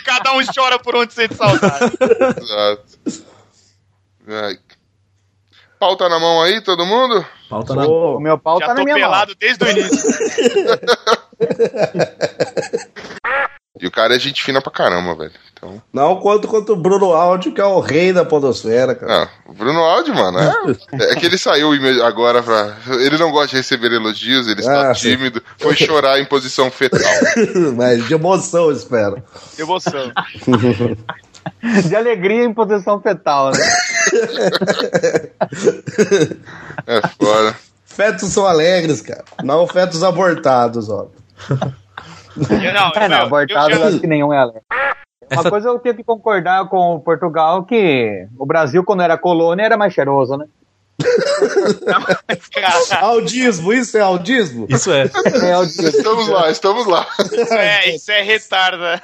Cada 0.05 0.32
um 0.35 0.40
chora 0.55 0.78
por 0.78 0.94
onde 0.97 1.12
sente 1.12 1.35
saudade. 1.35 1.93
Exato. 2.40 2.85
Pauta 5.79 6.09
na 6.09 6.19
mão 6.19 6.43
aí, 6.43 6.61
todo 6.61 6.85
mundo? 6.85 7.25
Pauta 7.49 7.75
na. 7.75 7.87
O 7.87 8.19
meu 8.21 8.37
pau 8.39 8.59
Já 8.59 8.67
tá 8.67 8.75
na 8.75 8.81
tô 8.81 8.85
minha 8.85 8.99
mão. 8.99 9.09
pelado 9.11 9.35
desde 9.39 9.65
o 9.65 9.71
início. 9.71 9.99
E 13.81 13.87
o 13.87 13.93
cara 13.93 14.17
é 14.17 14.19
gente 14.19 14.43
fina 14.43 14.61
pra 14.61 14.73
caramba, 14.73 15.15
velho. 15.15 15.31
Então. 15.53 15.81
Não 15.93 16.17
quanto 16.17 16.49
quanto 16.49 16.73
o 16.73 16.77
Bruno 16.77 17.13
Aldi, 17.13 17.53
que 17.53 17.61
é 17.61 17.65
o 17.65 17.79
rei 17.79 18.13
da 18.13 18.25
podosfera, 18.25 18.93
cara. 18.93 19.31
Não, 19.47 19.53
o 19.53 19.55
Bruno 19.55 19.79
Aldi, 19.79 20.11
mano, 20.11 20.37
é, 20.41 20.53
é 21.13 21.15
que 21.15 21.25
ele 21.25 21.39
saiu 21.39 21.71
agora 22.05 22.43
pra. 22.43 22.77
Ele 22.89 23.17
não 23.19 23.31
gosta 23.31 23.51
de 23.51 23.57
receber 23.59 23.93
elogios, 23.93 24.49
ele 24.49 24.59
está 24.61 24.91
Ah, 24.91 24.95
sim. 24.97 25.17
tímido. 25.17 25.41
Foi 25.59 25.75
chorar 25.79 26.19
em 26.19 26.25
posição 26.25 26.69
fetal. 26.73 27.01
Mas 27.77 28.05
de 28.09 28.15
emoção, 28.15 28.65
eu 28.65 28.73
espero. 28.73 29.23
Emoção. 29.57 30.11
De 31.87 31.95
alegria 31.95 32.43
em 32.45 32.53
posição 32.53 33.01
fetal, 33.01 33.53
né? 33.53 33.59
É 36.87 37.01
foda. 37.21 37.55
Fetos 37.85 38.33
são 38.33 38.47
alegres, 38.47 39.01
cara. 39.01 39.25
Não 39.43 39.67
fetos 39.67 40.05
abortados, 40.05 40.89
ó. 40.89 41.09
Eu, 41.51 42.73
não, 42.73 42.93
É, 42.95 43.09
não, 43.09 43.19
eu- 43.19 43.25
abortado 43.27 43.71
eu- 43.73 43.79
eu 43.79 43.87
acho 43.89 43.99
que 44.01 44.07
nenhum 44.07 44.33
é 44.33 44.39
alegre. 44.39 44.63
Uma 45.31 45.41
Essa- 45.41 45.51
coisa 45.51 45.69
eu 45.69 45.79
tenho 45.79 45.95
que 45.95 46.03
concordar 46.05 46.67
com 46.71 46.95
o 46.95 47.01
Portugal 47.01 47.63
que 47.65 48.27
o 48.39 48.47
Brasil, 48.47 48.83
quando 48.83 49.03
era 49.03 49.19
colônia, 49.19 49.63
era 49.65 49.77
mais 49.77 49.93
cheiroso, 49.93 50.37
né? 50.39 50.47
Audismo, 53.01 53.73
isso 53.73 53.97
é 53.97 54.01
audismo? 54.01 54.67
Isso 54.69 54.91
é. 54.91 55.03
É, 55.03 55.55
eu- 55.55 55.63
Estamos 55.65 56.29
lá, 56.29 56.51
estamos 56.51 56.87
lá. 56.87 57.07
isso 57.21 57.55
é, 57.55 57.89
isso 57.91 58.11
é 58.11 58.23
retarda. 58.23 59.01